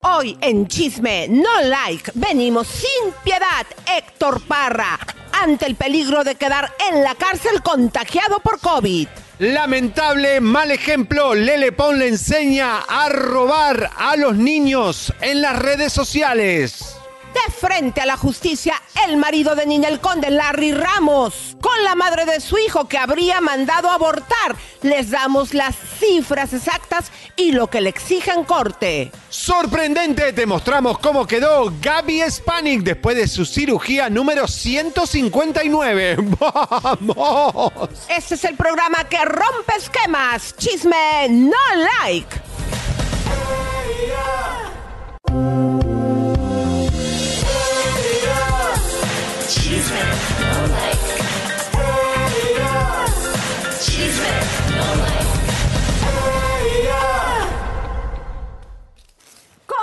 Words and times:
Hoy 0.00 0.38
en 0.42 0.68
Chisme 0.68 1.26
No 1.28 1.60
Like 1.60 2.12
venimos 2.14 2.68
sin 2.68 3.12
piedad 3.24 3.66
Héctor 3.96 4.40
Parra 4.42 4.96
ante 5.32 5.66
el 5.66 5.74
peligro 5.74 6.22
de 6.22 6.36
quedar 6.36 6.72
en 6.88 7.02
la 7.02 7.16
cárcel 7.16 7.62
contagiado 7.64 8.38
por 8.38 8.60
COVID. 8.60 9.08
Lamentable 9.40 10.40
mal 10.40 10.70
ejemplo, 10.70 11.34
Lele 11.34 11.72
Pon 11.72 11.98
le 11.98 12.06
enseña 12.06 12.78
a 12.78 13.08
robar 13.08 13.90
a 13.96 14.14
los 14.14 14.36
niños 14.36 15.12
en 15.20 15.42
las 15.42 15.58
redes 15.58 15.92
sociales. 15.92 16.97
De 17.34 17.52
frente 17.52 18.00
a 18.00 18.06
la 18.06 18.16
justicia, 18.16 18.74
el 19.06 19.16
marido 19.16 19.54
de 19.54 19.66
Ninel 19.66 20.00
Conde, 20.00 20.30
Larry 20.30 20.72
Ramos, 20.72 21.56
con 21.60 21.84
la 21.84 21.94
madre 21.94 22.24
de 22.24 22.40
su 22.40 22.56
hijo 22.58 22.88
que 22.88 22.98
habría 22.98 23.40
mandado 23.40 23.90
abortar. 23.90 24.56
Les 24.82 25.10
damos 25.10 25.54
las 25.54 25.76
cifras 25.98 26.52
exactas 26.52 27.12
y 27.36 27.52
lo 27.52 27.68
que 27.68 27.80
le 27.80 27.90
exige 27.90 28.32
en 28.32 28.44
corte. 28.44 29.12
Sorprendente, 29.28 30.32
te 30.32 30.46
mostramos 30.46 30.98
cómo 30.98 31.26
quedó 31.26 31.72
Gaby 31.80 32.22
Spanik 32.30 32.82
después 32.82 33.16
de 33.16 33.28
su 33.28 33.44
cirugía 33.44 34.08
número 34.08 34.48
159. 34.48 36.16
¡Vamos! 36.40 37.72
Este 38.08 38.34
es 38.34 38.44
el 38.44 38.56
programa 38.56 39.04
que 39.04 39.24
rompe 39.24 39.76
esquemas. 39.76 40.56
Chisme 40.56 41.28
no 41.28 41.56
like. 41.98 42.48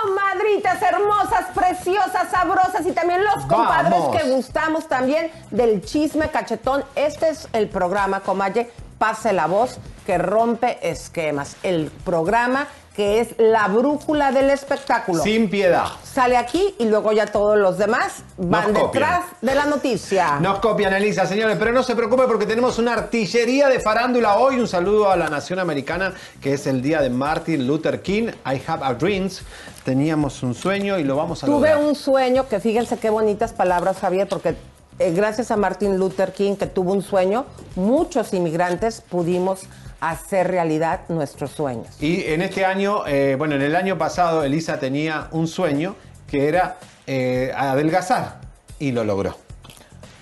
Comadritas 0.02 0.82
hermosas, 0.82 1.46
preciosas, 1.54 2.30
sabrosas 2.30 2.86
y 2.86 2.92
también 2.92 3.24
los 3.24 3.46
compadres 3.46 3.98
Vamos. 3.98 4.16
que 4.16 4.28
gustamos 4.30 4.88
también 4.88 5.30
del 5.50 5.82
chisme 5.82 6.28
cachetón. 6.30 6.84
Este 6.94 7.30
es 7.30 7.48
el 7.52 7.68
programa, 7.68 8.20
comadre, 8.20 8.70
pase 8.98 9.32
la 9.32 9.46
voz 9.46 9.78
que 10.04 10.18
rompe 10.18 10.78
esquemas. 10.88 11.56
El 11.62 11.90
programa 12.04 12.66
que 12.96 13.20
es 13.20 13.28
la 13.36 13.68
brújula 13.68 14.32
del 14.32 14.48
espectáculo. 14.48 15.22
Sin 15.22 15.50
piedad. 15.50 15.84
Sale 16.02 16.38
aquí 16.38 16.74
y 16.78 16.86
luego 16.86 17.12
ya 17.12 17.26
todos 17.26 17.58
los 17.58 17.76
demás 17.76 18.22
van 18.38 18.72
Nos 18.72 18.82
copian. 18.84 19.02
detrás 19.02 19.24
de 19.42 19.54
la 19.54 19.66
noticia. 19.66 20.40
Nos 20.40 20.60
copian, 20.60 20.94
Elisa, 20.94 21.26
señores, 21.26 21.56
pero 21.58 21.72
no 21.72 21.82
se 21.82 21.94
preocupe 21.94 22.22
porque 22.26 22.46
tenemos 22.46 22.78
una 22.78 22.94
artillería 22.94 23.68
de 23.68 23.80
farándula 23.80 24.38
hoy. 24.38 24.58
Un 24.58 24.66
saludo 24.66 25.10
a 25.10 25.16
la 25.16 25.28
nación 25.28 25.58
americana, 25.58 26.14
que 26.40 26.54
es 26.54 26.66
el 26.66 26.80
día 26.80 27.02
de 27.02 27.10
Martin 27.10 27.66
Luther 27.66 28.00
King. 28.00 28.28
I 28.46 28.62
have 28.66 28.82
a 28.82 28.94
dreams. 28.94 29.42
Teníamos 29.84 30.42
un 30.42 30.54
sueño 30.54 30.98
y 30.98 31.04
lo 31.04 31.16
vamos 31.16 31.42
a 31.44 31.46
Tuve 31.46 31.68
lograr. 31.68 31.78
un 31.84 31.94
sueño, 31.94 32.48
que 32.48 32.60
fíjense 32.60 32.96
qué 32.96 33.10
bonitas 33.10 33.52
palabras, 33.52 33.98
Javier, 33.98 34.26
porque 34.26 34.56
eh, 34.98 35.12
gracias 35.12 35.50
a 35.50 35.56
Martin 35.58 35.98
Luther 35.98 36.32
King, 36.32 36.56
que 36.56 36.66
tuvo 36.66 36.92
un 36.94 37.02
sueño, 37.02 37.44
muchos 37.74 38.32
inmigrantes 38.32 39.02
pudimos 39.02 39.60
hacer 40.00 40.48
realidad 40.48 41.00
nuestros 41.08 41.50
sueños. 41.52 41.88
Y 42.00 42.24
en 42.24 42.42
este 42.42 42.64
año, 42.64 43.06
eh, 43.06 43.34
bueno, 43.38 43.54
en 43.54 43.62
el 43.62 43.74
año 43.76 43.96
pasado, 43.98 44.42
Elisa 44.44 44.78
tenía 44.78 45.28
un 45.32 45.46
sueño 45.48 45.96
que 46.30 46.48
era 46.48 46.76
eh, 47.06 47.52
adelgazar 47.56 48.40
y 48.78 48.92
lo 48.92 49.04
logró. 49.04 49.36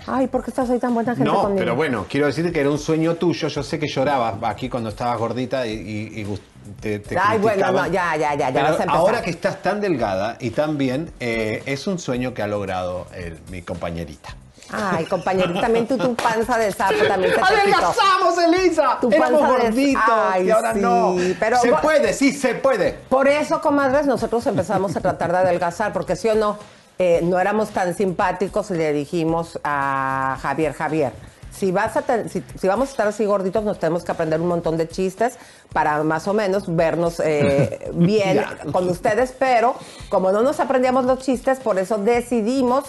Ay, 0.07 0.27
¿por 0.27 0.45
qué 0.45 0.51
estás 0.51 0.69
ahí 0.69 0.79
tan 0.79 0.93
buena 0.93 1.15
gente 1.17 1.25
No, 1.31 1.41
conmigo? 1.43 1.59
pero 1.59 1.75
bueno, 1.77 2.05
quiero 2.11 2.27
decir 2.27 2.53
que 2.53 2.61
era 2.61 2.69
un 2.71 2.79
sueño 2.79 3.15
tuyo. 3.15 3.49
Yo 3.49 3.63
sé 3.63 3.79
que 3.79 3.87
llorabas 3.89 4.35
aquí 4.43 4.69
cuando 4.69 4.91
estabas 4.91 5.19
gordita 5.19 5.67
y, 5.67 5.73
y- 5.73 6.39
te, 6.81 6.99
te 6.99 7.17
Ay, 7.19 7.39
bueno, 7.39 7.73
no, 7.73 7.87
ya, 7.87 8.15
ya, 8.17 8.35
ya, 8.35 8.51
ya 8.51 8.63
vas 8.63 8.71
a 8.81 8.83
empezar. 8.85 8.91
ahora 8.91 9.23
que 9.23 9.31
estás 9.31 9.63
tan 9.63 9.81
delgada 9.81 10.37
y 10.41 10.51
tan 10.51 10.77
bien, 10.79 11.11
eh, 11.21 11.63
es 11.67 11.87
un 11.87 11.99
sueño 11.99 12.33
que 12.35 12.43
ha 12.43 12.47
logrado 12.47 13.07
el- 13.15 13.39
mi 13.51 13.63
compañerita. 13.63 14.37
Ay, 14.77 15.05
compañerita, 15.07 15.61
también 15.61 15.87
tú, 15.87 15.97
tu 15.97 16.15
panza 16.15 16.59
de 16.59 16.73
sapo 16.73 16.95
también 17.09 17.35
te. 17.35 17.41
¡Adelgazamos, 17.41 18.39
Elisa! 18.39 18.99
Tu 19.01 19.09
Éramos 19.11 19.41
panza 19.41 19.57
de- 19.59 19.65
gorditos 19.69 20.03
Ay, 20.07 20.47
y 20.47 20.51
ahora 20.51 20.75
sí, 20.75 20.81
no. 20.81 21.15
pero- 21.39 21.59
se 21.61 21.73
puede, 21.73 22.13
sí 22.13 22.33
se 22.33 22.55
puede. 22.55 22.93
Por 23.09 23.29
eso, 23.29 23.61
comadres, 23.61 24.07
nosotros 24.07 24.47
empezamos 24.47 24.97
a 24.97 25.01
tratar 25.01 25.33
de 25.33 25.39
adelgazar, 25.39 25.93
porque 25.93 26.17
sí 26.17 26.29
o 26.29 26.35
no, 26.35 26.59
eh, 26.99 27.21
no 27.23 27.39
éramos 27.39 27.71
tan 27.71 27.95
simpáticos 27.95 28.71
y 28.71 28.75
le 28.75 28.93
dijimos 28.93 29.59
a 29.65 30.39
Javier, 30.43 30.73
Javier, 30.75 31.13
si, 31.53 31.71
vas 31.71 31.97
a 31.97 32.03
ten- 32.03 32.29
si, 32.29 32.43
si 32.61 32.67
vamos 32.69 32.89
a 32.89 32.91
estar 32.91 33.07
así 33.07 33.25
gorditos, 33.25 33.63
nos 33.65 33.79
tenemos 33.79 34.03
que 34.05 34.11
aprender 34.13 34.41
un 34.41 34.49
montón 34.49 34.77
de 34.77 34.89
chistes 34.89 35.39
para 35.73 36.03
más 36.03 36.27
o 36.29 36.35
menos 36.35 36.65
vernos 36.75 37.21
eh, 37.25 37.91
bien 37.95 38.45
con 38.73 38.89
ustedes, 38.89 39.33
pero 39.39 39.75
como 40.09 40.33
no 40.33 40.43
nos 40.43 40.59
aprendíamos 40.61 41.05
los 41.05 41.21
chistes, 41.21 41.61
por 41.61 41.79
eso 41.79 41.99
decidimos 41.99 42.85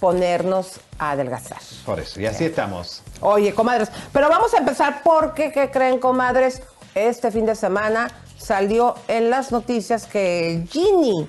ponernos 0.00 0.80
a 0.98 1.12
adelgazar. 1.12 1.58
Por 1.84 2.00
eso, 2.00 2.20
y 2.20 2.26
así 2.26 2.44
estamos. 2.44 3.02
Oye, 3.20 3.54
comadres, 3.54 3.90
pero 4.12 4.28
vamos 4.28 4.54
a 4.54 4.58
empezar 4.58 5.02
porque, 5.02 5.52
¿qué 5.52 5.70
creen, 5.70 5.98
comadres? 5.98 6.62
Este 6.94 7.30
fin 7.30 7.46
de 7.46 7.54
semana 7.54 8.08
salió 8.36 8.94
en 9.08 9.30
las 9.30 9.52
noticias 9.52 10.06
que 10.06 10.64
Ginny 10.70 11.28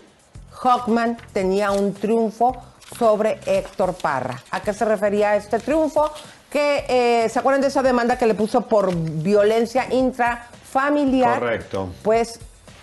Hockman 0.51 1.17
tenía 1.33 1.71
un 1.71 1.93
triunfo 1.93 2.55
sobre 2.97 3.39
Héctor 3.45 3.93
Parra. 3.93 4.41
¿A 4.51 4.61
qué 4.61 4.73
se 4.73 4.85
refería 4.85 5.35
este 5.35 5.59
triunfo? 5.59 6.11
Que, 6.49 6.85
eh, 6.87 7.29
¿se 7.29 7.39
acuerdan 7.39 7.61
de 7.61 7.67
esa 7.67 7.83
demanda 7.83 8.17
que 8.17 8.25
le 8.25 8.33
puso 8.33 8.61
por 8.61 8.93
violencia 8.95 9.87
intrafamiliar? 9.91 11.39
Correcto. 11.39 11.89
Pues 12.03 12.39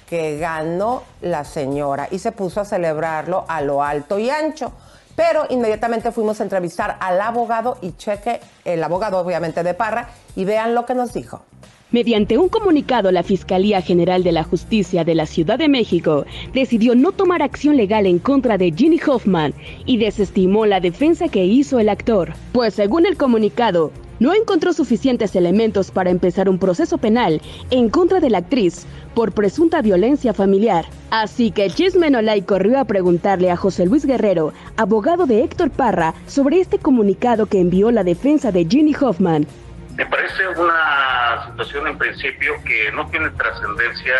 que 0.08 0.38
ganó 0.38 1.02
la 1.20 1.44
señora 1.44 2.08
y 2.10 2.20
se 2.20 2.30
puso 2.30 2.60
a 2.60 2.64
celebrarlo 2.64 3.44
a 3.48 3.60
lo 3.60 3.82
alto 3.82 4.18
y 4.18 4.30
ancho. 4.30 4.72
Pero 5.16 5.46
inmediatamente 5.48 6.12
fuimos 6.12 6.40
a 6.40 6.44
entrevistar 6.44 6.98
al 7.00 7.20
abogado 7.20 7.78
y 7.80 7.92
cheque, 7.92 8.40
el 8.64 8.84
abogado 8.84 9.18
obviamente 9.18 9.62
de 9.62 9.74
Parra, 9.74 10.10
y 10.36 10.44
vean 10.44 10.74
lo 10.74 10.86
que 10.86 10.94
nos 10.94 11.12
dijo. 11.12 11.42
Mediante 11.92 12.36
un 12.36 12.48
comunicado, 12.48 13.12
la 13.12 13.22
Fiscalía 13.22 13.80
General 13.80 14.24
de 14.24 14.32
la 14.32 14.42
Justicia 14.42 15.04
de 15.04 15.14
la 15.14 15.24
Ciudad 15.24 15.56
de 15.56 15.68
México 15.68 16.26
decidió 16.52 16.96
no 16.96 17.12
tomar 17.12 17.42
acción 17.42 17.76
legal 17.76 18.06
en 18.06 18.18
contra 18.18 18.58
de 18.58 18.72
Ginny 18.72 19.00
Hoffman 19.06 19.54
y 19.86 19.96
desestimó 19.96 20.66
la 20.66 20.80
defensa 20.80 21.28
que 21.28 21.44
hizo 21.44 21.78
el 21.78 21.88
actor, 21.88 22.34
pues 22.52 22.74
según 22.74 23.06
el 23.06 23.16
comunicado, 23.16 23.92
no 24.20 24.34
encontró 24.34 24.72
suficientes 24.72 25.36
elementos 25.36 25.90
para 25.90 26.10
empezar 26.10 26.48
un 26.48 26.58
proceso 26.58 26.98
penal 26.98 27.40
en 27.70 27.88
contra 27.90 28.20
de 28.20 28.30
la 28.30 28.38
actriz 28.38 28.86
por 29.14 29.32
presunta 29.32 29.82
violencia 29.82 30.34
familiar. 30.34 30.84
Así 31.10 31.50
que 31.50 31.70
Chisme 31.70 32.10
No 32.10 32.20
Like 32.20 32.46
corrió 32.46 32.78
a 32.78 32.84
preguntarle 32.84 33.50
a 33.50 33.56
José 33.56 33.86
Luis 33.86 34.04
Guerrero, 34.04 34.52
abogado 34.76 35.26
de 35.26 35.42
Héctor 35.42 35.70
Parra, 35.70 36.14
sobre 36.26 36.60
este 36.60 36.78
comunicado 36.78 37.46
que 37.46 37.60
envió 37.60 37.90
la 37.90 38.04
defensa 38.04 38.52
de 38.52 38.66
Ginny 38.66 38.94
Hoffman 39.00 39.46
Me 39.96 40.06
parece 40.06 40.46
una 40.48 41.46
situación 41.46 41.86
en 41.86 41.98
principio 41.98 42.52
que 42.64 42.92
no 42.92 43.06
tiene 43.08 43.30
trascendencia 43.30 44.14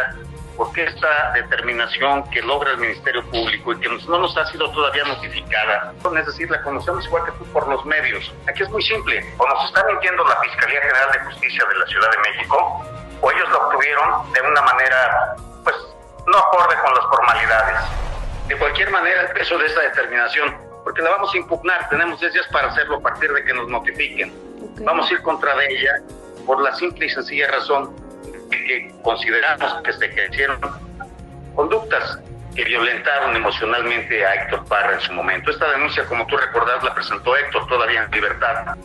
porque 0.56 0.84
esta 0.84 1.32
determinación 1.32 2.28
que 2.30 2.40
logra 2.42 2.72
el 2.72 2.78
Ministerio 2.78 3.22
Público 3.30 3.72
y 3.72 3.80
que 3.80 3.88
no 3.88 4.18
nos 4.18 4.36
ha 4.36 4.46
sido 4.46 4.70
todavía 4.70 5.04
notificada, 5.04 5.92
es 6.18 6.26
decir, 6.26 6.50
la 6.50 6.62
conocemos 6.62 7.04
igual 7.06 7.24
que 7.24 7.32
tú 7.32 7.44
por 7.52 7.68
los 7.68 7.84
medios. 7.84 8.32
Aquí 8.48 8.62
es 8.62 8.70
muy 8.70 8.82
simple, 8.82 9.34
o 9.38 9.46
nos 9.46 9.64
está 9.66 9.84
mintiendo 9.84 10.24
la 10.24 10.40
Fiscalía 10.40 10.80
General 10.80 11.12
de 11.12 11.18
Justicia 11.20 11.64
de 11.68 11.74
la 11.78 11.86
Ciudad 11.86 12.10
de 12.10 12.18
México, 12.18 12.84
o 13.20 13.30
ellos 13.30 13.48
lo 13.50 13.66
obtuvieron 13.66 14.32
de 14.32 14.40
una 14.40 14.62
manera 14.62 15.36
pues 15.62 15.76
formalidades. 17.10 17.80
De 18.48 18.56
cualquier 18.56 18.90
manera, 18.90 19.22
el 19.22 19.28
peso 19.28 19.58
de 19.58 19.66
esta 19.66 19.80
determinación, 19.82 20.56
porque 20.84 21.02
la 21.02 21.10
vamos 21.10 21.34
a 21.34 21.36
impugnar, 21.36 21.88
tenemos 21.88 22.20
10 22.20 22.32
días 22.32 22.46
para 22.52 22.68
hacerlo 22.68 22.96
a 22.96 23.00
partir 23.00 23.32
de 23.32 23.44
que 23.44 23.52
nos 23.52 23.68
notifiquen. 23.68 24.32
Vamos 24.84 25.10
a 25.10 25.14
ir 25.14 25.22
contra 25.22 25.56
de 25.56 25.66
ella 25.66 26.00
por 26.46 26.60
la 26.60 26.74
simple 26.76 27.06
y 27.06 27.10
sencilla 27.10 27.50
razón 27.50 28.05
que 28.50 28.92
consideramos 29.02 29.82
que 29.82 29.92
se 29.92 30.06
ejercieron 30.06 30.58
conductas 31.54 32.18
que 32.54 32.64
violentaron 32.64 33.36
emocionalmente 33.36 34.24
a 34.24 34.34
Héctor 34.34 34.64
Parra 34.64 34.94
en 34.94 35.00
su 35.00 35.12
momento. 35.12 35.50
Esta 35.50 35.70
denuncia, 35.72 36.04
como 36.06 36.26
tú 36.26 36.36
recordás, 36.36 36.82
la 36.82 36.94
presentó 36.94 37.36
Héctor 37.36 37.66
todavía 37.66 38.04
en 38.04 38.10
libertad. 38.10 38.76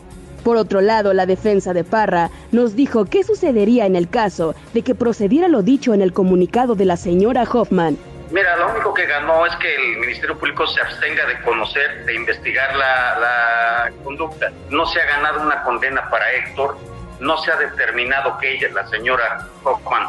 Por 0.44 0.56
otro 0.56 0.80
lado, 0.80 1.14
la 1.14 1.24
defensa 1.24 1.72
de 1.72 1.84
Parra 1.84 2.30
nos 2.50 2.76
dijo 2.76 3.06
qué 3.06 3.22
sucedería 3.22 3.86
en 3.86 3.96
el 3.96 4.08
caso 4.08 4.54
de 4.74 4.82
que 4.82 4.94
procediera 4.94 5.48
lo 5.48 5.62
dicho 5.62 5.94
en 5.94 6.02
el 6.02 6.12
comunicado 6.12 6.74
de 6.74 6.84
la 6.84 6.96
señora 6.96 7.44
Hoffman. 7.44 7.96
Mira, 8.30 8.56
lo 8.56 8.72
único 8.72 8.92
que 8.94 9.06
ganó 9.06 9.46
es 9.46 9.54
que 9.56 9.74
el 9.74 9.98
Ministerio 9.98 10.36
Público 10.38 10.66
se 10.66 10.80
abstenga 10.80 11.26
de 11.26 11.38
conocer, 11.42 12.04
de 12.06 12.14
investigar 12.14 12.74
la, 12.74 13.18
la 13.18 13.92
conducta. 14.02 14.50
No 14.70 14.86
se 14.86 15.00
ha 15.00 15.06
ganado 15.06 15.42
una 15.42 15.62
condena 15.62 16.08
para 16.10 16.32
Héctor, 16.32 16.76
no 17.22 17.38
se 17.38 17.52
ha 17.52 17.56
determinado 17.56 18.36
que 18.38 18.54
ella, 18.54 18.68
la 18.74 18.86
señora 18.88 19.46
Hoffman, 19.62 20.08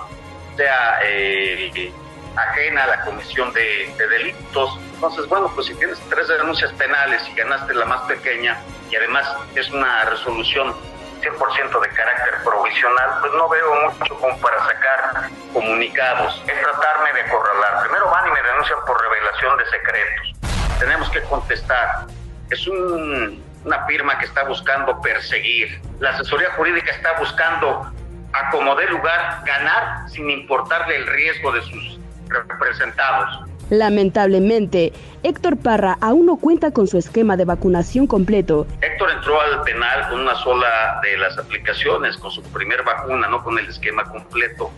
sea 0.57 0.99
eh, 1.03 1.93
ajena 2.35 2.83
a 2.83 2.87
la 2.87 3.01
comisión 3.05 3.53
de, 3.53 3.93
de, 3.97 4.07
delitos. 4.07 4.79
Entonces, 4.95 5.27
bueno, 5.27 5.51
pues 5.53 5.67
si 5.67 5.75
tienes 5.75 5.99
tres 6.09 6.27
denuncias 6.27 6.73
penales 6.73 7.21
y 7.29 7.35
ganaste 7.35 7.75
la 7.75 7.85
más 7.85 8.01
pequeña 8.01 8.59
y 8.89 8.95
además 8.95 9.31
es 9.55 9.69
una 9.69 10.05
resolución 10.05 10.73
100% 11.21 11.81
de 11.81 11.89
carácter 11.89 12.43
provisional, 12.43 13.09
pues 13.21 13.31
no 13.33 13.47
veo 13.47 13.91
mucho 13.91 14.15
como 14.15 14.37
para 14.39 14.59
sacar 14.65 15.29
comunicados. 15.53 16.43
Es 16.47 16.61
tratarme 16.61 17.13
de 17.13 17.21
acorralar. 17.21 17.83
Primero 17.83 18.09
van 18.09 18.27
y 18.27 18.31
me 18.31 18.41
denuncian 18.41 18.79
por 18.87 18.99
revelación 18.99 19.57
de 19.57 19.65
secretos. 19.67 20.79
Tenemos 20.79 21.09
que 21.11 21.21
contestar. 21.23 22.07
Es 22.49 22.67
un, 22.67 23.43
una 23.65 23.85
firma 23.85 24.17
que 24.19 24.25
está 24.25 24.43
buscando 24.43 24.99
perseguir. 25.01 25.79
La 25.99 26.11
asesoría 26.11 26.51
jurídica 26.51 26.91
está 26.91 27.17
buscando 27.19 27.91
a 28.33 28.49
como 28.51 28.75
dé 28.75 28.87
lugar 28.87 29.43
ganar 29.45 30.09
sin 30.09 30.29
importarle 30.29 30.97
el 30.97 31.07
riesgo 31.07 31.51
de 31.51 31.61
sus 31.61 31.99
representados. 32.27 33.49
Lamentablemente, 33.69 34.91
Héctor 35.23 35.57
Parra 35.57 35.97
aún 36.01 36.25
no 36.25 36.35
cuenta 36.35 36.71
con 36.71 36.87
su 36.87 36.97
esquema 36.97 37.37
de 37.37 37.45
vacunación 37.45 38.07
completo. 38.07 38.67
Héctor 38.81 39.11
entró 39.11 39.39
al 39.39 39.61
penal 39.61 40.09
con 40.09 40.19
una 40.19 40.35
sola 40.35 40.99
de 41.01 41.17
las 41.17 41.37
aplicaciones, 41.37 42.17
con 42.17 42.29
su 42.29 42.43
primer 42.43 42.83
vacuna, 42.83 43.27
no 43.27 43.43
con 43.43 43.57
el 43.57 43.67
esquema 43.67 44.03
completo. 44.03 44.69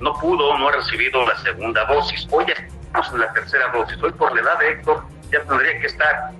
No 0.00 0.12
pudo, 0.14 0.58
no 0.58 0.68
ha 0.68 0.72
recibido 0.72 1.26
la 1.26 1.36
segunda 1.38 1.84
dosis. 1.86 2.28
Hoy 2.30 2.44
ya 2.46 2.54
estamos 2.54 3.12
en 3.12 3.20
la 3.20 3.32
tercera 3.32 3.68
dosis. 3.72 4.00
Hoy 4.02 4.12
por 4.12 4.34
la 4.34 4.42
edad 4.42 4.58
de 4.58 4.72
Héctor 4.72 5.04
ya 5.30 5.42
tendría 5.44 5.80
que 5.80 5.86
estar, 5.86 6.32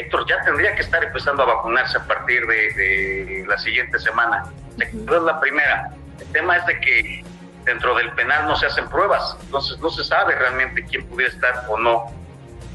Héctor 0.00 0.26
ya 0.28 0.40
tendría 0.42 0.74
que 0.74 0.82
estar 0.82 1.02
empezando 1.04 1.42
a 1.42 1.46
vacunarse 1.46 1.98
a 1.98 2.04
partir 2.06 2.46
de, 2.46 2.54
de 2.74 3.44
la 3.46 3.58
siguiente 3.58 3.98
semana. 3.98 4.44
Es 4.78 4.94
la 4.94 5.40
primera. 5.40 5.90
El 6.18 6.26
tema 6.28 6.56
es 6.56 6.66
de 6.66 6.80
que 6.80 7.24
dentro 7.64 7.94
del 7.94 8.10
penal 8.12 8.46
no 8.46 8.56
se 8.56 8.66
hacen 8.66 8.88
pruebas, 8.88 9.36
entonces 9.42 9.78
no 9.80 9.90
se 9.90 10.04
sabe 10.04 10.34
realmente 10.34 10.84
quién 10.84 11.06
pudiera 11.06 11.32
estar 11.32 11.64
o 11.68 11.78
no 11.78 12.06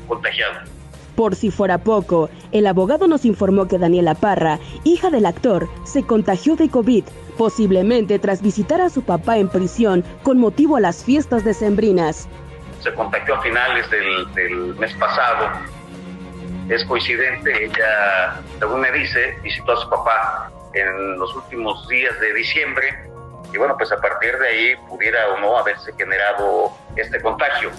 contagiado. 0.07 0.59
Por 1.15 1.35
si 1.35 1.49
fuera 1.49 1.77
poco, 1.77 2.29
el 2.51 2.67
abogado 2.67 3.07
nos 3.07 3.23
informó 3.23 3.67
que 3.67 3.77
Daniela 3.77 4.15
Parra, 4.15 4.59
hija 4.83 5.09
del 5.09 5.25
actor, 5.25 5.69
se 5.85 6.03
contagió 6.03 6.55
de 6.57 6.69
COVID, 6.69 7.05
posiblemente 7.37 8.19
tras 8.19 8.41
visitar 8.41 8.81
a 8.81 8.89
su 8.89 9.01
papá 9.01 9.37
en 9.37 9.47
prisión 9.47 10.03
con 10.23 10.37
motivo 10.37 10.75
a 10.75 10.81
las 10.81 11.03
fiestas 11.05 11.45
decembrinas. 11.45 12.27
Se 12.81 12.93
contagió 12.93 13.35
a 13.35 13.41
finales 13.41 13.89
del, 13.89 14.33
del 14.33 14.75
mes 14.75 14.93
pasado. 14.95 15.49
Es 16.69 16.83
coincidente, 16.85 17.65
ella, 17.65 18.41
según 18.59 18.81
me 18.81 18.91
dice, 18.91 19.37
visitó 19.43 19.73
a 19.73 19.81
su 19.81 19.89
papá 19.89 20.51
en 20.73 21.19
los 21.19 21.35
últimos 21.35 21.87
días 21.87 22.19
de 22.19 22.33
diciembre 22.33 23.05
y 23.53 23.57
bueno, 23.57 23.77
pues 23.77 23.91
a 23.91 23.97
partir 23.97 24.37
de 24.37 24.47
ahí 24.47 24.75
pudiera 24.89 25.29
o 25.29 25.39
no 25.39 25.57
haberse 25.57 25.93
generado 25.93 26.71
este 26.95 27.21
contagio. 27.21 27.69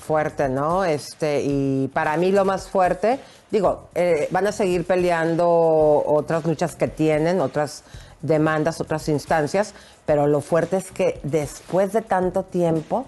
Fuerte, 0.00 0.48
¿no? 0.48 0.84
Este, 0.84 1.40
y 1.42 1.88
para 1.88 2.16
mí 2.16 2.30
lo 2.30 2.44
más 2.44 2.68
fuerte, 2.68 3.18
digo, 3.50 3.88
eh, 3.94 4.28
van 4.30 4.46
a 4.46 4.52
seguir 4.52 4.86
peleando 4.86 5.48
otras 5.48 6.44
luchas 6.44 6.76
que 6.76 6.86
tienen, 6.86 7.40
otras 7.40 7.82
demandas, 8.20 8.80
otras 8.80 9.08
instancias, 9.08 9.74
pero 10.06 10.26
lo 10.26 10.40
fuerte 10.40 10.76
es 10.76 10.90
que 10.92 11.18
después 11.22 11.92
de 11.92 12.02
tanto 12.02 12.42
tiempo, 12.44 13.06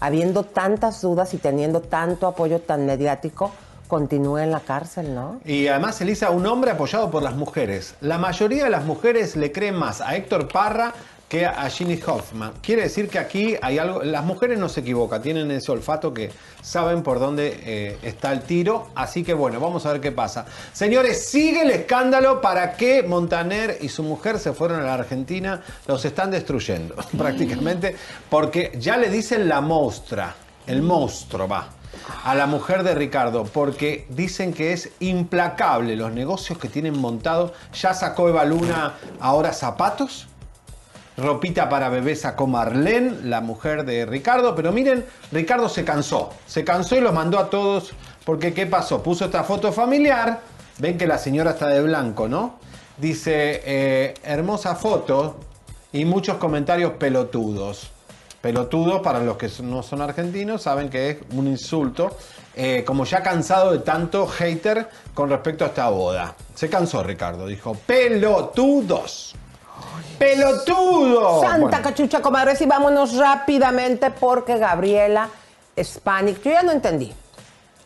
habiendo 0.00 0.44
tantas 0.44 1.00
dudas 1.00 1.34
y 1.34 1.38
teniendo 1.38 1.80
tanto 1.80 2.26
apoyo 2.26 2.60
tan 2.60 2.86
mediático, 2.86 3.52
continúe 3.88 4.38
en 4.38 4.50
la 4.50 4.60
cárcel, 4.60 5.14
¿no? 5.14 5.40
Y 5.44 5.66
además, 5.66 6.00
Elisa, 6.00 6.30
un 6.30 6.46
hombre 6.46 6.70
apoyado 6.70 7.10
por 7.10 7.22
las 7.22 7.34
mujeres. 7.34 7.94
La 8.00 8.18
mayoría 8.18 8.64
de 8.64 8.70
las 8.70 8.84
mujeres 8.84 9.34
le 9.34 9.50
creen 9.50 9.74
más 9.74 10.00
a 10.00 10.14
Héctor 10.14 10.48
Parra 10.48 10.92
que 11.28 11.44
a 11.44 11.68
Ginny 11.68 12.00
Hoffman. 12.06 12.54
Quiere 12.62 12.82
decir 12.82 13.08
que 13.08 13.18
aquí 13.18 13.56
hay 13.60 13.78
algo, 13.78 14.02
las 14.02 14.24
mujeres 14.24 14.58
no 14.58 14.68
se 14.68 14.80
equivocan, 14.80 15.20
tienen 15.20 15.50
ese 15.50 15.70
olfato 15.70 16.14
que 16.14 16.30
saben 16.62 17.02
por 17.02 17.20
dónde 17.20 17.60
eh, 17.64 17.98
está 18.02 18.32
el 18.32 18.40
tiro, 18.42 18.88
así 18.94 19.22
que 19.22 19.34
bueno, 19.34 19.60
vamos 19.60 19.84
a 19.84 19.92
ver 19.92 20.00
qué 20.00 20.12
pasa. 20.12 20.46
Señores, 20.72 21.26
sigue 21.26 21.62
el 21.62 21.70
escándalo 21.70 22.40
para 22.40 22.72
que 22.76 23.02
Montaner 23.02 23.78
y 23.80 23.88
su 23.88 24.02
mujer 24.02 24.38
se 24.38 24.52
fueron 24.52 24.80
a 24.80 24.84
la 24.84 24.94
Argentina, 24.94 25.62
los 25.86 26.04
están 26.04 26.30
destruyendo 26.30 26.94
prácticamente, 27.18 27.94
porque 28.30 28.72
ya 28.78 28.96
le 28.96 29.10
dicen 29.10 29.48
la 29.48 29.60
mostra, 29.60 30.34
el 30.66 30.82
monstruo 30.82 31.46
va 31.46 31.68
a 32.24 32.34
la 32.34 32.46
mujer 32.46 32.82
de 32.82 32.94
Ricardo 32.94 33.44
porque 33.44 34.06
dicen 34.10 34.52
que 34.52 34.72
es 34.72 34.90
implacable 35.00 35.96
los 35.96 36.12
negocios 36.12 36.58
que 36.58 36.68
tienen 36.68 36.98
montado. 36.98 37.52
Ya 37.74 37.94
sacó 37.94 38.28
Eva 38.28 38.44
Luna 38.44 38.94
ahora 39.20 39.52
zapatos. 39.52 40.28
Ropita 41.18 41.68
para 41.68 41.90
bebé 41.90 42.16
sacó 42.16 42.46
Marlene, 42.46 43.18
la 43.24 43.40
mujer 43.40 43.84
de 43.84 44.06
Ricardo. 44.06 44.54
Pero 44.54 44.72
miren, 44.72 45.04
Ricardo 45.30 45.68
se 45.68 45.84
cansó. 45.84 46.30
Se 46.46 46.64
cansó 46.64 46.96
y 46.96 47.00
los 47.00 47.12
mandó 47.12 47.38
a 47.38 47.50
todos. 47.50 47.92
Porque 48.24 48.54
¿qué 48.54 48.66
pasó? 48.66 49.02
Puso 49.02 49.26
esta 49.26 49.44
foto 49.44 49.72
familiar. 49.72 50.40
Ven 50.78 50.96
que 50.96 51.06
la 51.06 51.18
señora 51.18 51.50
está 51.50 51.68
de 51.68 51.82
blanco, 51.82 52.28
¿no? 52.28 52.58
Dice, 52.96 53.62
eh, 53.64 54.14
hermosa 54.22 54.74
foto 54.74 55.36
y 55.92 56.04
muchos 56.04 56.36
comentarios 56.36 56.92
pelotudos 56.92 57.90
pelotudo, 58.40 59.02
para 59.02 59.20
los 59.20 59.36
que 59.36 59.50
no 59.62 59.82
son 59.82 60.00
argentinos, 60.00 60.62
saben 60.62 60.88
que 60.88 61.10
es 61.10 61.18
un 61.32 61.46
insulto. 61.48 62.16
Eh, 62.54 62.82
como 62.84 63.04
ya 63.04 63.22
cansado 63.22 63.70
de 63.72 63.78
tanto 63.80 64.26
hater 64.26 64.88
con 65.14 65.30
respecto 65.30 65.64
a 65.64 65.68
esta 65.68 65.88
boda. 65.90 66.34
Se 66.54 66.68
cansó 66.68 67.04
Ricardo, 67.04 67.46
dijo, 67.46 67.76
pelotudos. 67.86 69.36
¡Pelotudo! 70.18 71.40
Santa 71.40 71.80
cachucha, 71.80 72.20
comadres, 72.20 72.60
y 72.60 72.66
vámonos 72.66 73.16
rápidamente 73.16 74.10
porque 74.10 74.58
Gabriela 74.58 75.28
Spanik, 75.82 76.42
yo 76.42 76.50
ya 76.50 76.62
no 76.62 76.72
entendí. 76.72 77.12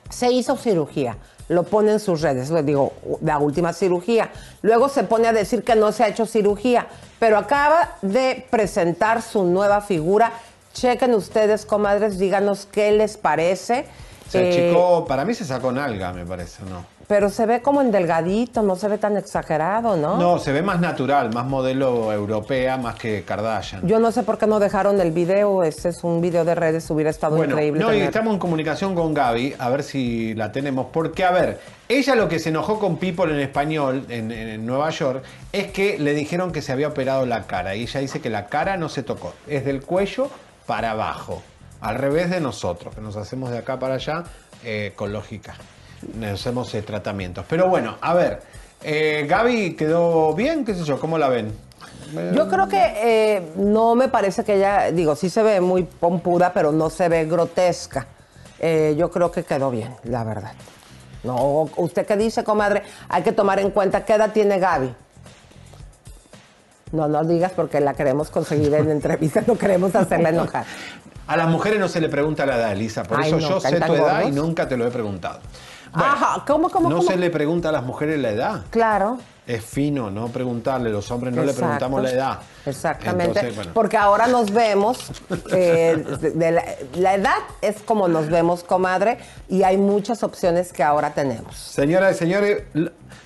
Se 0.09 0.31
hizo 0.31 0.57
cirugía, 0.57 1.17
lo 1.49 1.65
pone 1.65 1.93
en 1.93 2.01
sus 2.01 2.21
redes, 2.21 2.51
le 2.51 2.63
digo, 2.63 2.93
la 3.23 3.39
última 3.39 3.73
cirugía. 3.73 4.31
Luego 4.63 4.89
se 4.89 5.05
pone 5.05 5.29
a 5.29 5.33
decir 5.33 5.63
que 5.63 5.75
no 5.75 5.93
se 5.93 6.05
ha 6.05 6.09
hecho 6.09 6.27
cirugía, 6.27 6.87
pero 7.19 7.39
acaba 7.39 7.97
de 8.03 8.47
presentar 8.51 9.23
su 9.23 9.45
nueva 9.45 9.81
figura. 9.81 10.33
Chequen 10.73 11.15
ustedes, 11.15 11.67
comadres, 11.67 12.19
díganos 12.19 12.67
qué 12.67 12.93
les 12.93 13.17
parece. 13.17 13.87
Se 14.31 14.71
eh, 14.71 14.75
para 15.07 15.25
mí 15.27 15.35
se 15.35 15.45
sacó 15.45 15.73
nalga, 15.73 16.13
me 16.13 16.25
parece, 16.25 16.63
¿no? 16.65 16.87
Pero 17.13 17.29
se 17.29 17.45
ve 17.45 17.61
como 17.61 17.83
en 17.83 17.91
delgadito, 17.91 18.63
no 18.63 18.75
se 18.75 18.89
ve 18.89 18.97
tan 18.97 19.19
exagerado, 19.19 19.99
¿no? 19.99 20.17
No, 20.17 20.39
se 20.39 20.51
ve 20.51 20.63
más 20.63 20.81
natural, 20.81 21.31
más 21.31 21.45
modelo 21.45 22.11
europea, 22.11 22.79
más 22.79 22.95
que 22.95 23.23
Kardashian. 23.23 23.87
Yo 23.87 23.99
no 23.99 24.11
sé 24.13 24.23
por 24.23 24.39
qué 24.39 24.47
no 24.47 24.59
dejaron 24.59 24.99
el 24.99 25.13
video, 25.13 25.63
ese 25.63 25.91
es 25.91 26.05
un 26.05 26.23
video 26.23 26.47
de 26.47 26.55
redes, 26.55 26.89
hubiera 26.89 27.11
estado 27.11 27.37
bueno, 27.37 27.53
increíble. 27.53 27.81
No, 27.81 27.89
tener. 27.89 28.05
y 28.05 28.07
estamos 28.07 28.33
en 28.33 28.39
comunicación 28.39 28.95
con 28.95 29.13
Gaby, 29.13 29.57
a 29.59 29.69
ver 29.69 29.83
si 29.83 30.33
la 30.33 30.53
tenemos, 30.53 30.87
porque 30.91 31.23
a 31.27 31.33
ver, 31.33 31.61
ella 31.87 32.15
lo 32.15 32.31
que 32.31 32.39
se 32.39 32.49
enojó 32.49 32.79
con 32.79 32.97
People 32.97 33.31
en 33.31 33.41
español, 33.41 34.07
en, 34.09 34.33
en 34.33 34.65
Nueva 34.65 34.89
York, 34.89 35.23
es 35.53 35.71
que 35.71 35.99
le 35.99 36.15
dijeron 36.15 36.51
que 36.51 36.63
se 36.63 36.73
había 36.73 36.89
operado 36.89 37.27
la 37.27 37.43
cara, 37.43 37.75
y 37.75 37.83
ella 37.83 38.01
dice 38.01 38.23
que 38.23 38.31
la 38.31 38.47
cara 38.47 38.79
no 38.79 38.89
se 38.89 39.03
tocó, 39.03 39.35
es 39.47 39.67
del 39.67 39.83
cuello 39.83 40.31
para 40.65 40.93
abajo, 40.93 41.43
al 41.83 41.97
revés 41.97 42.31
de 42.31 42.41
nosotros, 42.41 42.95
que 42.95 43.03
nos 43.03 43.17
hacemos 43.17 43.51
de 43.51 43.59
acá 43.59 43.79
para 43.79 43.97
allá 43.97 44.25
eh, 44.65 44.95
con 44.97 45.13
lógica 45.13 45.57
hacemos 46.33 46.73
eh, 46.75 46.83
tratamientos. 46.83 47.45
Pero 47.49 47.69
bueno, 47.69 47.97
a 48.01 48.15
ver, 48.15 48.43
eh, 48.83 49.27
Gaby 49.29 49.75
quedó 49.75 50.35
bien, 50.35 50.65
qué 50.65 50.75
sé 50.75 50.85
yo, 50.85 50.99
¿cómo 50.99 51.19
la 51.19 51.29
ven? 51.29 51.53
Yo 52.35 52.49
creo 52.49 52.69
que 52.69 52.93
eh, 52.97 53.53
no 53.57 53.95
me 53.95 54.09
parece 54.09 54.45
que 54.45 54.57
ella, 54.57 54.91
digo, 54.91 55.17
sí 55.17 55.31
se 55.31 55.43
ve 55.43 55.61
muy 55.61 55.85
pompuda, 55.85 56.53
pero 56.53 56.71
no 56.71 56.91
se 56.91 57.09
ve 57.09 57.25
grotesca. 57.25 58.07
Eh, 58.59 58.95
yo 58.99 59.11
creo 59.11 59.31
que 59.31 59.45
quedó 59.45 59.71
bien, 59.71 59.95
la 60.05 60.23
verdad. 60.23 60.53
No, 61.25 61.71
¿usted 61.77 62.07
qué 62.07 62.17
dice, 62.17 62.45
comadre? 62.45 62.83
Hay 63.09 63.23
que 63.23 63.33
tomar 63.33 63.61
en 63.61 63.71
cuenta 63.71 64.05
qué 64.05 64.15
edad 64.15 64.33
tiene 64.33 64.59
Gaby. 64.59 64.95
No, 66.93 67.09
no 67.09 67.25
digas 67.25 67.53
porque 67.57 67.81
la 67.81 67.95
queremos 67.95 68.31
conseguir 68.31 68.75
en 68.75 68.91
entrevista, 68.91 69.43
no 69.47 69.57
queremos 69.57 69.95
hacerla 69.95 70.29
enojar. 70.29 70.67
A 71.27 71.37
las 71.37 71.49
mujeres 71.49 71.79
no 71.79 71.89
se 71.89 72.01
le 72.01 72.09
pregunta 72.09 72.45
la 72.45 72.57
edad, 72.57 72.73
Elisa. 72.73 73.05
Por 73.05 73.21
Ay, 73.21 73.29
eso 73.29 73.41
no, 73.41 73.49
yo 73.49 73.61
sé 73.61 73.71
¿cantan 73.71 73.89
tu 73.89 73.95
edad 73.95 74.27
y 74.27 74.33
nunca 74.33 74.69
te 74.69 74.77
lo 74.77 74.87
he 74.87 74.91
preguntado. 74.91 75.41
Ajá, 75.93 76.45
¿cómo, 76.47 76.71
cómo, 76.71 76.89
no 76.89 76.97
cómo? 76.99 77.09
se 77.11 77.17
le 77.17 77.31
pregunta 77.31 77.69
a 77.69 77.73
las 77.73 77.83
mujeres 77.85 78.19
la 78.19 78.31
edad. 78.31 78.63
Claro. 78.71 79.19
Es 79.47 79.65
fino 79.65 80.09
no 80.11 80.29
preguntarle. 80.29 80.89
Los 80.91 81.11
hombres 81.11 81.35
no 81.35 81.43
le 81.45 81.53
preguntamos 81.53 82.01
la 82.03 82.11
edad. 82.11 82.39
Exactamente. 82.65 83.25
Entonces, 83.41 83.57
bueno. 83.57 83.71
Porque 83.75 83.97
ahora 83.97 84.29
nos 84.29 84.53
vemos, 84.53 85.11
eh, 85.53 86.03
de- 86.35 86.51
la, 86.53 86.65
la 86.95 87.15
edad 87.15 87.35
es 87.61 87.83
como 87.83 88.07
nos 88.09 88.29
vemos, 88.29 88.63
comadre, 88.63 89.19
y 89.49 89.65
hay 89.65 89.77
muchas 89.79 90.23
opciones 90.23 90.73
que 90.73 90.83
ahora 90.85 91.13
tenemos. 91.13 91.57
Señoras 91.57 92.15
y 92.15 92.19
señores, 92.21 92.63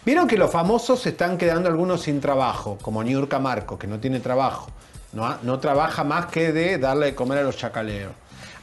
vieron 0.07 0.27
que 0.27 0.39
los 0.39 0.51
famosos 0.51 1.03
se 1.03 1.11
están 1.11 1.37
quedando 1.37 1.69
algunos 1.69 2.01
sin 2.03 2.21
trabajo, 2.21 2.79
como 2.81 3.03
Niurka 3.05 3.39
Marco, 3.39 3.79
que 3.79 3.87
no 3.87 3.99
tiene 4.01 4.21
trabajo. 4.21 4.69
No, 5.13 5.59
trabaja 5.61 6.03
más 6.05 6.27
que 6.27 6.53
de 6.53 6.79
darle 6.79 7.07
de 7.07 7.15
comer 7.15 7.39
a 7.39 7.43
los 7.43 7.57
chacaleros. 7.57 8.13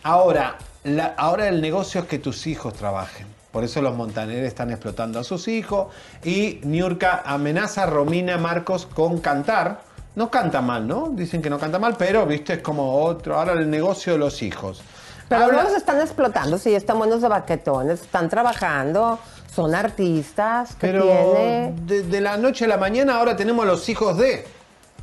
Ahora, 0.04 0.56
la- 0.84 1.14
ahora 1.18 1.48
el 1.48 1.62
negocio 1.62 2.02
es 2.02 2.08
que 2.08 2.20
tus 2.20 2.46
hijos 2.48 2.74
trabajen. 2.74 3.28
Por 3.54 3.64
eso 3.64 3.84
los 3.84 3.96
montaneros 3.96 4.48
están 4.48 4.72
explotando 4.72 5.20
a 5.20 5.24
sus 5.24 5.48
hijos. 5.48 5.94
Y 6.26 6.60
Niurka 6.64 7.22
amenaza 7.24 7.84
a 7.84 7.86
Romina 7.86 8.40
Marcos 8.40 8.88
con 8.88 9.20
cantar. 9.20 9.82
No 10.16 10.32
canta 10.32 10.60
mal, 10.62 10.88
¿no? 10.88 11.10
Dicen 11.12 11.40
que 11.42 11.52
no 11.52 11.60
canta 11.60 11.78
mal, 11.78 11.96
pero, 11.98 12.26
viste, 12.26 12.54
es 12.54 12.60
como 12.64 13.04
otro. 13.04 13.38
Ahora 13.38 13.54
el 13.54 13.70
negocio 13.70 14.14
de 14.14 14.20
los 14.20 14.42
hijos. 14.42 14.82
Pero 15.30 15.44
Habla- 15.46 15.62
no 15.64 15.70
los 15.70 15.78
están 15.78 16.02
explotando, 16.02 16.58
sí, 16.58 16.74
están 16.74 16.98
buenos 16.98 17.22
de 17.22 17.28
baquetones, 17.28 18.02
están 18.02 18.28
trabajando, 18.28 19.18
son 19.56 19.74
artistas 19.74 20.76
Pero 20.80 21.04
tiene... 21.04 21.74
de, 21.86 22.04
de 22.04 22.22
la 22.22 22.38
noche 22.38 22.66
a 22.66 22.68
la 22.68 22.78
mañana 22.78 23.16
ahora 23.18 23.36
tenemos 23.36 23.66
los 23.66 23.88
hijos 23.88 24.18
de. 24.18 24.46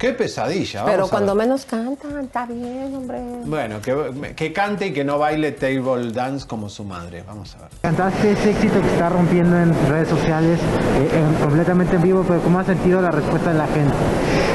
Qué 0.00 0.14
pesadilla. 0.14 0.82
Pero 0.86 0.96
vamos 0.96 1.08
a 1.08 1.10
cuando 1.10 1.34
menos 1.34 1.66
cantan, 1.66 2.18
está 2.24 2.46
bien, 2.46 2.94
hombre. 2.96 3.18
Bueno, 3.44 3.82
que, 3.82 4.32
que 4.34 4.50
cante 4.50 4.86
y 4.86 4.92
que 4.94 5.04
no 5.04 5.18
baile 5.18 5.52
table 5.52 6.10
dance 6.10 6.46
como 6.46 6.70
su 6.70 6.84
madre. 6.84 7.22
Vamos 7.26 7.54
a 7.56 7.62
ver. 7.64 7.68
Cantaste 7.82 8.32
ese 8.32 8.50
éxito 8.52 8.80
que 8.80 8.88
está 8.88 9.10
rompiendo 9.10 9.58
en 9.60 9.74
redes 9.90 10.08
sociales 10.08 10.58
eh, 10.58 11.10
en- 11.18 11.34
completamente 11.44 11.96
en 11.96 12.02
vivo, 12.02 12.24
pero 12.26 12.40
¿cómo 12.40 12.58
has 12.58 12.66
sentido 12.66 13.02
la 13.02 13.10
respuesta 13.10 13.52
de 13.52 13.58
la 13.58 13.66
gente? 13.66 13.92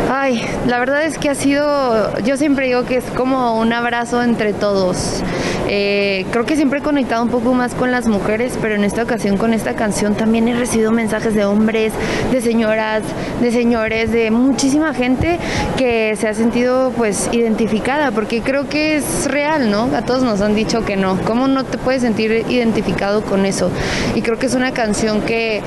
Ay, 0.09 0.41
la 0.65 0.79
verdad 0.79 1.03
es 1.03 1.19
que 1.19 1.29
ha 1.29 1.35
sido, 1.35 2.17
yo 2.19 2.37
siempre 2.37 2.65
digo 2.65 2.83
que 2.85 2.97
es 2.97 3.05
como 3.15 3.59
un 3.59 3.71
abrazo 3.71 4.23
entre 4.23 4.53
todos. 4.53 5.21
Eh, 5.67 6.25
creo 6.31 6.45
que 6.45 6.55
siempre 6.55 6.79
he 6.79 6.81
conectado 6.81 7.23
un 7.23 7.29
poco 7.29 7.53
más 7.53 7.73
con 7.73 7.91
las 7.91 8.07
mujeres, 8.07 8.57
pero 8.61 8.75
en 8.75 8.83
esta 8.83 9.03
ocasión 9.03 9.37
con 9.37 9.53
esta 9.53 9.73
canción 9.73 10.15
también 10.15 10.47
he 10.47 10.55
recibido 10.55 10.91
mensajes 10.91 11.33
de 11.33 11.45
hombres, 11.45 11.93
de 12.31 12.41
señoras, 12.41 13.03
de 13.41 13.51
señores, 13.51 14.11
de 14.11 14.31
muchísima 14.31 14.93
gente 14.93 15.39
que 15.77 16.15
se 16.15 16.27
ha 16.27 16.33
sentido 16.33 16.93
pues 16.95 17.29
identificada, 17.31 18.11
porque 18.11 18.41
creo 18.41 18.69
que 18.69 18.97
es 18.97 19.29
real, 19.29 19.71
¿no? 19.71 19.89
A 19.95 20.03
todos 20.03 20.23
nos 20.23 20.41
han 20.41 20.55
dicho 20.55 20.85
que 20.85 20.95
no. 20.95 21.17
¿Cómo 21.25 21.47
no 21.47 21.63
te 21.63 21.77
puedes 21.77 22.01
sentir 22.01 22.45
identificado 22.49 23.23
con 23.23 23.45
eso? 23.45 23.71
Y 24.13 24.21
creo 24.21 24.37
que 24.37 24.45
es 24.45 24.55
una 24.55 24.71
canción 24.71 25.21
que 25.21 25.61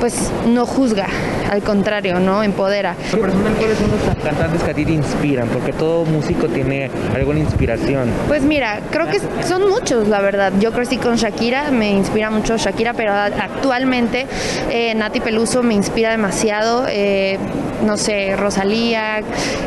pues 0.00 0.30
no 0.48 0.66
juzga, 0.66 1.06
al 1.50 1.62
contrario, 1.62 2.18
¿no? 2.18 2.42
Empodera. 2.42 2.94
Personal, 3.10 3.52
¿cuáles 3.58 3.78
son 3.78 3.90
los 3.90 4.24
cantantes 4.24 4.62
que 4.62 4.70
a 4.70 4.74
ti 4.74 4.84
te 4.84 4.92
inspiran? 4.92 5.48
Porque 5.48 5.72
todo 5.72 6.04
músico 6.04 6.48
tiene 6.48 6.90
alguna 7.14 7.38
inspiración. 7.38 8.10
Pues 8.26 8.42
mira, 8.42 8.80
creo 8.90 9.06
que 9.06 9.20
son 9.46 9.68
muchos, 9.68 10.08
la 10.08 10.20
verdad. 10.20 10.52
Yo 10.60 10.72
crecí 10.72 10.96
con 10.98 11.16
Shakira, 11.16 11.70
me 11.70 11.90
inspira 11.90 12.30
mucho 12.30 12.56
Shakira, 12.56 12.94
pero 12.94 13.12
actualmente 13.12 14.26
eh, 14.70 14.94
Nati 14.94 15.20
Peluso 15.20 15.62
me 15.62 15.74
inspira 15.74 16.10
demasiado. 16.10 16.86
eh, 16.88 17.38
no 17.84 17.96
sé, 17.96 18.36
Rosalía, 18.36 19.22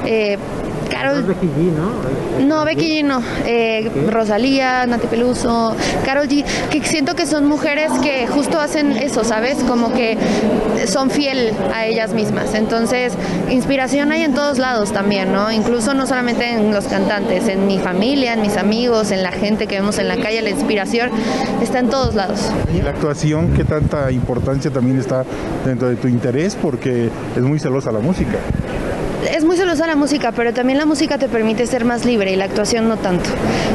eh, 0.05 0.37
Carol. 0.95 1.23
Becky 1.23 1.47
G, 1.47 1.71
¿no? 1.73 2.45
No, 2.45 2.63
Becky 2.63 3.01
G 3.01 3.03
no. 3.03 3.21
Eh, 3.45 3.91
Rosalía, 4.09 4.85
Nati 4.87 5.07
Peluso, 5.07 5.75
Carol 6.05 6.27
G, 6.27 6.45
que 6.69 6.81
siento 6.85 7.15
que 7.15 7.25
son 7.25 7.45
mujeres 7.47 7.91
que 8.01 8.27
justo 8.27 8.61
hacen 8.61 8.93
eso, 8.93 9.25
¿sabes? 9.25 9.57
Como 9.67 9.93
que 9.93 10.17
son 10.87 11.09
fiel 11.09 11.51
a 11.73 11.85
ellas 11.85 12.13
mismas. 12.13 12.53
Entonces, 12.53 13.11
inspiración 13.49 14.13
hay 14.13 14.21
en 14.21 14.33
todos 14.33 14.57
lados 14.57 14.93
también, 14.93 15.33
¿no? 15.33 15.51
Incluso 15.51 15.93
no 15.93 16.07
solamente 16.07 16.49
en 16.49 16.73
los 16.73 16.85
cantantes, 16.85 17.49
en 17.49 17.67
mi 17.67 17.77
familia, 17.77 18.33
en 18.33 18.41
mis 18.41 18.55
amigos, 18.55 19.11
en 19.11 19.21
la 19.21 19.33
gente 19.33 19.67
que 19.67 19.75
vemos 19.75 19.97
en 19.99 20.07
la 20.07 20.15
calle, 20.15 20.41
la 20.41 20.51
inspiración 20.51 21.09
está 21.61 21.79
en 21.79 21.89
todos 21.89 22.15
lados. 22.15 22.39
Y 22.73 22.81
la 22.81 22.91
actuación, 22.91 23.53
¿qué 23.53 23.65
tanta 23.65 24.11
importancia 24.13 24.71
también 24.71 24.97
está 24.97 25.25
dentro 25.65 25.89
de 25.89 25.97
tu 25.97 26.07
interés? 26.07 26.55
Porque 26.55 27.09
es 27.35 27.41
muy 27.41 27.59
celosa 27.59 27.91
la 27.91 27.99
música. 27.99 28.37
Es 29.35 29.43
muy 29.43 29.57
celosa 29.57 29.85
la 29.85 29.97
música, 29.97 30.31
pero 30.31 30.53
también 30.53 30.77
la 30.77 30.85
música 30.85 31.17
te 31.17 31.27
permite 31.27 31.67
ser 31.67 31.83
más 31.83 32.05
libre 32.05 32.31
y 32.31 32.37
la 32.37 32.45
actuación 32.45 32.87
no 32.87 32.95
tanto. 32.95 33.29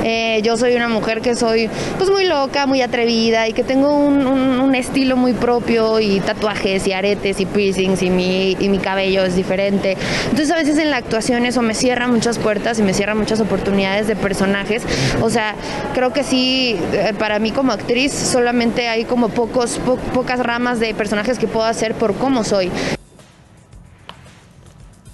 Eh, 0.05 0.41
yo 0.43 0.57
soy 0.57 0.75
una 0.75 0.89
mujer 0.89 1.21
que 1.21 1.37
soy 1.37 1.69
pues 1.99 2.09
muy 2.09 2.25
loca, 2.25 2.67
muy 2.67 2.81
atrevida 2.81 3.47
y 3.47 3.53
que 3.53 3.63
tengo 3.63 3.95
un, 3.95 4.71
estilo 4.75 5.17
muy 5.17 5.33
propio 5.35 5.99
y 6.01 6.21
tatuajes 6.21 6.87
y 6.87 6.93
aretes 6.93 7.41
y 7.41 7.45
piercings 7.45 8.03
y 8.03 8.09
mi, 8.09 8.57
y 8.59 8.69
mi 8.69 8.79
cabello 8.79 9.25
es 9.25 9.35
diferente. 9.37 9.97
Entonces 10.31 10.51
a 10.53 10.57
veces 10.57 10.79
en 10.79 10.91
la 10.91 10.97
actuación 10.97 11.45
eso 11.45 11.61
me 11.61 11.75
cierra 11.75 12.07
muchas 12.07 12.39
puertas 12.39 12.79
y 12.79 12.83
me 12.83 12.95
cierra 12.95 13.15
muchas 13.15 13.41
oportunidades 13.41 14.07
de 14.07 14.17
personajes. 14.17 14.83
O 15.21 15.29
sea, 15.29 15.55
creo 15.93 16.13
que 16.13 16.23
sí, 16.23 16.79
eh, 16.93 17.13
para 17.19 17.39
mí 17.41 17.51
como 17.51 17.73
actriz 17.73 18.13
solamente 18.13 18.89
hay 18.89 19.05
como 19.05 19.29
pocos, 19.29 19.79
po- 19.85 19.97
pocas 20.15 20.39
ramas 20.39 20.81
de 20.81 20.95
personajes 20.95 21.39
que 21.39 21.49
puedo 21.49 21.67
hacer 21.67 21.95
por 21.95 22.15
cómo 22.15 22.45
soy. 22.45 22.71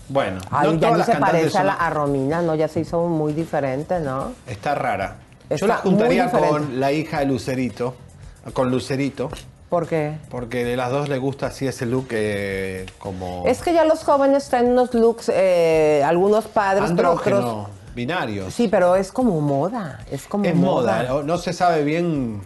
Bueno, 0.09 0.41
Ay, 0.51 0.69
no 0.69 0.75
ya 0.75 0.89
todas 0.89 0.99
las 0.99 1.07
se 1.07 1.17
parece 1.17 1.59
a, 1.59 1.65
la, 1.65 1.73
a 1.75 1.91
Romina, 1.91 2.43
¿no? 2.43 2.55
Ya 2.55 2.69
se 2.69 2.81
hizo 2.81 3.07
muy 3.07 3.33
diferente, 3.33 3.99
¿no? 4.01 4.33
Está 4.47 4.75
rara. 4.75 5.17
Yo 5.51 5.67
la 5.67 5.77
juntaría 5.77 6.31
con 6.31 6.81
la 6.81 6.93
hija 6.93 7.21
de 7.21 7.27
Lucerito, 7.27 7.95
con 8.53 8.71
Lucerito, 8.71 9.31
¿Por 9.69 9.87
qué? 9.89 10.19
porque 10.31 10.65
de 10.65 10.77
las 10.77 10.91
dos 10.91 11.09
le 11.09 11.19
gusta 11.19 11.47
así 11.47 11.67
ese 11.67 11.87
look 11.87 12.09
eh, 12.11 12.87
como 12.99 13.45
Es 13.47 13.63
que 13.63 13.73
ya 13.73 13.85
los 13.85 14.05
jóvenes 14.05 14.49
traen 14.49 14.69
unos 14.69 14.95
looks, 14.95 15.31
eh, 15.33 16.03
algunos 16.05 16.47
padres, 16.47 16.93
pero 16.97 17.11
andrógeno, 17.11 17.39
otros... 17.39 17.67
binarios. 17.95 18.55
Sí, 18.55 18.69
pero 18.69 18.95
es 18.97 19.11
como 19.11 19.41
moda, 19.41 20.01
es 20.11 20.25
como 20.27 20.45
es 20.45 20.55
moda, 20.55 21.03
no, 21.05 21.23
no 21.23 21.39
se 21.39 21.53
sabe 21.53 21.83
bien. 21.85 22.41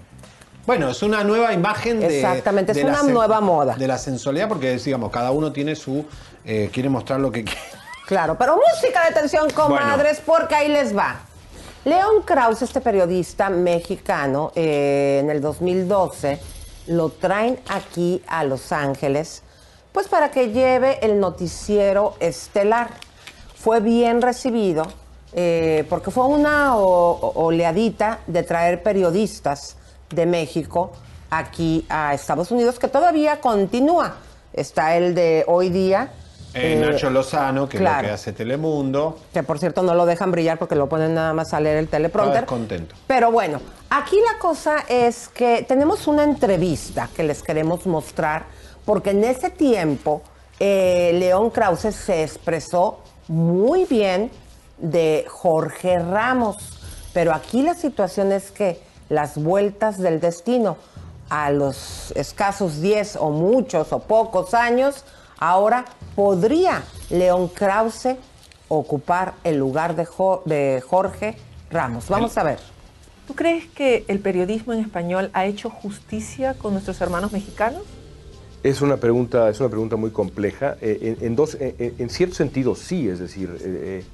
Bueno, 0.67 0.88
es 0.90 1.02
una 1.02 1.25
nueva 1.25 1.52
imagen 1.52 2.00
de. 2.00 2.21
Exactamente, 2.21 2.73
es 2.73 2.79
de 2.79 2.85
una 2.85 3.02
nueva 3.02 3.40
moda. 3.40 3.76
De 3.76 3.87
la 3.87 3.99
sensualidad, 3.99 4.49
porque 4.49 4.76
digamos, 4.76 5.11
cada 5.11 5.31
uno 5.31 5.52
tiene 5.52 5.75
su. 5.75 6.05
Eh, 6.44 6.70
quiere 6.73 6.88
mostrar 6.88 7.20
lo 7.20 7.30
que 7.30 7.44
quiere. 7.44 7.61
Claro, 8.06 8.37
pero 8.38 8.56
música 8.56 9.02
de 9.02 9.09
atención, 9.11 9.49
comadres, 9.50 10.20
porque 10.25 10.54
ahí 10.54 10.68
les 10.68 10.97
va. 10.97 11.20
León 11.85 12.23
Krause, 12.25 12.62
este 12.62 12.80
periodista 12.80 13.49
mexicano, 13.49 14.52
eh, 14.54 15.20
en 15.23 15.30
el 15.30 15.40
2012 15.40 16.38
lo 16.88 17.11
traen 17.11 17.59
aquí 17.68 18.23
a 18.26 18.44
Los 18.44 18.73
Ángeles, 18.73 19.42
pues 19.92 20.09
para 20.09 20.30
que 20.30 20.49
lleve 20.50 20.99
el 21.04 21.20
noticiero 21.20 22.16
estelar. 22.20 22.90
Fue 23.54 23.80
bien 23.80 24.23
recibido, 24.23 24.87
eh, 25.32 25.85
porque 25.88 26.11
fue 26.11 26.26
una 26.26 26.76
o- 26.76 27.32
oleadita 27.35 28.18
de 28.26 28.42
traer 28.42 28.82
periodistas 28.82 29.76
de 30.11 30.26
México 30.26 30.92
aquí 31.30 31.87
a 31.88 32.12
Estados 32.14 32.50
Unidos, 32.50 32.78
que 32.78 32.88
todavía 32.88 33.40
continúa. 33.40 34.16
Está 34.52 34.97
el 34.97 35.14
de 35.14 35.44
hoy 35.47 35.68
día. 35.70 36.11
Eh, 36.54 36.75
eh, 36.75 36.76
Nacho 36.76 37.11
Lozano, 37.11 37.69
que 37.69 37.78
claro. 37.78 37.99
es 37.99 38.02
lo 38.02 38.09
que 38.09 38.14
hace 38.14 38.33
Telemundo. 38.33 39.19
que 39.33 39.42
por 39.42 39.59
cierto 39.59 39.83
no 39.83 39.95
lo 39.95 40.07
dejan 40.07 40.33
brillar 40.33 40.59
porque 40.59 40.75
lo 40.75 40.88
ponen 40.88 41.14
nada 41.14 41.33
más 41.33 41.54
a 41.54 41.61
leer 41.61 41.76
el 41.76 41.88
teleprompter. 41.88 42.40
Descontento. 42.40 42.95
Pero 43.07 43.30
bueno, 43.30 43.61
aquí 43.88 44.16
la 44.21 44.38
cosa 44.38 44.85
es 44.88 45.28
que 45.28 45.64
tenemos 45.66 46.07
una 46.07 46.25
entrevista 46.25 47.09
que 47.14 47.23
les 47.23 47.42
queremos 47.42 47.87
mostrar 47.87 48.45
porque 48.85 49.11
en 49.11 49.23
ese 49.25 49.50
tiempo 49.50 50.23
eh, 50.59 51.12
León 51.14 51.50
Krause 51.50 51.95
se 51.95 52.23
expresó 52.23 53.00
muy 53.28 53.85
bien 53.85 54.30
de 54.78 55.25
Jorge 55.28 55.99
Ramos. 55.99 56.57
Pero 57.12 57.33
aquí 57.33 57.62
la 57.62 57.75
situación 57.75 58.33
es 58.33 58.50
que 58.50 58.80
las 59.09 59.37
vueltas 59.42 59.99
del 59.99 60.21
destino 60.21 60.76
a 61.28 61.50
los 61.50 62.12
escasos 62.16 62.80
10 62.80 63.16
o 63.16 63.30
muchos 63.30 63.92
o 63.92 64.00
pocos 64.00 64.52
años, 64.54 65.04
ahora 65.40 65.85
podría 66.14 66.85
León 67.11 67.49
Krause 67.49 68.16
ocupar 68.68 69.35
el 69.42 69.56
lugar 69.59 69.97
de, 69.97 70.04
Jo- 70.06 70.42
de 70.47 70.80
Jorge 70.87 71.37
Ramos. 71.70 72.09
Vamos 72.09 72.37
a 72.38 72.44
ver. 72.44 72.59
¿Tú 73.26 73.35
crees 73.35 73.66
que 73.66 74.04
el 74.09 74.18
periodismo 74.20 74.73
en 74.73 74.80
español 74.80 75.30
ha 75.32 75.47
hecho 75.47 75.70
justicia 75.70 76.54
con 76.54 76.73
nuestros 76.73 77.00
hermanos 77.00 77.32
mexicanos? 77.32 77.82
Es 78.62 78.82
una 78.82 78.99
pregunta, 78.99 79.49
es 79.49 79.59
una 79.61 79.68
pregunta 79.70 79.97
muy 79.97 80.11
compleja. 80.11 80.76
Eh, 80.80 81.16
en, 81.18 81.26
en 81.26 81.37
dos, 81.37 81.56
en, 81.59 81.94
en 81.99 82.11
cierto 82.11 82.35
sentido 82.35 82.75
sí, 82.75 83.09
es 83.09 83.18
decir, 83.18 83.49
eh, 83.61 84.02
eh, 84.02 84.04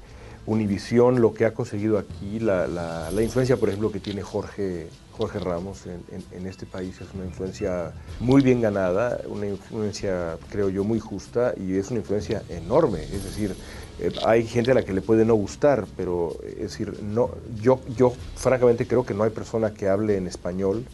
Univisión, 0.45 1.19
lo 1.19 1.33
que 1.33 1.43
ha 1.45 1.53
conseguido 1.53 1.97
aquí, 1.97 2.39
la, 2.39 2.67
la- 2.67 3.11
la 3.11 3.21
influencia, 3.21 3.57
por 3.57 3.67
ejemplo, 3.67 3.91
que 3.91 3.99
tiene 3.99 4.21
Jorge, 4.21 4.87
Jorge 5.17 5.39
Ramos 5.39 5.85
en, 5.87 6.45
este 6.45 6.67
país 6.67 7.01
es 7.01 7.07
una 7.15 7.25
influencia 7.25 7.91
muy 8.19 8.43
bien 8.43 8.61
ganada, 8.61 9.19
una 9.27 9.47
influencia, 9.47 10.37
creo 10.51 10.69
yo, 10.69 10.83
muy 10.83 10.99
justa 10.99 11.55
y 11.57 11.75
es 11.77 11.89
una 11.89 12.01
influencia 12.01 12.43
enorme. 12.49 13.01
Es 13.03 13.23
decir, 13.23 13.55
eh, 13.99 14.11
hay 14.23 14.45
gente 14.45 14.71
a 14.71 14.73
la 14.75 14.83
que 14.83 14.93
le 14.93 15.01
puede 15.01 15.25
no 15.25 15.33
gustar, 15.33 15.87
pero 15.97 16.37
es 16.45 16.57
decir, 16.57 17.01
no, 17.01 17.31
yo, 17.59 17.81
yo 17.95 18.13
francamente 18.35 18.85
creo 18.85 19.05
que 19.05 19.15
no 19.15 19.23
hay 19.23 19.31
persona 19.31 19.73
que 19.73 19.89
hable 19.89 20.17
en 20.17 20.27
español 20.27 20.85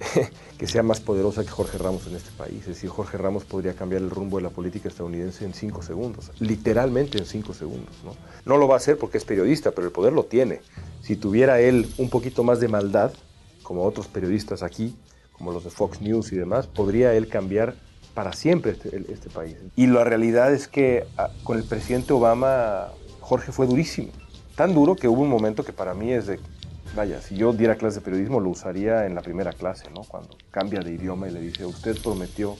que 0.58 0.66
sea 0.66 0.82
más 0.82 1.00
poderosa 1.00 1.44
que 1.44 1.50
Jorge 1.50 1.76
Ramos 1.76 2.06
en 2.06 2.16
este 2.16 2.30
país. 2.30 2.60
Es 2.62 2.68
decir, 2.68 2.88
Jorge 2.88 3.18
Ramos 3.18 3.44
podría 3.44 3.74
cambiar 3.74 4.00
el 4.00 4.08
rumbo 4.08 4.38
de 4.38 4.44
la 4.44 4.50
política 4.50 4.88
estadounidense 4.88 5.44
en 5.44 5.52
cinco 5.52 5.82
segundos, 5.82 6.30
literalmente 6.38 7.18
en 7.18 7.26
cinco 7.26 7.52
segundos. 7.52 7.94
no 8.46 8.56
lo 8.56 8.66
va 8.66 8.74
a 8.74 8.78
hacer 8.78 8.96
porque 8.96 9.18
es 9.18 9.26
periodista, 9.26 9.72
pero 9.72 9.86
el 9.86 9.92
poder 9.92 10.14
lo 10.14 10.24
tiene. 10.24 10.62
Si 11.02 11.16
tuviera 11.16 11.60
él 11.60 11.92
un 11.98 12.08
poquito 12.08 12.44
más 12.44 12.58
de 12.58 12.68
maldad, 12.68 13.12
como 13.72 13.84
otros 13.84 14.06
periodistas 14.06 14.62
aquí, 14.62 14.94
como 15.32 15.50
los 15.50 15.64
de 15.64 15.70
Fox 15.70 16.02
News 16.02 16.30
y 16.30 16.36
demás, 16.36 16.66
podría 16.66 17.14
él 17.14 17.26
cambiar 17.26 17.74
para 18.12 18.34
siempre 18.34 18.72
este, 18.72 18.94
este 19.10 19.30
país. 19.30 19.56
Y 19.76 19.86
la 19.86 20.04
realidad 20.04 20.52
es 20.52 20.68
que 20.68 21.06
ah, 21.16 21.30
con 21.42 21.56
el 21.56 21.64
presidente 21.64 22.12
Obama, 22.12 22.88
Jorge 23.20 23.50
fue 23.50 23.66
durísimo. 23.66 24.12
Tan 24.56 24.74
duro 24.74 24.94
que 24.94 25.08
hubo 25.08 25.22
un 25.22 25.30
momento 25.30 25.64
que 25.64 25.72
para 25.72 25.94
mí 25.94 26.12
es 26.12 26.26
de, 26.26 26.38
vaya, 26.94 27.22
si 27.22 27.34
yo 27.34 27.54
diera 27.54 27.76
clase 27.76 28.00
de 28.00 28.04
periodismo 28.04 28.40
lo 28.40 28.50
usaría 28.50 29.06
en 29.06 29.14
la 29.14 29.22
primera 29.22 29.54
clase, 29.54 29.88
¿no? 29.90 30.02
Cuando 30.02 30.36
cambia 30.50 30.80
de 30.80 30.92
idioma 30.92 31.28
y 31.28 31.32
le 31.32 31.40
dice, 31.40 31.64
usted 31.64 31.96
prometió 32.02 32.58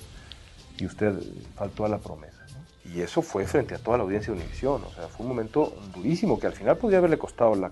y 0.79 0.87
usted 0.87 1.13
faltó 1.57 1.85
a 1.85 1.91
la 1.91 1.99
promesa. 1.99 2.39
Y 2.87 3.03
eso 3.03 3.21
fue 3.21 3.47
frente 3.47 3.75
a 3.75 3.79
toda 3.79 3.99
la 3.99 4.05
audiencia 4.05 4.33
de 4.33 4.41
Univisión. 4.41 4.83
O 4.83 4.95
sea, 4.95 5.09
fue 5.09 5.27
un 5.27 5.29
momento 5.29 5.75
durísimo 5.95 6.41
que 6.41 6.47
al 6.47 6.55
final 6.55 6.79
podría 6.79 7.01
haberle 7.01 7.19
costado 7.19 7.55
la, 7.55 7.71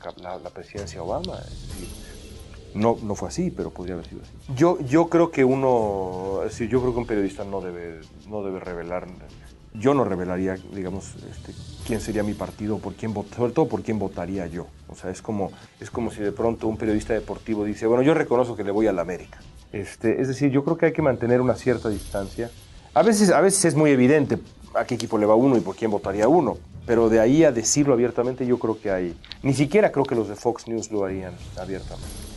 presidencia 0.52 1.02
Obama. 1.02 1.38
Es 1.38 1.68
decir, 1.68 1.88
no, 2.74 2.96
no 3.02 3.14
fue 3.14 3.28
así, 3.28 3.50
pero 3.50 3.70
podría 3.70 3.94
haber 3.94 4.06
sido 4.06 4.22
así. 4.22 4.32
Yo, 4.54 4.78
yo 4.80 5.08
creo 5.08 5.30
que 5.30 5.44
uno, 5.44 6.40
decir, 6.44 6.68
yo 6.68 6.80
creo 6.80 6.92
que 6.92 7.00
un 7.00 7.06
periodista 7.06 7.44
no 7.44 7.60
debe, 7.60 8.00
no 8.28 8.42
debe 8.42 8.60
revelar, 8.60 9.06
yo 9.74 9.94
no 9.94 10.04
revelaría, 10.04 10.56
digamos, 10.74 11.14
este, 11.30 11.52
quién 11.86 12.00
sería 12.00 12.22
mi 12.22 12.34
partido, 12.34 12.78
por 12.78 12.94
quién 12.94 13.14
sobre 13.14 13.52
todo 13.52 13.68
por 13.68 13.82
quién 13.82 13.98
votaría 13.98 14.46
yo. 14.46 14.66
O 14.88 14.94
sea, 14.94 15.10
es 15.10 15.22
como, 15.22 15.52
es 15.80 15.90
como 15.90 16.10
si 16.10 16.20
de 16.20 16.32
pronto 16.32 16.66
un 16.66 16.76
periodista 16.76 17.14
deportivo 17.14 17.64
dice, 17.64 17.86
bueno, 17.86 18.02
yo 18.02 18.14
reconozco 18.14 18.56
que 18.56 18.64
le 18.64 18.72
voy 18.72 18.86
a 18.86 18.92
la 18.92 19.02
América. 19.02 19.38
Este, 19.72 20.20
es 20.20 20.28
decir, 20.28 20.50
yo 20.50 20.64
creo 20.64 20.76
que 20.76 20.86
hay 20.86 20.92
que 20.92 21.02
mantener 21.02 21.40
una 21.40 21.54
cierta 21.54 21.88
distancia. 21.88 22.50
A 22.94 23.02
veces, 23.02 23.30
a 23.30 23.40
veces 23.40 23.64
es 23.66 23.74
muy 23.76 23.90
evidente 23.90 24.38
a 24.74 24.84
qué 24.84 24.94
equipo 24.96 25.18
le 25.18 25.26
va 25.26 25.34
uno 25.34 25.56
y 25.56 25.60
por 25.60 25.76
quién 25.76 25.90
votaría 25.90 26.28
uno, 26.28 26.58
pero 26.86 27.08
de 27.08 27.20
ahí 27.20 27.44
a 27.44 27.52
decirlo 27.52 27.94
abiertamente 27.94 28.46
yo 28.46 28.58
creo 28.58 28.80
que 28.80 28.90
hay, 28.90 29.16
ni 29.42 29.54
siquiera 29.54 29.92
creo 29.92 30.04
que 30.04 30.14
los 30.14 30.28
de 30.28 30.36
Fox 30.36 30.66
News 30.66 30.90
lo 30.90 31.04
harían 31.04 31.34
abiertamente. 31.56 32.29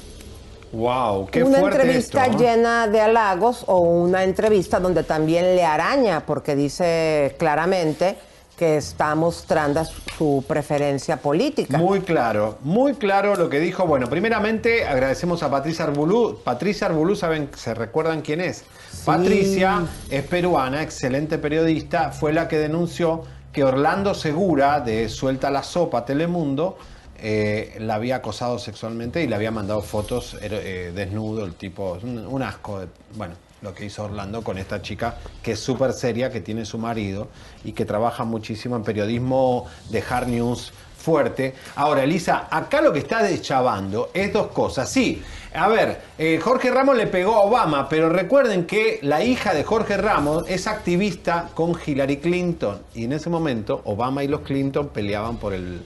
Wow, 0.73 1.27
qué 1.29 1.43
una 1.43 1.59
fuerte 1.59 1.81
entrevista 1.81 2.25
esto, 2.25 2.33
¿no? 2.33 2.43
llena 2.43 2.87
de 2.87 2.99
halagos 2.99 3.63
o 3.67 3.79
una 3.79 4.23
entrevista 4.23 4.79
donde 4.79 5.03
también 5.03 5.55
le 5.55 5.63
araña 5.63 6.25
porque 6.25 6.55
dice 6.55 7.35
claramente 7.37 8.17
que 8.57 8.77
está 8.77 9.13
mostrando 9.13 9.83
su 10.17 10.43
preferencia 10.47 11.17
política. 11.17 11.77
Muy 11.77 12.01
claro, 12.01 12.57
muy 12.61 12.93
claro 12.93 13.35
lo 13.35 13.49
que 13.49 13.59
dijo. 13.59 13.85
Bueno, 13.85 14.09
primeramente 14.09 14.85
agradecemos 14.87 15.43
a 15.43 15.49
Patricia 15.49 15.85
Arbulú. 15.85 16.39
Patricia 16.43 16.87
Arbulú, 16.87 17.15
¿saben? 17.15 17.49
¿Se 17.55 17.73
recuerdan 17.73 18.21
quién 18.21 18.41
es? 18.41 18.63
Patricia 19.05 19.85
es 20.09 20.23
peruana, 20.23 20.81
excelente 20.81 21.37
periodista, 21.37 22.11
fue 22.11 22.31
la 22.33 22.47
que 22.47 22.57
denunció 22.57 23.23
que 23.51 23.63
Orlando 23.63 24.13
Segura, 24.13 24.79
de 24.79 25.09
Suelta 25.09 25.51
la 25.51 25.61
Sopa 25.61 26.05
Telemundo, 26.05 26.77
eh, 27.25 27.77
la 27.79 27.95
había 27.95 28.17
acosado 28.17 28.59
sexualmente 28.59 29.23
y 29.23 29.27
le 29.27 29.35
había 29.35 29.49
mandado 29.49 29.81
fotos 29.81 30.35
eh, 30.41 30.91
desnudo, 30.93 31.45
el 31.45 31.53
tipo, 31.53 31.97
un, 32.03 32.43
asco. 32.43 32.81
bueno, 33.15 33.35
lo 33.61 33.73
que 33.73 33.85
hizo 33.85 34.03
Orlando 34.03 34.41
con 34.41 34.57
esta 34.57 34.81
chica 34.81 35.19
que 35.41 35.53
es 35.53 35.59
súper 35.61 35.93
seria, 35.93 36.29
que 36.29 36.41
tiene 36.41 36.65
su 36.65 36.77
marido 36.77 37.29
y 37.63 37.71
que 37.71 37.85
trabaja 37.85 38.25
muchísimo 38.25 38.75
en 38.75 38.83
periodismo 38.83 39.67
de 39.89 40.03
hard 40.07 40.27
news 40.27 40.73
fuerte. 40.97 41.53
Ahora, 41.77 42.03
Elisa, 42.03 42.49
acá 42.51 42.81
lo 42.81 42.91
que 42.91 42.99
está 42.99 43.23
deschavando 43.23 44.09
es 44.13 44.33
dos 44.33 44.47
cosas. 44.47 44.89
Sí, 44.89 45.23
a 45.53 45.69
ver, 45.69 46.01
eh, 46.17 46.41
Jorge 46.43 46.71
Ramos 46.71 46.97
le 46.97 47.07
pegó 47.07 47.35
a 47.35 47.43
Obama, 47.43 47.87
pero 47.87 48.09
recuerden 48.09 48.65
que 48.65 48.99
la 49.01 49.23
hija 49.23 49.53
de 49.53 49.63
Jorge 49.63 49.95
Ramos 49.95 50.43
es 50.49 50.67
activista 50.67 51.51
con 51.53 51.73
Hillary 51.85 52.17
Clinton 52.17 52.81
y 52.93 53.05
en 53.05 53.13
ese 53.13 53.29
momento 53.29 53.81
Obama 53.85 54.25
y 54.25 54.27
los 54.27 54.41
Clinton 54.41 54.89
peleaban 54.89 55.37
por, 55.37 55.53
el, 55.53 55.83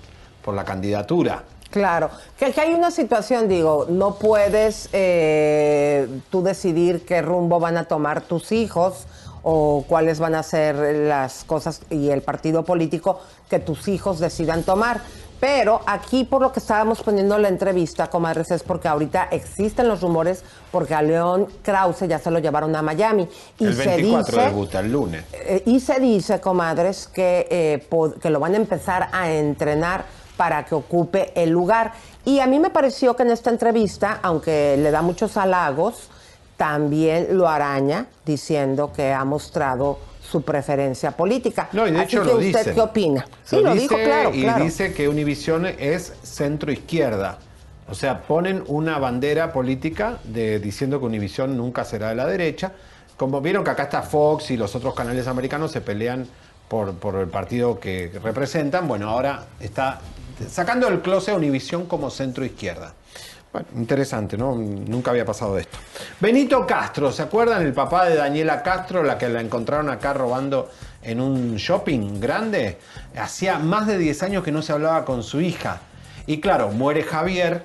por 0.48 0.56
la 0.56 0.64
candidatura. 0.64 1.44
Claro, 1.70 2.10
que, 2.40 2.54
que 2.54 2.62
hay 2.62 2.74
una 2.74 2.90
situación, 2.90 3.50
digo, 3.50 3.86
no 3.90 4.16
puedes 4.16 4.88
eh, 4.94 6.08
tú 6.30 6.42
decidir 6.42 7.06
qué 7.06 7.22
rumbo 7.22 7.60
van 7.60 7.76
a 7.76 7.84
tomar 7.84 8.22
tus 8.22 8.54
hijos 8.54 9.08
o 9.44 9.84
cuáles 9.90 10.20
van 10.20 10.36
a 10.36 10.44
ser 10.44 10.78
las 10.78 11.44
cosas 11.44 11.82
y 11.90 12.12
el 12.12 12.22
partido 12.22 12.64
político 12.64 13.20
que 13.50 13.60
tus 13.60 13.90
hijos 13.90 14.20
decidan 14.20 14.64
tomar. 14.64 15.02
Pero 15.42 15.82
aquí 15.86 16.24
por 16.24 16.42
lo 16.42 16.52
que 16.54 16.60
estábamos 16.60 17.04
poniendo 17.04 17.38
la 17.38 17.50
entrevista, 17.50 18.10
comadres, 18.10 18.50
es 18.50 18.64
porque 18.64 18.88
ahorita 18.88 19.28
existen 19.32 19.88
los 19.90 20.02
rumores 20.02 20.44
porque 20.72 20.96
a 20.96 21.02
León 21.02 21.48
Krause 21.62 22.08
ya 22.08 22.20
se 22.20 22.32
lo 22.32 22.40
llevaron 22.40 22.74
a 22.76 22.82
Miami. 22.82 23.28
Y 23.60 23.66
el 23.66 23.76
se 23.76 23.86
24 23.86 24.38
dice, 24.38 24.50
debuta, 24.50 24.80
el 24.80 24.92
lunes. 24.94 25.26
eh, 25.34 25.62
y 25.66 25.80
se 25.82 26.00
dice, 26.00 26.40
comadres, 26.40 27.08
que, 27.08 27.48
eh, 27.52 27.88
que 28.22 28.30
lo 28.30 28.40
van 28.40 28.54
a 28.54 28.58
empezar 28.58 29.10
a 29.12 29.30
entrenar 29.30 30.06
para 30.38 30.63
que 30.63 30.76
ocupe 30.76 31.34
el 31.36 31.50
lugar. 31.50 31.93
Y 32.23 32.39
a 32.39 32.47
mí 32.47 32.60
me 32.60 32.69
pareció 32.69 33.15
que 33.15 33.23
en 33.23 33.32
esta 33.32 33.50
entrevista, 33.50 34.19
aunque 34.21 34.78
le 34.78 34.91
da 34.91 35.02
muchos 35.02 35.36
halagos, 35.36 36.10
también 36.56 37.38
lo 37.38 37.47
araña 37.47 38.08
diciendo 38.26 38.91
que 38.93 39.13
ha 39.13 39.26
mostrado 39.26 40.00
su 40.21 40.41
preferencia 40.41 41.12
política. 41.12 41.69
No, 41.71 41.88
y 41.88 41.91
de 41.91 42.00
Así 42.00 42.15
hecho 42.15 42.23
que 42.23 42.28
lo 42.28 42.36
usted 42.38 42.60
dice. 42.60 42.73
qué 42.73 42.82
opina? 42.82 43.26
Sí, 43.43 43.62
lo, 43.62 43.73
dijo, 43.73 43.95
claro, 43.95 44.34
Y 44.34 44.41
claro. 44.41 44.63
dice 44.63 44.93
que 44.93 45.08
Univision 45.08 45.65
es 45.65 46.13
centro 46.23 46.71
izquierda. 46.71 47.38
O 47.89 47.95
sea, 47.95 48.23
ponen 48.23 48.63
una 48.67 49.00
bandera 49.00 49.54
política 49.54 50.17
de, 50.26 50.60
diciendo 50.60 51.00
que 51.00 51.06
Univision 51.06 51.56
nunca 51.56 51.86
será 51.86 52.10
de 52.10 52.15
la 52.15 52.26
derecha. 52.26 52.73
Como 53.15 53.39
vieron 53.39 53.63
que 53.63 53.69
acá 53.69 53.84
está 53.84 54.02
Fox 54.02 54.52
y 54.52 54.58
los 54.58 54.76
otros 54.76 54.93
canales 54.93 55.28
americanos 55.28 55.71
se 55.71 55.80
pelean 55.80 56.28
por, 56.67 56.93
por 56.95 57.15
el 57.15 57.30
partido 57.30 57.80
que 57.80 58.12
representan, 58.21 58.88
bueno, 58.89 59.10
ahora 59.10 59.45
está 59.62 60.02
sacando 60.50 60.88
el 60.88 61.02
closet 61.02 61.34
a 61.34 61.38
Univision 61.38 61.86
como 61.86 62.10
centro 62.10 62.45
izquierda. 62.45 62.93
Bueno, 63.52 63.67
interesante, 63.76 64.38
¿no? 64.38 64.56
Nunca 64.56 65.12
había 65.12 65.26
pasado 65.26 65.58
esto. 65.58 65.78
Benito 66.19 66.67
Castro, 66.67 67.12
¿se 67.12 67.23
acuerdan? 67.23 67.65
El 67.65 67.73
papá 67.73 68.06
de 68.06 68.15
Daniela 68.15 68.62
Castro, 68.62 69.04
la 69.04 69.17
que 69.17 69.30
la 69.30 69.41
encontraron 69.41 69.89
acá 69.89 70.13
robando 70.13 70.69
en 71.02 71.21
un 71.21 71.56
shopping 71.56 72.19
grande. 72.19 72.78
Hacía 73.15 73.58
más 73.58 73.88
de 73.88 73.97
10 73.97 74.23
años 74.23 74.43
que 74.43 74.52
no 74.52 74.62
se 74.62 74.73
hablaba 74.73 75.06
con 75.06 75.23
su 75.23 75.39
hija. 75.39 75.80
Y 76.26 76.41
claro, 76.41 76.71
muere 76.71 77.04
Javier 77.04 77.63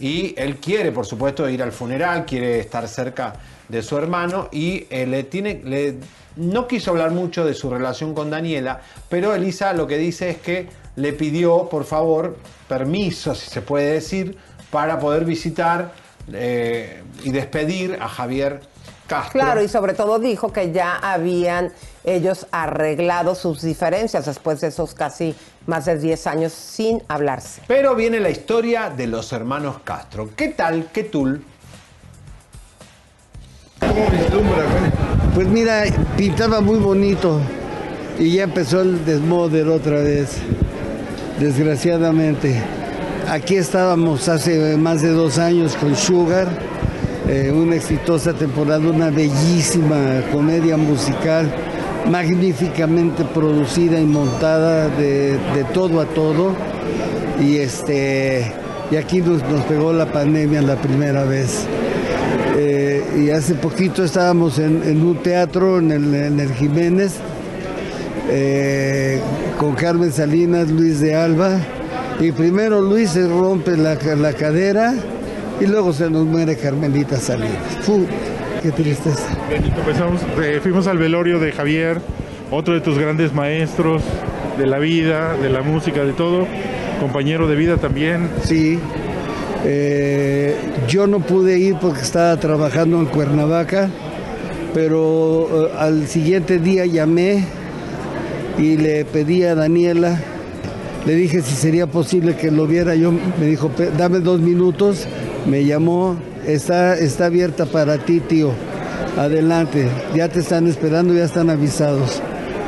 y 0.00 0.34
él 0.38 0.56
quiere, 0.56 0.92
por 0.92 1.04
supuesto, 1.04 1.48
ir 1.48 1.62
al 1.62 1.72
funeral, 1.72 2.24
quiere 2.24 2.60
estar 2.60 2.88
cerca 2.88 3.34
de 3.68 3.82
su 3.82 3.98
hermano 3.98 4.48
y 4.50 4.86
eh, 4.90 5.06
le 5.06 5.24
tiene, 5.24 5.60
le, 5.64 5.98
no 6.36 6.66
quiso 6.66 6.92
hablar 6.92 7.10
mucho 7.10 7.44
de 7.44 7.52
su 7.52 7.68
relación 7.68 8.14
con 8.14 8.30
Daniela, 8.30 8.80
pero 9.08 9.34
Elisa 9.34 9.72
lo 9.72 9.86
que 9.86 9.98
dice 9.98 10.30
es 10.30 10.38
que 10.38 10.68
le 10.98 11.12
pidió, 11.12 11.68
por 11.68 11.84
favor, 11.84 12.36
permiso, 12.68 13.34
si 13.34 13.48
se 13.48 13.62
puede 13.62 13.92
decir, 13.92 14.36
para 14.70 14.98
poder 14.98 15.24
visitar 15.24 15.92
eh, 16.32 17.02
y 17.22 17.30
despedir 17.30 17.96
a 18.00 18.08
Javier 18.08 18.60
Castro. 19.06 19.40
Claro, 19.40 19.62
y 19.62 19.68
sobre 19.68 19.94
todo 19.94 20.18
dijo 20.18 20.52
que 20.52 20.72
ya 20.72 20.96
habían 20.96 21.72
ellos 22.04 22.46
arreglado 22.50 23.34
sus 23.34 23.62
diferencias 23.62 24.26
después 24.26 24.60
de 24.60 24.68
esos 24.68 24.94
casi 24.94 25.34
más 25.66 25.84
de 25.84 25.98
10 25.98 26.26
años 26.26 26.52
sin 26.52 27.02
hablarse. 27.08 27.62
Pero 27.66 27.94
viene 27.94 28.18
la 28.18 28.30
historia 28.30 28.90
de 28.90 29.06
los 29.06 29.32
hermanos 29.32 29.76
Castro. 29.84 30.30
¿Qué 30.34 30.48
tal? 30.48 30.88
¿Qué 30.92 31.04
tul? 31.04 31.44
Pues 35.34 35.46
mira, 35.46 35.84
pintaba 36.16 36.60
muy 36.60 36.78
bonito 36.78 37.40
y 38.18 38.34
ya 38.34 38.44
empezó 38.44 38.80
el 38.80 39.04
desmoder 39.04 39.68
otra 39.68 40.00
vez, 40.00 40.38
desgraciadamente. 41.40 42.60
Aquí 43.28 43.56
estábamos 43.56 44.28
hace 44.28 44.76
más 44.76 45.02
de 45.02 45.10
dos 45.10 45.38
años 45.38 45.76
con 45.76 45.94
Sugar, 45.96 46.48
eh, 47.28 47.52
una 47.54 47.76
exitosa 47.76 48.32
temporada, 48.32 48.88
una 48.88 49.10
bellísima 49.10 50.22
comedia 50.32 50.76
musical, 50.76 51.50
magníficamente 52.10 53.24
producida 53.24 54.00
y 54.00 54.06
montada 54.06 54.88
de, 54.88 55.38
todo 55.74 56.00
a 56.00 56.06
todo. 56.06 56.54
Y, 57.40 57.58
este, 57.58 58.52
y 58.90 58.96
aquí 58.96 59.20
nos, 59.20 59.42
nos 59.44 59.64
pegó 59.66 59.92
la 59.92 60.06
pandemia 60.06 60.62
la 60.62 60.76
primera 60.76 61.24
vez. 61.24 61.66
Eh, 62.56 63.04
y 63.16 63.30
hace 63.30 63.54
poquito 63.54 64.02
estábamos 64.02 64.58
en, 64.58 64.82
en 64.84 65.02
un 65.06 65.16
teatro 65.18 65.78
en 65.78 65.92
el, 65.92 66.14
en 66.14 66.40
el 66.40 66.52
Jiménez 66.54 67.20
eh, 68.28 69.20
con 69.58 69.74
Carmen 69.74 70.12
Salinas, 70.12 70.70
Luis 70.70 71.00
de 71.00 71.14
Alba 71.14 71.58
Y 72.20 72.32
primero 72.32 72.80
Luis 72.80 73.10
se 73.10 73.26
rompe 73.26 73.76
la, 73.76 73.94
la 74.16 74.32
cadera 74.32 74.94
y 75.60 75.66
luego 75.66 75.92
se 75.92 76.08
nos 76.08 76.24
muere 76.24 76.56
Carmelita 76.56 77.16
Salinas. 77.16 77.78
Fu, 77.82 78.06
qué 78.62 78.70
tristeza. 78.70 79.26
Benito, 79.50 79.80
empezamos, 79.80 80.20
eh, 80.42 80.60
fuimos 80.62 80.86
al 80.86 80.98
velorio 80.98 81.38
de 81.40 81.52
Javier, 81.52 82.00
otro 82.50 82.74
de 82.74 82.80
tus 82.80 82.98
grandes 82.98 83.32
maestros 83.32 84.02
de 84.56 84.66
la 84.66 84.78
vida, 84.78 85.36
de 85.36 85.48
la 85.48 85.62
música, 85.62 86.04
de 86.04 86.12
todo, 86.12 86.46
compañero 87.00 87.48
de 87.48 87.56
vida 87.56 87.76
también. 87.76 88.28
Sí, 88.44 88.78
eh, 89.64 90.56
yo 90.88 91.06
no 91.06 91.20
pude 91.20 91.58
ir 91.58 91.76
porque 91.80 92.02
estaba 92.02 92.36
trabajando 92.36 92.98
en 92.98 93.06
Cuernavaca, 93.06 93.88
pero 94.74 95.66
eh, 95.66 95.72
al 95.76 96.06
siguiente 96.06 96.58
día 96.58 96.86
llamé 96.86 97.44
y 98.58 98.76
le 98.76 99.04
pedí 99.04 99.44
a 99.44 99.54
Daniela, 99.54 100.18
le 101.06 101.14
dije 101.14 101.40
si 101.42 101.54
sería 101.54 101.86
posible 101.86 102.36
que 102.36 102.50
lo 102.50 102.66
viera. 102.66 102.94
Yo 102.94 103.12
me 103.12 103.46
dijo, 103.46 103.68
"Pe- 103.68 103.90
dame 103.96 104.18
dos 104.20 104.40
minutos, 104.40 105.06
me 105.46 105.64
llamó, 105.64 106.16
está, 106.46 106.96
está 106.98 107.26
abierta 107.26 107.66
para 107.66 107.98
ti, 107.98 108.20
tío. 108.20 108.50
Adelante, 109.16 109.88
ya 110.14 110.28
te 110.28 110.40
están 110.40 110.66
esperando, 110.66 111.14
ya 111.14 111.24
están 111.24 111.50
avisados. 111.50 112.20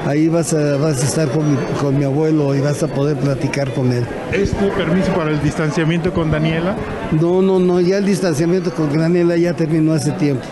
Ahí 0.06 0.28
vas 0.28 0.54
a, 0.54 0.76
vas 0.78 1.02
a 1.02 1.06
estar 1.06 1.28
con 1.28 1.50
mi, 1.50 1.56
con 1.80 1.98
mi 1.98 2.04
abuelo 2.04 2.54
y 2.54 2.60
vas 2.60 2.82
a 2.82 2.88
poder 2.88 3.16
platicar 3.18 3.70
con 3.74 3.92
él. 3.92 4.04
¿Es 4.32 4.50
tu 4.52 4.68
permiso 4.70 5.12
para 5.12 5.30
el 5.30 5.42
distanciamiento 5.42 6.12
con 6.14 6.30
Daniela? 6.30 6.74
No, 7.20 7.42
no, 7.42 7.58
no, 7.58 7.80
ya 7.80 7.98
el 7.98 8.06
distanciamiento 8.06 8.70
con 8.72 8.96
Daniela 8.96 9.36
ya 9.36 9.52
terminó 9.52 9.92
hace 9.92 10.12
tiempo. 10.12 10.42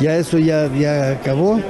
Ya 0.00 0.16
eso 0.16 0.36
ya, 0.38 0.68
ya 0.76 1.12
acabó 1.12 1.60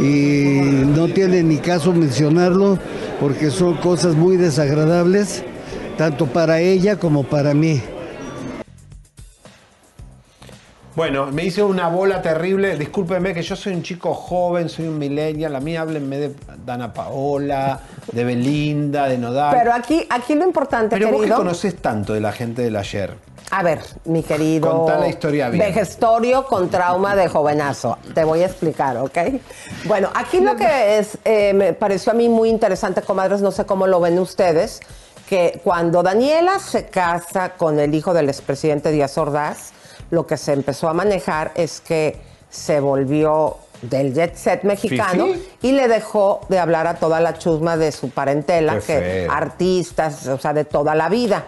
y 0.00 0.60
no 0.86 1.08
tiene 1.08 1.42
ni 1.42 1.58
caso 1.58 1.92
mencionarlo 1.92 2.78
porque 3.20 3.50
son 3.50 3.74
cosas 3.76 4.14
muy 4.14 4.36
desagradables, 4.36 5.44
tanto 5.96 6.26
para 6.26 6.60
ella 6.60 6.96
como 6.96 7.24
para 7.24 7.54
mí. 7.54 7.82
Bueno, 10.94 11.32
me 11.32 11.44
hice 11.44 11.62
una 11.62 11.88
bola 11.88 12.20
terrible. 12.20 12.76
Discúlpenme 12.76 13.32
que 13.32 13.42
yo 13.42 13.56
soy 13.56 13.72
un 13.72 13.82
chico 13.82 14.12
joven, 14.12 14.68
soy 14.68 14.88
un 14.88 14.98
millennial. 14.98 15.56
A 15.56 15.60
mí 15.60 15.74
háblenme 15.74 16.18
de 16.18 16.34
Dana 16.66 16.92
Paola, 16.92 17.80
de 18.12 18.24
Belinda, 18.24 19.08
de 19.08 19.16
Nodal. 19.16 19.56
Pero 19.58 19.72
aquí, 19.72 20.06
aquí 20.10 20.34
lo 20.34 20.44
importante, 20.44 20.96
Pero 20.96 21.06
vos 21.06 21.16
que 21.16 21.20
querido. 21.22 21.38
conocés 21.38 21.76
tanto 21.76 22.12
de 22.12 22.20
la 22.20 22.32
gente 22.32 22.60
del 22.60 22.76
ayer. 22.76 23.16
A 23.50 23.62
ver, 23.62 23.80
mi 24.04 24.22
querido. 24.22 24.70
Contá 24.70 24.98
la 24.98 25.08
historia 25.08 25.48
bien. 25.50 25.66
Vejestorio 25.66 26.46
con 26.46 26.70
trauma 26.70 27.14
de 27.14 27.28
jovenazo. 27.28 27.98
Te 28.14 28.24
voy 28.24 28.42
a 28.42 28.46
explicar, 28.46 28.96
¿ok? 28.96 29.18
Bueno, 29.84 30.10
aquí 30.14 30.40
lo 30.40 30.56
que 30.56 30.98
es, 30.98 31.18
eh, 31.24 31.52
me 31.52 31.72
pareció 31.74 32.12
a 32.12 32.14
mí 32.14 32.28
muy 32.28 32.48
interesante, 32.48 33.02
comadres, 33.02 33.40
no 33.42 33.50
sé 33.50 33.66
cómo 33.66 33.86
lo 33.86 34.00
ven 34.00 34.18
ustedes, 34.18 34.80
que 35.28 35.60
cuando 35.64 36.02
Daniela 36.02 36.58
se 36.58 36.86
casa 36.86 37.50
con 37.50 37.78
el 37.78 37.94
hijo 37.94 38.14
del 38.14 38.28
expresidente 38.28 38.90
Díaz 38.90 39.18
Ordaz, 39.18 39.72
lo 40.10 40.26
que 40.26 40.36
se 40.36 40.52
empezó 40.52 40.88
a 40.88 40.94
manejar 40.94 41.52
es 41.54 41.80
que 41.80 42.20
se 42.50 42.80
volvió 42.80 43.56
del 43.82 44.14
jet 44.14 44.36
set 44.36 44.62
mexicano 44.62 45.26
y 45.60 45.72
le 45.72 45.88
dejó 45.88 46.40
de 46.48 46.58
hablar 46.58 46.86
a 46.86 46.94
toda 46.94 47.18
la 47.20 47.36
chusma 47.38 47.76
de 47.76 47.90
su 47.92 48.10
parentela, 48.10 48.74
Qué 48.74 48.80
que 48.80 49.00
feo. 49.00 49.32
artistas, 49.32 50.26
o 50.28 50.38
sea, 50.38 50.52
de 50.52 50.64
toda 50.64 50.94
la 50.94 51.08
vida. 51.08 51.44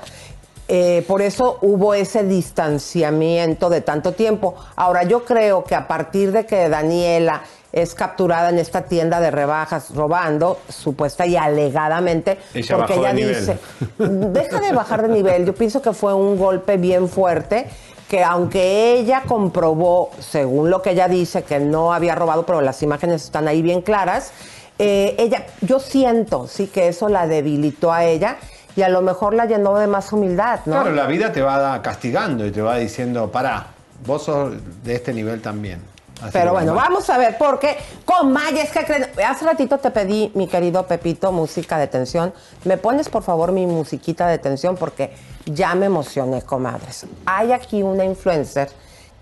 Eh, 0.66 1.04
por 1.06 1.20
eso 1.20 1.58
hubo 1.60 1.92
ese 1.94 2.24
distanciamiento 2.24 3.68
de 3.68 3.82
tanto 3.82 4.12
tiempo. 4.12 4.54
Ahora, 4.76 5.02
yo 5.02 5.24
creo 5.24 5.64
que 5.64 5.74
a 5.74 5.86
partir 5.86 6.32
de 6.32 6.46
que 6.46 6.68
Daniela 6.68 7.42
es 7.74 7.94
capturada 7.94 8.50
en 8.50 8.58
esta 8.58 8.82
tienda 8.82 9.20
de 9.20 9.30
rebajas 9.30 9.94
robando, 9.94 10.58
supuesta 10.68 11.26
y 11.26 11.36
alegadamente, 11.36 12.38
Ella 12.54 12.76
porque 12.76 12.94
ella 12.94 13.08
de 13.08 13.14
nivel. 13.14 13.40
dice, 13.40 13.58
deja 13.98 14.60
de 14.60 14.72
bajar 14.72 15.02
de 15.02 15.08
nivel, 15.08 15.44
yo 15.44 15.54
pienso 15.54 15.82
que 15.82 15.92
fue 15.92 16.14
un 16.14 16.38
golpe 16.38 16.76
bien 16.76 17.08
fuerte, 17.08 17.66
que 18.08 18.22
aunque 18.22 18.92
ella 18.92 19.24
comprobó, 19.26 20.10
según 20.20 20.70
lo 20.70 20.82
que 20.82 20.90
ella 20.90 21.08
dice, 21.08 21.42
que 21.42 21.58
no 21.58 21.92
había 21.92 22.14
robado, 22.14 22.46
pero 22.46 22.60
las 22.60 22.80
imágenes 22.82 23.24
están 23.24 23.48
ahí 23.48 23.60
bien 23.60 23.82
claras, 23.82 24.32
eh, 24.78 25.16
ella, 25.18 25.46
yo 25.60 25.80
siento, 25.80 26.46
sí, 26.46 26.68
que 26.68 26.88
eso 26.88 27.08
la 27.08 27.26
debilitó 27.26 27.92
a 27.92 28.04
ella 28.04 28.38
y 28.76 28.82
a 28.82 28.88
lo 28.88 29.02
mejor 29.02 29.34
la 29.34 29.46
llenó 29.46 29.76
de 29.78 29.86
más 29.86 30.12
humildad, 30.12 30.60
¿no? 30.66 30.72
Claro, 30.72 30.92
la 30.92 31.06
vida 31.06 31.32
te 31.32 31.42
va 31.42 31.80
castigando 31.82 32.46
y 32.46 32.50
te 32.50 32.62
va 32.62 32.76
diciendo, 32.76 33.30
pará, 33.30 33.66
vos 34.06 34.24
sos 34.24 34.54
de 34.82 34.94
este 34.94 35.12
nivel 35.12 35.40
también. 35.40 35.80
Así 36.20 36.30
Pero 36.32 36.52
bueno, 36.52 36.74
vamos. 36.74 36.88
vamos 36.90 37.10
a 37.10 37.18
ver, 37.18 37.36
porque 37.38 37.76
con 38.04 38.32
Mayes, 38.32 38.70
que 38.70 38.84
creen? 38.84 39.06
Hace 39.26 39.44
ratito 39.44 39.78
te 39.78 39.90
pedí, 39.90 40.30
mi 40.34 40.46
querido 40.46 40.86
Pepito, 40.86 41.32
música 41.32 41.76
de 41.76 41.86
tensión. 41.88 42.32
¿Me 42.64 42.76
pones, 42.76 43.08
por 43.08 43.22
favor, 43.22 43.52
mi 43.52 43.66
musiquita 43.66 44.26
de 44.28 44.38
tensión? 44.38 44.76
Porque 44.76 45.12
ya 45.44 45.74
me 45.74 45.86
emocioné, 45.86 46.42
comadres. 46.42 47.06
Hay 47.26 47.52
aquí 47.52 47.82
una 47.82 48.04
influencer 48.04 48.70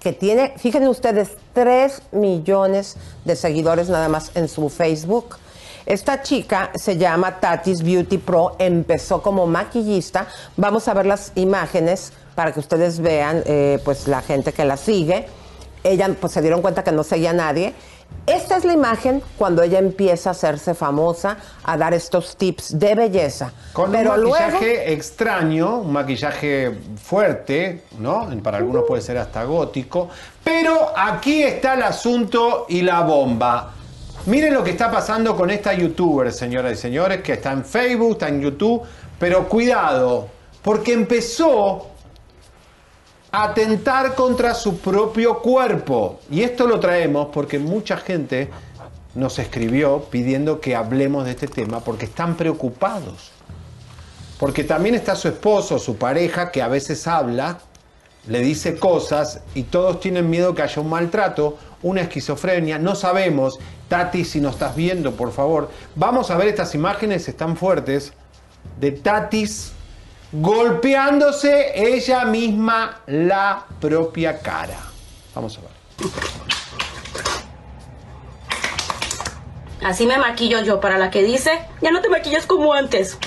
que 0.01 0.13
tiene, 0.13 0.53
fíjense 0.57 0.89
ustedes, 0.89 1.31
3 1.55 2.03
millones 2.13 2.97
de 3.25 3.37
seguidores 3.37 3.89
nada 3.89 4.09
más 4.09 4.33
en 4.35 4.49
su 4.49 4.69
Facebook. 4.69 5.37
Esta 5.87 6.23
chica 6.23 6.71
se 6.75 6.97
llama 6.97 7.41
Tatis 7.41 7.83
Beauty 7.83 8.19
Pro, 8.19 8.57
empezó 8.59 9.23
como 9.23 9.47
maquillista. 9.47 10.27
Vamos 10.57 10.89
a 10.89 10.95
ver 10.95 11.07
las 11.07 11.33
imágenes 11.35 12.13
para 12.35 12.53
que 12.53 12.61
ustedes 12.61 13.01
vean, 13.01 13.43
eh, 13.47 13.79
pues, 13.85 14.09
la 14.09 14.23
gente 14.23 14.53
que 14.53 14.65
la 14.65 14.77
sigue 14.77 15.27
ella 15.85 16.15
pues 16.21 16.33
se 16.33 16.43
dieron 16.43 16.63
cuenta 16.63 16.85
que 16.85 16.93
no 16.93 17.03
seguía 17.03 17.31
a 17.31 17.35
nadie. 17.35 17.75
Esta 18.27 18.57
es 18.59 18.65
la 18.65 18.75
imagen 18.75 19.23
cuando 19.39 19.63
ella 19.63 19.79
empieza 19.79 20.31
a 20.31 20.33
hacerse 20.33 20.75
famosa, 20.75 21.39
a 21.65 21.77
dar 21.79 21.95
estos 21.95 22.37
tips 22.37 22.79
de 22.79 22.95
belleza. 22.95 23.53
Con 23.73 23.91
Pero 23.91 24.15
un 24.15 24.21
luego, 24.21 24.37
maquillaje 24.37 24.93
extraño, 24.93 25.79
un 25.79 25.93
maquillaje 25.93 26.79
fuerte, 27.03 27.85
¿no? 27.99 28.29
Para 28.43 28.59
algunos 28.59 28.85
puede 28.87 29.01
ser 29.01 29.17
hasta 29.17 29.45
gótico. 29.45 30.11
Pero 30.45 30.93
aquí 30.95 31.43
está 31.43 31.75
el 31.75 31.83
asunto 31.83 32.67
y 32.69 32.83
la 32.83 33.01
bomba. 33.01 33.73
Miren 34.27 34.55
lo 34.55 34.63
que 34.63 34.71
está 34.71 34.89
pasando 34.89 35.35
con 35.35 35.51
esta 35.51 35.75
youtuber, 35.75 36.33
señoras 36.33 36.75
y 36.75 36.77
señores, 36.77 37.23
que 37.23 37.33
está 37.33 37.51
en 37.51 37.65
Facebook, 37.65 38.13
está 38.13 38.29
en 38.29 38.41
YouTube. 38.41 38.83
Pero 39.19 39.49
cuidado, 39.49 40.29
porque 40.63 40.93
empezó 40.93 41.89
a 43.33 43.45
atentar 43.45 44.15
contra 44.15 44.55
su 44.55 44.79
propio 44.79 45.41
cuerpo. 45.41 46.21
Y 46.31 46.43
esto 46.43 46.69
lo 46.69 46.79
traemos 46.79 47.29
porque 47.33 47.59
mucha 47.59 47.97
gente 47.97 48.49
nos 49.17 49.41
escribió 49.41 50.05
pidiendo 50.11 50.61
que 50.61 50.77
hablemos 50.77 51.25
de 51.25 51.33
este 51.33 51.49
tema 51.49 51.81
porque 51.81 52.05
están 52.05 52.37
preocupados. 52.37 53.33
Porque 54.39 54.63
también 54.63 54.95
está 54.95 55.17
su 55.17 55.29
esposo, 55.29 55.81
su 55.81 55.97
pareja, 55.97 56.53
que 56.53 56.63
a 56.63 56.69
veces 56.69 57.07
habla, 57.09 57.59
le 58.29 58.41
dice 58.41 58.79
cosas 58.79 59.41
y 59.55 59.65
todos 59.65 59.99
tienen 60.01 60.31
miedo 60.31 60.55
que 60.55 60.63
haya 60.63 60.81
un 60.81 60.89
maltrato, 60.89 61.59
una 61.83 62.03
esquizofrenia, 62.03 62.79
no 62.79 62.95
sabemos. 62.95 63.59
Tati, 63.93 64.25
si 64.25 64.41
nos 64.41 64.55
estás 64.55 64.75
viendo, 64.75 65.13
por 65.13 65.33
favor, 65.33 65.69
vamos 65.97 66.31
a 66.31 66.39
ver 66.39 66.49
estas 66.49 66.75
imágenes, 66.75 67.29
están 67.29 67.59
fuertes, 67.59 68.15
de 68.81 68.93
Tatis 68.93 69.75
golpeándose 70.33 71.73
ella 71.75 72.25
misma 72.25 73.03
la 73.07 73.67
propia 73.83 74.39
cara. 74.39 74.79
Vamos 75.35 75.59
a 75.59 75.61
ver. 75.61 75.71
Así 79.85 80.07
me 80.07 80.17
maquillo 80.17 80.63
yo 80.63 80.81
para 80.81 80.97
la 80.97 81.11
que 81.11 81.23
dice, 81.23 81.51
ya 81.83 81.91
no 81.91 82.01
te 82.01 82.09
maquillas 82.09 82.47
como 82.47 82.73
antes. 82.73 83.19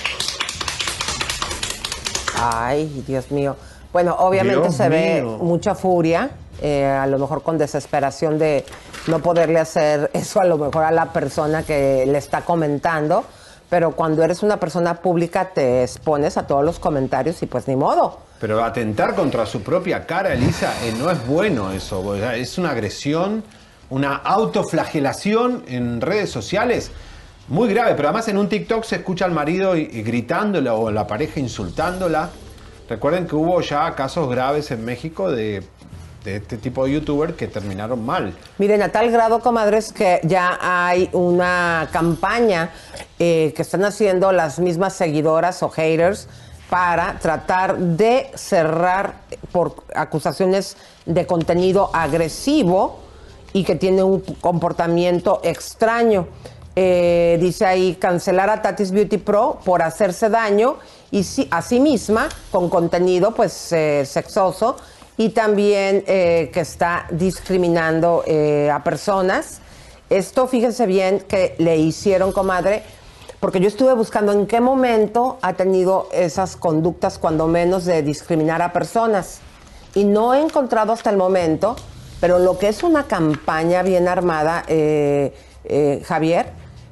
ay, 2.42 3.04
Dios 3.06 3.30
mío. 3.30 3.54
Bueno, 3.92 4.16
obviamente 4.18 4.62
Dios 4.62 4.74
se 4.74 4.88
ve 4.88 5.22
mucha 5.22 5.76
furia, 5.76 6.30
eh, 6.60 6.84
a 6.86 7.06
lo 7.06 7.20
mejor 7.20 7.44
con 7.44 7.56
desesperación 7.56 8.36
de 8.40 8.64
no 9.08 9.20
poderle 9.20 9.58
hacer 9.58 10.10
eso 10.12 10.40
a 10.40 10.44
lo 10.44 10.58
mejor 10.58 10.84
a 10.84 10.90
la 10.90 11.12
persona 11.12 11.62
que 11.62 12.04
le 12.06 12.18
está 12.18 12.42
comentando. 12.42 13.24
Pero 13.68 13.92
cuando 13.92 14.22
eres 14.22 14.42
una 14.42 14.58
persona 14.58 14.94
pública 14.94 15.50
te 15.52 15.82
expones 15.82 16.36
a 16.36 16.46
todos 16.46 16.64
los 16.64 16.78
comentarios 16.78 17.42
y 17.42 17.46
pues 17.46 17.66
ni 17.66 17.74
modo. 17.74 18.20
Pero 18.40 18.62
atentar 18.62 19.14
contra 19.14 19.44
su 19.46 19.62
propia 19.62 20.06
cara, 20.06 20.32
Elisa, 20.34 20.72
eh, 20.84 20.94
no 20.98 21.10
es 21.10 21.26
bueno 21.26 21.72
eso. 21.72 22.14
Es 22.14 22.58
una 22.58 22.70
agresión, 22.70 23.42
una 23.90 24.16
autoflagelación 24.16 25.64
en 25.66 26.00
redes 26.00 26.30
sociales 26.30 26.92
muy 27.48 27.68
grave. 27.68 27.94
Pero 27.96 28.08
además 28.08 28.28
en 28.28 28.38
un 28.38 28.48
TikTok 28.48 28.84
se 28.84 28.96
escucha 28.96 29.24
al 29.24 29.32
marido 29.32 29.76
y 29.76 30.02
gritándola 30.02 30.74
o 30.74 30.90
la 30.90 31.06
pareja 31.06 31.40
insultándola. 31.40 32.30
Recuerden 32.88 33.26
que 33.26 33.34
hubo 33.34 33.60
ya 33.62 33.92
casos 33.96 34.28
graves 34.30 34.70
en 34.70 34.84
México 34.84 35.28
de, 35.28 35.64
de 36.26 36.36
este 36.36 36.56
tipo 36.58 36.84
de 36.84 36.92
youtuber 36.94 37.34
que 37.36 37.46
terminaron 37.46 38.04
mal. 38.04 38.34
Miren, 38.58 38.82
a 38.82 38.90
tal 38.90 39.10
grado, 39.12 39.38
comadres, 39.38 39.92
que 39.92 40.20
ya 40.24 40.58
hay 40.60 41.08
una 41.12 41.88
campaña 41.92 42.70
eh, 43.20 43.52
que 43.54 43.62
están 43.62 43.84
haciendo 43.84 44.32
las 44.32 44.58
mismas 44.58 44.92
seguidoras 44.94 45.62
o 45.62 45.68
haters 45.70 46.26
para 46.68 47.20
tratar 47.20 47.78
de 47.78 48.28
cerrar 48.34 49.14
por 49.52 49.84
acusaciones 49.94 50.76
de 51.06 51.26
contenido 51.26 51.90
agresivo 51.94 52.98
y 53.52 53.62
que 53.62 53.76
tiene 53.76 54.02
un 54.02 54.18
comportamiento 54.40 55.40
extraño. 55.44 56.26
Eh, 56.74 57.38
dice 57.40 57.64
ahí 57.66 57.94
cancelar 57.94 58.50
a 58.50 58.60
Tatis 58.62 58.90
Beauty 58.90 59.16
Pro 59.18 59.60
por 59.64 59.80
hacerse 59.80 60.28
daño 60.28 60.76
y 61.12 61.22
sí- 61.22 61.46
a 61.52 61.62
sí 61.62 61.78
misma 61.80 62.28
con 62.50 62.68
contenido 62.68 63.32
pues 63.32 63.72
eh, 63.72 64.04
sexoso 64.04 64.76
y 65.16 65.30
también 65.30 66.04
eh, 66.06 66.50
que 66.52 66.60
está 66.60 67.06
discriminando 67.10 68.22
eh, 68.26 68.70
a 68.72 68.82
personas. 68.84 69.60
Esto 70.10 70.46
fíjense 70.46 70.86
bien 70.86 71.20
que 71.20 71.54
le 71.58 71.76
hicieron, 71.76 72.32
comadre, 72.32 72.82
porque 73.40 73.60
yo 73.60 73.68
estuve 73.68 73.94
buscando 73.94 74.32
en 74.32 74.46
qué 74.46 74.60
momento 74.60 75.38
ha 75.42 75.54
tenido 75.54 76.08
esas 76.12 76.56
conductas, 76.56 77.18
cuando 77.18 77.46
menos, 77.46 77.84
de 77.84 78.02
discriminar 78.02 78.62
a 78.62 78.72
personas. 78.72 79.40
Y 79.94 80.04
no 80.04 80.34
he 80.34 80.40
encontrado 80.40 80.92
hasta 80.92 81.10
el 81.10 81.16
momento, 81.16 81.76
pero 82.20 82.38
lo 82.38 82.58
que 82.58 82.68
es 82.68 82.82
una 82.82 83.04
campaña 83.04 83.82
bien 83.82 84.08
armada, 84.08 84.64
eh, 84.68 85.34
eh, 85.64 86.02
Javier, 86.06 86.46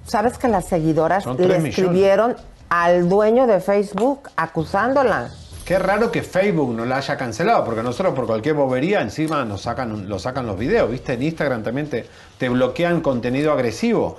sabes 0.07 0.39
que 0.39 0.49
las 0.49 0.67
seguidoras 0.67 1.27
le 1.27 1.69
escribieron 1.69 2.37
al 2.69 3.09
dueño 3.09 3.47
de 3.47 3.61
Facebook 3.61 4.31
acusándola. 4.37 5.31
Qué 5.65 5.79
raro 5.79 6.13
que 6.13 6.23
Facebook 6.23 6.75
no 6.75 6.85
la 6.85 6.97
haya 6.99 7.17
cancelado, 7.17 7.65
porque 7.65 7.83
nosotros 7.83 8.15
por 8.15 8.27
cualquier 8.27 8.55
bobería 8.55 9.01
encima 9.01 9.45
nos 9.47 9.63
sacan, 9.63 10.09
lo 10.09 10.19
sacan 10.19 10.47
los 10.47 10.59
videos, 10.59 10.91
¿viste? 10.91 11.15
En 11.15 11.23
Instagram 11.23 11.63
también 11.63 11.89
te, 11.89 12.07
te 12.39 12.49
bloquean 12.51 13.01
contenido 13.01 13.51
agresivo. 13.53 14.19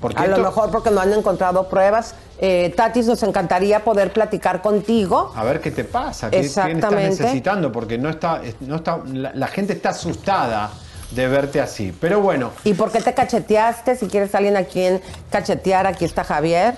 Porque 0.00 0.20
A 0.22 0.26
lo 0.26 0.38
mejor 0.38 0.70
porque 0.70 0.90
no 0.90 1.00
han 1.00 1.12
encontrado 1.12 1.68
pruebas. 1.68 2.14
Eh, 2.38 2.72
Tatis, 2.76 3.06
nos 3.06 3.22
encantaría 3.22 3.82
poder 3.82 4.12
platicar 4.12 4.60
contigo. 4.62 5.32
A 5.34 5.42
ver 5.42 5.60
qué 5.60 5.70
te 5.70 5.84
pasa, 5.84 6.28
qué, 6.30 6.40
qué 6.40 6.46
estás 6.46 6.66
Exactamente. 6.68 7.10
necesitando, 7.10 7.72
porque 7.72 7.96
no 7.98 8.08
está, 8.10 8.42
es- 8.44 8.60
no 8.60 8.76
está, 8.76 9.00
la, 9.12 9.32
la 9.34 9.46
gente 9.48 9.72
está 9.72 9.88
asustada 9.90 10.70
de 11.12 11.28
verte 11.28 11.60
así. 11.60 11.96
Pero 12.00 12.20
bueno, 12.20 12.50
¿Y 12.64 12.74
por 12.74 12.92
qué 12.92 13.00
te 13.00 13.14
cacheteaste? 13.14 13.96
Si 13.96 14.06
quieres 14.06 14.34
alguien 14.34 14.56
a 14.56 14.64
quien 14.64 15.00
cachetear, 15.30 15.86
aquí 15.86 16.04
está 16.04 16.22
Javier. 16.24 16.74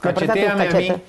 Cacheteame 0.00 0.68
a 0.68 0.72
mí. 0.72 1.02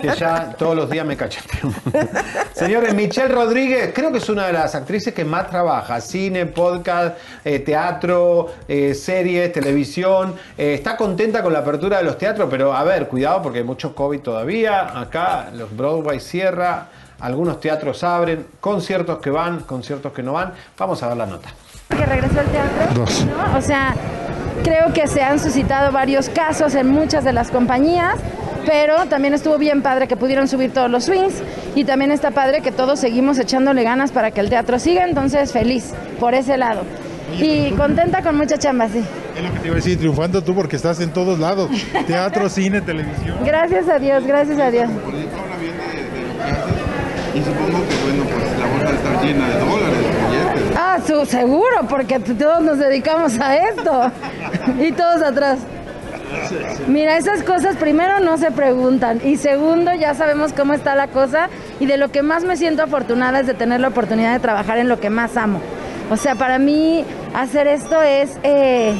Que 0.00 0.08
ya 0.16 0.54
todos 0.58 0.76
los 0.76 0.90
días 0.90 1.04
me 1.06 1.16
cacheteo. 1.16 1.70
Señores, 2.54 2.94
Michelle 2.94 3.28
Rodríguez, 3.28 3.92
creo 3.94 4.12
que 4.12 4.18
es 4.18 4.28
una 4.28 4.46
de 4.46 4.52
las 4.52 4.74
actrices 4.74 5.12
que 5.14 5.24
más 5.24 5.48
trabaja. 5.50 6.00
Cine, 6.00 6.46
podcast, 6.46 7.16
eh, 7.44 7.58
teatro, 7.60 8.52
eh, 8.68 8.94
series, 8.94 9.52
televisión. 9.52 10.34
Eh, 10.56 10.74
está 10.74 10.96
contenta 10.96 11.42
con 11.42 11.52
la 11.52 11.60
apertura 11.60 11.98
de 11.98 12.04
los 12.04 12.18
teatros, 12.18 12.48
pero 12.50 12.74
a 12.74 12.84
ver, 12.84 13.08
cuidado 13.08 13.42
porque 13.42 13.58
hay 13.58 13.64
mucho 13.64 13.94
COVID 13.94 14.20
todavía. 14.20 14.98
Acá 14.98 15.50
los 15.54 15.74
Broadway 15.76 16.20
cierra, 16.20 16.88
algunos 17.20 17.60
teatros 17.60 18.02
abren, 18.04 18.46
conciertos 18.60 19.18
que 19.18 19.30
van, 19.30 19.60
conciertos 19.60 20.12
que 20.12 20.22
no 20.22 20.34
van. 20.34 20.52
Vamos 20.78 21.02
a 21.02 21.08
ver 21.08 21.16
la 21.16 21.26
nota. 21.26 21.50
que 21.88 22.06
regresó 22.06 22.40
al 22.40 22.46
teatro. 22.46 22.94
Dos. 22.94 23.26
¿no? 23.26 23.56
O 23.56 23.60
sea, 23.60 23.94
creo 24.62 24.92
que 24.92 25.06
se 25.06 25.22
han 25.22 25.38
suscitado 25.38 25.92
varios 25.92 26.28
casos 26.28 26.74
en 26.74 26.88
muchas 26.88 27.24
de 27.24 27.32
las 27.32 27.50
compañías, 27.50 28.16
pero 28.66 29.06
también 29.06 29.34
estuvo 29.34 29.58
bien 29.58 29.82
padre 29.82 30.06
que 30.08 30.16
pudieron 30.16 30.48
subir 30.48 30.72
todos 30.72 30.90
los 30.90 31.04
swings 31.04 31.42
y 31.74 31.84
también 31.84 32.12
está 32.12 32.30
padre 32.30 32.60
que 32.60 32.72
todos 32.72 33.00
seguimos 33.00 33.38
echándole 33.38 33.82
ganas 33.82 34.12
para 34.12 34.30
que 34.30 34.40
el 34.40 34.48
teatro 34.48 34.78
siga, 34.78 35.04
entonces 35.04 35.52
feliz 35.52 35.92
por 36.20 36.34
ese 36.34 36.56
lado. 36.56 36.82
Y 37.38 37.70
contenta 37.72 38.22
con 38.22 38.36
mucha 38.36 38.58
chamba, 38.58 38.88
sí. 38.88 39.02
Es 39.36 39.42
lo 39.42 39.52
que 39.52 39.58
te 39.60 39.66
iba 39.66 39.74
a 39.74 39.76
decir, 39.76 39.98
triunfando 39.98 40.42
tú 40.42 40.54
porque 40.54 40.76
estás 40.76 41.00
en 41.00 41.10
todos 41.10 41.38
lados. 41.38 41.70
Teatro, 42.06 42.48
cine, 42.48 42.82
televisión. 42.82 43.38
Gracias 43.44 43.88
a 43.88 43.98
Dios, 43.98 44.24
gracias 44.26 44.58
a 44.58 44.70
Dios. 44.70 44.90
Y 47.34 47.38
supongo 47.38 47.78
que, 47.88 47.96
bueno, 48.04 48.24
pues 48.24 48.58
la 48.58 48.66
bolsa 48.66 48.92
está 48.92 49.22
llena 49.22 49.48
de 49.48 49.58
dólares, 49.60 49.98
billetes. 50.30 50.76
Ah, 50.76 50.98
su, 51.06 51.24
seguro, 51.24 51.86
porque 51.88 52.20
todos 52.20 52.62
nos 52.62 52.78
dedicamos 52.78 53.40
a 53.40 53.56
esto. 53.56 54.12
Y 54.80 54.92
todos 54.92 55.22
atrás. 55.22 55.58
Mira, 56.88 57.16
esas 57.16 57.42
cosas 57.42 57.76
primero 57.76 58.20
no 58.20 58.38
se 58.38 58.50
preguntan 58.50 59.20
y 59.24 59.36
segundo 59.36 59.92
ya 59.94 60.14
sabemos 60.14 60.52
cómo 60.52 60.72
está 60.72 60.94
la 60.94 61.08
cosa 61.08 61.48
y 61.78 61.86
de 61.86 61.96
lo 61.98 62.10
que 62.10 62.22
más 62.22 62.44
me 62.44 62.56
siento 62.56 62.82
afortunada 62.82 63.40
es 63.40 63.46
de 63.46 63.54
tener 63.54 63.80
la 63.80 63.88
oportunidad 63.88 64.32
de 64.32 64.40
trabajar 64.40 64.78
en 64.78 64.88
lo 64.88 64.98
que 64.98 65.10
más 65.10 65.36
amo. 65.36 65.60
O 66.10 66.16
sea, 66.16 66.34
para 66.34 66.58
mí 66.58 67.04
hacer 67.34 67.66
esto 67.66 68.02
es 68.02 68.38
eh, 68.42 68.94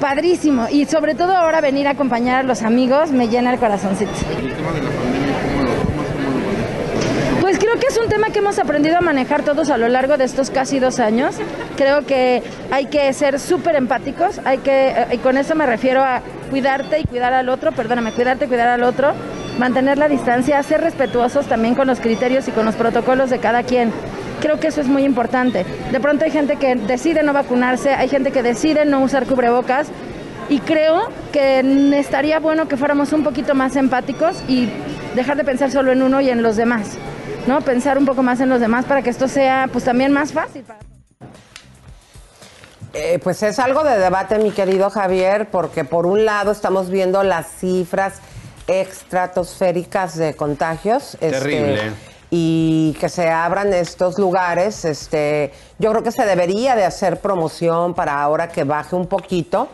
padrísimo 0.00 0.66
y 0.70 0.86
sobre 0.86 1.14
todo 1.14 1.36
ahora 1.36 1.60
venir 1.60 1.86
a 1.86 1.90
acompañar 1.90 2.40
a 2.40 2.42
los 2.42 2.62
amigos 2.62 3.12
me 3.12 3.28
llena 3.28 3.52
el 3.52 3.58
corazoncito. 3.58 4.12
El 4.36 4.52
tema 4.52 4.72
de 4.72 4.82
la 4.82 4.90
pandemia, 4.90 5.36
¿cómo 5.46 5.62
lo 5.62 5.74
tomas? 5.74 6.06
¿Cómo 6.06 6.30
lo 6.30 6.36
manejas? 6.36 7.31
Pues 7.42 7.58
creo 7.58 7.74
que 7.74 7.88
es 7.88 7.98
un 7.98 8.08
tema 8.08 8.30
que 8.30 8.38
hemos 8.38 8.60
aprendido 8.60 8.98
a 8.98 9.00
manejar 9.00 9.42
todos 9.42 9.68
a 9.70 9.76
lo 9.76 9.88
largo 9.88 10.16
de 10.16 10.22
estos 10.22 10.50
casi 10.50 10.78
dos 10.78 11.00
años. 11.00 11.34
Creo 11.76 12.06
que 12.06 12.40
hay 12.70 12.86
que 12.86 13.12
ser 13.12 13.40
súper 13.40 13.74
empáticos, 13.74 14.40
hay 14.44 14.58
que, 14.58 14.90
eh, 14.90 15.06
y 15.14 15.18
con 15.18 15.36
eso 15.36 15.56
me 15.56 15.66
refiero 15.66 16.04
a 16.04 16.22
cuidarte 16.50 17.00
y 17.00 17.04
cuidar 17.04 17.34
al 17.34 17.48
otro, 17.48 17.72
perdóname, 17.72 18.12
cuidarte 18.12 18.44
y 18.44 18.48
cuidar 18.48 18.68
al 18.68 18.84
otro, 18.84 19.12
mantener 19.58 19.98
la 19.98 20.06
distancia, 20.06 20.62
ser 20.62 20.82
respetuosos 20.82 21.46
también 21.46 21.74
con 21.74 21.88
los 21.88 21.98
criterios 21.98 22.46
y 22.46 22.52
con 22.52 22.64
los 22.64 22.76
protocolos 22.76 23.28
de 23.28 23.40
cada 23.40 23.64
quien. 23.64 23.90
Creo 24.40 24.60
que 24.60 24.68
eso 24.68 24.80
es 24.80 24.86
muy 24.86 25.02
importante. 25.02 25.66
De 25.90 25.98
pronto 25.98 26.24
hay 26.24 26.30
gente 26.30 26.58
que 26.58 26.76
decide 26.76 27.24
no 27.24 27.32
vacunarse, 27.32 27.90
hay 27.90 28.08
gente 28.08 28.30
que 28.30 28.44
decide 28.44 28.84
no 28.84 29.00
usar 29.00 29.26
cubrebocas 29.26 29.88
y 30.48 30.60
creo 30.60 31.08
que 31.32 31.58
estaría 31.98 32.38
bueno 32.38 32.68
que 32.68 32.76
fuéramos 32.76 33.12
un 33.12 33.24
poquito 33.24 33.56
más 33.56 33.74
empáticos 33.74 34.36
y 34.46 34.68
dejar 35.16 35.36
de 35.36 35.42
pensar 35.42 35.72
solo 35.72 35.90
en 35.90 36.02
uno 36.02 36.20
y 36.20 36.30
en 36.30 36.44
los 36.44 36.54
demás. 36.54 36.98
¿No? 37.46 37.60
Pensar 37.60 37.98
un 37.98 38.06
poco 38.06 38.22
más 38.22 38.40
en 38.40 38.48
los 38.48 38.60
demás 38.60 38.84
para 38.84 39.02
que 39.02 39.10
esto 39.10 39.28
sea 39.28 39.68
pues 39.72 39.84
también 39.84 40.12
más 40.12 40.32
fácil. 40.32 40.62
para- 40.62 40.78
Eh, 42.94 43.18
pues 43.22 43.42
es 43.42 43.58
algo 43.58 43.84
de 43.84 43.98
debate, 43.98 44.38
mi 44.38 44.50
querido 44.50 44.90
Javier, 44.90 45.48
porque 45.50 45.82
por 45.84 46.04
un 46.04 46.26
lado 46.26 46.52
estamos 46.52 46.90
viendo 46.90 47.22
las 47.22 47.46
cifras 47.58 48.14
estratosféricas 48.66 50.16
de 50.16 50.34
contagios. 50.34 51.14
este, 51.14 51.30
Terrible. 51.30 51.92
y 52.34 52.96
que 52.98 53.08
se 53.10 53.28
abran 53.30 53.72
estos 53.74 54.18
lugares, 54.18 54.84
este, 54.86 55.52
yo 55.78 55.90
creo 55.90 56.02
que 56.02 56.12
se 56.12 56.24
debería 56.24 56.74
de 56.76 56.84
hacer 56.84 57.20
promoción 57.20 57.92
para 57.94 58.22
ahora 58.22 58.48
que 58.48 58.64
baje 58.64 58.96
un 58.96 59.06
poquito, 59.06 59.68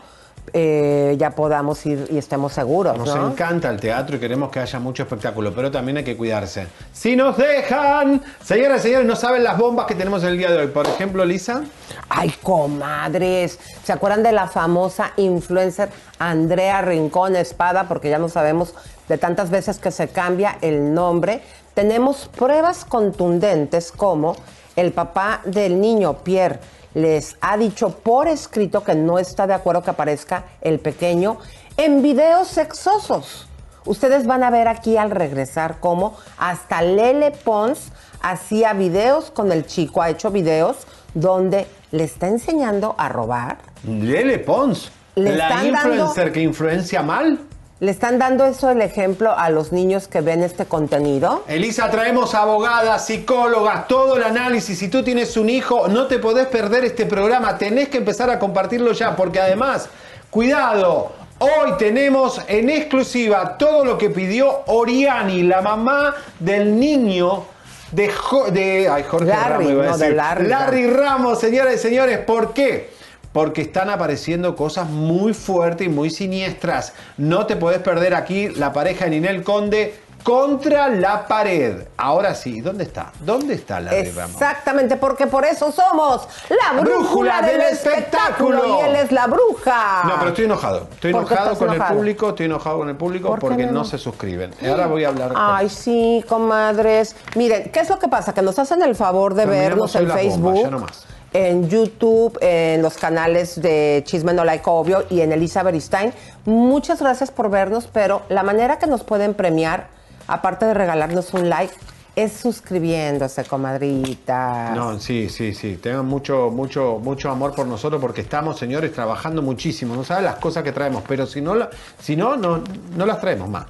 eh, 0.53 1.15
ya 1.19 1.31
podamos 1.31 1.85
ir 1.85 2.07
y 2.09 2.17
estemos 2.17 2.53
seguros, 2.53 2.97
Nos 2.97 3.15
¿no? 3.15 3.31
encanta 3.31 3.69
el 3.69 3.79
teatro 3.79 4.15
y 4.15 4.19
queremos 4.19 4.49
que 4.49 4.59
haya 4.59 4.79
mucho 4.79 5.03
espectáculo, 5.03 5.53
pero 5.53 5.69
también 5.69 5.97
hay 5.97 6.03
que 6.03 6.17
cuidarse. 6.17 6.67
Si 6.91 7.15
nos 7.15 7.37
dejan, 7.37 8.21
señoras 8.43 8.79
y 8.79 8.87
señores, 8.87 9.07
no 9.07 9.15
saben 9.15 9.43
las 9.43 9.57
bombas 9.57 9.85
que 9.85 9.95
tenemos 9.95 10.23
el 10.23 10.37
día 10.37 10.51
de 10.51 10.57
hoy. 10.57 10.67
Por 10.67 10.87
ejemplo, 10.87 11.23
Lisa. 11.25 11.63
Ay, 12.09 12.33
comadres. 12.41 13.59
¿Se 13.83 13.93
acuerdan 13.93 14.23
de 14.23 14.31
la 14.31 14.47
famosa 14.47 15.11
influencer 15.17 15.89
Andrea 16.17 16.81
Rincón 16.81 17.35
Espada? 17.35 17.87
Porque 17.87 18.09
ya 18.09 18.19
no 18.19 18.29
sabemos 18.29 18.73
de 19.07 19.17
tantas 19.17 19.49
veces 19.49 19.79
que 19.79 19.91
se 19.91 20.07
cambia 20.07 20.57
el 20.61 20.93
nombre. 20.93 21.41
Tenemos 21.73 22.29
pruebas 22.35 22.85
contundentes 22.85 23.91
como 23.91 24.35
el 24.75 24.91
papá 24.91 25.41
del 25.45 25.79
niño, 25.79 26.19
Pierre, 26.23 26.59
les 26.93 27.35
ha 27.41 27.57
dicho 27.57 27.89
por 27.99 28.27
escrito 28.27 28.83
que 28.83 28.95
no 28.95 29.19
está 29.19 29.47
de 29.47 29.53
acuerdo 29.53 29.83
que 29.83 29.91
aparezca 29.91 30.45
el 30.61 30.79
pequeño 30.79 31.37
en 31.77 32.01
videos 32.01 32.47
sexosos. 32.47 33.47
Ustedes 33.85 34.25
van 34.27 34.43
a 34.43 34.49
ver 34.49 34.67
aquí 34.67 34.97
al 34.97 35.11
regresar 35.11 35.77
cómo 35.79 36.15
hasta 36.37 36.81
Lele 36.81 37.31
Pons 37.31 37.91
hacía 38.21 38.73
videos 38.73 39.31
con 39.31 39.51
el 39.51 39.65
chico, 39.65 40.01
ha 40.01 40.09
hecho 40.09 40.31
videos 40.31 40.85
donde 41.13 41.65
le 41.91 42.03
está 42.03 42.27
enseñando 42.27 42.93
a 42.97 43.09
robar. 43.09 43.57
Lele 43.83 44.39
Pons, 44.39 44.91
Le 45.15 45.35
la 45.35 45.49
dando- 45.49 45.69
influencer 45.69 46.31
que 46.31 46.41
influencia 46.41 47.01
mal. 47.01 47.39
¿Le 47.81 47.91
están 47.91 48.19
dando 48.19 48.45
eso 48.45 48.69
el 48.69 48.81
ejemplo 48.81 49.33
a 49.37 49.49
los 49.49 49.71
niños 49.71 50.09
que 50.09 50.19
ven 50.19 50.43
este 50.43 50.65
contenido? 50.65 51.43
Elisa, 51.47 51.89
traemos 51.89 52.35
abogadas, 52.35 53.05
psicólogas, 53.05 53.87
todo 53.87 54.17
el 54.17 54.23
análisis. 54.23 54.77
Si 54.77 54.89
tú 54.89 55.01
tienes 55.01 55.37
un 55.37 55.49
hijo, 55.49 55.87
no 55.87 56.07
te 56.07 56.19
podés 56.19 56.47
perder 56.47 56.83
este 56.83 57.05
programa. 57.05 57.57
Tenés 57.57 57.87
que 57.87 57.99
empezar 57.99 58.29
a 58.29 58.37
compartirlo 58.37 58.91
ya, 58.91 59.15
porque 59.15 59.39
además, 59.39 59.87
cuidado, 60.29 61.13
hoy 61.39 61.71
tenemos 61.77 62.41
en 62.49 62.69
exclusiva 62.69 63.57
todo 63.57 63.85
lo 63.85 63.97
que 63.97 64.09
pidió 64.09 64.63
Oriani, 64.65 65.43
la 65.43 65.61
mamá 65.61 66.15
del 66.37 66.77
niño 66.77 67.45
de, 67.93 68.09
Jo- 68.09 68.51
de 68.51 68.89
ay, 68.89 69.03
Jorge 69.07 69.25
Larry, 69.27 69.67
Ramos. 69.73 69.85
no, 69.87 69.97
de. 69.97 70.11
Larry. 70.11 70.47
Larry 70.47 70.87
Ramos, 70.87 71.39
señoras 71.39 71.75
y 71.75 71.77
señores, 71.77 72.17
¿por 72.19 72.51
qué? 72.53 72.98
Porque 73.33 73.61
están 73.61 73.89
apareciendo 73.89 74.55
cosas 74.55 74.89
muy 74.89 75.33
fuertes 75.33 75.87
y 75.87 75.89
muy 75.89 76.09
siniestras. 76.09 76.93
No 77.17 77.45
te 77.45 77.55
podés 77.55 77.79
perder 77.79 78.15
aquí 78.15 78.49
la 78.49 78.73
pareja 78.73 79.05
de 79.05 79.11
Ninel 79.11 79.43
Conde 79.43 79.93
contra 80.23 80.89
la 80.89 81.27
pared. 81.27 81.87
Ahora 81.97 82.35
sí, 82.35 82.61
¿dónde 82.61 82.83
está? 82.83 83.11
¿Dónde 83.19 83.55
está 83.55 83.79
Larry 83.79 84.11
Ramos? 84.11 84.33
Exactamente, 84.33 84.97
porque 84.97 85.27
por 85.27 85.45
eso 85.45 85.71
somos 85.71 86.27
la 86.49 86.79
brújula, 86.79 87.41
del, 87.41 87.61
espectáculo. 87.61 88.79
Y 88.79 88.81
él 88.87 88.95
es 88.95 89.11
la 89.11 89.27
bruja. 89.27 90.03
No, 90.05 90.15
pero 90.17 90.29
estoy 90.29 90.45
enojado. 90.45 90.87
Estoy 90.91 91.11
¿Por 91.13 91.27
qué 91.27 91.33
enojado 91.33 91.57
con 91.57 91.69
enojado? 91.69 91.91
el 91.91 91.97
público, 91.97 92.29
estoy 92.29 92.45
enojado 92.45 92.77
con 92.79 92.89
el 92.89 92.95
público 92.95 93.29
¿Por 93.29 93.39
qué, 93.39 93.47
porque 93.47 93.65
no 93.65 93.85
se 93.85 93.97
suscriben. 93.97 94.53
Y 94.61 94.67
ahora 94.67 94.87
voy 94.87 95.03
a 95.03 95.09
hablar 95.09 95.33
con 95.33 95.41
Ay, 95.41 95.69
sí, 95.69 96.23
comadres. 96.27 97.15
Miren, 97.35 97.71
¿qué 97.71 97.79
es 97.79 97.89
lo 97.89 97.99
que 97.99 98.07
pasa? 98.07 98.33
Que 98.33 98.41
nos 98.41 98.57
hacen 98.59 98.81
el 98.81 98.95
favor 98.95 99.33
de 99.33 99.45
vernos 99.45 99.95
en 99.95 100.07
bombas, 100.07 100.21
Facebook. 100.21 100.55
ya 100.55 100.69
no 100.69 100.79
más. 100.79 101.05
En 101.33 101.69
YouTube, 101.69 102.37
en 102.41 102.81
los 102.81 102.97
canales 102.97 103.61
de 103.61 104.03
Chisme 104.05 104.33
No 104.33 104.45
Like 104.45 104.63
Obvio 104.65 105.05
y 105.09 105.21
en 105.21 105.31
Elisa 105.31 105.63
Beristain. 105.63 106.13
Muchas 106.45 106.99
gracias 107.01 107.31
por 107.31 107.49
vernos, 107.49 107.87
pero 107.91 108.23
la 108.29 108.43
manera 108.43 108.79
que 108.79 108.87
nos 108.87 109.03
pueden 109.03 109.33
premiar, 109.33 109.87
aparte 110.27 110.65
de 110.65 110.73
regalarnos 110.73 111.33
un 111.33 111.49
like, 111.49 111.73
es 112.15 112.33
suscribiéndose, 112.33 113.45
comadrita. 113.45 114.73
No, 114.75 114.99
sí, 114.99 115.29
sí, 115.29 115.53
sí. 115.53 115.77
Tengan 115.77 116.05
mucho, 116.05 116.49
mucho, 116.49 116.99
mucho 117.01 117.29
amor 117.29 117.55
por 117.55 117.65
nosotros 117.65 118.01
porque 118.01 118.21
estamos, 118.21 118.57
señores, 118.57 118.91
trabajando 118.91 119.41
muchísimo. 119.41 119.95
No 119.95 120.03
saben 120.03 120.25
las 120.25 120.35
cosas 120.35 120.63
que 120.63 120.73
traemos, 120.73 121.03
pero 121.07 121.25
si 121.25 121.39
no, 121.39 121.55
si 122.01 122.15
no, 122.17 122.35
no, 122.35 122.61
no 122.97 123.05
las 123.05 123.21
traemos 123.21 123.47
más. 123.47 123.67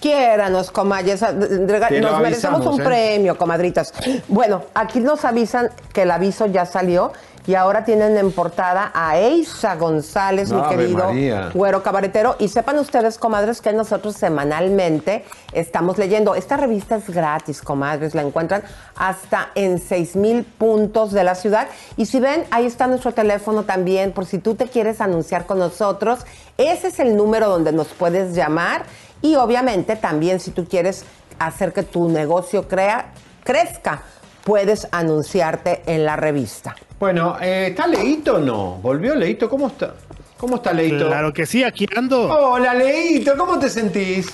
Quiéranos, 0.00 0.72
Te 0.72 2.00
lo 2.00 2.10
Nos 2.10 2.20
merecemos 2.20 2.66
un 2.66 2.80
¿eh? 2.80 2.84
premio, 2.84 3.36
comadritas. 3.36 3.92
Bueno, 4.28 4.64
aquí 4.74 5.00
nos 5.00 5.24
avisan 5.24 5.70
que 5.92 6.02
el 6.02 6.10
aviso 6.10 6.46
ya 6.46 6.64
salió 6.64 7.12
y 7.46 7.54
ahora 7.54 7.84
tienen 7.84 8.16
en 8.16 8.32
portada 8.32 8.92
a 8.94 9.18
Eisa 9.18 9.74
González, 9.74 10.52
mi 10.52 10.62
querido 10.68 11.06
María. 11.06 11.50
güero 11.52 11.82
cabaretero. 11.82 12.36
Y 12.38 12.48
sepan 12.48 12.78
ustedes, 12.78 13.18
comadres, 13.18 13.60
que 13.60 13.72
nosotros 13.72 14.14
semanalmente 14.14 15.24
estamos 15.52 15.98
leyendo. 15.98 16.34
Esta 16.34 16.56
revista 16.56 16.96
es 16.96 17.08
gratis, 17.08 17.62
comadres. 17.62 18.14
La 18.14 18.22
encuentran 18.22 18.62
hasta 18.96 19.48
en 19.54 19.78
6 19.78 20.16
mil 20.16 20.44
puntos 20.44 21.12
de 21.12 21.24
la 21.24 21.34
ciudad. 21.34 21.66
Y 21.96 22.06
si 22.06 22.20
ven, 22.20 22.44
ahí 22.50 22.66
está 22.66 22.86
nuestro 22.86 23.12
teléfono 23.12 23.64
también, 23.64 24.12
por 24.12 24.26
si 24.26 24.38
tú 24.38 24.54
te 24.54 24.66
quieres 24.66 25.00
anunciar 25.00 25.46
con 25.46 25.58
nosotros. 25.58 26.20
Ese 26.58 26.88
es 26.88 27.00
el 27.00 27.16
número 27.16 27.48
donde 27.48 27.72
nos 27.72 27.88
puedes 27.88 28.34
llamar. 28.34 28.84
Y 29.22 29.34
obviamente 29.36 29.96
también 29.96 30.40
si 30.40 30.50
tú 30.50 30.66
quieres 30.66 31.04
hacer 31.38 31.72
que 31.72 31.82
tu 31.82 32.08
negocio 32.08 32.68
crea, 32.68 33.12
crezca, 33.44 34.02
puedes 34.44 34.88
anunciarte 34.90 35.82
en 35.86 36.04
la 36.04 36.16
revista. 36.16 36.74
Bueno, 36.98 37.36
eh, 37.40 37.68
¿está 37.70 37.86
Leito 37.86 38.36
o 38.36 38.38
no? 38.38 38.76
¿Volvió 38.76 39.14
Leito? 39.14 39.48
¿Cómo 39.48 39.68
está? 39.68 39.94
¿Cómo 40.36 40.56
está 40.56 40.72
Leito? 40.72 41.06
Claro 41.06 41.32
que 41.32 41.46
sí, 41.46 41.64
aquí 41.64 41.86
ando. 41.96 42.28
Hola, 42.28 42.74
Leito, 42.74 43.36
¿cómo 43.36 43.58
te 43.58 43.68
sentís? 43.68 44.28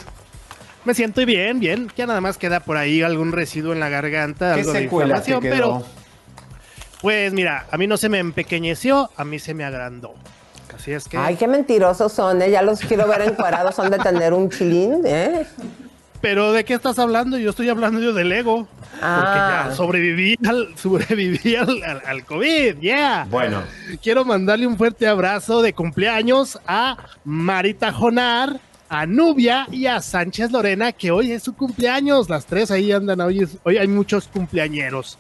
Me 0.85 0.95
siento 0.95 1.25
bien, 1.27 1.59
bien. 1.59 1.91
Ya 1.97 2.07
nada 2.07 2.21
más 2.21 2.39
queda 2.39 2.61
por 2.61 2.77
ahí 2.77 3.03
algún 3.03 3.33
residuo 3.33 3.73
en 3.73 3.81
la 3.81 3.89
garganta, 3.89 4.55
¿Qué 4.55 4.61
algo 4.61 4.73
de 4.73 4.83
inflamación, 4.85 5.41
quedó? 5.41 5.53
pero 5.55 5.83
pues 7.03 7.33
mira, 7.33 7.67
a 7.71 7.77
mí 7.77 7.87
no 7.87 7.97
se 7.97 8.09
me 8.09 8.19
empequeñeció, 8.19 9.11
a 9.17 9.25
mí 9.25 9.39
se 9.39 9.53
me 9.53 9.65
agrandó. 9.65 10.15
Así 10.77 10.93
es 10.93 11.09
que 11.09 11.17
Ay, 11.17 11.37
qué 11.37 11.49
mentirosos 11.49 12.13
son, 12.13 12.43
¿eh? 12.43 12.51
Ya 12.51 12.63
los 12.63 12.81
quiero 12.81 13.09
ver 13.09 13.23
encuerados, 13.23 13.75
son 13.75 13.91
de 13.91 13.99
tener 13.99 14.33
un 14.35 14.51
chilín, 14.51 15.01
¿eh? 15.05 15.47
Pero 16.21 16.53
¿de 16.53 16.65
qué 16.65 16.75
estás 16.75 16.99
hablando? 16.99 17.39
Yo 17.39 17.51
estoy 17.51 17.69
hablando 17.69 18.01
yo 18.01 18.13
del 18.13 18.33
ego. 18.33 18.67
Porque 18.93 19.03
Ah. 19.03 19.67
ya 19.69 19.75
sobreviví 19.77 20.37
al, 20.49 20.75
sobreviví 20.77 21.55
al, 21.57 21.83
al- 21.83 22.03
al 22.07 22.25
COVID, 22.25 22.77
yeah. 22.81 23.27
Bueno. 23.31 23.63
Quiero 24.03 24.25
mandarle 24.25 24.67
un 24.67 24.77
fuerte 24.79 25.07
abrazo 25.07 25.61
de 25.63 25.73
cumpleaños 25.75 26.59
a 26.67 26.97
Marita 27.25 27.93
Jonar, 27.93 28.59
a 28.89 29.05
Nubia 29.05 29.67
y 29.71 29.87
a 29.87 30.01
Sánchez 30.01 30.51
Lorena, 30.51 30.93
que 30.93 31.11
hoy 31.11 31.33
es 31.33 31.43
su 31.43 31.55
cumpleaños. 31.55 32.31
Las 32.31 32.47
tres 32.47 32.71
ahí 32.71 32.91
andan, 32.93 33.21
hoy, 33.21 33.41
es- 33.41 33.59
hoy 33.65 33.77
hay 33.77 33.87
muchos 33.89 34.29
cumpleañeros. 34.29 35.19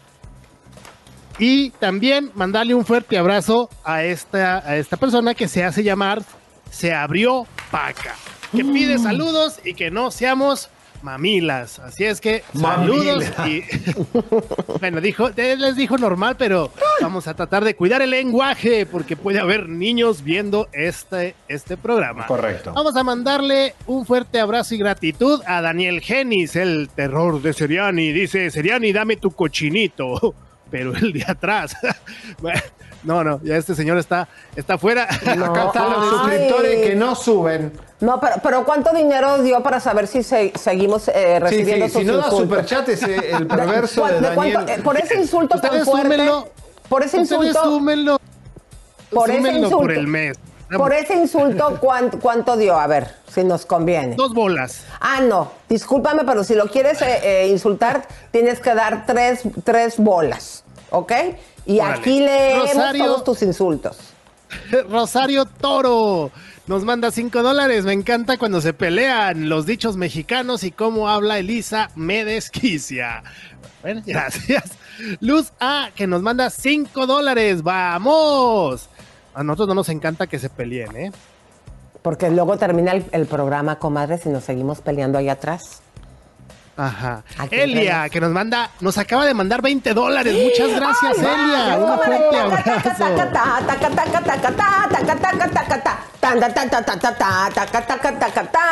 Y 1.39 1.71
también 1.71 2.31
mandarle 2.35 2.75
un 2.75 2.85
fuerte 2.85 3.19
abrazo 3.19 3.69
a 3.85 4.05
esta, 4.05 4.59
a 4.59 4.77
esta 4.77 4.97
persona 4.97 5.35
que 5.35 5.49
se 5.49 5.65
hace 5.65 5.83
llamar 5.83 6.23
Se 6.71 6.95
abrió 6.95 7.47
Paca, 7.71 8.15
que 8.53 8.65
pide 8.65 8.99
saludos 8.99 9.61
y 9.65 9.75
que 9.75 9.91
no 9.91 10.11
seamos 10.11 10.71
mamilas. 11.03 11.79
Así 11.79 12.05
es 12.05 12.21
que 12.21 12.43
saludos 12.59 13.25
y 13.47 13.63
bueno, 14.81 15.01
dijo, 15.01 15.31
les 15.37 15.77
dijo 15.77 15.99
normal, 15.99 16.37
pero 16.39 16.73
vamos 17.01 17.29
a 17.29 17.35
tratar 17.35 17.65
de 17.65 17.77
cuidar 17.77 18.03
el 18.03 18.11
lenguaje 18.11 18.87
porque 18.87 19.17
puede 19.17 19.39
haber 19.39 19.69
niños 19.69 20.23
viendo 20.23 20.69
este, 20.73 21.35
este 21.49 21.77
programa. 21.77 22.27
Correcto. 22.27 22.73
Vamos 22.75 22.97
a 22.97 23.05
mandarle 23.05 23.75
un 23.87 24.07
fuerte 24.07 24.41
abrazo 24.41 24.75
y 24.75 24.79
gratitud 24.79 25.43
a 25.47 25.61
Daniel 25.61 26.01
Genis, 26.01 26.57
el 26.57 26.89
terror 26.89 27.43
de 27.43 27.53
Seriani. 27.53 28.13
Dice, 28.13 28.51
Seriani, 28.51 28.93
dame 28.93 29.17
tu 29.17 29.31
cochinito. 29.31 30.35
Pero 30.71 30.95
el 30.97 31.13
de 31.13 31.25
atrás. 31.27 31.77
No, 33.05 33.23
no, 33.23 33.41
ya 33.45 33.57
este 33.57 33.77
señor 33.77 33.99
está, 33.99 34.27
está 34.57 34.79
fuera. 34.79 35.05
Acá 35.05 35.67
están 35.67 35.91
los 35.93 36.09
suscriptores 36.09 36.89
que 36.89 36.97
no 36.97 37.15
suben. 37.15 37.71
No, 38.01 38.19
pero, 38.19 38.35
pero 38.43 38.65
¿cuánto 38.65 38.93
dinero 38.93 39.41
dio 39.45 39.63
para 39.63 39.79
saber 39.79 40.09
si 40.09 40.25
se- 40.25 40.53
seguimos 40.59 41.07
eh, 41.07 41.13
Sí, 41.15 41.15
sí, 41.15 41.39
recibiendo 41.39 41.89
si 41.89 42.05
no 42.05 42.17
da 42.17 42.31
superchat 42.31 42.89
es 42.89 43.03
el 43.05 43.47
perverso 43.47 44.07
de, 44.07 44.15
¿De? 44.15 44.21
Daniel. 44.23 44.65
Eh, 44.69 44.81
por 44.83 44.99
ese 44.99 45.21
insulto 45.21 45.61
tan 45.61 45.85
fuerte, 45.85 46.15
súmenlo. 46.17 46.49
por 46.89 47.05
ese 47.05 47.19
insulto, 47.19 47.63
súmenlo. 47.63 48.21
por 49.11 49.31
ese 49.31 49.53
insulto, 49.53 49.79
por 49.79 49.93
el 49.93 50.07
mes. 50.09 50.37
Por 50.75 50.93
ese 50.93 51.15
insulto, 51.15 51.77
¿cuánto, 51.81 52.19
cuánto 52.19 52.57
dio? 52.57 52.79
A 52.79 52.87
ver, 52.87 53.15
si 53.33 53.45
nos 53.45 53.67
conviene. 53.67 54.17
Dos 54.17 54.35
bolas. 54.35 54.85
Ah, 55.01 55.21
no, 55.21 55.53
discúlpame, 55.69 56.25
pero 56.25 56.45
si 56.45 56.55
lo 56.55 56.67
quieres 56.69 57.01
eh, 57.03 57.21
eh, 57.23 57.49
insultar, 57.49 58.07
tienes 58.31 58.61
que 58.61 58.75
dar 58.75 59.07
tres, 59.07 59.43
tres 59.65 59.97
bolas, 59.99 60.65
¿ok? 60.91 61.13
Y 61.67 61.81
Órale. 61.81 61.99
aquí 61.99 62.21
leemos 62.21 62.75
Rosario. 62.75 63.05
todos 63.05 63.25
tus 63.25 63.43
insultos. 63.43 63.97
Rosario 64.91 65.45
Toro 65.45 66.31
nos 66.67 66.85
manda 66.85 67.11
5 67.11 67.43
dólares. 67.43 67.85
Me 67.85 67.93
encanta 67.93 68.39
cuando 68.39 68.61
se 68.61 68.73
pelean 68.73 69.49
los 69.49 69.67
dichos 69.67 69.97
mexicanos 69.97 70.65
y 70.65 70.71
cómo 70.71 71.09
habla 71.09 71.39
Elisa 71.39 71.91
me 71.95 72.25
desquicia. 72.25 73.23
Bueno, 73.83 74.03
gracias. 74.07 74.71
Luz 75.21 75.53
A, 75.61 75.91
que 75.95 76.07
nos 76.07 76.23
manda 76.23 76.51
5 76.51 77.07
dólares. 77.07 77.63
¡Vamos! 77.63 78.89
A 79.37 79.43
nosotros 79.43 79.69
no 79.69 79.75
nos 79.75 79.91
encanta 79.91 80.27
que 80.27 80.39
se 80.39 80.49
peleen, 80.49 80.97
¿eh? 80.97 81.13
Porque 82.01 82.31
luego 82.31 82.57
termina 82.57 82.93
el, 82.93 83.27
programa, 83.27 83.79
comadres, 83.79 84.25
y 84.25 84.31
nos 84.31 84.45
seguimos 84.45 84.81
peleando 84.81 85.19
ahí 85.19 85.29
atrás. 85.29 85.83
Ajá. 86.77 87.23
Elia, 87.51 88.09
que 88.11 88.21
nos 88.21 88.31
manda, 88.31 88.71
nos 88.81 88.99
acaba 88.99 89.25
de 89.25 89.35
mandar 89.35 89.63
20 89.63 89.95
dólares. 89.95 90.35
Muchas 90.35 90.79
gracias, 90.79 91.19
Elia. 91.19 91.79
Un 91.79 91.99
fuerte 91.99 92.37
abrazo. 92.37 93.05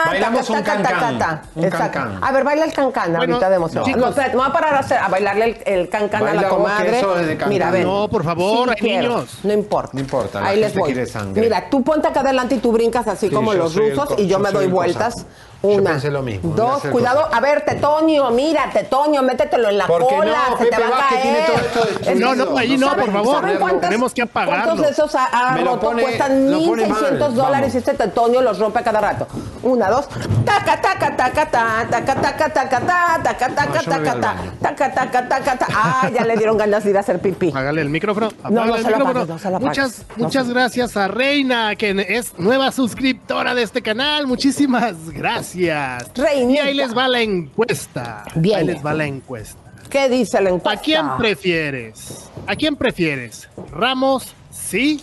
Bailamos 0.07 0.51
un 0.51 0.63
cancán, 0.63 1.41
Exacto. 1.57 2.01
A 2.21 2.33
ver, 2.33 2.45
baila 2.45 2.65
el 2.65 2.73
cancán 2.73 3.17
ahorita 3.17 3.49
de 3.49 3.57
emoción. 3.57 3.85
No, 3.97 4.09
espérate, 4.09 4.33
me 4.33 4.43
voy 4.43 4.51
a 4.51 4.53
parar 4.53 4.85
a, 5.01 5.09
bailarle 5.09 5.63
el, 5.65 5.89
cancán 5.89 6.27
a 6.27 6.35
la 6.35 6.49
comadre. 6.49 7.03
Mira, 7.49 7.71
ven. 7.71 7.85
No, 7.85 8.09
por 8.09 8.25
favor, 8.25 8.71
hay 8.71 8.83
niños. 8.83 9.39
No 9.43 9.53
importa. 9.53 9.91
No 9.93 10.01
importa, 10.01 10.45
Ahí 10.45 10.61
les 10.61 10.75
voy. 10.75 10.95
Mira, 11.35 11.69
tú 11.71 11.83
ponte 11.83 12.09
acá 12.09 12.21
adelante 12.21 12.57
y 12.57 12.59
tú 12.59 12.73
brincas 12.73 13.07
así 13.09 13.29
Sí, 13.29 13.35
como 13.35 13.55
los 13.55 13.75
rusos 13.75 14.11
y 14.19 14.27
yo 14.27 14.39
me 14.39 14.51
doy 14.51 14.67
el 14.67 14.71
vueltas. 14.71 15.27
Cosaco. 15.65 15.75
Yo 15.77 15.81
Una, 15.83 15.91
pensé 15.91 16.11
lo 16.11 16.23
mismo, 16.23 16.55
dos, 16.55 16.83
cuidado. 16.87 17.21
cosaco. 17.23 17.35
A 17.37 17.41
ver, 17.41 17.61
Tetonio, 17.65 18.31
mira, 18.31 18.71
Tetonio, 18.73 19.23
métetelo 19.23 19.69
en 19.71 19.79
la 19.79 19.87
¿Por 19.87 20.07
qué 20.07 20.15
cola, 20.17 20.39
no? 20.51 20.57
se 20.59 20.65
Pepe 20.65 20.77
te 20.77 20.83
va 20.83 20.87
a 20.89 20.91
Vázquez 20.91 21.23
tiene 21.23 21.39
caer. 21.39 21.47
todo 21.73 21.85
esto 21.85 22.15
No, 22.15 22.35
no, 22.35 22.59
ahí 22.59 22.77
no, 22.77 22.89
¿saben- 22.91 23.05
por 23.07 23.13
favor. 23.15 23.41
¿saben 23.41 23.59
cuántas- 23.59 23.91
Tenemos 23.91 24.15
que 24.15 24.23
apagarlo. 24.23 24.65
¿Cuántos 24.65 24.87
de 24.87 24.93
esos 24.93 25.15
ha, 25.15 25.25
ha 25.25 25.57
roto? 25.57 25.81
pone- 25.81 26.03
Cuestan 26.03 26.51
lo 26.51 26.59
pone 26.65 26.87
1.600 26.87 27.19
mal. 27.21 27.35
dólares 27.35 27.75
y 27.75 27.79
este 27.79 27.95
Tetonio 27.95 28.43
los 28.43 28.59
rompe 28.59 28.79
a 28.81 28.83
cada 28.83 29.01
rato. 29.01 29.27
Una, 29.63 29.89
dos. 29.91 30.09
Taca, 30.45 30.81
taca, 30.81 31.17
taca, 31.17 31.47
ta, 31.51 31.87
taca, 31.91 32.15
taca, 32.21 32.53
taca, 32.53 32.81
ta, 32.81 33.21
taca, 33.23 33.49
taca, 33.49 33.83
taca, 33.83 34.13
al 34.13 34.21
ta, 34.21 34.35
baño. 34.35 34.53
taca, 34.61 34.95
taca, 34.95 35.29
taca, 35.29 35.57
ta. 35.59 35.67
Ah, 35.75 36.11
ya 36.15 36.25
le 36.25 36.37
dieron 36.37 36.57
ganas 36.59 36.85
de 36.85 36.91
ir 36.91 36.97
a 36.97 37.01
hacer 37.01 37.19
pipí. 37.21 37.53
Hágale 37.55 37.81
el 37.81 37.89
micrófono. 37.91 38.29
No, 38.51 38.65
no 38.67 38.77
se 38.77 38.91
lo 38.91 38.97
apagues, 38.97 39.29
no 39.29 39.39
se 39.39 39.51
lo 39.51 39.61
muchas, 39.61 40.05
No 40.17 40.25
muchas 40.25 40.49
gracias 40.49 40.97
a 40.97 41.09
Reina, 41.09 41.75
que 41.77 42.05
es 42.09 42.39
nueva 42.39 42.71
suscriptora 42.73 43.55
de 43.55 43.63
este 43.63 43.81
canal. 43.83 44.27
Muchísimas 44.27 45.11
gracias. 45.11 45.54
Reinita. 45.55 46.53
Y 46.53 46.59
ahí 46.59 46.75
les 46.75 46.97
va 46.97 47.09
la 47.09 47.21
encuesta. 47.21 48.25
Bien. 48.35 48.59
Ahí 48.59 48.67
les 48.67 48.85
va 48.85 48.95
la 48.95 49.07
encuesta. 49.07 49.59
¿Qué 49.89 50.09
dice 50.09 50.41
la 50.41 50.51
encuesta? 50.51 50.71
¿A 50.81 50.83
quién 50.83 51.07
prefieres? 51.19 52.31
¿A 52.47 52.57
quién 52.57 52.77
prefieres? 52.77 53.49
Ramos, 53.71 54.35
sí. 54.51 55.01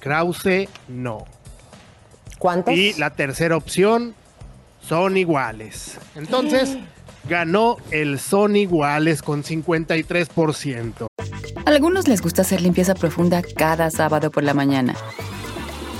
Krause, 0.00 0.68
no. 0.88 1.24
¿Cuántos? 2.38 2.74
Y 2.74 2.94
la 2.94 3.10
tercera 3.10 3.56
opción 3.56 4.14
son 4.80 5.16
iguales. 5.16 5.98
Entonces, 6.14 6.78
ganó 7.28 7.76
el 7.90 8.18
son 8.18 8.56
iguales 8.56 9.22
con 9.22 9.42
53%. 9.42 11.06
A 11.66 11.70
algunos 11.70 12.08
les 12.08 12.20
gusta 12.20 12.42
hacer 12.42 12.60
limpieza 12.60 12.94
profunda 12.94 13.42
cada 13.56 13.90
sábado 13.90 14.30
por 14.30 14.42
la 14.42 14.54
mañana. 14.54 14.94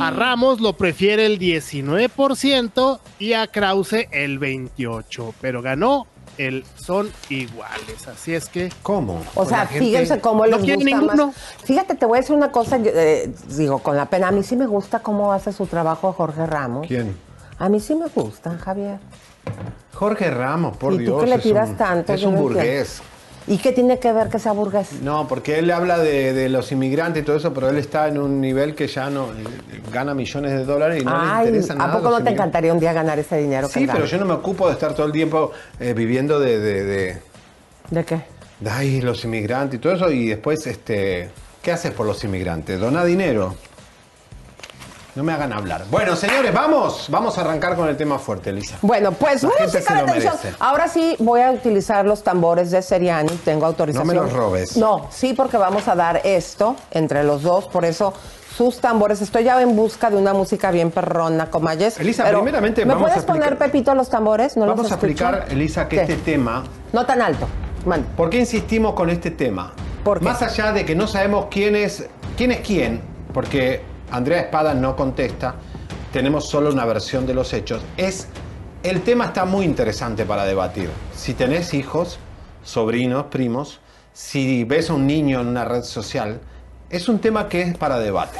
A 0.00 0.10
Ramos 0.10 0.60
lo 0.60 0.72
prefiere 0.74 1.26
el 1.26 1.38
19% 1.38 3.00
y 3.18 3.32
a 3.34 3.46
Krause 3.46 4.06
el 4.10 4.40
28%, 4.40 5.32
pero 5.40 5.62
ganó 5.62 6.06
el 6.36 6.64
son 6.76 7.10
iguales. 7.30 8.06
Así 8.06 8.34
es 8.34 8.48
que. 8.48 8.70
¿Cómo? 8.82 9.20
O 9.34 9.44
sea, 9.44 9.66
fíjense 9.66 10.20
cómo 10.20 10.46
les 10.46 10.56
no 10.58 10.64
quiere 10.64 10.76
gusta 10.76 10.90
ninguno. 11.00 11.26
más. 11.28 11.36
Fíjate, 11.64 11.94
te 11.96 12.06
voy 12.06 12.18
a 12.18 12.20
decir 12.20 12.36
una 12.36 12.52
cosa, 12.52 12.76
yo, 12.78 12.90
eh, 12.94 13.30
digo, 13.56 13.78
con 13.80 13.96
la 13.96 14.06
pena, 14.06 14.28
a 14.28 14.30
mí 14.32 14.42
sí 14.42 14.54
me 14.56 14.66
gusta 14.66 15.00
cómo 15.00 15.32
hace 15.32 15.52
su 15.52 15.66
trabajo 15.66 16.12
Jorge 16.12 16.46
Ramos. 16.46 16.86
¿Quién? 16.86 17.16
A 17.58 17.68
mí 17.68 17.80
sí 17.80 17.94
me 17.96 18.06
gusta, 18.06 18.56
Javier. 18.58 18.98
Jorge 19.94 20.30
Ramos, 20.30 20.76
por 20.76 20.92
¿Y 20.94 20.98
tú 20.98 21.02
Dios. 21.02 21.20
que 21.24 21.28
le 21.30 21.36
es 21.36 21.42
tiras 21.42 21.70
un- 21.70 21.76
tanto? 21.76 22.12
Es 22.12 22.22
un 22.22 22.36
entiendo. 22.36 22.48
¿Y 23.48 23.58
qué 23.58 23.72
tiene 23.72 23.98
que 23.98 24.12
ver 24.12 24.28
que 24.28 24.38
sea 24.38 24.52
burgués? 24.52 25.00
No, 25.02 25.26
porque 25.26 25.58
él 25.58 25.70
habla 25.70 25.98
de, 25.98 26.32
de 26.34 26.48
los 26.48 26.70
inmigrantes 26.70 27.22
y 27.22 27.24
todo 27.26 27.36
eso, 27.36 27.54
pero 27.54 27.70
él 27.70 27.78
está 27.78 28.06
en 28.08 28.18
un 28.18 28.40
nivel 28.40 28.74
que 28.74 28.86
ya 28.86 29.08
no 29.08 29.26
eh, 29.32 29.80
gana 29.92 30.12
millones 30.14 30.52
de 30.52 30.64
dólares 30.64 31.02
y 31.02 31.04
no 31.04 31.18
le 31.42 31.46
interesa 31.46 31.72
¿a 31.72 31.76
nada. 31.76 31.92
poco 31.94 32.10
los 32.10 32.18
no 32.20 32.24
te 32.26 32.30
encantaría 32.32 32.72
un 32.72 32.78
día 32.78 32.92
ganar 32.92 33.18
ese 33.18 33.38
dinero 33.38 33.68
Sí, 33.68 33.86
pero 33.90 34.04
yo 34.04 34.18
no 34.18 34.26
me 34.26 34.34
ocupo 34.34 34.66
de 34.68 34.74
estar 34.74 34.92
todo 34.94 35.06
el 35.06 35.12
tiempo 35.12 35.50
eh, 35.80 35.94
viviendo 35.94 36.38
de, 36.38 36.58
de, 36.58 36.84
de, 36.84 37.16
¿De 37.90 38.04
qué? 38.04 38.20
de, 38.60 38.70
ay, 38.70 39.00
los 39.00 39.24
inmigrantes 39.24 39.78
y 39.78 39.80
todo 39.80 39.94
eso, 39.94 40.10
y 40.10 40.28
después, 40.28 40.66
este, 40.66 41.30
¿qué 41.62 41.72
haces 41.72 41.92
por 41.92 42.06
los 42.06 42.22
inmigrantes? 42.24 42.78
Dona 42.78 43.04
dinero. 43.04 43.54
No 45.18 45.24
me 45.24 45.32
hagan 45.32 45.52
hablar. 45.52 45.84
Bueno, 45.90 46.14
señores, 46.14 46.54
vamos, 46.54 47.06
vamos 47.10 47.36
a 47.36 47.40
arrancar 47.40 47.74
con 47.74 47.88
el 47.88 47.96
tema 47.96 48.20
fuerte, 48.20 48.50
Elisa. 48.50 48.78
Bueno, 48.82 49.10
pues 49.10 49.42
La 49.42 49.48
música 49.48 49.94
de 49.94 50.00
atención. 50.02 50.34
merece. 50.36 50.54
Ahora 50.60 50.86
sí 50.86 51.16
voy 51.18 51.40
a 51.40 51.50
utilizar 51.50 52.06
los 52.06 52.22
tambores 52.22 52.70
de 52.70 52.80
Seriani, 52.82 53.28
tengo 53.44 53.66
autorización. 53.66 54.06
No 54.06 54.14
me 54.14 54.20
los 54.20 54.32
robes. 54.32 54.76
No, 54.76 55.08
sí, 55.10 55.34
porque 55.34 55.56
vamos 55.56 55.88
a 55.88 55.96
dar 55.96 56.20
esto 56.22 56.76
entre 56.92 57.24
los 57.24 57.42
dos, 57.42 57.66
por 57.66 57.84
eso 57.84 58.14
sus 58.56 58.80
tambores. 58.80 59.20
Estoy 59.20 59.42
ya 59.42 59.60
en 59.60 59.74
busca 59.74 60.08
de 60.08 60.16
una 60.18 60.34
música 60.34 60.70
bien 60.70 60.92
perrona, 60.92 61.50
comayes. 61.50 61.98
Elisa, 61.98 62.22
Pero, 62.22 62.40
primeramente 62.42 62.84
¿Me 62.86 62.94
vamos 62.94 63.10
a 63.10 63.14
puedes 63.14 63.26
poner, 63.26 63.58
Pepito, 63.58 63.96
los 63.96 64.08
tambores? 64.08 64.56
No 64.56 64.66
Vamos 64.66 64.84
los 64.84 64.92
a 64.92 64.94
explicar, 64.94 65.46
Elisa, 65.50 65.88
que 65.88 65.96
¿Qué? 65.96 66.02
este 66.02 66.14
tema 66.14 66.62
No 66.92 67.04
tan 67.04 67.22
alto. 67.22 67.48
Mande. 67.84 68.06
¿Por 68.16 68.30
qué 68.30 68.38
insistimos 68.38 68.94
con 68.94 69.10
este 69.10 69.32
tema? 69.32 69.72
Más 70.20 70.42
allá 70.42 70.70
de 70.70 70.84
que 70.84 70.94
no 70.94 71.08
sabemos 71.08 71.46
quién 71.50 71.74
es 71.74 72.06
quién, 72.36 72.52
es 72.52 72.60
quién 72.60 73.18
porque 73.34 73.82
Andrea 74.10 74.40
Espada 74.40 74.74
no 74.74 74.96
contesta, 74.96 75.54
tenemos 76.12 76.48
solo 76.48 76.70
una 76.70 76.84
versión 76.84 77.26
de 77.26 77.34
los 77.34 77.52
hechos, 77.52 77.82
es 77.96 78.28
el 78.82 79.02
tema 79.02 79.26
está 79.26 79.44
muy 79.44 79.64
interesante 79.64 80.24
para 80.24 80.44
debatir. 80.44 80.88
Si 81.14 81.34
tenés 81.34 81.74
hijos, 81.74 82.18
sobrinos, 82.62 83.24
primos, 83.24 83.80
si 84.12 84.64
ves 84.64 84.90
a 84.90 84.94
un 84.94 85.06
niño 85.06 85.40
en 85.40 85.48
una 85.48 85.64
red 85.64 85.82
social, 85.82 86.40
es 86.88 87.08
un 87.08 87.18
tema 87.18 87.48
que 87.48 87.62
es 87.62 87.76
para 87.76 87.98
debate. 87.98 88.38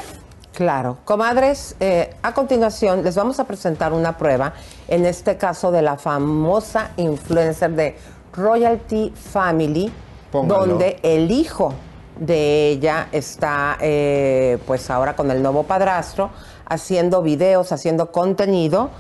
Claro. 0.55 0.99
Comadres, 1.05 1.77
eh, 1.81 2.15
a 2.23 2.35
continuación 2.35 3.05
les 3.05 3.15
vamos 3.15 3.39
a 3.39 3.45
presentar 3.45 3.93
una 3.93 4.17
prueba, 4.17 4.55
en 4.89 5.07
este 5.07 5.37
caso 5.37 5.71
de 5.71 5.83
la 5.83 5.99
famosa 5.99 6.93
influencer 6.97 7.73
de 7.73 7.97
Royalty 8.33 9.13
Family, 9.15 9.93
Póngalo. 10.33 10.67
donde 10.67 10.99
el 11.03 11.31
hijo 11.31 11.75
de 12.19 12.69
ella 12.69 13.09
está 13.13 13.77
eh, 13.81 14.59
pues 14.67 14.91
ahora 14.91 15.17
con 15.17 15.31
el 15.31 15.43
nuevo 15.43 15.65
padrastro, 15.65 16.31
haciendo 16.67 17.23
videos, 17.23 17.73
haciendo 17.73 18.13
contenido, 18.13 18.91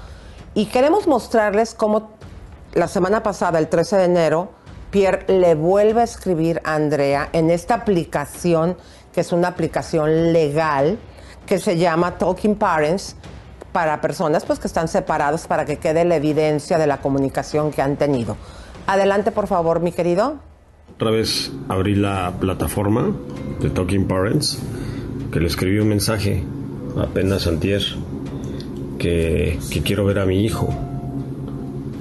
y 0.54 0.66
queremos 0.66 1.06
mostrarles 1.06 1.74
cómo 1.74 2.10
la 2.72 2.88
semana 2.88 3.22
pasada, 3.22 3.58
el 3.58 3.68
13 3.68 3.96
de 3.96 4.04
enero, 4.04 4.50
Pierre 4.90 5.24
le 5.28 5.54
vuelve 5.54 6.00
a 6.00 6.04
escribir 6.04 6.60
a 6.64 6.74
Andrea 6.74 7.28
en 7.32 7.50
esta 7.50 7.74
aplicación, 7.74 8.76
que 9.12 9.20
es 9.20 9.32
una 9.32 9.48
aplicación 9.48 10.32
legal, 10.32 10.98
que 11.46 11.58
se 11.58 11.76
llama 11.76 12.18
Talking 12.18 12.56
Parents, 12.56 13.16
para 13.72 14.00
personas 14.00 14.44
pues, 14.44 14.58
que 14.58 14.66
están 14.66 14.88
separadas, 14.88 15.46
para 15.46 15.64
que 15.64 15.78
quede 15.78 16.04
la 16.04 16.16
evidencia 16.16 16.78
de 16.78 16.86
la 16.86 17.00
comunicación 17.00 17.70
que 17.70 17.82
han 17.82 17.96
tenido. 17.96 18.36
Adelante, 18.86 19.30
por 19.30 19.46
favor, 19.46 19.80
mi 19.80 19.92
querido. 19.92 20.36
Otra 21.00 21.12
vez 21.12 21.52
abrí 21.68 21.94
la 21.94 22.40
plataforma 22.40 23.14
de 23.60 23.70
Talking 23.70 24.08
Parents, 24.08 24.58
que 25.30 25.38
le 25.38 25.46
escribí 25.46 25.78
un 25.78 25.90
mensaje 25.90 26.42
apenas 26.96 27.46
antier, 27.46 27.80
que, 28.98 29.60
que 29.70 29.82
quiero 29.82 30.04
ver 30.06 30.18
a 30.18 30.26
mi 30.26 30.44
hijo. 30.44 30.74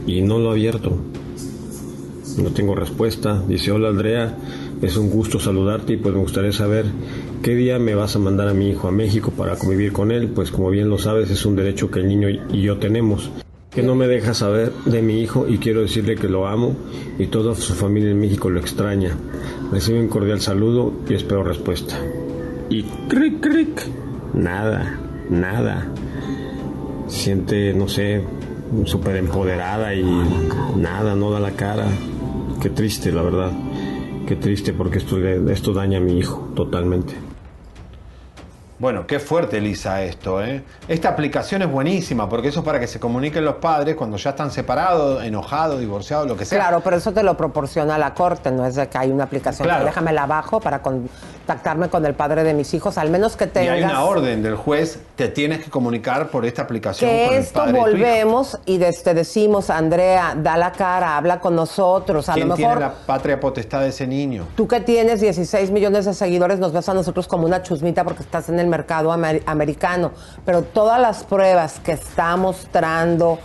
Y 0.08 0.24
no 0.24 0.40
lo 0.40 0.50
he 0.50 0.54
abierto. 0.54 0.98
No 2.40 2.50
tengo 2.50 2.74
respuesta. 2.74 3.40
Dice, 3.48 3.72
hola 3.72 3.90
Andrea, 3.90 4.36
es 4.82 4.98
un 4.98 5.12
gusto 5.12 5.40
saludarte 5.40 5.94
y 5.94 5.98
pues 5.98 6.16
me 6.16 6.22
gustaría 6.22 6.52
saber 6.52 6.86
qué 7.44 7.54
día 7.54 7.78
me 7.78 7.94
vas 7.94 8.16
a 8.16 8.20
mandar 8.20 8.48
a 8.48 8.56
mi 8.56 8.70
hijo 8.70 8.88
a 8.88 8.92
México 8.92 9.30
para 9.30 9.58
convivir 9.58 9.94
con 9.94 10.12
él. 10.12 10.30
Pues 10.30 10.50
como 10.50 10.72
bien 10.72 10.90
lo 10.90 10.98
sabes, 10.98 11.30
es 11.30 11.46
un 11.46 11.56
derecho 11.56 11.92
que 11.92 12.00
el 12.00 12.08
niño 12.08 12.30
y 12.30 12.64
yo 12.64 12.80
tenemos. 12.80 13.30
Que 13.78 13.84
no 13.84 13.94
me 13.94 14.08
deja 14.08 14.34
saber 14.34 14.74
de 14.86 15.04
mi 15.04 15.22
hijo 15.22 15.48
y 15.48 15.60
quiero 15.60 15.84
decirle 15.84 16.16
que 16.16 16.28
lo 16.28 16.48
amo 16.48 16.76
y 17.20 17.28
toda 17.28 17.54
su 17.54 17.76
familia 17.76 18.10
en 18.10 18.20
México 18.20 18.50
lo 18.50 18.60
extraña. 18.60 19.16
Recibe 19.72 20.00
un 20.00 20.08
cordial 20.08 20.42
saludo 20.42 20.92
y 21.08 21.14
espero 21.14 21.44
respuesta. 21.44 21.96
Y 22.72 22.82
cric, 23.08 23.40
cric, 23.40 23.88
nada, 24.34 25.00
nada. 25.30 25.94
Siente, 27.06 27.72
no 27.76 27.88
sé, 27.88 28.24
súper 28.86 29.18
empoderada 29.18 29.94
y 29.94 30.04
nada, 30.76 31.14
no 31.14 31.30
da 31.30 31.40
la 31.40 31.52
cara. 31.52 31.86
Qué 32.60 32.72
triste, 32.72 33.12
la 33.12 33.22
verdad. 33.22 33.52
Qué 34.28 34.38
triste 34.38 34.74
porque 34.74 34.98
esto, 34.98 35.20
esto 35.24 35.74
daña 35.74 36.00
a 36.00 36.02
mi 36.02 36.18
hijo 36.18 36.52
totalmente. 36.56 37.27
Bueno, 38.80 39.08
qué 39.08 39.18
fuerte, 39.20 39.58
Elisa, 39.58 40.04
esto, 40.04 40.44
¿eh? 40.44 40.62
Esta 40.88 41.10
aplicación 41.10 41.64
es 41.64 41.72
buenísima 41.72 42.30
porque 42.30 42.50
eso 42.50 42.60
es 42.60 42.66
para 42.66 42.80
que 42.80 42.86
se 42.86 43.00
comuniquen 43.00 43.44
los 43.44 43.56
padres 43.56 43.96
cuando 43.96 44.18
ya 44.18 44.30
están 44.30 44.52
separados, 44.52 45.24
enojados, 45.24 45.80
divorciados, 45.80 46.28
lo 46.28 46.38
que 46.38 46.46
sea. 46.46 46.60
Claro, 46.60 46.82
pero 46.84 46.98
eso 46.98 47.12
te 47.12 47.24
lo 47.24 47.36
proporciona 47.36 47.98
la 47.98 48.14
corte, 48.14 48.52
no 48.52 48.64
es 48.68 48.76
de 48.76 48.88
que 48.88 48.98
hay 49.00 49.10
una 49.10 49.24
aplicación. 49.24 49.68
Claro. 49.68 49.86
Déjame 49.86 50.14
la 50.14 50.28
bajo 50.28 50.60
para 50.60 50.84
contactarme 50.84 51.90
con 51.90 52.06
el 52.06 52.14
padre 52.14 52.44
de 52.44 52.54
mis 52.54 52.72
hijos, 52.76 53.00
al 53.00 53.10
menos 53.10 53.36
que 53.36 53.46
Y 53.46 53.48
tengas. 53.48 53.74
hay 53.78 53.84
una 53.84 54.04
orden 54.04 54.44
del 54.44 54.56
juez, 54.56 55.00
te 55.16 55.28
tienes 55.30 55.64
que 55.64 55.72
comunicar 55.72 56.28
por 56.30 56.46
esta 56.46 56.62
aplicación 56.62 57.10
con 57.10 57.18
Que 57.18 57.36
el 57.36 57.42
esto 57.42 57.60
padre 57.62 57.80
volvemos 57.80 58.60
y 58.68 58.78
te 58.78 59.14
decimos, 59.16 59.72
Andrea, 59.72 60.36
da 60.38 60.56
la 60.56 60.72
cara, 60.72 61.18
habla 61.18 61.40
con 61.40 61.56
nosotros. 61.56 62.30
A 62.30 62.34
¿Quién 62.36 62.48
lo 62.50 62.54
tiene 62.54 62.76
mejor 62.76 62.82
la 62.88 62.94
patria 63.08 63.40
potestad 63.40 63.82
de 63.82 63.88
ese 63.90 64.06
niño? 64.06 64.46
tú 64.56 64.68
que 64.68 64.82
tienes 64.82 65.20
16 65.20 65.72
millones 65.72 66.06
de 66.06 66.14
seguidores 66.14 66.60
nos 66.60 66.74
ves 66.74 66.88
a 66.88 66.94
nosotros 66.94 67.28
como 67.28 67.48
una 67.48 67.64
chusmita 67.64 68.04
porque 68.04 68.22
estás 68.22 68.50
en 68.50 68.60
el 68.60 68.67
mercado 68.68 69.12
amer- 69.12 69.44
americano. 69.46 70.12
Pero 70.46 70.64
todas 70.64 71.00
las 71.00 71.24
pruebas 71.24 71.80
que 71.84 71.94
está 71.94 72.36
mostrando 72.38 73.40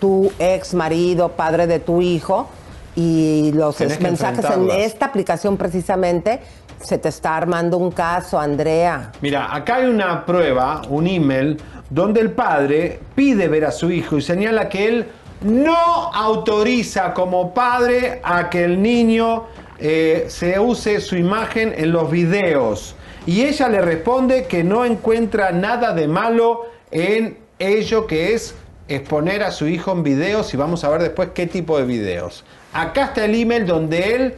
tu 0.00 0.32
ex 0.38 0.74
marido, 0.74 1.30
padre 1.30 1.66
de 1.66 1.78
tu 1.78 2.00
hijo, 2.00 2.48
y 2.96 3.52
los 3.54 3.78
mensajes 4.00 4.44
en 4.50 4.70
esta 4.70 5.06
aplicación 5.06 5.56
precisamente, 5.56 6.40
se 6.82 6.98
te 6.98 7.10
está 7.10 7.36
armando 7.36 7.76
un 7.76 7.90
caso, 7.90 8.38
Andrea. 8.38 9.12
Mira, 9.20 9.54
acá 9.54 9.76
hay 9.76 9.86
una 9.86 10.24
prueba, 10.24 10.82
un 10.88 11.06
email, 11.06 11.60
donde 11.90 12.20
el 12.20 12.32
padre 12.32 13.00
pide 13.14 13.48
ver 13.48 13.66
a 13.66 13.70
su 13.70 13.90
hijo 13.90 14.16
y 14.16 14.22
señala 14.22 14.68
que 14.68 14.88
él 14.88 15.08
no 15.42 15.76
autoriza 15.76 17.12
como 17.14 17.52
padre 17.52 18.20
a 18.22 18.48
que 18.50 18.64
el 18.64 18.80
niño 18.80 19.44
eh, 19.78 20.26
se 20.28 20.58
use 20.58 21.00
su 21.00 21.16
imagen 21.16 21.74
en 21.76 21.92
los 21.92 22.10
videos. 22.10 22.94
Y 23.26 23.42
ella 23.42 23.68
le 23.68 23.80
responde 23.82 24.44
que 24.44 24.64
no 24.64 24.84
encuentra 24.84 25.52
nada 25.52 25.92
de 25.92 26.08
malo 26.08 26.66
en 26.90 27.38
ello 27.58 28.06
que 28.06 28.34
es 28.34 28.54
exponer 28.88 29.42
a 29.42 29.52
su 29.52 29.68
hijo 29.68 29.92
en 29.92 30.02
videos 30.02 30.52
y 30.52 30.56
vamos 30.56 30.82
a 30.82 30.88
ver 30.88 31.02
después 31.02 31.30
qué 31.34 31.46
tipo 31.46 31.78
de 31.78 31.84
videos. 31.84 32.44
Acá 32.72 33.06
está 33.06 33.24
el 33.24 33.34
email 33.34 33.66
donde 33.66 34.14
él 34.14 34.34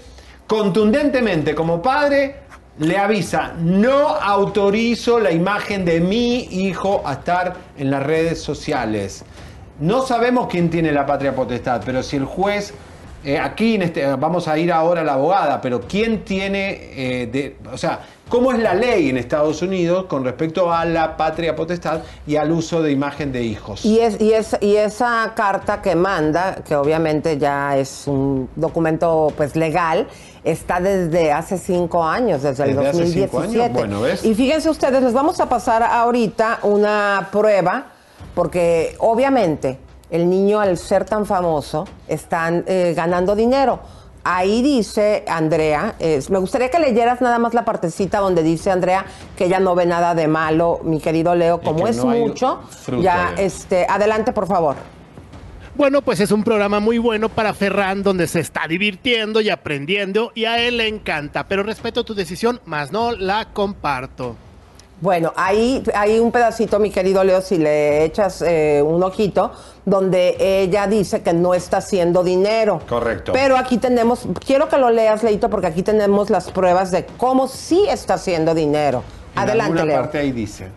contundentemente 0.47 1.55
como 1.55 1.81
padre 1.81 2.37
le 2.79 2.99
avisa, 2.99 3.55
no 3.59 4.09
autorizo 4.09 5.21
la 5.21 5.31
imagen 5.31 5.85
de 5.85 6.01
mi 6.01 6.45
hijo 6.51 7.03
a 7.07 7.15
estar 7.15 7.55
en 7.79 7.91
las 7.91 8.03
redes 8.03 8.43
sociales. 8.43 9.25
No 9.81 10.03
sabemos 10.03 10.49
quién 10.51 10.71
tiene 10.71 10.93
la 10.93 11.07
patria 11.07 11.35
potestad, 11.35 11.83
pero 11.85 12.03
si 12.03 12.17
el 12.17 12.25
juez, 12.25 12.75
eh, 13.25 13.39
aquí 13.39 13.77
en 13.77 13.83
este, 13.83 14.07
vamos 14.17 14.49
a 14.49 14.59
ir 14.59 14.73
ahora 14.73 15.03
a 15.03 15.05
la 15.05 15.15
abogada, 15.15 15.61
pero 15.61 15.81
quién 15.83 16.25
tiene, 16.25 16.71
eh, 16.95 17.27
de- 17.27 17.57
o 17.73 17.77
sea, 17.79 18.01
cómo 18.29 18.51
es 18.53 18.59
la 18.59 18.75
ley 18.75 19.11
en 19.11 19.19
Estados 19.19 19.61
Unidos 19.63 20.07
con 20.07 20.25
respecto 20.25 20.73
a 20.73 20.85
la 20.85 21.17
patria 21.17 21.55
potestad 21.55 22.01
y 22.27 22.37
al 22.37 22.51
uso 22.51 22.83
de 22.83 22.91
imagen 22.91 23.31
de 23.31 23.43
hijos. 23.43 23.85
Y, 23.85 24.01
es, 24.01 24.21
y, 24.21 24.33
es, 24.33 24.57
y 24.61 24.77
esa 24.77 25.33
carta 25.37 25.83
que 25.83 25.95
manda, 25.95 26.57
que 26.67 26.75
obviamente 26.75 27.37
ya 27.39 27.77
es 27.77 28.05
un 28.07 28.49
documento 28.57 29.33
pues 29.37 29.55
legal, 29.55 30.09
está 30.45 30.81
desde 30.81 31.31
hace 31.31 31.59
cinco 31.59 32.03
años, 32.03 32.43
desde 32.43 32.65
el 32.65 32.71
Desde 32.75 32.89
hace 32.89 32.99
2017. 33.03 33.29
cinco 33.29 33.63
años, 33.65 33.73
bueno, 33.75 34.01
¿ves? 34.01 34.25
Y 34.25 34.35
fíjense 34.35 34.69
ustedes, 34.71 35.03
les 35.03 35.13
vamos 35.13 35.39
a 35.41 35.49
pasar 35.49 35.83
ahorita 35.83 36.61
una 36.63 37.29
prueba, 37.31 37.87
porque 38.35 38.97
obviamente 38.99 39.79
el 40.13 40.31
niño 40.31 40.61
al 40.61 40.79
ser 40.79 41.05
tan 41.05 41.27
famoso 41.27 41.85
están 42.07 42.63
eh, 42.69 42.93
ganando 42.97 43.35
dinero. 43.35 43.81
ahí 44.25 44.63
dice 44.63 45.25
Andrea, 45.27 45.97
es- 45.99 46.31
me 46.31 46.39
gustaría 46.39 46.71
que 46.71 46.79
leyeras 46.79 47.21
nada 47.21 47.41
más 47.41 47.55
la 47.55 47.65
partecita 47.65 48.21
donde 48.21 48.45
dice 48.45 48.71
Andrea 48.71 49.05
que 49.37 49.47
ella 49.47 49.59
no 49.59 49.75
ve 49.75 49.85
nada 49.85 50.15
de 50.15 50.29
malo, 50.29 50.79
mi 50.85 51.01
querido 51.01 51.35
Leo, 51.35 51.61
como 51.61 51.83
que 51.85 51.91
es 51.91 52.05
mucho. 52.05 52.61
Ya, 53.01 53.35
este, 53.37 53.85
adelante, 53.89 54.33
por 54.33 54.47
favor. 54.47 54.77
Bueno, 55.75 56.03
pues 56.03 56.21
es 56.21 56.31
un 56.31 56.45
programa 56.45 56.79
muy 56.79 56.99
bueno 56.99 57.31
para 57.31 57.53
Ferran 57.55 58.03
donde 58.05 58.29
se 58.29 58.39
está 58.41 58.69
divirtiendo 58.69 59.41
y 59.41 59.49
aprendiendo 59.51 60.31
y 60.37 60.45
a 60.45 60.59
él 60.59 60.77
le 60.77 60.87
encanta, 60.87 61.49
pero 61.49 61.63
respeto 61.65 62.05
tu 62.05 62.15
decisión, 62.15 62.61
más 62.67 62.93
no 62.93 63.11
la 63.13 63.47
comparto. 63.53 64.37
Bueno, 65.03 65.33
ahí 65.35 65.83
hay 65.97 66.21
un 66.21 66.31
pedacito, 66.31 66.79
mi 66.79 66.91
querido 66.91 67.25
Leo, 67.25 67.41
si 67.41 67.59
le 67.59 68.05
echas 68.05 68.41
eh, 68.41 68.81
un 68.87 69.03
ojito, 69.03 69.51
donde 69.85 70.37
ella 70.39 70.87
dice 70.87 71.23
que 71.23 71.33
no 71.33 71.55
está 71.55 71.79
haciendo 71.79 72.23
dinero. 72.23 72.81
Correcto. 72.89 73.33
Pero 73.33 73.57
aquí 73.57 73.79
tenemos, 73.79 74.29
quiero 74.47 74.69
que 74.69 74.79
lo 74.79 74.91
leas, 74.91 75.25
Leito, 75.25 75.51
porque 75.51 75.67
aquí 75.67 75.83
tenemos 75.83 76.31
las 76.31 76.53
pruebas 76.53 76.93
de 76.93 77.05
cómo 77.17 77.49
sí 77.49 77.85
está 77.91 78.15
haciendo 78.15 78.55
dinero. 78.55 79.03
En 79.35 79.41
Adelante, 79.41 79.81
alguna 79.81 79.85
Leo. 79.87 80.03
parte 80.03 80.19
ahí 80.19 80.31
dice. 80.31 80.69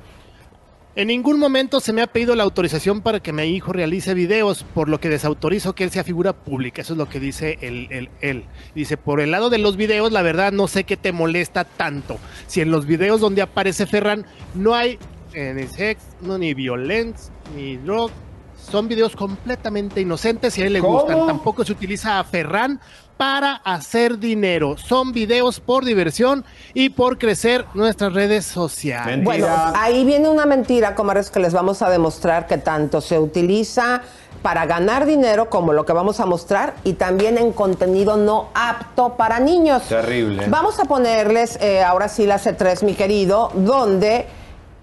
En 0.96 1.10
ningún 1.10 1.39
momento 1.39 1.82
se 1.82 1.91
me 1.91 2.02
ha 2.02 2.08
pedido 2.08 2.36
la 2.36 2.43
autorización 2.43 3.02
para 3.02 3.20
que 3.20 3.34
mi 3.34 3.43
hijo 3.43 3.74
realice 3.74 4.14
videos, 4.14 4.64
por 4.64 4.88
lo 4.88 5.02
que 5.02 5.10
desautorizo 5.10 5.76
que 5.76 5.84
él 5.84 5.91
sea 5.91 6.06
figura 6.06 6.32
pública. 6.32 6.82
Eso 6.82 6.93
es 6.93 6.98
lo 6.98 7.10
que 7.10 7.20
dice 7.20 7.58
él. 7.60 7.88
él, 7.91 8.10
él. 8.22 8.46
Dice, 8.74 8.96
por 8.96 9.20
el 9.20 9.32
lado 9.32 9.50
de 9.50 9.58
los 9.58 9.76
videos, 9.76 10.14
la 10.14 10.22
verdad 10.22 10.54
no 10.54 10.70
sé 10.70 10.86
qué 10.86 10.96
te 10.96 11.12
molesta 11.12 11.66
tanto. 11.66 12.18
Si 12.48 12.62
en 12.62 12.72
los 12.72 12.86
videos 12.86 13.20
donde 13.20 13.41
aparece 13.41 13.86
Ferran 13.86 14.26
no 14.54 14.74
hay 14.74 14.98
eh, 15.34 15.54
ni 15.54 15.68
sex, 15.68 16.02
no, 16.22 16.38
ni 16.38 16.54
violencia, 16.54 17.34
ni 17.54 17.76
drug, 17.76 18.10
son 18.56 18.88
videos 18.88 19.18
completamente 19.18 20.00
inocentes 20.00 20.58
y 20.58 20.62
a 20.62 20.68
él 20.68 20.74
le 20.74 20.80
¿Cómo? 20.80 21.00
gustan. 21.00 21.28
Tampoco 21.28 21.66
se 21.66 21.74
utiliza 21.74 22.20
a 22.20 22.24
Ferran 22.24 22.80
para 23.18 23.55
hacer 23.63 24.20
dinero. 24.20 24.76
Son 24.78 25.11
videos 25.13 25.59
por 25.59 25.86
diversión 25.86 26.43
y 26.74 26.89
por 26.89 27.18
crecer 27.18 27.66
nuestras 27.74 28.13
redes 28.13 28.45
sociales. 28.45 29.24
Bueno, 29.24 29.47
ahí 29.76 30.03
viene 30.03 30.28
una 30.30 30.45
mentira, 30.45 30.95
comadres, 30.95 31.30
que 31.32 31.39
les 31.39 31.53
vamos 31.53 31.82
a 31.82 31.89
demostrar 31.89 32.45
que 32.47 32.57
tanto 32.57 32.99
se 33.01 33.18
utiliza 33.20 34.01
para 34.41 34.66
ganar 34.66 35.05
dinero 35.05 35.49
como 35.49 35.74
lo 35.74 35.86
que 35.86 35.93
vamos 35.93 36.20
a 36.20 36.26
mostrar 36.26 36.76
y 36.84 36.93
también 36.93 37.38
en 37.38 37.51
contenido 37.51 38.16
no 38.18 38.49
apto 38.53 39.13
para 39.16 39.39
niños. 39.39 39.84
Terrible. 39.84 40.45
Vamos 40.49 40.80
a 40.80 40.86
ponerles 40.86 41.57
eh, 41.61 41.82
ahora 41.82 42.09
sí 42.09 42.28
la 42.28 42.38
C3, 42.38 42.84
mi 42.84 42.93
querido, 42.93 43.49
donde 43.55 44.28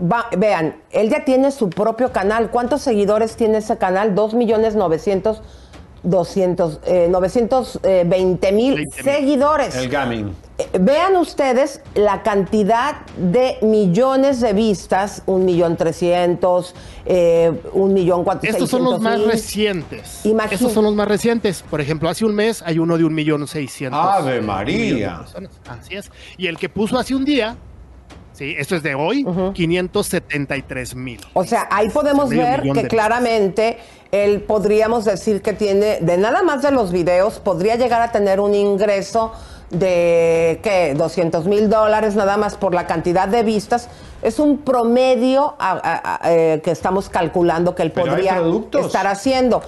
va- 0.03 0.27
vean, 0.37 0.77
él 0.91 1.11
ya 1.11 1.25
tiene 1.25 1.53
su 1.53 1.71
propio 1.71 2.11
canal. 2.13 2.51
¿Cuántos 2.51 2.83
seguidores 2.83 3.37
tiene 3.37 3.59
ese 3.59 3.79
canal? 3.79 4.15
2 4.17 4.35
millones 4.35 4.75
900, 4.75 5.43
200, 6.05 6.81
eh, 6.85 7.07
920 7.11 8.53
mil 8.53 8.91
seguidores. 8.93 9.75
El 9.77 9.89
gaming. 9.89 10.35
Eh, 10.59 10.69
Vean 10.81 11.17
ustedes 11.17 11.81
la 11.95 12.23
cantidad 12.23 13.07
de 13.17 13.57
millones 13.63 14.41
de 14.41 14.53
vistas, 14.53 15.23
un 15.27 15.45
millón 15.45 15.77
trescientos, 15.77 16.75
eh, 17.07 17.53
un 17.73 17.95
millón 17.95 18.25
cuatrocientos. 18.25 18.63
Estos 18.65 18.71
son 18.71 18.85
los 18.91 19.01
más 19.01 19.21
recientes. 19.25 20.21
Imagín- 20.25 20.53
Estos 20.55 20.73
son 20.73 20.85
los 20.85 20.95
más 20.95 21.09
recientes. 21.09 21.65
Por 21.71 21.81
ejemplo, 21.81 22.09
hace 22.09 22.25
un 22.25 22.35
mes 22.35 22.63
hay 22.67 22.79
uno 22.79 22.99
de 22.99 23.05
un 23.05 23.15
millón 23.15 23.47
seiscientos. 23.47 24.01
Ave 24.01 24.41
María. 24.41 25.25
Así 25.69 25.95
es. 25.95 26.11
Y 26.37 26.47
el 26.49 26.59
que 26.59 26.69
puso 26.69 26.99
hace 26.99 27.15
un 27.15 27.25
día, 27.25 27.57
sí, 28.33 28.55
esto 28.59 28.77
es 28.77 28.83
de 28.83 28.95
hoy, 28.95 29.25
573 29.55 30.95
mil. 30.95 31.21
O 31.35 31.45
sea, 31.45 31.69
ahí 31.71 31.89
podemos 31.89 32.29
ver 32.31 32.63
que 32.73 32.89
claramente 32.89 33.79
él 34.13 34.43
podríamos 34.43 35.05
decir 35.05 35.43
que 35.43 35.53
tiene, 35.55 35.99
de 36.01 36.17
nada 36.19 36.43
más 36.43 36.63
de 36.63 36.71
los 36.71 36.93
videos, 36.93 37.41
podría 37.41 37.75
llegar 37.77 38.01
a 38.03 38.13
tener 38.13 38.39
un 38.41 38.55
ingreso 38.55 39.33
de, 39.71 40.61
¿qué? 40.63 40.95
200 40.97 41.47
mil 41.47 41.71
dólares 41.71 42.15
nada 42.15 42.37
más 42.37 42.57
por 42.57 42.75
la 42.75 42.87
cantidad 42.87 43.27
de 43.27 43.43
vistas. 43.43 43.89
Es 44.21 44.39
un 44.39 44.59
promedio 44.59 45.55
a- 45.59 45.71
a- 45.73 46.19
a- 46.27 46.31
eh, 46.33 46.61
que 46.63 46.71
estamos 46.71 47.09
calculando 47.09 47.75
que 47.75 47.83
él 47.83 47.91
Pero 47.91 48.07
podría 48.07 48.35
estar 48.87 49.07
haciendo 49.07 49.63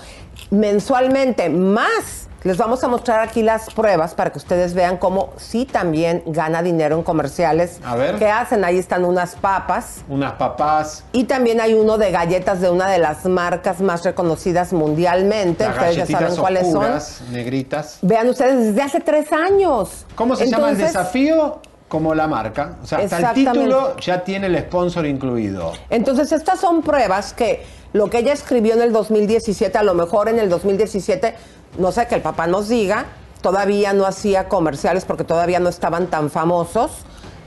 mensualmente 0.50 1.48
más. 1.48 2.23
Les 2.44 2.58
vamos 2.58 2.84
a 2.84 2.88
mostrar 2.88 3.20
aquí 3.20 3.42
las 3.42 3.72
pruebas 3.72 4.12
para 4.12 4.30
que 4.30 4.36
ustedes 4.36 4.74
vean 4.74 4.98
cómo 4.98 5.30
sí 5.38 5.64
también 5.64 6.22
gana 6.26 6.62
dinero 6.62 6.94
en 6.96 7.02
comerciales 7.02 7.80
A 7.82 7.96
ver. 7.96 8.16
que 8.16 8.28
hacen. 8.28 8.66
Ahí 8.66 8.76
están 8.78 9.06
unas 9.06 9.34
papas. 9.34 10.02
Unas 10.10 10.34
papás. 10.34 11.04
Y 11.12 11.24
también 11.24 11.62
hay 11.62 11.72
uno 11.72 11.96
de 11.96 12.10
galletas 12.10 12.60
de 12.60 12.68
una 12.68 12.86
de 12.90 12.98
las 12.98 13.24
marcas 13.24 13.80
más 13.80 14.04
reconocidas 14.04 14.74
mundialmente. 14.74 15.64
Las 15.64 15.74
Ustedes 15.78 15.96
ya 15.96 16.06
saben 16.06 16.36
cuáles 16.36 16.70
son. 16.70 17.32
negritas. 17.32 17.98
Vean 18.02 18.28
ustedes, 18.28 18.58
desde 18.58 18.82
hace 18.82 19.00
tres 19.00 19.32
años. 19.32 20.04
¿Cómo 20.14 20.36
se 20.36 20.46
llama 20.46 20.68
el 20.68 20.76
desafío? 20.76 21.60
Como 21.88 22.14
la 22.14 22.26
marca. 22.26 22.76
O 22.82 22.86
sea, 22.86 22.98
hasta 22.98 23.30
el 23.30 23.34
título 23.34 23.96
ya 23.96 24.22
tiene 24.22 24.48
el 24.48 24.58
sponsor 24.58 25.06
incluido. 25.06 25.72
Entonces, 25.88 26.30
estas 26.30 26.60
son 26.60 26.82
pruebas 26.82 27.32
que 27.32 27.64
lo 27.94 28.10
que 28.10 28.18
ella 28.18 28.32
escribió 28.32 28.74
en 28.74 28.82
el 28.82 28.92
2017, 28.92 29.78
a 29.78 29.82
lo 29.82 29.94
mejor 29.94 30.28
en 30.28 30.40
el 30.40 30.48
2017, 30.50 31.36
no 31.78 31.92
sé, 31.92 32.06
que 32.06 32.14
el 32.14 32.22
papá 32.22 32.46
nos 32.46 32.68
diga, 32.68 33.06
todavía 33.40 33.92
no 33.92 34.06
hacía 34.06 34.48
comerciales 34.48 35.04
porque 35.04 35.24
todavía 35.24 35.60
no 35.60 35.68
estaban 35.68 36.06
tan 36.06 36.30
famosos. 36.30 36.90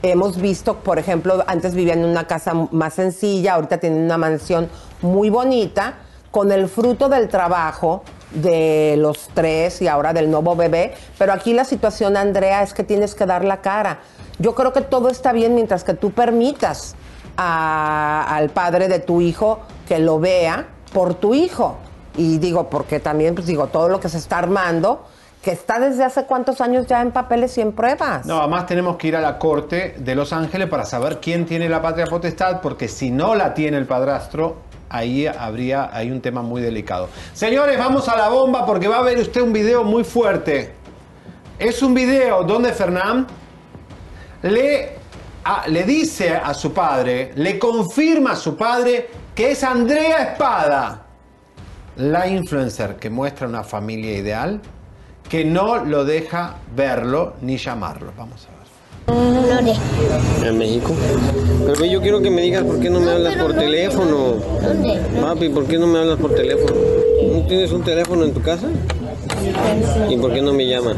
Hemos 0.02 0.40
visto, 0.40 0.76
por 0.76 0.98
ejemplo, 0.98 1.42
antes 1.46 1.74
vivían 1.74 2.00
en 2.00 2.06
una 2.06 2.26
casa 2.26 2.54
más 2.70 2.94
sencilla, 2.94 3.54
ahorita 3.54 3.78
tienen 3.78 4.02
una 4.02 4.16
mansión 4.16 4.68
muy 5.02 5.28
bonita, 5.28 5.94
con 6.30 6.52
el 6.52 6.68
fruto 6.68 7.08
del 7.08 7.28
trabajo 7.28 8.02
de 8.30 8.96
los 8.98 9.28
tres 9.34 9.80
y 9.82 9.88
ahora 9.88 10.12
del 10.12 10.30
nuevo 10.30 10.54
bebé. 10.54 10.94
Pero 11.18 11.32
aquí 11.32 11.52
la 11.52 11.64
situación, 11.64 12.16
Andrea, 12.16 12.62
es 12.62 12.74
que 12.74 12.84
tienes 12.84 13.14
que 13.14 13.26
dar 13.26 13.44
la 13.44 13.60
cara. 13.60 14.00
Yo 14.38 14.54
creo 14.54 14.72
que 14.72 14.82
todo 14.82 15.08
está 15.08 15.32
bien 15.32 15.54
mientras 15.54 15.84
que 15.84 15.94
tú 15.94 16.12
permitas 16.12 16.94
al 17.36 18.50
padre 18.50 18.88
de 18.88 18.98
tu 18.98 19.20
hijo 19.20 19.60
que 19.86 19.98
lo 19.98 20.20
vea 20.20 20.68
por 20.92 21.14
tu 21.14 21.34
hijo. 21.34 21.76
Y 22.18 22.38
digo, 22.38 22.68
porque 22.68 22.98
también, 22.98 23.34
pues 23.34 23.46
digo, 23.46 23.68
todo 23.68 23.88
lo 23.88 24.00
que 24.00 24.08
se 24.08 24.18
está 24.18 24.38
armando, 24.38 25.06
que 25.40 25.52
está 25.52 25.78
desde 25.78 26.02
hace 26.02 26.24
cuántos 26.24 26.60
años 26.60 26.86
ya 26.86 27.00
en 27.00 27.12
papeles 27.12 27.56
y 27.58 27.60
en 27.60 27.70
pruebas. 27.72 28.26
No, 28.26 28.40
además 28.40 28.66
tenemos 28.66 28.96
que 28.96 29.06
ir 29.06 29.16
a 29.16 29.20
la 29.20 29.38
corte 29.38 29.94
de 29.96 30.14
Los 30.16 30.32
Ángeles 30.32 30.68
para 30.68 30.84
saber 30.84 31.20
quién 31.20 31.46
tiene 31.46 31.68
la 31.68 31.80
patria 31.80 32.06
potestad, 32.06 32.60
porque 32.60 32.88
si 32.88 33.12
no 33.12 33.36
la 33.36 33.54
tiene 33.54 33.78
el 33.78 33.86
padrastro, 33.86 34.56
ahí 34.88 35.28
habría 35.28 35.90
hay 35.92 36.10
un 36.10 36.20
tema 36.20 36.42
muy 36.42 36.60
delicado. 36.60 37.08
Señores, 37.34 37.78
vamos 37.78 38.08
a 38.08 38.16
la 38.16 38.28
bomba 38.28 38.66
porque 38.66 38.88
va 38.88 38.98
a 38.98 39.02
ver 39.02 39.18
usted 39.18 39.40
un 39.40 39.52
video 39.52 39.84
muy 39.84 40.02
fuerte. 40.02 40.72
Es 41.56 41.82
un 41.82 41.94
video 41.94 42.42
donde 42.42 42.72
Fernán 42.72 43.28
le, 44.42 44.96
le 45.68 45.84
dice 45.84 46.34
a 46.34 46.52
su 46.52 46.72
padre, 46.72 47.30
le 47.36 47.60
confirma 47.60 48.32
a 48.32 48.36
su 48.36 48.56
padre 48.56 49.08
que 49.36 49.52
es 49.52 49.62
Andrea 49.62 50.32
Espada, 50.32 51.07
la 51.98 52.28
influencer 52.28 52.96
que 52.96 53.10
muestra 53.10 53.46
una 53.48 53.64
familia 53.64 54.16
ideal, 54.16 54.60
que 55.28 55.44
no 55.44 55.84
lo 55.84 56.04
deja 56.04 56.54
verlo 56.74 57.34
ni 57.42 57.56
llamarlo. 57.58 58.12
Vamos 58.16 58.46
a 58.46 58.48
ver. 58.52 58.58
En 60.46 60.58
México. 60.58 60.94
Pero 61.66 61.84
yo 61.86 62.00
quiero 62.00 62.20
que 62.20 62.30
me 62.30 62.42
digas 62.42 62.62
por 62.64 62.78
qué 62.80 62.88
no 62.90 63.00
me 63.00 63.10
hablas 63.10 63.36
por 63.36 63.54
teléfono. 63.54 64.34
¿Dónde? 64.62 65.00
Papi, 65.20 65.48
¿por 65.48 65.64
qué 65.66 65.78
no 65.78 65.86
me 65.86 65.98
hablas 65.98 66.18
por 66.18 66.34
teléfono? 66.34 66.74
¿No 67.32 67.46
tienes 67.46 67.72
un 67.72 67.82
teléfono 67.82 68.24
en 68.24 68.32
tu 68.32 68.42
casa? 68.42 68.66
¿Y 70.08 70.16
por 70.16 70.32
qué 70.32 70.40
no 70.42 70.52
me 70.52 70.66
llamas? 70.66 70.96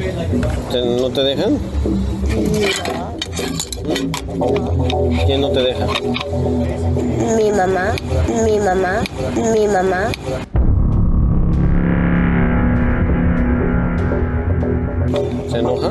¿Te- 0.71 0.85
¿No 0.85 1.11
te 1.11 1.23
dejan? 1.23 1.59
¿Quién 5.27 5.41
no 5.41 5.51
te 5.51 5.61
deja? 5.63 5.87
Mi 7.37 7.51
mamá, 7.53 7.95
mi 8.45 8.59
mamá, 8.59 9.03
mi 9.37 9.67
mamá. 9.69 10.11
¿Se 15.51 15.59
enoja? 15.59 15.91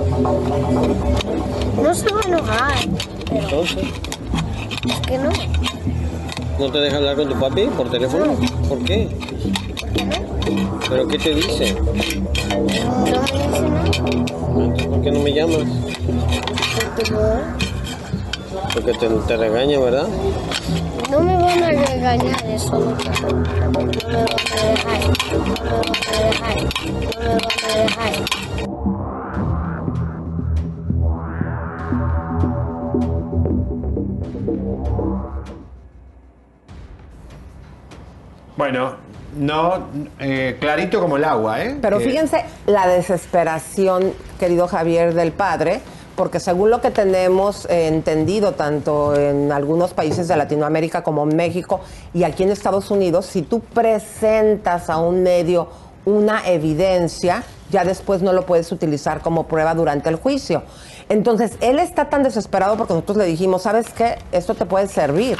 No 1.81 1.93
se 1.93 2.09
va 2.13 2.21
a 2.21 2.27
enojar, 2.27 2.73
pero 3.25 3.41
Entonces, 3.41 3.85
es 4.87 4.99
que 5.01 5.17
no. 5.17 5.29
¿no 6.57 6.71
te 6.71 6.77
deja 6.79 6.97
hablar 6.97 7.15
con 7.17 7.27
tu 7.29 7.35
papi 7.39 7.63
por 7.75 7.89
teléfono? 7.91 8.35
¿Por 8.69 8.79
qué? 8.85 9.09
¿Pero 10.89 11.07
qué 11.07 11.17
te 11.17 11.35
dice? 11.35 11.73
No 11.73 11.91
me 11.93 12.01
dice 12.01 12.19
nada. 12.19 13.05
Entonces, 14.55 14.87
¿Por 14.87 15.01
qué 15.01 15.11
no 15.11 15.19
me 15.19 15.33
llamas? 15.33 15.67
Porque 16.75 17.11
no. 17.11 17.19
Porque 18.73 18.93
te, 18.93 19.07
te 19.09 19.37
regaña, 19.37 19.79
¿verdad? 19.79 20.07
No 21.11 21.19
me 21.21 21.35
van 21.35 21.63
a 21.63 21.71
regañar 21.71 22.45
eso. 22.45 22.71
No 22.71 22.79
me 22.79 22.93
van 22.93 23.05
a 23.05 24.63
dejar. 24.63 25.01
No 25.31 25.39
me 25.39 25.53
van 25.59 25.89
a 26.07 26.23
dejar. 26.23 26.57
No 26.63 27.19
me 27.19 27.27
van 27.27 27.41
a 27.63 27.77
dejar. 27.83 28.48
Bueno, 38.59 38.95
no, 39.37 39.87
eh, 40.19 40.57
clarito 40.59 40.99
como 40.99 41.15
el 41.15 41.23
agua, 41.23 41.63
¿eh? 41.63 41.77
Pero 41.81 41.97
Que- 41.99 42.03
fíjense 42.09 42.43
la 42.65 42.89
desesperación, 42.89 44.11
querido 44.37 44.67
Javier, 44.67 45.13
del 45.13 45.31
padre, 45.31 45.79
porque 46.17 46.41
según 46.41 46.69
lo 46.69 46.81
que 46.81 46.91
tenemos 46.91 47.65
eh, 47.69 47.87
entendido, 47.87 48.55
tanto 48.55 49.15
en 49.15 49.53
algunos 49.53 49.93
países 49.93 50.27
de 50.27 50.35
Latinoamérica 50.35 51.03
como 51.03 51.23
en 51.23 51.37
México 51.37 51.79
y 52.13 52.25
aquí 52.25 52.43
en 52.43 52.49
Estados 52.49 52.91
Unidos, 52.91 53.27
si 53.27 53.43
tú 53.43 53.61
presentas 53.61 54.89
a 54.89 54.97
un 54.97 55.23
medio 55.23 55.69
una 56.03 56.45
evidencia, 56.45 57.43
ya 57.71 57.85
después 57.85 58.21
no 58.21 58.33
lo 58.33 58.45
puedes 58.45 58.69
utilizar 58.73 59.21
como 59.21 59.43
prueba 59.47 59.73
durante 59.73 60.09
el 60.09 60.17
juicio. 60.17 60.63
Entonces, 61.07 61.53
él 61.61 61.79
está 61.79 62.09
tan 62.09 62.23
desesperado 62.23 62.75
porque 62.75 62.93
nosotros 62.93 63.15
le 63.19 63.25
dijimos, 63.25 63.61
¿sabes 63.61 63.87
qué? 63.91 64.17
Esto 64.33 64.53
te 64.53 64.65
puede 64.65 64.87
servir 64.89 65.37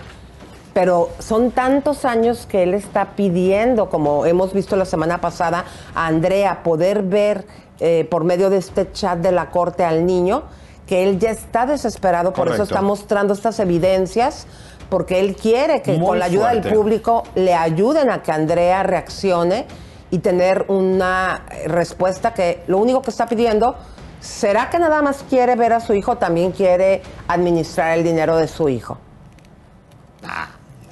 pero 0.73 1.09
son 1.19 1.51
tantos 1.51 2.05
años 2.05 2.45
que 2.45 2.63
él 2.63 2.73
está 2.73 3.15
pidiendo, 3.15 3.89
como 3.89 4.25
hemos 4.25 4.53
visto 4.53 4.75
la 4.75 4.85
semana 4.85 5.19
pasada, 5.19 5.65
a 5.95 6.07
Andrea 6.07 6.63
poder 6.63 7.03
ver 7.03 7.45
eh, 7.79 8.07
por 8.09 8.23
medio 8.23 8.49
de 8.49 8.57
este 8.57 8.91
chat 8.91 9.19
de 9.19 9.31
la 9.31 9.49
corte 9.49 9.83
al 9.83 10.05
niño, 10.05 10.43
que 10.85 11.03
él 11.03 11.19
ya 11.19 11.31
está 11.31 11.65
desesperado, 11.65 12.33
por 12.33 12.49
eso 12.49 12.63
está 12.63 12.81
mostrando 12.81 13.33
estas 13.33 13.59
evidencias, 13.59 14.47
porque 14.89 15.19
él 15.19 15.35
quiere 15.35 15.81
que 15.81 15.97
Muy 15.97 16.07
con 16.07 16.19
la 16.19 16.25
ayuda 16.25 16.49
fuerte. 16.49 16.67
del 16.67 16.77
público 16.77 17.23
le 17.35 17.53
ayuden 17.53 18.09
a 18.09 18.23
que 18.23 18.31
Andrea 18.31 18.81
reaccione 18.83 19.67
y 20.09 20.17
tener 20.17 20.65
una 20.67 21.45
respuesta 21.67 22.33
que 22.33 22.63
lo 22.67 22.79
único 22.79 23.03
que 23.03 23.11
está 23.11 23.27
pidiendo, 23.27 23.75
¿será 24.19 24.69
que 24.71 24.79
nada 24.79 25.01
más 25.03 25.23
quiere 25.29 25.55
ver 25.55 25.73
a 25.73 25.79
su 25.79 25.93
hijo, 25.93 26.17
también 26.17 26.51
quiere 26.51 27.03
administrar 27.27 27.97
el 27.97 28.03
dinero 28.03 28.35
de 28.37 28.47
su 28.47 28.67
hijo? 28.67 28.97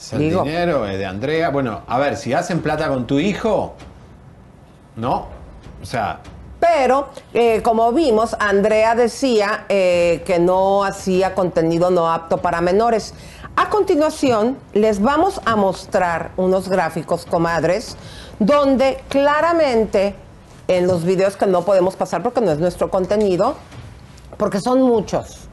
Es 0.07 0.13
el 0.13 0.19
Digo. 0.19 0.43
dinero 0.43 0.85
es 0.85 0.97
de 0.97 1.05
Andrea. 1.05 1.49
Bueno, 1.49 1.81
a 1.85 1.99
ver, 1.99 2.15
si 2.15 2.31
hacen 2.33 2.61
plata 2.61 2.87
con 2.87 3.05
tu 3.05 3.19
hijo, 3.19 3.73
¿no? 4.95 5.27
O 5.81 5.85
sea, 5.85 6.19
Pero, 6.61 7.09
eh, 7.33 7.61
como 7.61 7.91
vimos, 7.91 8.35
Andrea 8.39 8.95
decía 8.95 9.65
eh, 9.69 10.23
que 10.25 10.39
no 10.39 10.83
hacía 10.85 11.35
contenido 11.35 11.91
no 11.91 12.09
apto 12.09 12.37
para 12.37 12.61
menores. 12.61 13.13
A 13.57 13.69
continuación, 13.69 14.57
les 14.73 15.01
vamos 15.01 15.41
a 15.45 15.55
mostrar 15.57 16.31
unos 16.37 16.69
gráficos, 16.69 17.25
comadres, 17.25 17.97
donde 18.39 19.03
claramente 19.09 20.15
en 20.69 20.87
los 20.87 21.03
videos 21.03 21.35
que 21.35 21.47
no 21.47 21.63
podemos 21.63 21.95
pasar 21.97 22.23
porque 22.23 22.39
no 22.41 22.51
es 22.51 22.59
nuestro 22.59 22.89
contenido, 22.89 23.55
porque 24.37 24.59
son 24.61 24.81
muchos, 24.81 25.47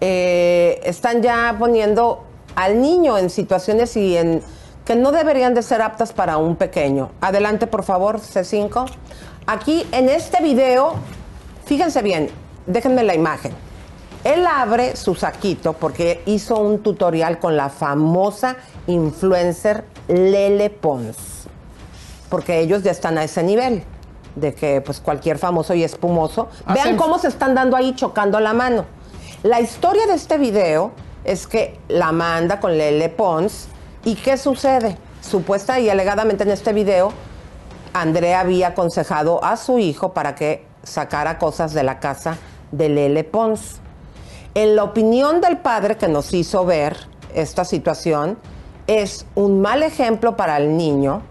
eh, 0.00 0.80
están 0.84 1.22
ya 1.22 1.54
poniendo 1.58 2.24
al 2.54 2.80
niño 2.80 3.18
en 3.18 3.30
situaciones 3.30 3.96
y 3.96 4.16
en 4.16 4.42
que 4.84 4.96
no 4.96 5.12
deberían 5.12 5.54
de 5.54 5.62
ser 5.62 5.82
aptas 5.82 6.12
para 6.12 6.36
un 6.36 6.56
pequeño. 6.56 7.10
Adelante, 7.20 7.66
por 7.66 7.84
favor, 7.84 8.20
C5. 8.20 8.86
Aquí 9.46 9.86
en 9.92 10.08
este 10.08 10.42
video, 10.42 10.94
fíjense 11.64 12.02
bien, 12.02 12.30
déjenme 12.66 13.02
la 13.02 13.14
imagen. 13.14 13.52
Él 14.24 14.46
abre 14.46 14.96
su 14.96 15.14
saquito 15.14 15.74
porque 15.74 16.22
hizo 16.26 16.58
un 16.58 16.82
tutorial 16.82 17.38
con 17.38 17.56
la 17.56 17.68
famosa 17.68 18.56
influencer 18.86 19.84
Lele 20.08 20.70
Pons. 20.70 21.44
Porque 22.30 22.60
ellos 22.60 22.82
ya 22.82 22.90
están 22.90 23.18
a 23.18 23.24
ese 23.24 23.42
nivel 23.42 23.82
de 24.34 24.54
que 24.54 24.80
pues 24.80 25.00
cualquier 25.00 25.38
famoso 25.38 25.74
y 25.74 25.84
espumoso. 25.84 26.48
Vean 26.72 26.96
cómo 26.96 27.18
se 27.18 27.28
están 27.28 27.54
dando 27.54 27.76
ahí 27.76 27.94
chocando 27.94 28.40
la 28.40 28.54
mano. 28.54 28.86
La 29.42 29.60
historia 29.60 30.06
de 30.06 30.14
este 30.14 30.38
video 30.38 30.92
es 31.24 31.46
que 31.46 31.78
la 31.88 32.12
manda 32.12 32.60
con 32.60 32.76
Lele 32.76 33.08
Pons 33.08 33.68
y 34.04 34.14
¿qué 34.14 34.36
sucede? 34.36 34.96
Supuesta 35.20 35.80
y 35.80 35.88
alegadamente 35.88 36.44
en 36.44 36.50
este 36.50 36.72
video, 36.72 37.12
Andrea 37.94 38.40
había 38.40 38.68
aconsejado 38.68 39.42
a 39.42 39.56
su 39.56 39.78
hijo 39.78 40.12
para 40.12 40.34
que 40.34 40.66
sacara 40.82 41.38
cosas 41.38 41.72
de 41.72 41.82
la 41.82 41.98
casa 41.98 42.36
de 42.70 42.88
Lele 42.90 43.24
Pons. 43.24 43.80
En 44.54 44.76
la 44.76 44.84
opinión 44.84 45.40
del 45.40 45.56
padre 45.58 45.96
que 45.96 46.08
nos 46.08 46.32
hizo 46.34 46.64
ver 46.66 46.96
esta 47.34 47.64
situación, 47.64 48.38
es 48.86 49.26
un 49.34 49.62
mal 49.62 49.82
ejemplo 49.82 50.36
para 50.36 50.58
el 50.58 50.76
niño 50.76 51.22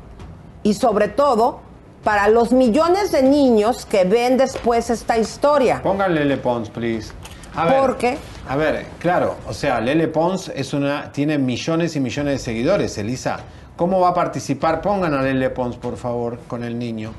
y 0.63 0.73
sobre 0.73 1.07
todo 1.07 1.59
para 2.03 2.27
los 2.27 2.51
millones 2.51 3.11
de 3.11 3.23
niños 3.23 3.85
que 3.85 4.03
ven 4.03 4.37
después 4.37 4.89
esta 4.89 5.17
historia. 5.17 5.81
pónganle 5.81 6.21
Lele 6.21 6.37
Pons, 6.37 6.69
please. 6.69 7.13
A 7.55 7.65
ver, 7.65 7.79
¿Por 7.81 7.97
qué? 7.97 8.17
A 8.49 8.55
ver, 8.55 8.85
claro, 8.99 9.35
o 9.47 9.53
sea, 9.53 9.79
Lele 9.79 10.07
Pons 10.07 10.51
es 10.55 10.73
una, 10.73 11.11
tiene 11.11 11.37
millones 11.37 11.95
y 11.95 11.99
millones 11.99 12.33
de 12.33 12.39
seguidores, 12.39 12.97
Elisa. 12.97 13.39
¿Cómo 13.75 13.99
va 13.99 14.09
a 14.09 14.13
participar? 14.13 14.81
Pongan 14.81 15.13
a 15.13 15.21
Lele 15.21 15.49
Pons, 15.51 15.77
por 15.77 15.97
favor, 15.97 16.39
con 16.47 16.63
el 16.63 16.77
niño. 16.77 17.11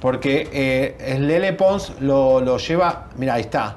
Porque 0.00 0.48
eh, 0.52 0.96
el 1.00 1.28
Lele 1.28 1.52
Pons 1.52 1.92
lo, 2.00 2.40
lo 2.40 2.58
lleva, 2.58 3.08
mira, 3.16 3.34
ahí 3.34 3.42
está. 3.42 3.76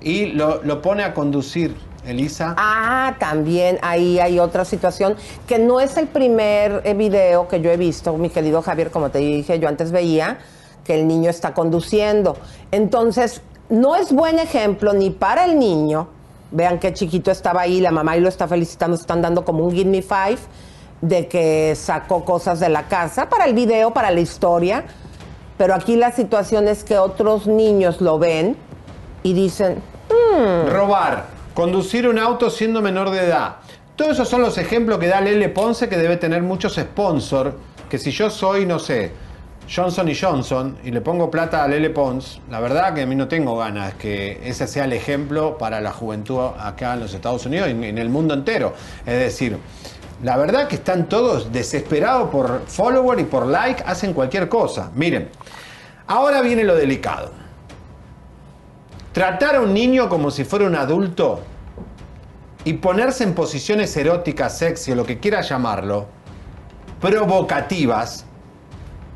Y 0.00 0.26
lo, 0.26 0.62
lo 0.64 0.82
pone 0.82 1.04
a 1.04 1.14
conducir, 1.14 1.76
Elisa. 2.06 2.54
Ah, 2.58 3.14
también 3.18 3.78
ahí 3.80 4.18
hay 4.18 4.38
otra 4.38 4.64
situación 4.64 5.16
que 5.46 5.58
no 5.58 5.80
es 5.80 5.96
el 5.96 6.08
primer 6.08 6.82
eh, 6.84 6.94
video 6.94 7.48
que 7.48 7.60
yo 7.60 7.70
he 7.70 7.76
visto, 7.76 8.16
mi 8.16 8.28
querido 8.28 8.60
Javier, 8.60 8.90
como 8.90 9.10
te 9.10 9.18
dije, 9.18 9.58
yo 9.58 9.68
antes 9.68 9.92
veía 9.92 10.38
que 10.84 10.94
el 11.00 11.06
niño 11.06 11.30
está 11.30 11.54
conduciendo. 11.54 12.36
Entonces, 12.70 13.40
no 13.68 13.96
es 13.96 14.12
buen 14.12 14.38
ejemplo 14.38 14.92
ni 14.92 15.10
para 15.10 15.44
el 15.44 15.58
niño. 15.58 16.08
Vean 16.50 16.78
qué 16.78 16.92
chiquito 16.92 17.30
estaba 17.30 17.62
ahí, 17.62 17.80
la 17.80 17.90
mamá 17.90 18.16
y 18.16 18.20
lo 18.20 18.28
está 18.28 18.46
felicitando, 18.46 18.96
están 18.96 19.22
dando 19.22 19.44
como 19.44 19.64
un 19.64 19.72
give 19.72 19.90
me 19.90 20.02
five 20.02 20.38
de 21.00 21.26
que 21.26 21.74
sacó 21.74 22.24
cosas 22.24 22.60
de 22.60 22.68
la 22.68 22.84
casa 22.88 23.28
para 23.28 23.44
el 23.44 23.54
video, 23.54 23.92
para 23.92 24.10
la 24.10 24.20
historia. 24.20 24.84
Pero 25.58 25.74
aquí 25.74 25.96
la 25.96 26.12
situación 26.12 26.68
es 26.68 26.84
que 26.84 26.98
otros 26.98 27.46
niños 27.46 28.00
lo 28.00 28.18
ven 28.18 28.56
y 29.22 29.32
dicen, 29.32 29.82
"Hmm, 30.08 30.68
Robar, 30.70 31.26
conducir 31.54 32.08
un 32.08 32.18
auto 32.18 32.50
siendo 32.50 32.80
menor 32.82 33.10
de 33.10 33.24
edad. 33.26 33.56
Todos 33.96 34.12
esos 34.12 34.28
son 34.28 34.42
los 34.42 34.58
ejemplos 34.58 34.98
que 34.98 35.06
da 35.06 35.20
Lele 35.20 35.48
Ponce, 35.48 35.88
que 35.88 35.96
debe 35.96 36.16
tener 36.16 36.42
muchos 36.42 36.74
sponsors. 36.74 37.54
Que 37.88 37.98
si 37.98 38.10
yo 38.10 38.28
soy, 38.30 38.66
no 38.66 38.78
sé, 38.80 39.12
Johnson 39.72 40.08
y 40.08 40.14
Johnson 40.14 40.76
y 40.84 40.90
le 40.90 41.00
pongo 41.00 41.30
plata 41.30 41.64
a 41.64 41.68
Lele 41.68 41.90
Pons, 41.90 42.40
la 42.50 42.60
verdad 42.60 42.94
que 42.94 43.02
a 43.02 43.06
mí 43.06 43.14
no 43.14 43.28
tengo 43.28 43.56
ganas 43.56 43.94
que 43.94 44.40
ese 44.44 44.66
sea 44.66 44.84
el 44.84 44.92
ejemplo 44.92 45.56
para 45.56 45.80
la 45.80 45.90
juventud 45.92 46.38
acá 46.58 46.94
en 46.94 47.00
los 47.00 47.14
Estados 47.14 47.46
Unidos 47.46 47.68
y 47.68 47.70
en- 47.72 47.98
el 47.98 48.08
mundo 48.10 48.34
entero. 48.34 48.74
Es 49.06 49.18
decir, 49.18 49.58
la 50.22 50.36
verdad 50.36 50.68
que 50.68 50.76
están 50.76 51.08
todos 51.08 51.50
desesperados 51.52 52.28
por 52.30 52.62
follower 52.66 53.18
y 53.20 53.24
por 53.24 53.46
like, 53.46 53.82
hacen 53.86 54.12
cualquier 54.12 54.48
cosa. 54.48 54.90
Miren, 54.94 55.30
ahora 56.06 56.42
viene 56.42 56.62
lo 56.64 56.74
delicado. 56.76 57.30
Tratar 59.12 59.56
a 59.56 59.60
un 59.60 59.72
niño 59.72 60.08
como 60.08 60.30
si 60.30 60.44
fuera 60.44 60.66
un 60.66 60.74
adulto 60.76 61.40
y 62.64 62.74
ponerse 62.74 63.24
en 63.24 63.34
posiciones 63.34 63.96
eróticas, 63.96 64.58
sexy, 64.58 64.92
o 64.92 64.94
lo 64.94 65.04
que 65.06 65.18
quiera 65.20 65.40
llamarlo, 65.40 66.06
provocativas, 67.00 68.24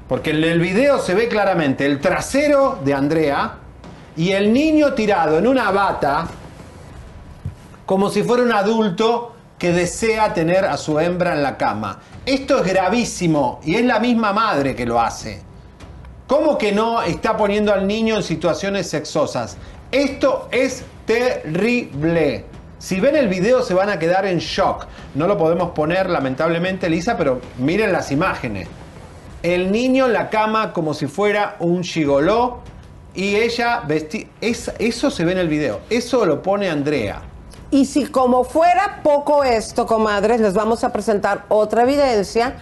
porque 0.09 0.31
en 0.31 0.43
el 0.43 0.59
video 0.59 0.99
se 0.99 1.15
ve 1.15 1.29
claramente 1.29 1.85
el 1.85 2.01
trasero 2.01 2.79
de 2.83 2.95
Andrea 2.95 3.57
y 4.17 4.33
el 4.33 4.53
niño 4.53 4.95
tirado 4.95 5.39
en 5.39 5.47
una 5.47 5.71
bata 5.71 6.27
como 7.85 8.11
si 8.11 8.23
fuera 8.23 8.43
un 8.43 8.53
adulto 8.53 9.35
que 9.59 9.73
desea 9.73 10.33
tener 10.33 10.65
a 10.65 10.77
su 10.77 10.99
hembra 10.99 11.35
en 11.35 11.43
la 11.43 11.57
cama. 11.57 12.01
Esto 12.25 12.59
es 12.59 12.73
gravísimo 12.73 13.61
y 13.65 13.75
es 13.75 13.85
la 13.85 13.99
misma 13.99 14.33
madre 14.33 14.75
que 14.75 14.87
lo 14.87 15.01
hace. 15.01 15.43
¿Cómo 16.27 16.59
que 16.59 16.73
no 16.73 17.03
está 17.03 17.37
poniendo 17.37 17.73
al 17.73 17.87
niño 17.87 18.17
en 18.17 18.23
situaciones 18.23 18.89
sexosas? 18.89 19.57
Esto 19.91 20.49
es 20.53 20.85
terrible. 21.07 22.45
Si 22.79 23.01
ven 23.01 23.17
el 23.17 23.29
video 23.29 23.63
se 23.63 23.75
van 23.75 23.89
a 23.89 23.99
quedar 23.99 24.27
en 24.27 24.39
shock. 24.39 24.87
No 25.15 25.27
lo 25.27 25.37
podemos 25.37 25.71
poner 25.71 26.09
lamentablemente, 26.09 26.89
Lisa, 26.89 27.17
pero 27.17 27.41
miren 27.59 27.93
las 27.93 28.13
imágenes. 28.13 28.69
El 29.43 29.71
niño 29.71 30.07
en 30.07 30.13
la 30.13 30.31
cama 30.31 30.73
como 30.73 30.95
si 30.95 31.07
fuera 31.07 31.57
un 31.61 31.85
gigoló 31.85 32.59
y 33.15 33.37
ella 33.37 33.83
vestida... 33.87 34.29
eso 34.41 35.11
se 35.11 35.25
ve 35.25 35.33
en 35.33 35.39
el 35.39 35.49
video. 35.49 35.81
Eso 35.91 36.25
lo 36.27 36.43
pone 36.43 36.69
Andrea. 36.69 37.23
Y 37.71 37.85
si 37.85 38.07
como 38.07 38.45
fuera 38.45 39.01
poco 39.03 39.45
esto, 39.45 39.87
comadres, 39.87 40.41
les 40.41 40.55
vamos 40.55 40.85
a 40.85 40.93
presentar 40.93 41.45
otra 41.49 41.83
evidencia 41.83 42.57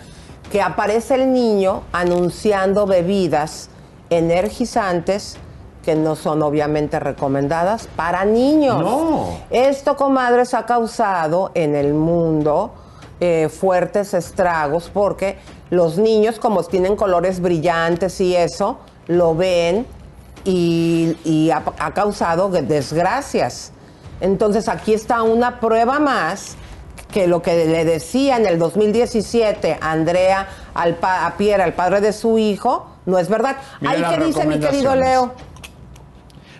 que 0.51 0.61
aparece 0.61 1.15
el 1.15 1.33
niño 1.33 1.83
anunciando 1.93 2.87
bebidas 2.87 3.69
energizantes 4.11 5.37
que 5.85 5.95
no 5.95 6.17
son 6.17 6.43
obviamente 6.43 6.99
recomendadas 6.99 7.89
para 7.95 8.25
niños. 8.25 8.81
No. 8.81 9.29
Esto, 9.51 9.97
comadres, 9.97 10.53
ha 10.53 10.67
causado 10.67 11.53
en 11.55 11.77
el 11.77 11.95
mundo 11.95 12.73
eh, 13.21 13.49
fuertes 13.49 14.13
estragos 14.13 14.91
porque 14.93 15.39
los 15.71 15.99
niños, 15.99 16.39
como 16.39 16.63
tienen 16.65 16.97
colores 16.97 17.41
brillantes 17.41 18.21
y 18.21 18.37
eso, 18.37 18.79
lo 19.09 19.35
ven 19.35 19.87
y, 20.45 21.17
y 21.25 21.51
ha, 21.51 21.63
ha 21.79 21.93
causado 21.93 22.49
desgracias. 22.49 23.73
Entonces 24.21 24.69
aquí 24.69 24.95
está 24.95 25.23
una 25.23 25.61
prueba 25.61 25.99
más 25.99 26.57
que 27.13 27.27
lo 27.27 27.43
que 27.43 27.67
le 27.67 27.85
decía 27.85 28.37
en 28.37 28.47
el 28.47 28.59
2017 28.59 29.79
Andrea 29.81 30.49
al 30.75 30.95
pa- 30.97 31.27
a 31.27 31.37
Pierre, 31.37 31.63
al 31.63 31.75
padre 31.75 32.01
de 32.01 32.13
su 32.13 32.39
hijo, 32.39 32.87
no 33.07 33.19
es 33.19 33.29
verdad. 33.29 33.57
Ahí 33.87 34.03
que 34.03 34.25
dice 34.27 34.47
mi 34.47 34.55
querido. 34.71 34.95
Leo. 34.97 35.33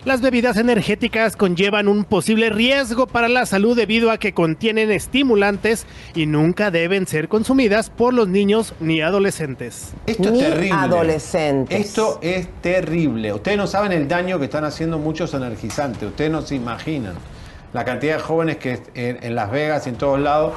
Las 0.07 0.21
bebidas 0.21 0.55
energéticas 0.55 1.35
conllevan 1.35 1.89
un 1.89 2.05
posible 2.05 2.49
riesgo 2.49 3.07
para 3.07 3.27
la 3.27 3.45
salud 3.45 3.75
debido 3.75 4.09
a 4.09 4.17
que 4.17 4.33
contienen 4.33 4.89
estimulantes 4.89 5.85
y 6.15 6.27
nunca 6.27 6.71
deben 6.71 7.07
ser 7.07 7.27
consumidas 7.27 7.89
por 7.89 8.13
los 8.13 8.29
niños 8.29 8.73
ni 8.79 9.01
adolescentes. 9.01 9.91
Esto 10.05 10.31
Ni 10.31 10.39
es 10.39 10.49
terrible. 10.49 10.71
adolescentes. 10.71 11.77
Esto 11.87 12.19
es 12.21 12.47
terrible. 12.61 13.33
Ustedes 13.33 13.57
no 13.57 13.67
saben 13.67 13.91
el 13.91 14.07
daño 14.07 14.39
que 14.39 14.45
están 14.45 14.63
haciendo 14.63 14.97
muchos 14.97 15.33
energizantes. 15.33 16.07
Ustedes 16.07 16.31
no 16.31 16.41
se 16.41 16.55
imaginan 16.55 17.15
la 17.73 17.83
cantidad 17.83 18.15
de 18.15 18.23
jóvenes 18.23 18.55
que 18.59 18.79
en, 18.93 19.21
en 19.21 19.35
Las 19.35 19.51
Vegas 19.51 19.87
y 19.87 19.89
en 19.89 19.97
todos 19.97 20.21
lados 20.21 20.53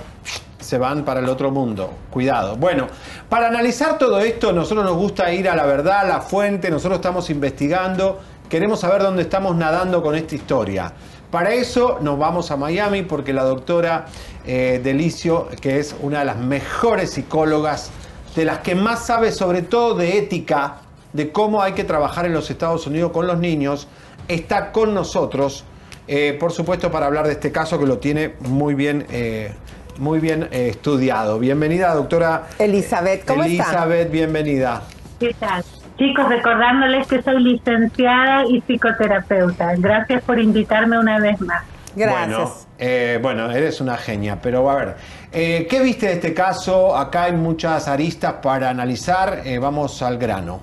se 0.60 0.78
van 0.78 1.04
para 1.04 1.18
el 1.18 1.28
otro 1.28 1.50
mundo. 1.50 1.92
Cuidado. 2.10 2.54
Bueno, 2.54 2.86
para 3.28 3.48
analizar 3.48 3.98
todo 3.98 4.20
esto, 4.20 4.52
nosotros 4.52 4.84
nos 4.84 4.96
gusta 4.96 5.32
ir 5.32 5.48
a 5.48 5.56
la 5.56 5.66
verdad, 5.66 6.02
a 6.02 6.04
la 6.04 6.20
fuente. 6.20 6.70
Nosotros 6.70 6.98
estamos 6.98 7.28
investigando. 7.30 8.20
Queremos 8.50 8.80
saber 8.80 9.00
dónde 9.00 9.22
estamos 9.22 9.54
nadando 9.54 10.02
con 10.02 10.16
esta 10.16 10.34
historia. 10.34 10.92
Para 11.30 11.54
eso 11.54 11.98
nos 12.00 12.18
vamos 12.18 12.50
a 12.50 12.56
Miami 12.56 13.02
porque 13.02 13.32
la 13.32 13.44
doctora 13.44 14.06
eh, 14.44 14.80
Delicio, 14.82 15.46
que 15.60 15.78
es 15.78 15.94
una 16.02 16.18
de 16.18 16.24
las 16.24 16.36
mejores 16.36 17.12
psicólogas, 17.12 17.92
de 18.34 18.44
las 18.44 18.58
que 18.58 18.74
más 18.74 19.06
sabe 19.06 19.30
sobre 19.30 19.62
todo 19.62 19.94
de 19.94 20.18
ética, 20.18 20.78
de 21.12 21.30
cómo 21.30 21.62
hay 21.62 21.74
que 21.74 21.84
trabajar 21.84 22.26
en 22.26 22.32
los 22.32 22.50
Estados 22.50 22.88
Unidos 22.88 23.12
con 23.12 23.28
los 23.28 23.38
niños, 23.38 23.86
está 24.26 24.72
con 24.72 24.94
nosotros, 24.94 25.62
eh, 26.08 26.36
por 26.40 26.50
supuesto, 26.50 26.90
para 26.90 27.06
hablar 27.06 27.28
de 27.28 27.34
este 27.34 27.52
caso 27.52 27.78
que 27.78 27.86
lo 27.86 27.98
tiene 27.98 28.34
muy 28.40 28.74
bien, 28.74 29.06
eh, 29.10 29.52
muy 29.98 30.18
bien 30.18 30.48
eh, 30.50 30.70
estudiado. 30.70 31.38
Bienvenida, 31.38 31.94
doctora 31.94 32.48
Elizabeth, 32.58 33.24
¿cómo 33.24 33.44
está? 33.44 33.62
Elizabeth, 33.62 34.10
bienvenida. 34.10 34.82
¿Qué 35.20 35.34
tal? 35.34 35.64
Chicos, 36.00 36.30
recordándoles 36.30 37.06
que 37.06 37.20
soy 37.20 37.42
licenciada 37.42 38.46
y 38.48 38.62
psicoterapeuta. 38.62 39.74
Gracias 39.76 40.22
por 40.22 40.38
invitarme 40.38 40.98
una 40.98 41.18
vez 41.18 41.38
más. 41.42 41.62
Bueno, 41.94 42.50
eh, 42.78 43.18
bueno, 43.20 43.50
eres 43.50 43.82
una 43.82 43.98
genia, 43.98 44.38
pero 44.42 44.70
a 44.70 44.76
ver, 44.76 44.96
eh, 45.30 45.66
¿qué 45.68 45.82
viste 45.82 46.06
de 46.06 46.12
este 46.14 46.32
caso? 46.32 46.96
Acá 46.96 47.24
hay 47.24 47.32
muchas 47.32 47.86
aristas 47.86 48.32
para 48.42 48.70
analizar, 48.70 49.40
eh, 49.44 49.58
vamos 49.58 50.00
al 50.00 50.16
grano. 50.16 50.60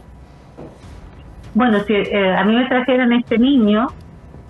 Bueno, 1.53 1.81
si 1.83 1.93
eh, 1.93 2.35
a 2.35 2.43
mí 2.43 2.55
me 2.55 2.65
trajeran 2.65 3.13
este 3.13 3.37
niño, 3.37 3.89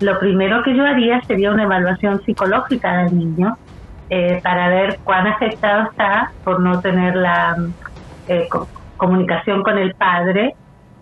lo 0.00 0.18
primero 0.18 0.62
que 0.62 0.74
yo 0.74 0.86
haría 0.86 1.20
sería 1.26 1.50
una 1.50 1.64
evaluación 1.64 2.22
psicológica 2.24 3.02
del 3.02 3.18
niño 3.18 3.58
eh, 4.08 4.40
para 4.42 4.68
ver 4.70 5.00
cuán 5.04 5.26
afectado 5.26 5.90
está 5.90 6.30
por 6.44 6.60
no 6.60 6.80
tener 6.80 7.14
la 7.14 7.56
eh, 8.26 8.46
co- 8.50 8.66
comunicación 8.96 9.62
con 9.62 9.76
el 9.76 9.92
padre, 9.94 10.54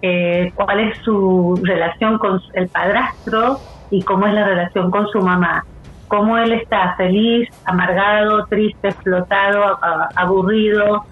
eh, 0.02 0.52
cuál 0.54 0.80
es 0.80 0.98
su 0.98 1.58
relación 1.62 2.18
con 2.18 2.40
el 2.54 2.68
padrastro 2.68 3.58
y 3.90 4.02
cómo 4.02 4.26
es 4.26 4.34
la 4.34 4.44
relación 4.44 4.90
con 4.90 5.08
su 5.08 5.20
mamá. 5.20 5.64
Cómo 6.08 6.38
él 6.38 6.52
está 6.52 6.94
feliz, 6.96 7.48
amargado, 7.64 8.46
triste, 8.46 8.88
explotado, 8.88 9.78
aburrido. 10.14 11.04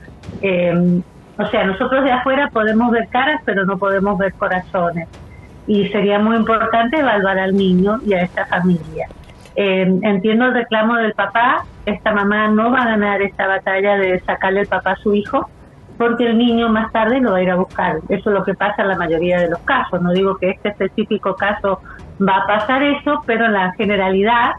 eh, 0.42 1.02
o 1.36 1.46
sea, 1.46 1.64
nosotros 1.64 2.04
de 2.04 2.12
afuera 2.12 2.48
podemos 2.52 2.92
ver 2.92 3.08
caras, 3.08 3.40
pero 3.44 3.64
no 3.64 3.76
podemos 3.76 4.16
ver 4.18 4.32
corazones. 4.34 5.08
Y 5.66 5.88
sería 5.88 6.18
muy 6.18 6.36
importante 6.36 7.00
evaluar 7.00 7.38
al 7.38 7.56
niño 7.56 7.98
y 8.06 8.12
a 8.12 8.22
esta 8.22 8.46
familia. 8.46 9.08
Eh, 9.56 9.82
entiendo 10.02 10.46
el 10.46 10.54
reclamo 10.54 10.96
del 10.96 11.12
papá. 11.12 11.64
Esta 11.86 12.12
mamá 12.12 12.48
no 12.48 12.70
va 12.70 12.82
a 12.82 12.86
ganar 12.86 13.22
esta 13.22 13.46
batalla 13.46 13.96
de 13.96 14.20
sacarle 14.20 14.60
el 14.60 14.66
papá 14.66 14.92
a 14.92 14.96
su 14.96 15.14
hijo, 15.14 15.48
porque 15.98 16.26
el 16.26 16.38
niño 16.38 16.68
más 16.68 16.90
tarde 16.92 17.20
lo 17.20 17.32
va 17.32 17.38
a 17.38 17.42
ir 17.42 17.50
a 17.50 17.56
buscar. 17.56 17.96
Eso 18.08 18.30
es 18.30 18.34
lo 18.34 18.44
que 18.44 18.54
pasa 18.54 18.82
en 18.82 18.88
la 18.88 18.96
mayoría 18.96 19.40
de 19.40 19.48
los 19.50 19.60
casos. 19.60 20.00
No 20.02 20.12
digo 20.12 20.36
que 20.36 20.50
este 20.50 20.70
específico 20.70 21.34
caso 21.36 21.80
va 22.20 22.38
a 22.38 22.46
pasar 22.46 22.82
eso, 22.82 23.22
pero 23.26 23.46
en 23.46 23.52
la 23.52 23.72
generalidad 23.74 24.52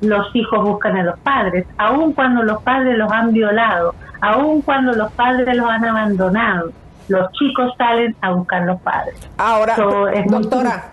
los 0.00 0.34
hijos 0.34 0.62
buscan 0.64 0.96
a 0.96 1.02
los 1.04 1.18
padres, 1.20 1.64
aun 1.78 2.12
cuando 2.12 2.42
los 2.42 2.60
padres 2.62 2.98
los 2.98 3.10
han 3.12 3.32
violado, 3.32 3.94
aun 4.20 4.60
cuando 4.62 4.92
los 4.92 5.12
padres 5.12 5.56
los 5.56 5.68
han 5.70 5.84
abandonado. 5.84 6.70
Los 7.08 7.30
chicos 7.32 7.72
salen 7.78 8.14
a 8.20 8.32
buscar 8.32 8.62
los 8.62 8.80
padres. 8.80 9.14
Ahora, 9.38 9.76
So, 9.76 10.08
es 10.08 10.24
muy 10.26 10.42
doctora, 10.42 10.90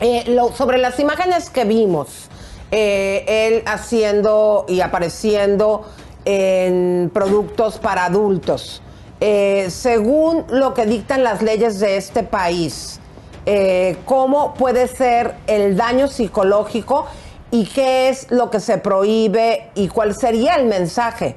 eh, 0.00 0.24
lo- 0.34 0.48
sobre 0.52 0.78
las 0.78 0.98
imágenes 1.00 1.50
que 1.50 1.64
vimos, 1.64 2.28
eh, 2.72 3.24
él 3.26 3.62
haciendo 3.66 4.64
y 4.68 4.80
apareciendo 4.80 5.84
en 6.24 7.10
productos 7.12 7.78
para 7.78 8.04
adultos, 8.06 8.82
eh, 9.20 9.66
según 9.68 10.44
lo 10.50 10.74
que 10.74 10.86
dictan 10.86 11.22
las 11.22 11.42
leyes 11.42 11.80
de 11.80 11.96
este 11.96 12.22
país, 12.22 13.00
eh, 13.46 13.96
¿cómo 14.04 14.54
puede 14.54 14.86
ser 14.86 15.34
el 15.46 15.76
daño 15.76 16.08
psicológico 16.08 17.06
y 17.50 17.66
qué 17.66 18.08
es 18.08 18.30
lo 18.30 18.50
que 18.50 18.60
se 18.60 18.78
prohíbe 18.78 19.70
y 19.74 19.88
cuál 19.88 20.14
sería 20.14 20.56
el 20.56 20.66
mensaje 20.66 21.36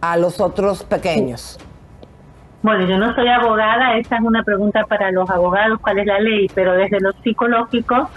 a 0.00 0.16
los 0.16 0.40
otros 0.40 0.84
pequeños? 0.84 1.58
Bueno, 2.62 2.86
yo 2.86 2.96
no 2.96 3.14
soy 3.14 3.28
abogada, 3.28 3.98
esa 3.98 4.16
es 4.16 4.22
una 4.22 4.42
pregunta 4.42 4.84
para 4.86 5.10
los 5.10 5.28
abogados, 5.28 5.78
cuál 5.80 5.98
es 5.98 6.06
la 6.06 6.18
ley, 6.18 6.46
pero 6.54 6.72
desde 6.72 6.98
lo 6.98 7.12
psicológico 7.22 8.08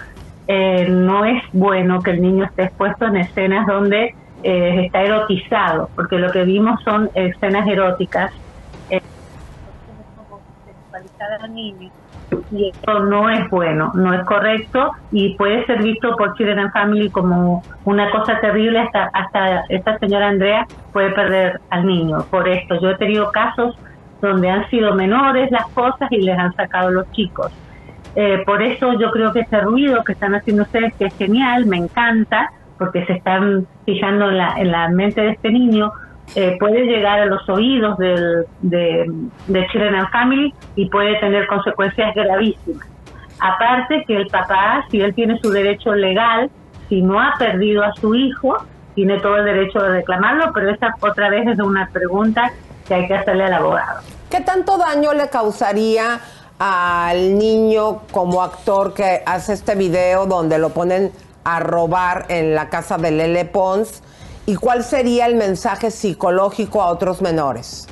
eh, 0.46 0.86
no 0.88 1.26
es 1.26 1.42
bueno 1.52 2.00
que 2.00 2.12
el 2.12 2.22
niño 2.22 2.44
esté 2.46 2.64
expuesto 2.64 3.04
en 3.04 3.16
escenas 3.16 3.66
donde 3.66 4.14
eh, 4.42 4.84
está 4.86 5.02
erotizado, 5.02 5.90
porque 5.94 6.16
lo 6.16 6.30
que 6.30 6.44
vimos 6.44 6.82
son 6.82 7.10
escenas 7.14 7.68
eróticas. 7.68 8.32
Eh, 10.98 11.08
sexualizar 11.08 11.42
al 11.42 11.54
niño. 11.54 11.90
Y 12.50 12.68
esto 12.70 13.00
no 13.00 13.30
es 13.30 13.48
bueno, 13.50 13.90
no 13.94 14.12
es 14.14 14.24
correcto 14.24 14.92
y 15.10 15.34
puede 15.36 15.64
ser 15.66 15.82
visto 15.82 16.16
por 16.16 16.34
Children 16.34 16.70
Family 16.72 17.10
como 17.10 17.62
una 17.84 18.10
cosa 18.10 18.38
terrible. 18.40 18.80
Hasta, 18.80 19.10
hasta 19.12 19.64
esta 19.68 19.98
señora 19.98 20.28
Andrea 20.28 20.66
puede 20.92 21.10
perder 21.10 21.60
al 21.70 21.86
niño 21.86 22.24
por 22.30 22.48
esto. 22.48 22.80
Yo 22.80 22.90
he 22.90 22.96
tenido 22.96 23.30
casos 23.32 23.76
donde 24.20 24.50
han 24.50 24.68
sido 24.70 24.94
menores 24.94 25.50
las 25.50 25.66
cosas 25.68 26.10
y 26.10 26.20
les 26.20 26.38
han 26.38 26.54
sacado 26.54 26.90
los 26.90 27.10
chicos. 27.12 27.52
Eh, 28.14 28.42
por 28.44 28.62
eso 28.62 28.98
yo 28.98 29.10
creo 29.10 29.32
que 29.32 29.40
ese 29.40 29.60
ruido 29.60 30.02
que 30.02 30.12
están 30.12 30.34
haciendo 30.34 30.64
ustedes, 30.64 30.94
que 30.94 31.06
es 31.06 31.16
genial, 31.16 31.66
me 31.66 31.76
encanta, 31.76 32.50
porque 32.78 33.04
se 33.06 33.14
están 33.14 33.66
fijando 33.84 34.30
en 34.30 34.72
la 34.72 34.88
mente 34.88 35.20
de 35.20 35.30
este 35.30 35.50
niño, 35.50 35.92
eh, 36.34 36.56
puede 36.58 36.84
llegar 36.84 37.20
a 37.20 37.26
los 37.26 37.48
oídos 37.48 37.96
del, 37.98 38.44
de, 38.60 39.06
de 39.46 39.66
Children 39.68 39.94
and 39.94 40.10
Family 40.10 40.54
y 40.76 40.88
puede 40.88 41.18
tener 41.20 41.46
consecuencias 41.46 42.14
gravísimas. 42.14 42.86
Aparte 43.40 44.04
que 44.06 44.16
el 44.16 44.26
papá, 44.26 44.84
si 44.90 45.00
él 45.00 45.14
tiene 45.14 45.38
su 45.38 45.50
derecho 45.50 45.94
legal, 45.94 46.50
si 46.88 47.02
no 47.02 47.20
ha 47.20 47.34
perdido 47.38 47.84
a 47.84 47.92
su 47.94 48.14
hijo, 48.14 48.56
tiene 48.94 49.20
todo 49.20 49.36
el 49.36 49.44
derecho 49.44 49.78
de 49.80 49.90
reclamarlo, 49.90 50.52
pero 50.52 50.70
esa 50.70 50.94
otra 51.00 51.30
vez 51.30 51.46
es 51.46 51.58
una 51.60 51.88
pregunta 51.92 52.50
que 52.86 52.94
hay 52.94 53.06
que 53.06 53.14
hacerle 53.14 53.44
al 53.44 53.54
abogado. 53.54 54.00
¿Qué 54.30 54.40
tanto 54.40 54.76
daño 54.76 55.14
le 55.14 55.28
causaría 55.28 56.20
al 56.58 57.38
niño 57.38 58.00
como 58.10 58.42
actor 58.42 58.94
que 58.94 59.22
hace 59.24 59.52
este 59.52 59.76
video 59.76 60.26
donde 60.26 60.58
lo 60.58 60.70
ponen 60.70 61.12
a 61.44 61.60
robar 61.60 62.26
en 62.28 62.54
la 62.54 62.68
casa 62.68 62.98
de 62.98 63.12
Lele 63.12 63.44
Pons? 63.44 64.02
¿Y 64.48 64.56
cuál 64.56 64.82
sería 64.82 65.26
el 65.26 65.34
mensaje 65.34 65.90
psicológico 65.90 66.80
a 66.80 66.86
otros 66.86 67.20
menores? 67.20 67.86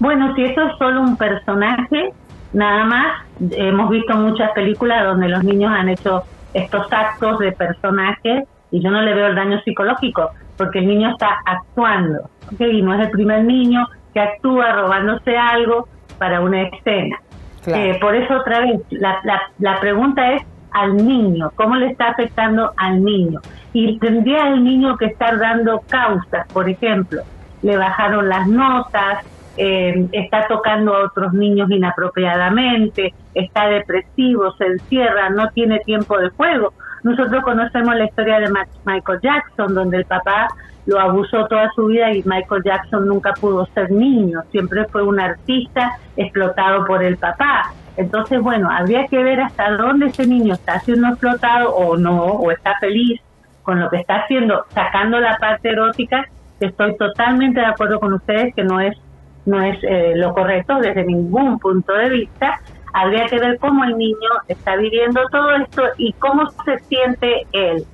Bueno, 0.00 0.34
si 0.34 0.42
eso 0.42 0.60
es 0.62 0.76
solo 0.78 1.00
un 1.00 1.16
personaje, 1.16 2.12
nada 2.52 2.84
más, 2.84 3.22
hemos 3.52 3.88
visto 3.90 4.16
muchas 4.16 4.50
películas 4.50 5.04
donde 5.04 5.28
los 5.28 5.44
niños 5.44 5.70
han 5.72 5.90
hecho 5.90 6.24
estos 6.54 6.92
actos 6.92 7.38
de 7.38 7.52
personaje 7.52 8.48
y 8.72 8.82
yo 8.82 8.90
no 8.90 9.00
le 9.00 9.14
veo 9.14 9.28
el 9.28 9.36
daño 9.36 9.60
psicológico, 9.62 10.32
porque 10.56 10.80
el 10.80 10.88
niño 10.88 11.10
está 11.10 11.38
actuando, 11.46 12.22
¿ok? 12.52 12.60
Y 12.60 12.82
no 12.82 12.92
es 12.92 13.06
el 13.06 13.10
primer 13.12 13.44
niño 13.44 13.86
que 14.12 14.18
actúa 14.18 14.72
robándose 14.72 15.36
algo 15.36 15.86
para 16.18 16.40
una 16.40 16.62
escena. 16.62 17.16
Claro. 17.62 17.80
Eh, 17.80 17.98
por 18.00 18.16
eso 18.16 18.38
otra 18.38 18.58
vez, 18.58 18.80
la, 18.90 19.20
la, 19.22 19.40
la 19.60 19.78
pregunta 19.78 20.32
es 20.32 20.42
al 20.72 20.96
niño, 20.96 21.52
¿cómo 21.54 21.76
le 21.76 21.92
está 21.92 22.08
afectando 22.08 22.72
al 22.76 23.04
niño? 23.04 23.40
Y 23.72 23.98
tendría 23.98 24.48
el 24.48 24.62
niño 24.62 24.96
que 24.96 25.06
estar 25.06 25.38
dando 25.38 25.80
causas, 25.88 26.46
por 26.52 26.68
ejemplo, 26.68 27.22
le 27.62 27.76
bajaron 27.76 28.28
las 28.28 28.46
notas, 28.46 29.24
eh, 29.56 30.08
está 30.12 30.46
tocando 30.46 30.94
a 30.94 31.06
otros 31.06 31.32
niños 31.32 31.70
inapropiadamente, 31.70 33.14
está 33.34 33.68
depresivo, 33.68 34.52
se 34.52 34.66
encierra, 34.66 35.30
no 35.30 35.48
tiene 35.50 35.78
tiempo 35.80 36.18
de 36.18 36.30
juego. 36.30 36.72
Nosotros 37.02 37.42
conocemos 37.42 37.94
la 37.96 38.04
historia 38.04 38.40
de 38.40 38.52
Michael 38.84 39.20
Jackson, 39.22 39.74
donde 39.74 39.98
el 39.98 40.04
papá 40.04 40.48
lo 40.86 40.98
abusó 40.98 41.46
toda 41.46 41.70
su 41.74 41.86
vida 41.86 42.12
y 42.12 42.22
Michael 42.24 42.62
Jackson 42.64 43.06
nunca 43.06 43.32
pudo 43.34 43.66
ser 43.66 43.90
niño, 43.90 44.42
siempre 44.50 44.84
fue 44.86 45.02
un 45.02 45.20
artista 45.20 45.92
explotado 46.16 46.84
por 46.86 47.02
el 47.02 47.16
papá. 47.16 47.72
Entonces, 47.96 48.40
bueno, 48.40 48.70
habría 48.70 49.06
que 49.06 49.22
ver 49.22 49.40
hasta 49.40 49.70
dónde 49.76 50.06
ese 50.06 50.26
niño 50.26 50.54
está 50.54 50.80
siendo 50.80 51.08
explotado 51.08 51.74
o 51.74 51.96
no, 51.96 52.24
o 52.24 52.50
está 52.50 52.74
feliz 52.80 53.20
con 53.62 53.80
lo 53.80 53.88
que 53.90 53.96
está 53.98 54.16
haciendo, 54.22 54.64
sacando 54.74 55.18
la 55.20 55.36
parte 55.38 55.70
erótica, 55.70 56.24
estoy 56.60 56.96
totalmente 56.96 57.60
de 57.60 57.66
acuerdo 57.66 57.98
con 58.00 58.12
ustedes 58.14 58.54
que 58.54 58.64
no 58.64 58.80
es 58.80 58.96
no 59.44 59.60
es 59.60 59.76
eh, 59.82 60.12
lo 60.14 60.32
correcto 60.34 60.76
desde 60.78 61.02
ningún 61.04 61.58
punto 61.58 61.92
de 61.94 62.08
vista. 62.10 62.60
Habría 62.94 63.26
que 63.26 63.40
ver 63.40 63.58
cómo 63.58 63.82
el 63.82 63.98
niño 63.98 64.28
está 64.46 64.76
viviendo 64.76 65.20
todo 65.32 65.50
esto 65.56 65.82
y 65.98 66.12
cómo 66.12 66.48
se 66.64 66.78
siente 66.88 67.46
él. 67.50 67.84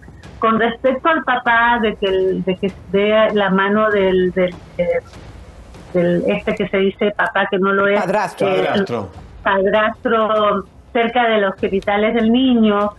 Con 0.40 0.58
respecto 0.60 1.08
al 1.08 1.24
papá, 1.24 1.78
de 1.80 1.96
que, 1.96 2.06
el- 2.06 2.44
de 2.44 2.54
que 2.56 2.72
dé 2.92 3.28
la 3.32 3.48
mano 3.48 3.88
del, 3.90 4.30
del, 4.32 4.54
eh, 4.76 5.00
del 5.94 6.22
este 6.26 6.54
que 6.54 6.68
se 6.68 6.76
dice 6.76 7.12
papá 7.16 7.46
que 7.50 7.58
no 7.58 7.72
lo 7.72 7.86
es, 7.88 7.98
Padrastro. 7.98 8.46
eh, 8.48 8.64
Padrastro. 8.66 9.08
padrastro 9.42 10.64
cerca 10.92 11.28
de 11.28 11.38
los 11.40 11.54
genitales 11.56 12.14
del 12.14 12.30
niño. 12.30 12.90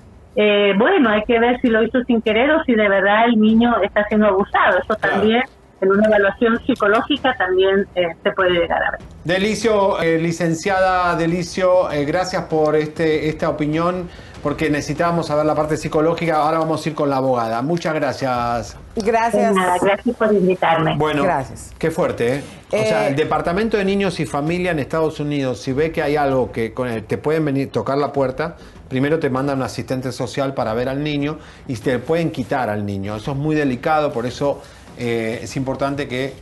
Eh, 0.42 0.72
bueno, 0.78 1.10
hay 1.10 1.22
que 1.26 1.38
ver 1.38 1.60
si 1.60 1.68
lo 1.68 1.84
hizo 1.84 2.02
sin 2.08 2.22
querer 2.22 2.50
o 2.52 2.64
si 2.64 2.74
de 2.74 2.88
verdad 2.88 3.26
el 3.26 3.38
niño 3.42 3.76
está 3.84 4.06
siendo 4.08 4.28
abusado. 4.28 4.78
Eso 4.82 4.96
también, 4.96 5.44
en 5.82 5.92
una 5.92 6.08
evaluación 6.08 6.58
psicológica, 6.66 7.36
también 7.38 7.86
eh, 7.96 8.08
se 8.24 8.32
puede 8.32 8.52
llegar 8.52 8.82
a 8.82 8.92
ver. 8.92 9.02
Delicio, 9.26 10.02
eh, 10.02 10.18
licenciada 10.18 11.14
Delicio, 11.18 11.92
eh, 11.92 12.06
gracias 12.06 12.44
por 12.44 12.78
este, 12.78 13.28
esta 13.28 13.50
opinión, 13.50 14.08
porque 14.42 14.70
necesitábamos 14.70 15.28
saber 15.28 15.46
la 15.46 15.56
parte 15.56 15.76
psicológica. 15.76 16.38
Ahora 16.38 16.60
vamos 16.60 16.86
a 16.86 16.90
ir 16.90 16.96
con 16.96 17.10
la 17.10 17.18
abogada. 17.18 17.62
Muchas 17.62 17.94
gracias. 17.94 18.78
Gracias. 18.96 19.54
Nada, 19.54 19.76
gracias 19.82 20.16
por 20.16 20.34
invitarme. 20.34 20.96
Bueno, 20.98 21.24
Gracias. 21.24 21.74
qué 21.78 21.92
fuerte, 21.92 22.36
¿eh? 22.36 22.44
O 22.72 22.76
Eh, 22.78 22.86
sea, 22.86 23.08
el 23.10 23.18
Departamento 23.18 23.76
de 23.76 23.84
Niños 23.84 24.22
y 24.22 24.26
Familia 24.26 24.72
en 24.72 24.80
Estados 24.80 25.20
Unidos, 25.20 25.60
si 25.62 25.74
ve 25.74 25.92
que 25.92 26.02
hay 26.02 26.16
algo 26.16 26.54
que 26.54 26.74
con 26.74 26.88
el- 26.88 27.04
te 27.04 27.18
pueden 27.18 27.44
venir 27.44 27.72
tocar 27.72 27.98
la 27.98 28.14
puerta, 28.14 28.56
primero 28.90 29.20
te 29.20 29.30
mandan 29.30 29.60
un 29.60 29.64
asistente 29.64 30.12
social 30.12 30.54
para 30.54 30.74
ver 30.74 30.90
al 30.90 31.02
niño 31.04 31.38
y 31.68 31.76
te 31.76 32.00
pueden 32.00 32.32
quitar 32.32 32.70
al 32.70 32.86
niño. 32.86 33.16
Eso 33.16 33.32
es 33.32 33.38
muy 33.38 33.56
delicado, 33.56 34.12
por 34.12 34.26
eso 34.26 34.62
eh, 34.98 35.40
es 35.44 35.56
importante 35.56 36.08
que 36.08 36.34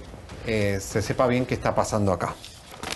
eh, 0.48 0.80
se 0.82 1.02
sepa 1.02 1.28
bien 1.28 1.46
qué 1.46 1.54
está 1.54 1.76
pasando 1.76 2.12
acá. 2.12 2.34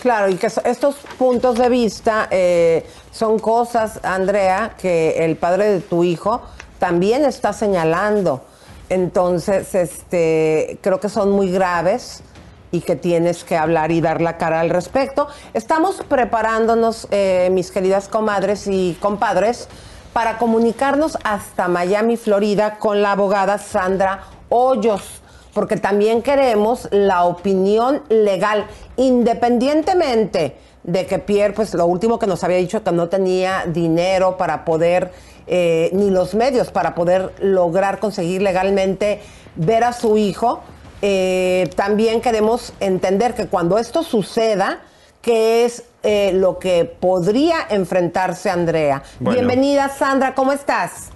Claro, 0.01 0.29
y 0.29 0.35
que 0.35 0.47
estos 0.47 0.95
puntos 1.19 1.59
de 1.59 1.69
vista 1.69 2.27
eh, 2.31 2.85
son 3.11 3.37
cosas, 3.37 3.99
Andrea, 4.03 4.75
que 4.79 5.23
el 5.23 5.35
padre 5.35 5.69
de 5.69 5.79
tu 5.81 6.03
hijo 6.03 6.41
también 6.79 7.25
está 7.25 7.53
señalando. 7.53 8.43
Entonces, 8.89 9.75
este, 9.75 10.79
creo 10.81 10.99
que 10.99 11.09
son 11.09 11.31
muy 11.31 11.51
graves 11.51 12.23
y 12.71 12.81
que 12.81 12.95
tienes 12.95 13.43
que 13.43 13.57
hablar 13.57 13.91
y 13.91 14.01
dar 14.01 14.21
la 14.21 14.37
cara 14.37 14.59
al 14.59 14.69
respecto. 14.69 15.27
Estamos 15.53 16.03
preparándonos, 16.07 17.07
eh, 17.11 17.49
mis 17.51 17.71
queridas 17.71 18.07
comadres 18.07 18.67
y 18.67 18.97
compadres, 18.99 19.67
para 20.13 20.37
comunicarnos 20.37 21.17
hasta 21.23 21.67
Miami, 21.67 22.17
Florida, 22.17 22.77
con 22.79 23.01
la 23.01 23.13
abogada 23.13 23.57
Sandra 23.57 24.23
Hoyos 24.49 25.21
porque 25.53 25.77
también 25.77 26.21
queremos 26.21 26.87
la 26.91 27.25
opinión 27.25 28.03
legal, 28.09 28.67
independientemente 28.97 30.55
de 30.83 31.05
que 31.05 31.19
Pierre, 31.19 31.53
pues 31.53 31.73
lo 31.73 31.85
último 31.85 32.19
que 32.19 32.27
nos 32.27 32.43
había 32.43 32.57
dicho 32.57 32.83
que 32.83 32.91
no 32.91 33.09
tenía 33.09 33.65
dinero 33.67 34.37
para 34.37 34.65
poder, 34.65 35.11
eh, 35.47 35.89
ni 35.93 36.09
los 36.09 36.33
medios 36.33 36.71
para 36.71 36.95
poder 36.95 37.33
lograr 37.39 37.99
conseguir 37.99 38.41
legalmente 38.41 39.21
ver 39.55 39.83
a 39.83 39.93
su 39.93 40.17
hijo, 40.17 40.61
eh, 41.01 41.69
también 41.75 42.21
queremos 42.21 42.73
entender 42.79 43.33
que 43.33 43.47
cuando 43.47 43.77
esto 43.77 44.03
suceda, 44.03 44.79
que 45.21 45.65
es 45.65 45.83
eh, 46.03 46.31
lo 46.33 46.59
que 46.59 46.85
podría 46.85 47.57
enfrentarse 47.69 48.49
Andrea. 48.49 49.03
Bueno. 49.19 49.39
Bienvenida 49.39 49.89
Sandra, 49.89 50.33
¿cómo 50.33 50.51
estás? 50.51 51.11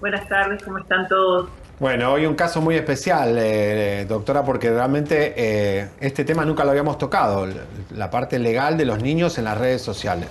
Buenas 0.00 0.28
tardes, 0.28 0.62
¿cómo 0.62 0.78
están 0.78 1.08
todos? 1.08 1.48
Bueno, 1.80 2.12
hoy 2.12 2.26
un 2.26 2.34
caso 2.34 2.60
muy 2.60 2.74
especial, 2.74 3.38
eh, 3.38 4.00
eh, 4.00 4.04
doctora, 4.04 4.44
porque 4.44 4.68
realmente 4.68 5.34
eh, 5.36 5.88
este 6.00 6.24
tema 6.24 6.44
nunca 6.44 6.64
lo 6.64 6.70
habíamos 6.70 6.98
tocado, 6.98 7.46
la 7.94 8.10
parte 8.10 8.40
legal 8.40 8.76
de 8.76 8.84
los 8.84 9.00
niños 9.00 9.38
en 9.38 9.44
las 9.44 9.56
redes 9.56 9.80
sociales. 9.82 10.28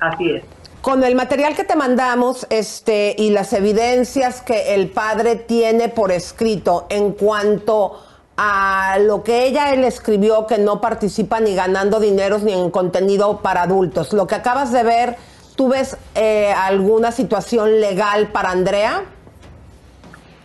Así 0.00 0.30
es. 0.30 0.44
Con 0.82 1.02
el 1.02 1.16
material 1.16 1.56
que 1.56 1.64
te 1.64 1.74
mandamos 1.74 2.46
este, 2.50 3.14
y 3.18 3.30
las 3.30 3.52
evidencias 3.52 4.42
que 4.42 4.74
el 4.74 4.88
padre 4.88 5.34
tiene 5.34 5.88
por 5.88 6.12
escrito 6.12 6.86
en 6.88 7.12
cuanto 7.12 8.00
a 8.36 8.98
lo 9.00 9.24
que 9.24 9.46
ella 9.46 9.72
él 9.72 9.82
escribió, 9.82 10.46
que 10.46 10.58
no 10.58 10.80
participa 10.80 11.40
ni 11.40 11.56
ganando 11.56 11.98
dineros 11.98 12.44
ni 12.44 12.52
en 12.52 12.70
contenido 12.70 13.40
para 13.42 13.62
adultos, 13.62 14.12
lo 14.12 14.28
que 14.28 14.36
acabas 14.36 14.72
de 14.72 14.84
ver, 14.84 15.16
¿tú 15.56 15.68
ves 15.68 15.96
eh, 16.14 16.52
alguna 16.56 17.10
situación 17.10 17.80
legal 17.80 18.28
para 18.28 18.52
Andrea? 18.52 19.02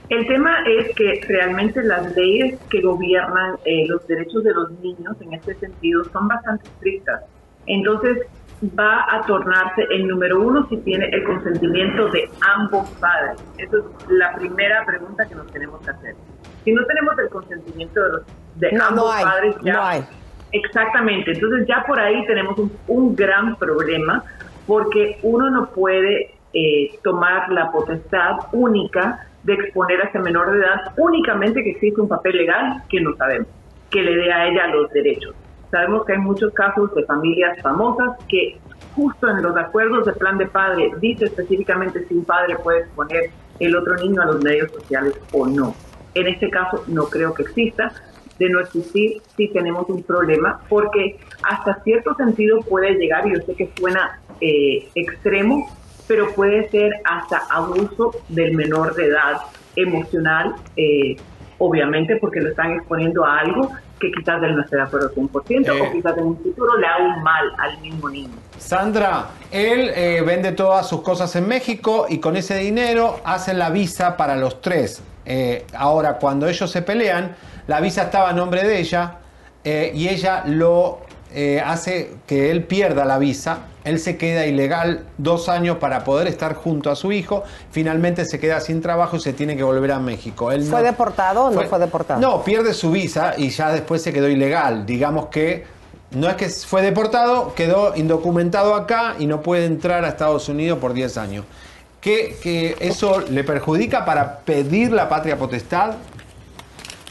El 0.10 0.28
tema 0.28 0.58
es 0.68 0.96
que 0.96 1.22
realmente 1.28 1.84
las 1.84 2.16
leyes 2.16 2.60
que 2.70 2.82
gobiernan 2.82 3.58
eh, 3.66 3.86
los 3.88 4.06
derechos 4.08 4.44
de 4.44 4.54
los 4.54 4.72
niños 4.80 5.16
en 5.22 5.34
este 5.34 5.54
sentido 5.56 6.04
son 6.12 6.28
bastante 6.28 6.68
estrictas. 6.68 7.22
Entonces 7.68 8.18
va 8.80 9.06
a 9.10 9.22
tornarse 9.26 9.84
el 9.92 10.08
número 10.08 10.42
uno 10.42 10.68
si 10.70 10.78
tiene 10.78 11.08
el 11.12 11.24
consentimiento 11.24 12.08
de 12.10 12.30
ambos 12.56 12.90
padres. 13.00 13.44
Esa 13.58 13.78
es 13.78 14.10
la 14.10 14.34
primera 14.36 14.86
pregunta 14.86 15.28
que 15.28 15.36
nos 15.36 15.48
tenemos 15.52 15.82
que 15.82 15.92
hacer. 15.92 16.16
Si 16.64 16.72
no 16.72 16.86
tenemos 16.86 17.18
el 17.20 17.30
consentimiento 17.30 18.02
de, 18.02 18.10
los, 18.10 18.22
de 18.56 18.72
No, 18.72 18.78
no 18.78 18.86
ambos 18.86 19.16
hay, 19.16 19.24
padres, 19.24 19.56
ya 19.64 19.74
no 19.74 19.84
hay. 19.84 20.04
Exactamente, 20.52 21.32
entonces 21.32 21.68
ya 21.68 21.84
por 21.86 22.00
ahí 22.00 22.26
tenemos 22.28 22.58
un, 22.60 22.72
un 22.88 23.16
gran 23.16 23.56
problema 23.56 24.24
porque 24.68 25.18
uno 25.24 25.50
no 25.50 25.70
puede 25.72 26.36
eh, 26.54 26.92
tomar 27.04 27.52
la 27.52 27.72
potestad 27.72 28.38
única 28.52 29.28
de 29.44 29.54
exponer 29.54 30.02
a 30.02 30.06
ese 30.06 30.20
menor 30.20 30.52
de 30.52 30.60
edad 30.60 30.94
únicamente 30.98 31.64
que 31.64 31.72
existe 31.72 32.00
un 32.00 32.08
papel 32.08 32.38
legal 32.38 32.84
que 32.90 33.02
no 33.02 33.16
sabemos, 33.16 33.48
que 33.90 34.04
le 34.04 34.16
dé 34.16 34.32
a 34.32 34.48
ella 34.48 34.68
los 34.68 34.90
derechos. 34.92 35.36
Sabemos 35.74 36.06
que 36.06 36.14
hay 36.14 36.20
muchos 36.20 36.54
casos 36.54 36.94
de 36.94 37.04
familias 37.06 37.60
famosas 37.64 38.12
que 38.30 38.60
justo 38.96 39.28
en 39.28 39.42
los 39.42 39.58
acuerdos 39.58 40.06
de 40.06 40.14
plan 40.14 40.38
de 40.38 40.46
padre 40.46 40.92
dice 41.02 41.26
específicamente 41.26 42.06
si 42.08 42.14
un 42.14 42.26
padre 42.26 42.56
puede 42.64 42.82
exponer 42.82 43.32
el 43.60 43.76
otro 43.76 43.96
niño 43.96 44.22
a 44.22 44.26
los 44.26 44.44
medios 44.44 44.72
sociales 44.72 45.20
o 45.32 45.48
no. 45.48 45.74
En 46.14 46.28
este 46.28 46.52
caso 46.52 46.84
no 46.86 47.06
creo 47.06 47.34
que 47.34 47.42
exista. 47.42 47.92
De 48.38 48.50
no 48.50 48.60
existir, 48.60 49.20
sí 49.36 49.48
tenemos 49.48 49.90
un 49.90 50.04
problema 50.04 50.60
porque 50.70 51.18
hasta 51.42 51.82
cierto 51.84 52.14
sentido 52.16 52.60
puede 52.62 52.94
llegar, 52.94 53.26
y 53.28 53.34
yo 53.34 53.42
sé 53.42 53.56
que 53.56 53.72
suena 53.76 54.20
eh, 54.42 54.90
extremo, 54.94 55.68
pero 56.08 56.30
puede 56.36 56.70
ser 56.70 56.92
hasta 57.04 57.42
abuso 57.50 58.12
del 58.30 58.56
menor 58.56 58.94
de 58.94 59.08
edad 59.08 59.38
emocional, 59.76 60.54
eh, 60.78 61.16
obviamente 61.58 62.18
porque 62.18 62.42
lo 62.42 62.50
están 62.50 62.74
exponiendo 62.74 63.26
a 63.26 63.40
algo 63.40 63.72
que 64.04 64.12
quizás 64.20 64.44
él 64.44 64.56
no 64.56 64.62
esté 64.64 64.76
de 64.76 64.82
acuerdo 64.82 65.10
100% 65.14 65.68
Eh. 65.68 65.82
o 65.82 65.92
quizás 65.92 66.18
en 66.18 66.26
un 66.26 66.38
futuro 66.38 66.78
le 66.78 66.86
haga 66.88 67.04
un 67.16 67.24
mal 67.24 67.46
al 67.58 67.80
mismo 67.80 68.10
niño. 68.10 68.34
Sandra, 68.58 69.28
él 69.52 69.92
eh, 69.96 70.22
vende 70.26 70.52
todas 70.52 70.88
sus 70.88 71.02
cosas 71.02 71.36
en 71.36 71.48
México 71.48 72.06
y 72.10 72.20
con 72.20 72.36
ese 72.36 72.58
dinero 72.58 73.20
hacen 73.24 73.60
la 73.60 73.70
visa 73.70 74.18
para 74.18 74.36
los 74.36 74.62
tres. 74.62 75.02
Eh, 75.26 75.66
ahora, 75.78 76.18
cuando 76.18 76.48
ellos 76.48 76.70
se 76.70 76.82
pelean, 76.82 77.36
la 77.68 77.80
visa 77.80 78.04
estaba 78.04 78.30
a 78.30 78.34
nombre 78.34 78.64
de 78.64 78.80
ella 78.80 79.16
eh, 79.64 79.92
y 79.96 80.10
ella 80.10 80.44
lo 80.46 81.00
eh, 81.34 81.62
hace 81.66 82.12
que 82.28 82.52
él 82.52 82.64
pierda 82.64 83.06
la 83.06 83.18
visa. 83.18 83.60
Él 83.84 84.00
se 84.00 84.16
queda 84.18 84.46
ilegal 84.46 85.04
dos 85.18 85.50
años 85.50 85.78
para 85.78 86.04
poder 86.06 86.28
estar 86.28 86.54
junto 86.56 86.90
a 86.90 86.96
su 86.96 87.12
hijo. 87.12 87.44
Finalmente 87.72 88.24
se 88.26 88.40
queda 88.40 88.60
sin 88.62 88.82
trabajo 88.82 89.18
y 89.18 89.20
se 89.20 89.34
tiene 89.34 89.58
que 89.58 89.64
volver 89.64 89.92
a 89.92 90.00
México. 90.00 90.52
Él 90.52 90.64
¿Fue 90.64 90.80
no- 90.80 90.86
deportado 90.86 91.46
o 91.46 91.52
no 91.52 91.62
fue- 91.64 91.80
deportado? 91.80 92.22
no, 92.22 92.44
pierde 92.44 92.74
su 92.74 92.92
visa 92.92 93.34
y 93.38 93.50
ya 93.50 93.72
después 93.72 94.02
se 94.02 94.14
quedó 94.14 94.30
ilegal. 94.30 94.86
Digamos 94.86 95.28
que 95.28 95.66
no 96.12 96.30
es 96.30 96.36
que 96.36 96.48
fue 96.48 96.82
deportado, 96.82 97.54
quedó 97.56 97.94
indocumentado 97.96 98.76
acá 98.76 99.16
y 99.20 99.26
no 99.26 99.42
puede 99.42 99.66
entrar 99.66 100.06
a 100.06 100.10
Estados 100.10 100.48
Unidos 100.48 100.80
por 100.80 100.94
10 100.94 101.18
años. 101.18 101.44
¿Que, 102.00 102.38
que 102.44 102.76
eso 102.82 103.22
le 103.22 103.44
perjudica 103.46 104.04
para 104.06 104.40
pedir 104.40 104.92
la 104.92 105.08
patria 105.10 105.38
potestad? 105.38 105.92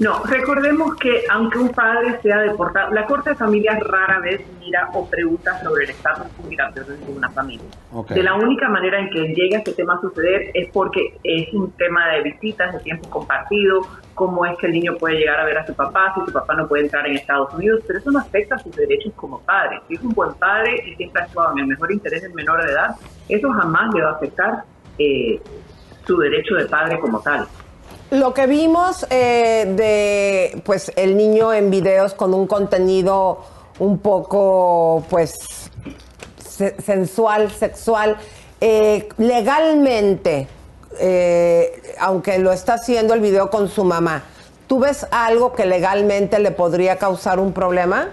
No, 0.02 0.20
recordemos 0.24 0.96
que 0.96 1.22
aunque 1.30 1.58
un 1.58 1.68
padre 1.68 2.18
sea 2.22 2.38
deportado, 2.38 2.92
la 2.92 3.06
Corte 3.06 3.30
de 3.30 3.36
Familias 3.36 3.78
rara 3.78 4.18
vez 4.18 4.40
mira 4.58 4.90
o 4.94 5.08
pregunta 5.08 5.62
sobre 5.62 5.84
el 5.84 5.90
estatus 5.90 6.26
migratorio 6.44 6.96
de 6.96 7.12
una 7.12 7.30
familia. 7.30 7.68
De 8.08 8.20
la 8.20 8.34
única 8.34 8.68
manera 8.68 8.98
en 8.98 9.10
que 9.10 9.32
llega 9.32 9.58
este 9.58 9.74
tema 9.74 9.94
a 9.94 10.00
suceder 10.00 10.50
es 10.54 10.68
porque 10.72 11.16
es 11.22 11.54
un 11.54 11.70
tema 11.72 12.08
de 12.14 12.22
visitas, 12.22 12.72
de 12.72 12.80
tiempo 12.80 13.08
compartido, 13.10 13.82
cómo 14.14 14.44
es 14.44 14.58
que 14.58 14.66
el 14.66 14.72
niño 14.72 14.96
puede 14.96 15.18
llegar 15.18 15.38
a 15.38 15.44
ver 15.44 15.58
a 15.58 15.66
su 15.66 15.74
papá, 15.74 16.12
si 16.16 16.26
su 16.26 16.32
papá 16.32 16.54
no 16.54 16.66
puede 16.66 16.82
entrar 16.82 17.06
en 17.06 17.16
Estados 17.16 17.54
Unidos, 17.54 17.84
pero 17.86 18.00
eso 18.00 18.10
no 18.10 18.18
afecta 18.18 18.56
a 18.56 18.58
sus 18.58 18.74
derechos 18.74 19.12
como 19.14 19.38
padre. 19.42 19.80
Si 19.86 19.94
es 19.94 20.02
un 20.02 20.12
buen 20.14 20.34
padre 20.34 20.82
y 20.84 20.96
siempre 20.96 21.22
ha 21.22 21.26
actuado 21.26 21.52
en 21.52 21.60
el 21.60 21.66
mejor 21.68 21.92
interés 21.92 22.22
del 22.22 22.34
menor 22.34 22.60
de 22.64 22.72
edad, 22.72 22.96
eso 23.28 23.52
jamás 23.52 23.94
le 23.94 24.02
va 24.02 24.10
a 24.10 24.14
afectar 24.14 24.64
eh, 24.98 25.40
su 26.04 26.18
derecho 26.18 26.56
de 26.56 26.66
padre 26.66 26.98
como 26.98 27.20
tal. 27.20 27.46
Lo 28.12 28.34
que 28.34 28.46
vimos 28.46 29.06
eh, 29.08 29.64
de 29.74 30.60
pues 30.66 30.92
el 30.96 31.16
niño 31.16 31.50
en 31.54 31.70
videos 31.70 32.12
con 32.12 32.34
un 32.34 32.46
contenido 32.46 33.38
un 33.78 33.98
poco 34.00 35.02
pues 35.08 35.34
se- 36.46 36.78
sensual, 36.82 37.50
sexual, 37.50 38.18
eh, 38.60 39.08
legalmente, 39.16 40.46
eh, 41.00 41.82
aunque 41.98 42.38
lo 42.38 42.52
está 42.52 42.74
haciendo 42.74 43.14
el 43.14 43.20
video 43.20 43.48
con 43.48 43.70
su 43.70 43.82
mamá, 43.82 44.24
¿tú 44.66 44.78
ves 44.80 45.06
algo 45.10 45.54
que 45.54 45.64
legalmente 45.64 46.38
le 46.38 46.50
podría 46.50 46.98
causar 46.98 47.40
un 47.40 47.54
problema? 47.54 48.10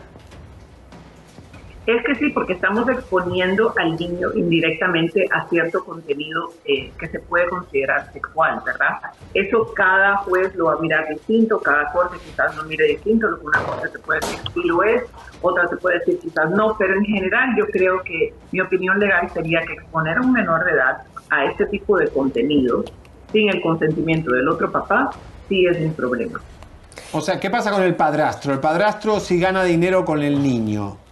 Es 1.89 2.03
que 2.05 2.13
sí, 2.13 2.29
porque 2.29 2.53
estamos 2.53 2.87
exponiendo 2.87 3.73
al 3.75 3.95
niño 3.95 4.29
indirectamente 4.35 5.27
a 5.31 5.49
cierto 5.49 5.83
contenido 5.83 6.53
eh, 6.63 6.91
que 6.99 7.07
se 7.07 7.17
puede 7.17 7.49
considerar 7.49 8.13
sexual, 8.13 8.61
¿verdad? 8.63 8.99
Eso 9.33 9.73
cada 9.73 10.17
juez 10.17 10.53
lo 10.55 10.65
va 10.65 10.73
a 10.73 10.77
mirar 10.77 11.09
distinto, 11.09 11.59
cada 11.59 11.91
corte 11.91 12.17
quizás 12.23 12.55
lo 12.55 12.63
mire 12.65 12.85
distinto, 12.85 13.27
lo 13.27 13.39
que 13.39 13.47
una 13.47 13.63
corte 13.63 13.89
te 13.89 13.97
puede 13.97 14.19
decir 14.19 14.39
sí 14.53 14.61
lo 14.65 14.83
es, 14.83 15.03
otra 15.41 15.67
te 15.67 15.77
puede 15.77 15.97
decir 15.97 16.19
quizás 16.19 16.51
no, 16.51 16.75
pero 16.77 16.93
en 16.93 17.05
general 17.05 17.55
yo 17.57 17.65
creo 17.65 18.03
que 18.03 18.35
mi 18.51 18.61
opinión 18.61 18.99
legal 18.99 19.27
sería 19.33 19.63
que 19.63 19.73
exponer 19.73 20.19
a 20.19 20.21
un 20.21 20.31
menor 20.31 20.63
de 20.65 20.73
edad 20.73 21.01
a 21.31 21.45
este 21.45 21.65
tipo 21.65 21.97
de 21.97 22.07
contenido 22.09 22.83
sin 23.31 23.49
el 23.49 23.63
consentimiento 23.63 24.31
del 24.31 24.47
otro 24.47 24.71
papá 24.71 25.09
sí 25.47 25.65
es 25.65 25.79
un 25.79 25.95
problema. 25.95 26.39
O 27.13 27.21
sea, 27.21 27.39
¿qué 27.39 27.49
pasa 27.49 27.71
con 27.71 27.81
el 27.81 27.95
padrastro? 27.95 28.53
El 28.53 28.59
padrastro 28.59 29.19
si 29.19 29.39
gana 29.39 29.63
dinero 29.63 30.05
con 30.05 30.21
el 30.21 30.43
niño. 30.43 31.08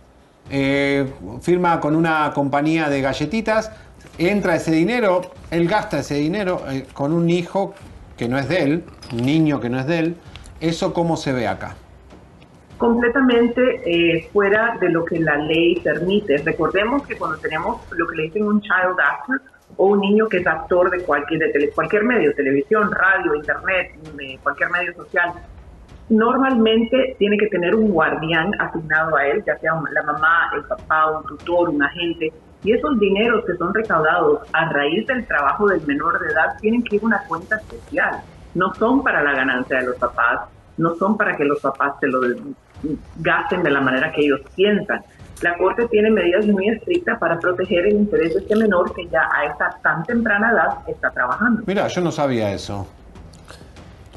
Eh, 0.50 1.12
firma 1.42 1.80
con 1.80 1.96
una 1.96 2.32
compañía 2.34 2.90
de 2.90 3.02
galletitas, 3.02 3.72
entra 4.18 4.56
ese 4.56 4.72
dinero, 4.72 5.22
él 5.52 5.68
gasta 5.68 6.00
ese 6.00 6.16
dinero 6.16 6.64
eh, 6.70 6.86
con 6.94 7.14
un 7.14 7.30
hijo 7.30 7.74
que 8.18 8.28
no 8.28 8.38
es 8.38 8.48
de 8.50 8.64
él, 8.64 8.84
un 9.14 9.26
niño 9.26 9.60
que 9.60 9.70
no 9.70 9.80
es 9.80 9.88
de 9.88 10.00
él. 10.00 10.16
¿Eso 10.60 10.94
cómo 10.94 11.18
se 11.18 11.34
ve 11.34 11.48
acá? 11.48 11.76
completamente 12.78 13.82
eh, 13.86 14.30
fuera 14.32 14.78
de 14.80 14.90
lo 14.90 15.04
que 15.04 15.20
la 15.20 15.38
ley 15.38 15.80
permite. 15.82 16.38
Recordemos 16.38 17.06
que 17.06 17.18
cuando 17.18 17.38
tenemos 17.38 17.82
lo 17.92 18.08
que 18.08 18.16
le 18.16 18.24
dicen 18.24 18.44
un 18.44 18.62
child 18.62 19.00
actor 19.00 19.42
o 19.78 19.88
un 19.88 20.00
niño 20.00 20.28
que 20.28 20.38
es 20.38 20.48
actor 20.48 20.90
de 20.90 21.04
cualquier, 21.04 21.40
de 21.40 21.50
tele, 21.50 21.70
cualquier 21.72 22.04
medio, 22.04 22.34
televisión, 22.34 22.92
radio, 22.92 23.36
internet, 23.36 23.92
eh, 24.20 24.38
cualquier 24.42 24.70
medio 24.70 24.94
social, 24.94 25.34
normalmente 26.10 27.16
tiene 27.20 27.38
que 27.38 27.48
tener 27.48 27.76
un 27.76 27.92
guardián 27.92 28.52
asignado 28.60 29.16
a 29.16 29.28
él, 29.28 29.44
ya 29.46 29.58
sea 29.58 29.74
la 29.92 30.04
mamá, 30.04 30.52
el 30.56 30.64
papá, 30.64 31.12
un 31.18 31.24
tutor, 31.26 31.70
un 31.70 31.84
agente, 31.84 32.32
y 32.64 32.72
esos 32.72 33.00
dineros 33.00 33.46
que 33.46 33.56
son 33.56 33.74
recaudados 33.74 34.42
a 34.54 34.70
raíz 34.70 35.06
del 35.08 35.26
trabajo 35.28 35.68
del 35.68 35.86
menor 35.86 36.20
de 36.20 36.34
edad 36.34 36.58
tienen 36.60 36.84
que 36.84 36.96
ir 36.96 37.04
a 37.04 37.06
una 37.06 37.24
cuenta 37.28 37.58
especial. 37.58 38.22
No 38.56 38.74
son 38.76 39.04
para 39.04 39.22
la 39.22 39.34
ganancia 39.34 39.80
de 39.80 39.86
los 39.86 39.96
papás, 39.98 40.42
no 40.78 40.96
son 40.96 41.18
para 41.18 41.36
que 41.36 41.46
los 41.46 41.60
papás 41.62 41.94
se 42.00 42.08
lo 42.08 42.22
gasten 43.18 43.64
de 43.64 43.72
la 43.72 43.82
manera 43.82 44.12
que 44.12 44.22
ellos 44.22 44.42
piensan. 44.56 45.02
La 45.42 45.56
Corte 45.56 45.88
tiene 45.90 46.10
medidas 46.10 46.48
muy 46.48 46.68
estrictas 46.70 47.20
para 47.20 47.40
proteger 47.40 47.86
el 47.86 47.94
interés 47.94 48.34
de 48.34 48.40
este 48.40 48.56
menor 48.56 48.94
que 48.96 49.08
ya 49.08 49.30
a 49.32 49.46
esta 49.46 49.78
tan 49.84 50.04
temprana 50.04 50.52
edad 50.52 50.78
está 50.88 51.12
trabajando. 51.12 51.62
Mira, 51.68 51.88
yo 51.88 52.02
no 52.02 52.12
sabía 52.12 52.52
eso. 52.52 52.88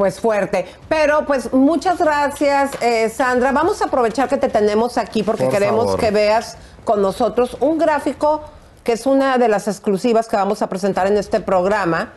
Pues 0.01 0.19
fuerte. 0.19 0.65
Pero 0.89 1.27
pues 1.27 1.53
muchas 1.53 1.99
gracias, 1.99 2.71
eh, 2.81 3.11
Sandra. 3.11 3.53
Vamos 3.53 3.83
a 3.83 3.85
aprovechar 3.85 4.31
que 4.31 4.39
te 4.39 4.49
tenemos 4.49 4.97
aquí 4.97 5.23
porque 5.23 5.45
Por 5.45 5.53
queremos 5.53 5.85
favor. 5.85 6.01
que 6.01 6.11
veas 6.11 6.57
con 6.87 7.03
nosotros 7.03 7.59
un 7.61 7.77
gráfico 7.77 8.41
que 8.83 8.93
es 8.93 9.05
una 9.05 9.37
de 9.37 9.49
las 9.49 9.69
exclusivas 9.69 10.27
que 10.27 10.37
vamos 10.37 10.63
a 10.63 10.71
presentar 10.71 11.07
en 11.07 11.19
este 11.19 11.41
programa. 11.41 12.15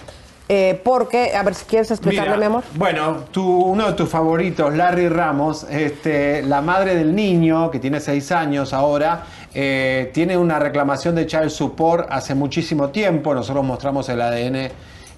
Eh, 0.47 0.79
porque, 0.81 1.35
a 1.35 1.43
ver 1.43 1.55
si 1.55 1.65
quieres 1.65 1.91
explicarle, 1.91 2.37
Mira, 2.37 2.39
mi 2.39 2.45
amor. 2.45 2.63
Bueno, 2.75 3.25
tu, 3.31 3.45
uno 3.45 3.87
de 3.87 3.93
tus 3.93 4.07
favoritos, 4.07 4.73
Larry 4.73 5.09
Ramos, 5.09 5.65
este, 5.69 6.41
la 6.41 6.61
madre 6.61 6.95
del 6.95 7.13
niño, 7.13 7.69
que 7.69 7.79
tiene 7.79 7.99
seis 7.99 8.31
años 8.31 8.71
ahora, 8.71 9.25
eh, 9.53 10.09
tiene 10.13 10.37
una 10.37 10.57
reclamación 10.57 11.15
de 11.15 11.27
child 11.27 11.49
support 11.49 12.07
hace 12.09 12.33
muchísimo 12.33 12.91
tiempo. 12.91 13.33
Nosotros 13.35 13.65
mostramos 13.65 14.07
el 14.07 14.21
ADN 14.21 14.71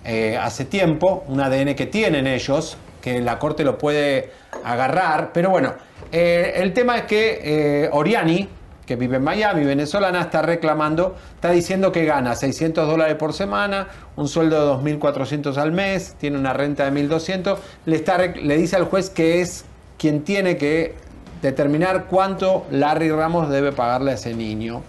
eh, 0.07 0.37
hace 0.39 0.65
tiempo, 0.65 1.23
un 1.27 1.41
ADN 1.41 1.73
que 1.73 1.87
tienen 1.87 2.27
ellos, 2.27 2.77
que 3.01 3.21
la 3.21 3.39
corte 3.39 3.63
lo 3.63 3.79
puede 3.79 4.29
agarrar. 4.63 5.31
Pero 5.33 5.49
bueno, 5.49 5.73
eh, 6.11 6.53
el 6.57 6.73
tema 6.73 6.97
es 6.97 7.03
que 7.05 7.39
eh, 7.43 7.89
Oriani, 7.91 8.47
que 8.85 8.95
vive 8.97 9.17
en 9.17 9.23
Miami, 9.23 9.65
venezolana, 9.65 10.21
está 10.21 10.43
reclamando, 10.43 11.15
está 11.33 11.49
diciendo 11.49 11.91
que 11.91 12.05
gana 12.05 12.35
600 12.35 12.87
dólares 12.87 13.15
por 13.15 13.33
semana, 13.33 13.87
un 14.15 14.27
sueldo 14.27 14.77
de 14.77 14.93
2.400 14.99 15.57
al 15.57 15.71
mes, 15.71 16.15
tiene 16.19 16.37
una 16.37 16.53
renta 16.53 16.87
de 16.89 16.91
1.200, 16.91 17.57
le, 17.87 17.95
está, 17.95 18.19
le 18.19 18.57
dice 18.57 18.75
al 18.75 18.83
juez 18.83 19.09
que 19.09 19.41
es 19.41 19.65
quien 19.97 20.23
tiene 20.23 20.55
que 20.57 20.93
determinar 21.41 22.05
cuánto 22.05 22.67
Larry 22.69 23.09
Ramos 23.09 23.49
debe 23.49 23.71
pagarle 23.71 24.11
a 24.11 24.13
ese 24.13 24.35
niño. 24.35 24.83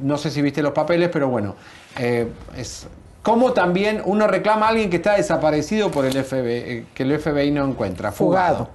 No 0.00 0.16
sé 0.16 0.30
si 0.30 0.40
viste 0.40 0.62
los 0.62 0.72
papeles, 0.72 1.10
pero 1.12 1.28
bueno, 1.28 1.56
es 2.56 2.86
como 3.22 3.52
también 3.52 4.02
uno 4.04 4.26
reclama 4.26 4.66
a 4.66 4.68
alguien 4.70 4.90
que 4.90 4.96
está 4.96 5.16
desaparecido 5.16 5.90
por 5.90 6.04
el 6.04 6.12
FBI, 6.12 6.50
eh, 6.50 6.84
que 6.94 7.04
el 7.04 7.18
FBI 7.18 7.50
no 7.52 7.64
encuentra, 7.64 8.10
fugado. 8.10 8.68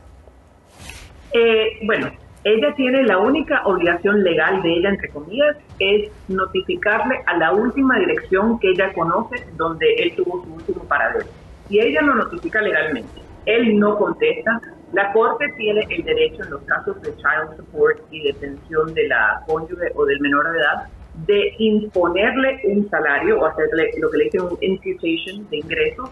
Eh, 1.33 1.79
bueno, 1.85 2.09
ella 2.43 2.73
tiene 2.75 3.03
la 3.03 3.17
única 3.17 3.61
obligación 3.65 4.23
legal 4.23 4.61
de 4.61 4.73
ella, 4.73 4.89
entre 4.89 5.09
comillas, 5.09 5.57
es 5.79 6.09
notificarle 6.29 7.17
a 7.25 7.37
la 7.37 7.51
última 7.51 7.99
dirección 7.99 8.57
que 8.59 8.69
ella 8.69 8.93
conoce 8.93 9.45
donde 9.57 9.93
él 9.95 10.15
tuvo 10.15 10.43
su 10.43 10.53
último 10.53 10.83
paradero. 10.85 11.27
Y 11.69 11.79
ella 11.79 12.01
lo 12.01 12.15
notifica 12.15 12.61
legalmente. 12.61 13.21
Él 13.45 13.77
no 13.77 13.97
contesta. 13.97 14.61
La 14.93 15.11
corte 15.11 15.45
tiene 15.57 15.85
el 15.89 16.03
derecho 16.05 16.43
en 16.43 16.51
los 16.51 16.61
casos 16.61 17.01
de 17.01 17.13
child 17.17 17.57
support 17.57 17.99
y 18.11 18.21
de 18.21 18.33
pensión 18.35 18.93
de 18.93 19.09
la 19.09 19.41
cónyuge 19.45 19.91
o 19.95 20.05
del 20.05 20.19
menor 20.21 20.49
de 20.49 20.59
edad 20.59 20.87
de 21.25 21.55
imponerle 21.57 22.61
un 22.65 22.89
salario 22.89 23.39
o 23.39 23.45
hacerle 23.45 23.91
lo 23.99 24.11
que 24.11 24.17
le 24.17 24.23
dicen 24.25 24.41
un 24.41 24.57
imputation 24.61 25.49
de 25.49 25.57
ingresos 25.57 26.09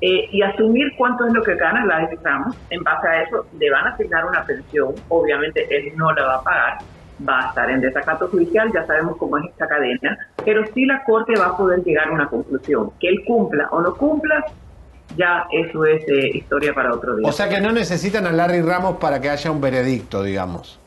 eh, 0.00 0.28
y 0.32 0.40
asumir 0.42 0.92
cuánto 0.96 1.26
es 1.26 1.32
lo 1.34 1.42
que 1.42 1.54
gana 1.56 1.84
la 1.84 2.08
Ramos. 2.22 2.56
En 2.70 2.82
base 2.82 3.06
a 3.06 3.22
eso, 3.22 3.46
le 3.58 3.70
van 3.70 3.86
a 3.86 3.90
asignar 3.90 4.24
una 4.24 4.44
pensión. 4.44 4.94
Obviamente, 5.08 5.66
él 5.70 5.92
no 5.96 6.12
la 6.12 6.24
va 6.24 6.34
a 6.36 6.42
pagar. 6.42 6.78
Va 7.28 7.40
a 7.40 7.48
estar 7.48 7.70
en 7.70 7.82
desacato 7.82 8.28
judicial. 8.28 8.72
Ya 8.72 8.86
sabemos 8.86 9.18
cómo 9.18 9.36
es 9.36 9.44
esta 9.50 9.68
cadena. 9.68 10.16
Pero 10.42 10.64
sí 10.72 10.86
la 10.86 11.04
Corte 11.04 11.34
va 11.38 11.48
a 11.48 11.56
poder 11.56 11.84
llegar 11.84 12.08
a 12.08 12.12
una 12.12 12.28
conclusión. 12.28 12.92
Que 12.98 13.08
él 13.08 13.22
cumpla 13.26 13.68
o 13.72 13.82
no 13.82 13.94
cumpla, 13.94 14.42
ya 15.16 15.46
eso 15.52 15.84
es 15.84 16.02
eh, 16.08 16.30
historia 16.32 16.72
para 16.72 16.94
otro 16.94 17.16
día. 17.16 17.28
O 17.28 17.32
sea 17.32 17.50
que 17.50 17.60
no 17.60 17.70
necesitan 17.70 18.26
a 18.26 18.32
Larry 18.32 18.62
Ramos 18.62 18.96
para 18.96 19.20
que 19.20 19.28
haya 19.28 19.50
un 19.50 19.60
veredicto, 19.60 20.22
digamos. 20.22 20.79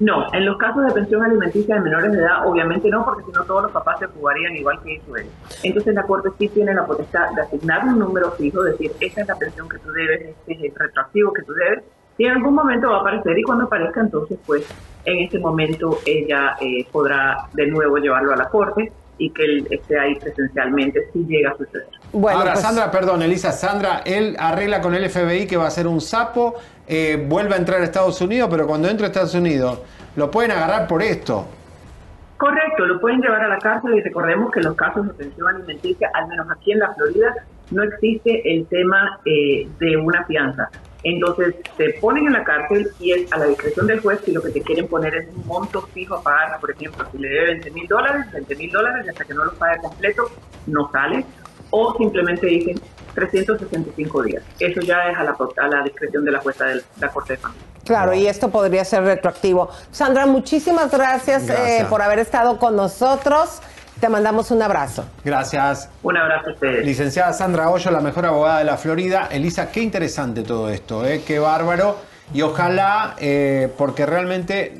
No, 0.00 0.26
en 0.32 0.44
los 0.44 0.56
casos 0.58 0.84
de 0.84 0.92
pensión 0.92 1.22
alimenticia 1.22 1.76
de 1.76 1.80
menores 1.80 2.12
de 2.12 2.18
edad, 2.18 2.46
obviamente 2.46 2.88
no, 2.88 3.04
porque 3.04 3.24
si 3.24 3.32
no 3.32 3.44
todos 3.44 3.64
los 3.64 3.72
papás 3.72 3.98
se 4.00 4.06
jugarían 4.06 4.56
igual 4.56 4.80
que 4.82 4.94
hizo 4.94 5.16
él. 5.16 5.26
Entonces 5.62 5.94
la 5.94 6.02
Corte 6.02 6.30
sí 6.38 6.48
tiene 6.48 6.74
la 6.74 6.84
potestad 6.84 7.30
de 7.30 7.42
asignar 7.42 7.84
un 7.84 7.98
número 7.98 8.32
fijo, 8.32 8.62
decir, 8.62 8.92
esta 9.00 9.20
es 9.20 9.28
la 9.28 9.36
pensión 9.36 9.68
que 9.68 9.78
tú 9.78 9.92
debes, 9.92 10.22
este 10.22 10.52
es 10.52 10.62
el 10.62 10.72
retroactivo 10.74 11.32
que 11.32 11.42
tú 11.42 11.52
debes, 11.52 11.84
y 12.18 12.24
en 12.24 12.32
algún 12.32 12.54
momento 12.54 12.90
va 12.90 12.98
a 12.98 13.00
aparecer, 13.00 13.38
y 13.38 13.42
cuando 13.42 13.64
aparezca 13.64 14.00
entonces, 14.00 14.38
pues, 14.46 14.66
en 15.04 15.18
ese 15.18 15.38
momento 15.38 15.98
ella 16.04 16.56
eh, 16.60 16.86
podrá 16.90 17.48
de 17.52 17.66
nuevo 17.66 17.96
llevarlo 17.98 18.32
a 18.32 18.36
la 18.36 18.48
Corte 18.48 18.92
y 19.18 19.30
que 19.30 19.44
él 19.44 19.66
esté 19.70 19.98
ahí 19.98 20.14
presencialmente 20.16 21.00
si 21.12 21.20
llega 21.20 21.50
a 21.50 21.56
suceder. 21.56 21.86
Ahora, 22.12 22.52
pues- 22.52 22.60
Sandra, 22.60 22.90
perdón, 22.90 23.22
Elisa, 23.22 23.52
Sandra, 23.52 24.02
él 24.04 24.36
arregla 24.38 24.80
con 24.80 24.94
el 24.94 25.08
FBI 25.08 25.46
que 25.46 25.56
va 25.56 25.66
a 25.66 25.70
ser 25.70 25.86
un 25.86 26.00
sapo, 26.00 26.54
eh, 26.86 27.24
vuelve 27.28 27.54
a 27.54 27.58
entrar 27.58 27.80
a 27.80 27.84
Estados 27.84 28.20
Unidos, 28.20 28.48
pero 28.50 28.66
cuando 28.66 28.88
entra 28.88 29.06
a 29.06 29.08
Estados 29.08 29.34
Unidos 29.34 29.80
lo 30.16 30.30
pueden 30.30 30.52
agarrar 30.52 30.86
por 30.86 31.02
esto. 31.02 31.46
Correcto, 32.36 32.84
lo 32.84 33.00
pueden 33.00 33.20
llevar 33.20 33.42
a 33.42 33.48
la 33.48 33.58
cárcel 33.58 33.94
y 33.96 34.02
recordemos 34.02 34.50
que 34.50 34.60
en 34.60 34.66
los 34.66 34.76
casos 34.76 35.06
de 35.06 35.14
pensión 35.14 35.48
alimenticia, 35.48 36.10
al 36.12 36.28
menos 36.28 36.46
aquí 36.50 36.72
en 36.72 36.80
la 36.80 36.92
Florida, 36.94 37.34
no 37.70 37.82
existe 37.82 38.42
el 38.52 38.66
tema 38.66 39.18
eh, 39.24 39.66
de 39.78 39.96
una 39.96 40.24
fianza. 40.24 40.70
Entonces 41.02 41.54
te 41.76 41.94
ponen 42.00 42.26
en 42.26 42.32
la 42.34 42.44
cárcel 42.44 42.88
y 42.98 43.12
es 43.12 43.32
a 43.32 43.38
la 43.38 43.46
discreción 43.46 43.86
del 43.86 44.00
juez 44.00 44.20
si 44.24 44.32
lo 44.32 44.42
que 44.42 44.50
te 44.50 44.60
quieren 44.60 44.88
poner 44.88 45.14
es 45.14 45.28
un 45.34 45.46
monto 45.46 45.82
fijo 45.94 46.16
a 46.16 46.22
pagar. 46.22 46.60
Por 46.60 46.70
ejemplo, 46.70 47.06
si 47.10 47.18
le 47.18 47.28
debe 47.28 47.46
20 47.46 47.70
mil 47.70 47.86
dólares, 47.86 48.26
20 48.32 48.56
mil 48.56 48.70
dólares, 48.70 49.08
hasta 49.08 49.24
que 49.24 49.34
no 49.34 49.44
lo 49.44 49.52
pague 49.54 49.80
completo, 49.80 50.30
no 50.66 50.90
sale. 50.90 51.24
O 51.70 51.94
simplemente 51.96 52.46
dicen 52.46 52.80
365 53.16 54.22
días. 54.22 54.42
Eso 54.60 54.80
ya 54.82 55.08
es 55.08 55.18
a 55.18 55.24
la, 55.24 55.32
a 55.32 55.68
la 55.68 55.82
discreción 55.82 56.24
de 56.24 56.30
la 56.30 56.40
jueza 56.40 56.66
de 56.66 56.82
la 57.00 57.08
Corte 57.08 57.32
de 57.32 57.38
Familia. 57.38 57.66
Claro, 57.84 58.14
y 58.14 58.26
esto 58.26 58.50
podría 58.50 58.84
ser 58.84 59.02
retroactivo. 59.04 59.70
Sandra, 59.90 60.26
muchísimas 60.26 60.90
gracias, 60.90 61.44
eh, 61.44 61.46
Gracias. 61.46 61.88
por 61.88 62.02
haber 62.02 62.18
estado 62.18 62.58
con 62.58 62.76
nosotros. 62.76 63.60
Te 64.00 64.08
mandamos 64.08 64.50
un 64.50 64.60
abrazo. 64.60 65.06
Gracias. 65.24 65.88
Un 66.02 66.16
abrazo 66.16 66.50
a 66.50 66.52
ustedes. 66.52 66.84
Licenciada 66.84 67.32
Sandra 67.32 67.70
Hoyo, 67.70 67.90
la 67.90 68.00
mejor 68.00 68.26
abogada 68.26 68.58
de 68.58 68.64
la 68.64 68.76
Florida. 68.76 69.28
Elisa, 69.30 69.70
qué 69.72 69.80
interesante 69.80 70.42
todo 70.42 70.68
esto, 70.68 71.06
¿eh? 71.06 71.22
qué 71.26 71.38
bárbaro. 71.38 71.96
Y 72.34 72.42
ojalá, 72.42 73.14
eh, 73.18 73.72
porque 73.78 74.04
realmente 74.04 74.76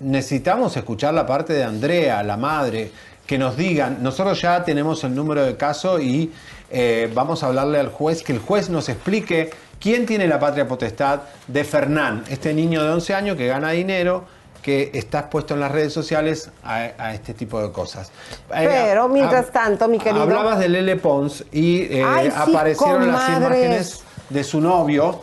necesitamos 0.00 0.76
escuchar 0.76 1.12
la 1.12 1.26
parte 1.26 1.52
de 1.52 1.64
Andrea, 1.64 2.22
la 2.22 2.36
madre, 2.36 2.90
que 3.26 3.38
nos 3.38 3.56
digan, 3.56 4.02
nosotros 4.02 4.40
ya 4.40 4.62
tenemos 4.62 5.02
el 5.04 5.14
número 5.14 5.44
de 5.44 5.56
caso 5.56 6.00
y 6.00 6.32
eh, 6.70 7.10
vamos 7.14 7.42
a 7.42 7.46
hablarle 7.46 7.78
al 7.78 7.88
juez, 7.88 8.22
que 8.22 8.32
el 8.32 8.38
juez 8.38 8.68
nos 8.70 8.88
explique 8.88 9.50
quién 9.80 10.06
tiene 10.06 10.26
la 10.26 10.38
patria 10.38 10.66
potestad 10.66 11.20
de 11.46 11.64
Fernán, 11.64 12.24
este 12.28 12.52
niño 12.54 12.82
de 12.82 12.90
11 12.90 13.14
años 13.14 13.36
que 13.36 13.46
gana 13.46 13.70
dinero, 13.70 14.24
que 14.62 14.90
estás 14.94 15.26
puesto 15.30 15.54
en 15.54 15.60
las 15.60 15.70
redes 15.70 15.92
sociales 15.92 16.50
a, 16.64 16.90
a 16.98 17.14
este 17.14 17.34
tipo 17.34 17.62
de 17.62 17.70
cosas. 17.70 18.08
Eh, 18.52 18.66
Pero 18.66 19.08
mientras 19.08 19.52
tanto, 19.52 19.86
mi 19.86 19.98
querido. 19.98 20.22
Hablabas 20.22 20.58
de 20.58 20.68
Lele 20.68 20.96
Pons 20.96 21.44
y 21.52 21.82
eh, 21.82 22.04
Ay, 22.04 22.30
sí, 22.32 22.36
aparecieron 22.36 23.06
las 23.12 23.28
imágenes 23.28 24.00
de 24.28 24.42
su 24.42 24.60
novio. 24.60 25.20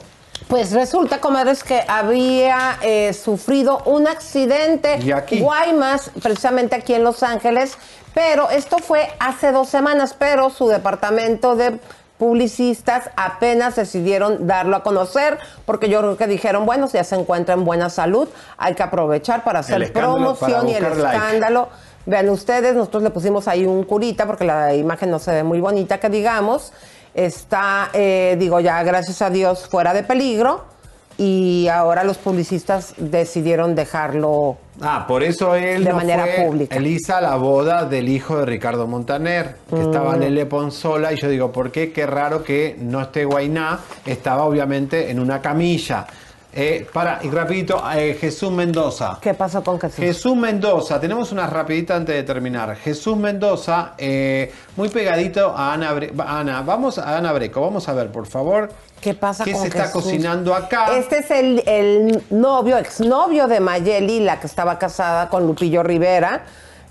Pues 0.48 0.72
resulta, 0.72 1.20
comadres, 1.20 1.64
que 1.64 1.82
había 1.88 2.78
eh, 2.82 3.12
sufrido 3.14 3.82
un 3.86 4.08
accidente 4.08 5.00
Y 5.02 5.12
aquí. 5.12 5.40
Guaymas, 5.40 6.12
precisamente 6.22 6.76
aquí 6.76 6.94
en 6.94 7.04
Los 7.04 7.22
Ángeles, 7.22 7.78
pero 8.14 8.50
esto 8.50 8.78
fue 8.80 9.10
hace 9.20 9.52
dos 9.52 9.70
semanas, 9.70 10.16
pero 10.18 10.50
su 10.50 10.68
departamento 10.68 11.56
de 11.56 11.80
publicistas 12.18 13.10
apenas 13.16 13.76
decidieron 13.76 14.48
darlo 14.48 14.78
a 14.78 14.84
conocer, 14.84 15.40
porque 15.66 15.90
yo 15.90 16.00
creo 16.00 16.18
que 16.18 16.28
dijeron, 16.28 16.66
bueno, 16.66 16.88
si 16.88 16.98
ya 16.98 17.04
se 17.04 17.16
encuentra 17.16 17.56
en 17.56 17.66
buena 17.66 17.90
salud, 17.90 18.30
hay 18.58 18.76
que 18.76 18.84
aprovechar 18.84 19.44
para 19.44 19.60
hacer 19.60 19.82
escándalo, 19.82 20.36
promoción 20.36 20.70
y 20.70 20.76
el 20.76 20.84
buscar 20.84 21.04
like. 21.04 21.18
escándalo. 21.18 21.70
Vean 22.06 22.30
ustedes, 22.30 22.76
nosotros 22.76 23.04
le 23.04 23.10
pusimos 23.10 23.48
ahí 23.48 23.66
un 23.66 23.84
curita 23.84 24.26
porque 24.26 24.44
la 24.44 24.74
imagen 24.74 25.10
no 25.10 25.20
se 25.20 25.32
ve 25.32 25.44
muy 25.44 25.60
bonita, 25.60 26.00
que 26.00 26.10
digamos. 26.10 26.74
Está, 27.14 27.90
eh, 27.94 28.36
digo, 28.40 28.60
ya 28.60 28.82
gracias 28.84 29.22
a 29.22 29.30
Dios 29.30 29.68
fuera 29.68 29.94
de 29.94 30.04
peligro 30.04 30.73
y 31.18 31.68
ahora 31.68 32.04
los 32.04 32.18
publicistas 32.18 32.94
decidieron 32.98 33.76
dejarlo. 33.76 34.58
Ah, 34.82 35.06
por 35.08 35.24
eso 35.24 35.56
él 35.56 35.84
De 35.84 35.92
no 35.92 35.98
manera 35.98 36.26
fue, 36.26 36.46
pública. 36.46 36.76
Elisa, 36.76 37.22
la 37.22 37.36
boda 37.36 37.86
del 37.86 38.10
hijo 38.10 38.38
de 38.40 38.46
Ricardo 38.46 38.88
Montaner, 38.88 39.58
que 39.70 39.76
Mm. 39.76 39.82
estaba 39.82 40.18
Lele 40.18 40.46
Pons 40.48 40.74
sola, 40.74 41.14
y 41.14 41.18
yo 41.18 41.30
digo, 41.30 41.52
¿por 41.52 41.72
qué? 41.72 41.92
Qué 41.92 42.06
raro 42.08 42.44
que 42.44 42.76
no 42.80 43.02
esté 43.02 43.26
Guainá, 43.26 43.80
estaba 44.06 44.44
obviamente 44.44 45.12
en 45.12 45.20
una 45.20 45.42
camilla. 45.42 46.08
Eh, 46.56 46.86
para, 46.94 47.20
y 47.24 47.30
rapidito, 47.32 47.82
eh, 47.96 48.16
Jesús 48.20 48.52
Mendoza. 48.52 49.18
¿Qué 49.20 49.34
pasó 49.34 49.64
con 49.64 49.80
Jesús? 49.80 49.98
Jesús 49.98 50.36
Mendoza, 50.36 51.00
tenemos 51.00 51.32
una 51.32 51.48
rapidita 51.48 51.96
antes 51.96 52.14
de 52.16 52.22
terminar. 52.22 52.76
Jesús 52.76 53.18
Mendoza, 53.18 53.94
eh, 53.98 54.52
muy 54.78 54.90
pegadito 54.90 55.50
a 55.56 55.74
Ana, 55.74 55.94
Bre- 55.96 56.12
Ana, 56.24 56.62
vamos 56.62 57.00
a 57.00 57.18
Ana 57.18 57.34
Breco, 57.34 57.60
vamos 57.60 57.90
a 57.90 57.94
ver, 57.94 58.12
por 58.12 58.28
favor. 58.28 58.70
¿Qué 59.04 59.14
pasa 59.14 59.44
¿Qué 59.44 59.52
con 59.52 59.62
se 59.62 59.68
está 59.68 59.92
cocinando 59.92 60.56
acá? 60.56 60.96
Este 60.98 61.20
es 61.20 61.30
el, 61.32 61.62
el 61.68 62.24
novio, 62.30 62.78
exnovio 62.78 63.48
de 63.48 63.60
Mayeli, 63.60 64.22
la 64.22 64.40
que 64.40 64.48
estaba 64.48 64.80
casada 64.80 65.28
con 65.30 65.46
Lupillo 65.46 65.84
Rivera. 65.84 66.44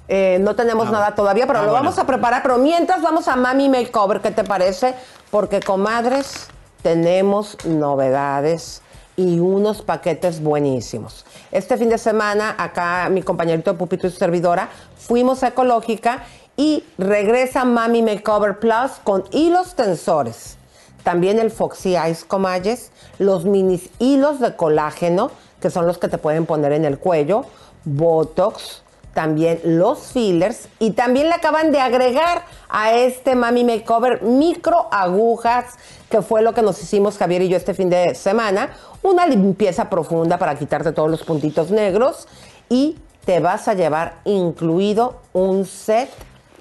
Eh, 0.08 0.36
no 0.42 0.54
tenemos 0.54 0.88
Ah, 0.88 0.92
nada 0.92 1.14
todavía, 1.14 1.46
pero 1.46 1.60
ah, 1.60 1.62
lo 1.62 1.70
bueno. 1.70 1.84
vamos 1.84 1.98
a 1.98 2.06
preparar. 2.06 2.42
Pero 2.42 2.58
mientras 2.58 3.00
vamos 3.00 3.28
a 3.28 3.36
Mami 3.36 3.70
Makeover, 3.70 4.20
¿qué 4.20 4.30
te 4.30 4.44
parece? 4.44 4.94
Porque, 5.30 5.60
comadres, 5.60 6.48
tenemos 6.82 7.56
novedades 7.64 8.82
y 9.16 9.38
unos 9.40 9.80
paquetes 9.80 10.42
buenísimos. 10.42 11.24
Este 11.50 11.78
fin 11.78 11.88
de 11.88 11.96
semana, 11.96 12.54
acá 12.58 13.08
mi 13.10 13.22
compañerito 13.22 13.76
Pupito 13.78 14.06
y 14.06 14.10
su 14.10 14.18
servidora, 14.18 14.68
fuimos 14.98 15.42
a 15.42 15.48
Ecológica 15.48 16.24
y 16.58 16.84
regresa 16.98 17.64
Mami 17.64 18.02
Makeover 18.02 18.58
Plus 18.58 18.92
con 19.02 19.24
hilos 19.30 19.74
tensores. 19.74 20.58
También 21.02 21.38
el 21.38 21.50
Foxy 21.50 21.96
Eyes 21.96 22.24
Comalles, 22.24 22.90
los 23.18 23.44
minis 23.44 23.90
hilos 23.98 24.40
de 24.40 24.56
colágeno, 24.56 25.30
que 25.60 25.70
son 25.70 25.86
los 25.86 25.98
que 25.98 26.08
te 26.08 26.18
pueden 26.18 26.46
poner 26.46 26.72
en 26.72 26.84
el 26.84 26.98
cuello, 26.98 27.44
Botox, 27.84 28.82
también 29.14 29.60
los 29.64 30.12
fillers 30.12 30.68
y 30.78 30.92
también 30.92 31.28
le 31.28 31.34
acaban 31.34 31.70
de 31.70 31.80
agregar 31.80 32.44
a 32.68 32.92
este 32.92 33.34
Mami 33.34 33.64
Makeover 33.64 34.22
micro 34.22 34.88
agujas, 34.90 35.74
que 36.08 36.22
fue 36.22 36.42
lo 36.42 36.54
que 36.54 36.62
nos 36.62 36.82
hicimos 36.82 37.18
Javier 37.18 37.42
y 37.42 37.48
yo 37.48 37.56
este 37.56 37.74
fin 37.74 37.90
de 37.90 38.14
semana, 38.14 38.70
una 39.02 39.26
limpieza 39.26 39.90
profunda 39.90 40.38
para 40.38 40.54
quitarte 40.54 40.92
todos 40.92 41.10
los 41.10 41.24
puntitos 41.24 41.70
negros 41.70 42.26
y 42.68 42.96
te 43.24 43.40
vas 43.40 43.68
a 43.68 43.74
llevar 43.74 44.20
incluido 44.24 45.20
un 45.32 45.66
set 45.66 46.08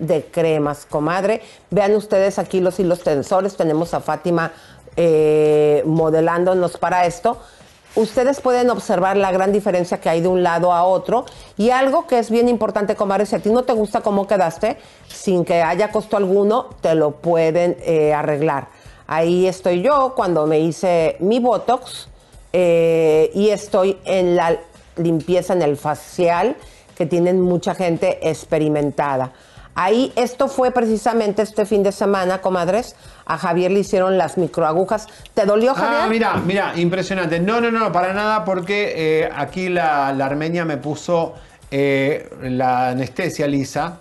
de 0.01 0.25
cremas, 0.25 0.85
comadre. 0.85 1.41
Vean 1.69 1.95
ustedes 1.95 2.39
aquí 2.39 2.59
los 2.59 2.79
hilos 2.79 3.01
tensores. 3.01 3.55
Tenemos 3.55 3.93
a 3.93 4.01
Fátima 4.01 4.51
eh, 4.97 5.83
modelándonos 5.85 6.77
para 6.77 7.05
esto. 7.05 7.37
Ustedes 7.95 8.39
pueden 8.39 8.69
observar 8.69 9.17
la 9.17 9.31
gran 9.31 9.51
diferencia 9.51 9.99
que 9.99 10.09
hay 10.09 10.21
de 10.21 10.27
un 10.27 10.43
lado 10.43 10.73
a 10.73 10.83
otro. 10.83 11.25
Y 11.57 11.69
algo 11.69 12.07
que 12.07 12.19
es 12.19 12.31
bien 12.31 12.49
importante, 12.49 12.95
comadre, 12.95 13.25
si 13.25 13.35
a 13.35 13.39
ti 13.39 13.49
no 13.49 13.63
te 13.63 13.73
gusta 13.73 14.01
cómo 14.01 14.27
quedaste, 14.27 14.77
sin 15.07 15.45
que 15.45 15.61
haya 15.61 15.91
costo 15.91 16.17
alguno, 16.17 16.69
te 16.81 16.95
lo 16.95 17.11
pueden 17.11 17.77
eh, 17.81 18.13
arreglar. 18.13 18.69
Ahí 19.07 19.45
estoy 19.45 19.81
yo 19.81 20.13
cuando 20.15 20.47
me 20.47 20.59
hice 20.59 21.17
mi 21.19 21.39
Botox 21.39 22.07
eh, 22.53 23.29
y 23.33 23.49
estoy 23.49 23.97
en 24.05 24.35
la 24.35 24.57
limpieza 24.95 25.53
en 25.53 25.61
el 25.61 25.77
facial 25.77 26.55
que 26.95 27.05
tienen 27.05 27.41
mucha 27.41 27.75
gente 27.75 28.29
experimentada. 28.29 29.33
Ahí, 29.75 30.11
esto 30.15 30.47
fue 30.47 30.71
precisamente 30.71 31.41
este 31.41 31.65
fin 31.65 31.83
de 31.83 31.91
semana, 31.91 32.41
comadres. 32.41 32.95
A 33.25 33.37
Javier 33.37 33.71
le 33.71 33.79
hicieron 33.79 34.17
las 34.17 34.37
microagujas. 34.37 35.07
¿Te 35.33 35.45
dolió, 35.45 35.73
Javier? 35.73 36.01
Ah, 36.03 36.07
mira, 36.09 36.35
mira, 36.35 36.73
impresionante. 36.75 37.39
No, 37.39 37.61
no, 37.61 37.71
no, 37.71 37.91
para 37.91 38.13
nada, 38.13 38.43
porque 38.43 38.93
eh, 38.95 39.29
aquí 39.33 39.69
la, 39.69 40.11
la 40.13 40.25
armenia 40.25 40.65
me 40.65 40.77
puso 40.77 41.35
eh, 41.71 42.29
la 42.41 42.89
anestesia 42.89 43.47
lisa. 43.47 43.99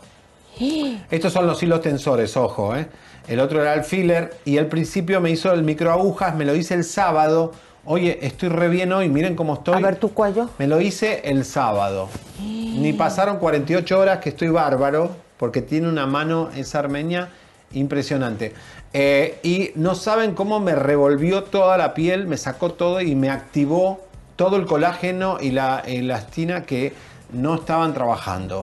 Estos 1.10 1.32
son 1.32 1.46
los 1.46 1.62
hilos 1.62 1.80
tensores, 1.80 2.36
ojo, 2.36 2.76
¿eh? 2.76 2.88
El 3.28 3.38
otro 3.38 3.62
era 3.62 3.74
el 3.74 3.84
filler 3.84 4.38
y 4.44 4.58
al 4.58 4.66
principio 4.66 5.20
me 5.20 5.30
hizo 5.30 5.52
el 5.52 5.62
microagujas, 5.62 6.34
me 6.34 6.44
lo 6.44 6.54
hice 6.56 6.74
el 6.74 6.82
sábado. 6.82 7.52
Oye, 7.84 8.18
estoy 8.22 8.48
re 8.48 8.68
bien 8.68 8.92
hoy, 8.92 9.08
miren 9.08 9.36
cómo 9.36 9.54
estoy. 9.54 9.76
A 9.76 9.78
ver 9.78 9.96
tu 9.96 10.12
cuello. 10.12 10.50
Me 10.58 10.66
lo 10.66 10.80
hice 10.80 11.20
el 11.24 11.44
sábado. 11.44 12.08
Ni 12.40 12.92
pasaron 12.92 13.38
48 13.38 13.98
horas 13.98 14.18
que 14.18 14.30
estoy 14.30 14.48
bárbaro, 14.48 15.12
porque 15.40 15.62
tiene 15.62 15.88
una 15.88 16.06
mano 16.06 16.50
esa 16.54 16.80
armenia 16.80 17.30
impresionante. 17.72 18.52
Eh, 18.92 19.40
y 19.42 19.70
no 19.74 19.94
saben 19.94 20.34
cómo 20.34 20.60
me 20.60 20.74
revolvió 20.74 21.44
toda 21.44 21.78
la 21.78 21.94
piel, 21.94 22.26
me 22.26 22.36
sacó 22.36 22.72
todo 22.72 23.00
y 23.00 23.14
me 23.14 23.30
activó 23.30 24.04
todo 24.36 24.56
el 24.56 24.66
colágeno 24.66 25.38
y 25.40 25.52
la 25.52 25.78
elastina 25.78 26.64
que 26.64 26.92
no 27.32 27.54
estaban 27.54 27.94
trabajando. 27.94 28.60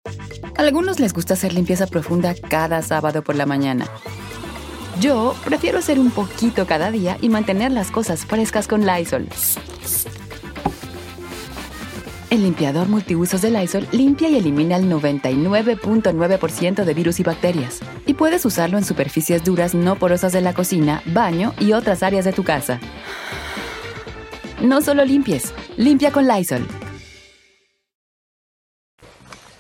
A 0.58 0.62
algunos 0.62 1.00
les 1.00 1.14
gusta 1.14 1.36
hacer 1.36 1.54
limpieza 1.54 1.86
profunda 1.86 2.34
cada 2.50 2.82
sábado 2.82 3.22
por 3.22 3.36
la 3.36 3.46
mañana. 3.46 3.86
Yo 5.00 5.36
prefiero 5.46 5.78
hacer 5.78 6.00
un 6.00 6.10
poquito 6.10 6.66
cada 6.66 6.90
día 6.90 7.18
y 7.22 7.30
mantener 7.30 7.72
las 7.72 7.92
cosas 7.92 8.26
frescas 8.26 8.68
con 8.68 8.84
Lysol. 8.84 9.28
El 12.34 12.42
limpiador 12.42 12.90
multiusos 12.90 13.44
de 13.44 13.52
Lysol 13.52 13.88
limpia 13.92 14.28
y 14.28 14.38
elimina 14.38 14.76
el 14.78 14.92
99.9% 14.92 16.84
de 16.84 16.94
virus 16.96 17.20
y 17.20 17.24
bacterias. 17.24 17.80
Y 18.08 18.16
puedes 18.16 18.44
usarlo 18.44 18.80
en 18.80 18.84
superficies 18.84 19.44
duras 19.44 19.76
no 19.76 19.98
porosas 19.98 20.34
de 20.34 20.42
la 20.42 20.56
cocina, 20.56 21.04
baño 21.06 21.54
y 21.60 21.74
otras 21.74 22.02
áreas 22.02 22.26
de 22.26 22.34
tu 22.34 22.44
casa. 22.44 22.80
No 24.64 24.82
solo 24.82 25.06
limpies, 25.06 25.54
limpia 25.78 26.12
con 26.12 26.28
Lysol. 26.28 26.68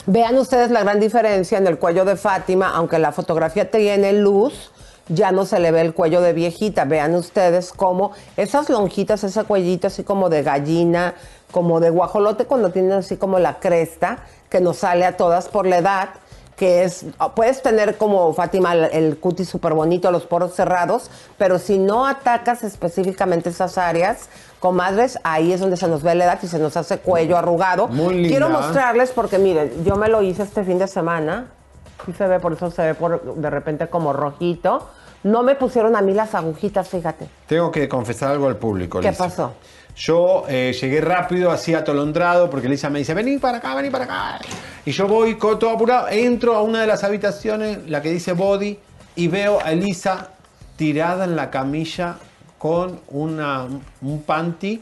Vean 0.07 0.35
ustedes 0.39 0.71
la 0.71 0.81
gran 0.81 0.99
diferencia 0.99 1.59
en 1.59 1.67
el 1.67 1.77
cuello 1.77 2.05
de 2.05 2.15
Fátima, 2.15 2.71
aunque 2.71 2.97
la 2.97 3.11
fotografía 3.11 3.69
tiene 3.69 4.13
luz, 4.13 4.71
ya 5.09 5.31
no 5.31 5.45
se 5.45 5.59
le 5.59 5.71
ve 5.71 5.81
el 5.81 5.93
cuello 5.93 6.21
de 6.21 6.33
viejita. 6.33 6.85
Vean 6.85 7.13
ustedes 7.13 7.71
cómo 7.71 8.13
esas 8.35 8.69
lonjitas, 8.69 9.23
ese 9.23 9.43
cuellito 9.43 9.87
así 9.87 10.03
como 10.03 10.29
de 10.29 10.41
gallina, 10.43 11.13
como 11.53 11.79
de 11.79 11.91
guajolote 11.91 12.45
cuando 12.45 12.71
tienen 12.71 12.93
así 12.93 13.15
como 13.15 13.37
la 13.39 13.59
cresta, 13.59 14.17
que 14.49 14.59
nos 14.59 14.77
sale 14.77 15.05
a 15.05 15.15
todas 15.15 15.47
por 15.47 15.67
la 15.67 15.77
edad, 15.77 16.09
que 16.57 16.83
es, 16.83 17.05
puedes 17.35 17.61
tener 17.61 17.95
como 17.97 18.33
Fátima 18.33 18.73
el, 18.73 19.17
cutis 19.17 19.49
súper 19.49 19.73
bonito, 19.73 20.11
los 20.11 20.25
poros 20.25 20.55
cerrados, 20.55 21.11
pero 21.37 21.59
si 21.59 21.77
no 21.77 22.07
atacas 22.07 22.63
específicamente 22.63 23.49
esas 23.49 23.77
áreas, 23.77 24.29
comadres, 24.59 25.19
ahí 25.23 25.53
es 25.53 25.59
donde 25.59 25.77
se 25.77 25.87
nos 25.87 26.01
ve 26.01 26.15
la 26.15 26.25
edad 26.25 26.39
y 26.41 26.47
se 26.47 26.57
nos 26.57 26.75
hace 26.75 26.97
cuello 26.97 27.37
arrugado. 27.37 27.87
Muy 27.87 28.15
linda. 28.15 28.29
Quiero 28.29 28.49
mostrarles 28.49 29.11
porque 29.11 29.37
miren, 29.37 29.83
yo 29.85 29.95
me 29.95 30.09
lo 30.09 30.21
hice 30.23 30.43
este 30.43 30.63
fin 30.63 30.79
de 30.79 30.87
semana. 30.87 31.51
Sí 32.05 32.13
se 32.13 32.27
ve, 32.27 32.39
por 32.39 32.53
eso 32.53 32.71
se 32.71 32.81
ve 32.81 32.95
por, 32.95 33.35
de 33.35 33.49
repente 33.49 33.87
como 33.87 34.11
rojito. 34.11 34.87
No 35.23 35.43
me 35.43 35.55
pusieron 35.55 35.95
a 35.95 36.01
mí 36.01 36.13
las 36.13 36.35
agujitas, 36.35 36.89
fíjate. 36.89 37.27
Tengo 37.47 37.71
que 37.71 37.87
confesar 37.87 38.31
algo 38.31 38.47
al 38.47 38.57
público. 38.57 38.99
¿Qué 38.99 39.09
Lisa. 39.09 39.23
pasó? 39.23 39.53
Yo 39.95 40.45
eh, 40.47 40.75
llegué 40.79 41.01
rápido, 41.01 41.51
así 41.51 41.73
atolondrado, 41.73 42.49
porque 42.49 42.67
Lisa 42.67 42.89
me 42.89 42.99
dice, 42.99 43.13
vení 43.13 43.37
para 43.37 43.57
acá, 43.59 43.75
vení 43.75 43.89
para 43.89 44.05
acá. 44.05 44.39
Y 44.85 44.91
yo 44.91 45.07
voy 45.07 45.37
todo 45.37 45.69
apurado, 45.69 46.09
entro 46.09 46.55
a 46.55 46.61
una 46.61 46.81
de 46.81 46.87
las 46.87 47.03
habitaciones, 47.03 47.79
la 47.87 48.01
que 48.01 48.11
dice 48.11 48.33
body, 48.33 48.79
y 49.15 49.27
veo 49.27 49.59
a 49.63 49.71
Elisa 49.71 50.29
tirada 50.75 51.25
en 51.25 51.35
la 51.35 51.51
camilla 51.51 52.17
con 52.57 52.99
una, 53.09 53.67
un 54.01 54.23
panty. 54.23 54.81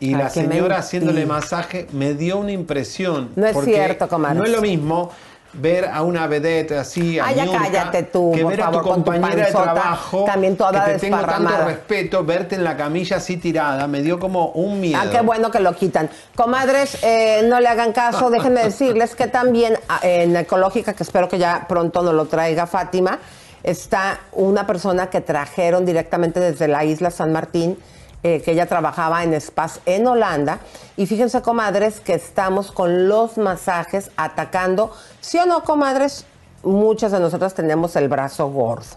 Y 0.00 0.08
Ay, 0.08 0.14
la 0.14 0.30
señora 0.30 0.78
haciéndole 0.78 1.24
masaje 1.24 1.86
me 1.92 2.14
dio 2.14 2.38
una 2.38 2.52
impresión. 2.52 3.30
No 3.36 3.46
es 3.46 3.56
cierto. 3.64 4.18
No 4.18 4.44
es 4.44 4.50
lo 4.50 4.60
mismo 4.60 5.12
ver 5.60 5.86
a 5.86 6.02
una 6.02 6.26
vedette 6.26 6.72
así, 6.72 7.18
a 7.18 7.26
Ay, 7.26 7.36
ya 7.36 7.46
cállate 7.46 8.02
tú, 8.04 8.32
que 8.34 8.42
por 8.42 8.50
ver 8.50 8.62
a 8.62 8.70
tu 8.70 8.72
con 8.72 8.82
tu 8.82 8.88
compañera 8.90 9.34
de 9.34 9.42
panzota, 9.42 9.72
trabajo, 9.72 10.24
también 10.24 10.56
toda 10.56 10.84
que 10.84 10.92
te 10.92 10.98
tengo 10.98 11.18
tanto 11.18 11.64
respeto, 11.64 12.24
verte 12.24 12.54
en 12.56 12.64
la 12.64 12.76
camilla 12.76 13.16
así 13.16 13.36
tirada, 13.36 13.86
me 13.86 14.02
dio 14.02 14.18
como 14.18 14.48
un 14.48 14.80
miedo. 14.80 15.00
Ah, 15.02 15.08
qué 15.10 15.20
bueno 15.20 15.50
que 15.50 15.60
lo 15.60 15.74
quitan. 15.74 16.10
Comadres, 16.34 16.98
eh, 17.02 17.42
no 17.48 17.60
le 17.60 17.68
hagan 17.68 17.92
caso, 17.92 18.30
déjenme 18.30 18.64
decirles 18.64 19.14
que 19.14 19.26
también 19.26 19.78
ah, 19.88 20.00
en 20.02 20.36
Ecológica, 20.36 20.94
que 20.94 21.02
espero 21.02 21.28
que 21.28 21.38
ya 21.38 21.66
pronto 21.68 22.02
nos 22.02 22.14
lo 22.14 22.26
traiga 22.26 22.66
Fátima, 22.66 23.18
está 23.62 24.20
una 24.32 24.66
persona 24.66 25.08
que 25.08 25.20
trajeron 25.20 25.84
directamente 25.84 26.40
desde 26.40 26.68
la 26.68 26.84
isla 26.84 27.10
San 27.10 27.32
Martín, 27.32 27.78
eh, 28.26 28.40
que 28.40 28.52
ella 28.52 28.64
trabajaba 28.64 29.22
en 29.22 29.38
spas 29.38 29.80
en 29.84 30.06
Holanda. 30.06 30.60
Y 30.96 31.04
fíjense, 31.04 31.42
comadres, 31.42 32.00
que 32.00 32.14
estamos 32.14 32.72
con 32.72 33.06
los 33.06 33.36
masajes 33.36 34.10
atacando. 34.16 34.92
¿Sí 35.20 35.36
o 35.36 35.44
no, 35.44 35.62
comadres? 35.62 36.24
Muchas 36.62 37.12
de 37.12 37.20
nosotras 37.20 37.52
tenemos 37.52 37.96
el 37.96 38.08
brazo 38.08 38.48
gordo. 38.48 38.96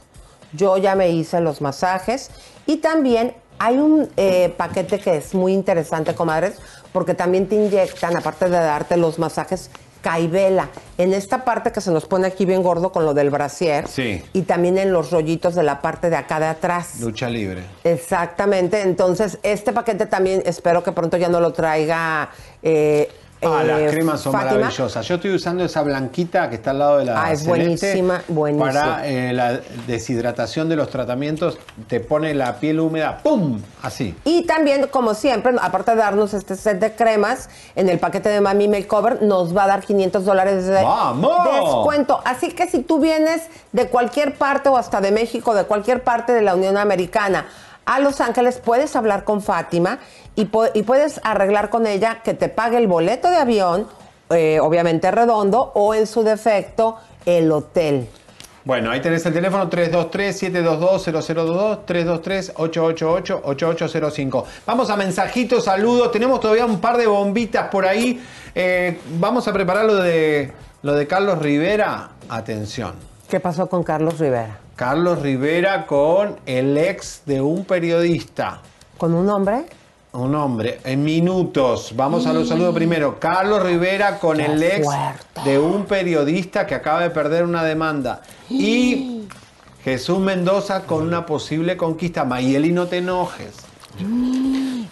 Yo 0.53 0.77
ya 0.77 0.95
me 0.95 1.09
hice 1.09 1.41
los 1.41 1.59
masajes 1.59 2.31
y 2.65 2.77
también 2.77 3.35
hay 3.59 3.77
un 3.77 4.09
eh, 4.15 4.53
paquete 4.55 4.97
que 4.97 5.17
es 5.17 5.35
muy 5.35 5.51
interesante, 5.51 6.15
comadres, 6.15 6.55
porque 6.93 7.13
también 7.13 7.49
te 7.49 7.55
inyectan, 7.55 8.15
aparte 8.15 8.45
de 8.45 8.51
darte 8.51 8.95
los 8.95 9.19
masajes, 9.19 9.69
caibela. 10.01 10.69
En 10.97 11.13
esta 11.13 11.43
parte 11.45 11.71
que 11.71 11.81
se 11.81 11.91
nos 11.91 12.05
pone 12.05 12.27
aquí 12.27 12.45
bien 12.45 12.63
gordo 12.63 12.91
con 12.91 13.05
lo 13.05 13.13
del 13.13 13.29
brasier. 13.29 13.87
Sí. 13.87 14.23
Y 14.33 14.43
también 14.43 14.77
en 14.77 14.91
los 14.93 15.11
rollitos 15.11 15.55
de 15.55 15.63
la 15.63 15.81
parte 15.81 16.09
de 16.09 16.15
acá 16.15 16.39
de 16.39 16.47
atrás. 16.47 16.99
Lucha 16.99 17.29
libre. 17.29 17.63
Exactamente. 17.83 18.81
Entonces, 18.81 19.37
este 19.43 19.73
paquete 19.73 20.05
también 20.05 20.41
espero 20.45 20.83
que 20.83 20.91
pronto 20.91 21.17
ya 21.17 21.29
no 21.29 21.39
lo 21.39 21.53
traiga. 21.53 22.29
eh, 22.63 23.09
Ah, 23.41 23.61
eh, 23.63 23.67
las 23.67 23.91
cremas 23.91 24.21
son 24.21 24.31
Fátima. 24.33 24.53
maravillosas. 24.53 25.07
Yo 25.07 25.15
estoy 25.15 25.35
usando 25.35 25.63
esa 25.63 25.83
blanquita 25.83 26.49
que 26.49 26.55
está 26.55 26.71
al 26.71 26.79
lado 26.79 26.97
de 26.97 27.05
la 27.05 27.23
Ah, 27.25 27.31
es 27.31 27.43
celeste 27.43 27.49
buenísima, 27.49 28.21
buenísima. 28.27 28.71
Para 28.73 29.07
eh, 29.07 29.31
la 29.33 29.59
deshidratación 29.85 30.69
de 30.69 30.75
los 30.75 30.89
tratamientos, 30.89 31.57
te 31.87 31.99
pone 31.99 32.33
la 32.33 32.55
piel 32.55 32.79
húmeda, 32.79 33.19
¡pum! 33.19 33.61
Así. 33.83 34.15
Y 34.23 34.43
también, 34.47 34.87
como 34.87 35.13
siempre, 35.13 35.53
aparte 35.61 35.91
de 35.91 35.97
darnos 35.97 36.33
este 36.33 36.55
set 36.55 36.79
de 36.79 36.93
cremas, 36.95 37.49
en 37.75 37.89
el 37.89 37.99
paquete 37.99 38.29
de 38.29 38.41
Mami 38.41 38.67
Makeover 38.67 39.21
nos 39.21 39.55
va 39.55 39.65
a 39.65 39.67
dar 39.67 39.83
500 39.83 40.25
dólares 40.25 40.65
de 40.65 40.81
¡Vamos! 40.83 41.37
descuento. 41.53 42.21
Así 42.25 42.51
que 42.51 42.67
si 42.67 42.79
tú 42.81 42.99
vienes 42.99 43.43
de 43.71 43.87
cualquier 43.87 44.35
parte 44.35 44.69
o 44.69 44.77
hasta 44.77 44.99
de 45.01 45.11
México, 45.11 45.53
de 45.53 45.65
cualquier 45.65 46.03
parte 46.03 46.33
de 46.33 46.41
la 46.41 46.55
Unión 46.55 46.77
Americana, 46.77 47.45
a 47.87 47.99
Los 47.99 48.21
Ángeles, 48.21 48.61
puedes 48.63 48.95
hablar 48.95 49.23
con 49.23 49.41
Fátima 49.41 49.97
y, 50.35 50.45
pu- 50.45 50.69
y 50.75 50.83
puedes 50.83 51.19
arreglar 51.23 51.69
con 51.71 51.87
ella 51.87 52.21
que 52.23 52.35
te 52.35 52.49
pague 52.49 52.77
el 52.77 52.85
boleto 52.87 53.29
de 53.29 53.37
avión, 53.37 53.87
eh, 54.29 54.59
obviamente 54.61 55.09
redondo, 55.09 55.71
o 55.73 55.95
en 55.95 56.05
su 56.05 56.21
defecto, 56.23 56.97
el 57.25 57.51
hotel. 57.51 58.07
Bueno, 58.65 58.91
ahí 58.91 58.99
tenés 59.01 59.25
el 59.25 59.33
teléfono 59.33 59.67
323-722-0022, 59.69 61.79
323-888-8805. 61.85 64.43
Vamos 64.65 64.89
a 64.89 64.95
mensajitos, 64.97 65.63
saludos. 65.63 66.11
Tenemos 66.11 66.39
todavía 66.39 66.65
un 66.65 66.79
par 66.79 66.97
de 66.97 67.07
bombitas 67.07 67.69
por 67.69 67.85
ahí. 67.85 68.21
Eh, 68.53 68.99
vamos 69.19 69.47
a 69.47 69.53
preparar 69.53 69.85
lo 69.85 69.95
de, 69.95 70.51
lo 70.81 70.93
de 70.95 71.07
Carlos 71.07 71.39
Rivera. 71.39 72.09
Atención. 72.29 72.93
¿Qué 73.29 73.39
pasó 73.39 73.67
con 73.69 73.83
Carlos 73.83 74.19
Rivera? 74.19 74.59
Carlos 74.77 75.21
Rivera 75.23 75.85
con 75.87 76.37
el 76.45 76.77
ex 76.77 77.23
de 77.25 77.41
un 77.41 77.65
periodista. 77.65 78.61
¿Con 78.97 79.13
un 79.15 79.27
hombre? 79.29 79.65
Un 80.13 80.33
hombre, 80.35 80.79
en 80.83 81.03
minutos. 81.03 81.93
Vamos 81.95 82.25
a 82.27 82.33
los 82.33 82.47
saludos 82.47 82.73
primero. 82.75 83.19
Carlos 83.19 83.63
Rivera 83.63 84.19
con 84.19 84.37
Qué 84.37 84.45
el 84.45 84.61
ex 84.63 84.85
fuerte. 84.85 85.41
de 85.49 85.57
un 85.59 85.85
periodista 85.85 86.65
que 86.67 86.75
acaba 86.75 87.01
de 87.01 87.09
perder 87.09 87.43
una 87.43 87.63
demanda. 87.63 88.21
Y 88.49 89.27
Jesús 89.83 90.19
Mendoza 90.19 90.83
con 90.83 91.01
una 91.03 91.25
posible 91.25 91.75
conquista. 91.75 92.23
Mayeli, 92.23 92.71
no 92.71 92.85
te 92.85 92.97
enojes. 92.99 93.55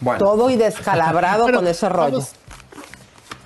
Bueno. 0.02 0.18
Todo 0.20 0.50
y 0.50 0.56
descalabrado 0.58 1.46
con 1.54 1.68
ese 1.68 1.90
rollo. 1.90 2.12
vamos- 2.14 2.32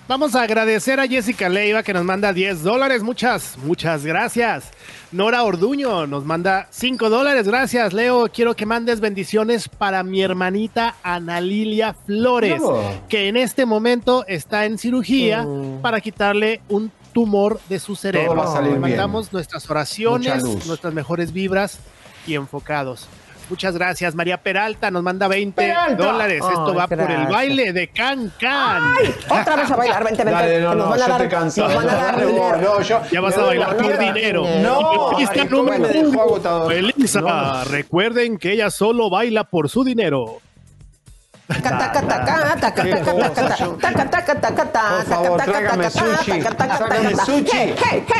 Vamos 0.09 0.33
a 0.33 0.41
agradecer 0.41 0.99
a 0.99 1.07
Jessica 1.07 1.47
Leiva 1.49 1.83
que 1.83 1.93
nos 1.93 2.03
manda 2.03 2.33
10 2.33 2.63
dólares. 2.63 3.03
Muchas, 3.03 3.59
muchas 3.59 4.03
gracias. 4.03 4.71
Nora 5.11 5.43
Orduño 5.43 6.07
nos 6.07 6.25
manda 6.25 6.67
5 6.71 7.11
dólares. 7.11 7.47
Gracias, 7.47 7.93
Leo. 7.93 8.27
Quiero 8.33 8.55
que 8.55 8.65
mandes 8.65 9.01
bendiciones 9.01 9.69
para 9.69 10.01
mi 10.01 10.23
hermanita 10.23 10.95
Ana 11.03 11.39
Lilia 11.39 11.93
Flores, 11.93 12.59
que 13.07 13.27
en 13.27 13.37
este 13.37 13.67
momento 13.67 14.25
está 14.27 14.65
en 14.65 14.79
cirugía 14.79 15.45
para 15.83 16.01
quitarle 16.01 16.63
un 16.69 16.91
tumor 17.13 17.59
de 17.69 17.77
su 17.77 17.95
cerebro. 17.95 18.35
va 18.35 18.45
a 18.45 18.53
salir 18.53 18.73
Le 18.73 18.79
mandamos 18.79 19.31
nuestras 19.31 19.69
oraciones, 19.69 20.43
nuestras 20.65 20.91
mejores 20.91 21.31
vibras 21.31 21.77
y 22.25 22.33
enfocados. 22.33 23.07
Muchas 23.49 23.73
gracias. 23.75 24.13
María 24.15 24.37
Peralta 24.37 24.91
nos 24.91 25.01
manda 25.03 25.27
20 25.27 25.55
Peralta. 25.61 26.03
dólares. 26.03 26.43
Esto 26.47 26.67
Ay, 26.69 26.75
va 26.75 26.87
por 26.87 26.99
el 26.99 27.05
gracias. 27.07 27.29
baile 27.29 27.73
de 27.73 27.87
Can 27.87 28.31
Can. 28.39 28.93
¡Ay! 28.99 29.15
Otra 29.29 29.55
vez 29.55 29.71
a 29.71 29.75
bailar, 29.75 30.03
vente, 30.03 30.23
vente. 30.23 30.39
Dale, 30.39 30.61
no, 30.61 30.75
nos 30.75 30.77
no, 30.85 30.89
van 30.91 30.93
a 30.93 31.03
yo 31.05 31.09
dar, 31.11 31.21
estoy 31.23 31.39
cansado. 31.39 31.67
nos 31.73 31.83
van 31.85 31.89
a 31.89 31.95
dar 32.03 32.25
dinero. 32.27 32.57
no, 32.61 32.81
yo- 32.81 33.01
Ya 33.11 33.21
vas 33.21 33.37
a 33.37 33.41
bailar 33.43 33.77
por 33.77 33.97
dinero. 33.97 34.45
No, 34.61 35.09
Pista 35.17 35.41
ay, 35.41 35.47
¿cómo 35.47 35.63
número 35.71 35.89
uno. 35.99 36.69
Elisa, 36.71 37.21
No. 37.21 37.63
recuerden 37.65 38.37
que 38.37 38.51
ella 38.53 38.69
solo 38.69 39.09
baila 39.09 39.43
por 39.45 39.67
su 39.69 39.83
dinero. 39.83 40.37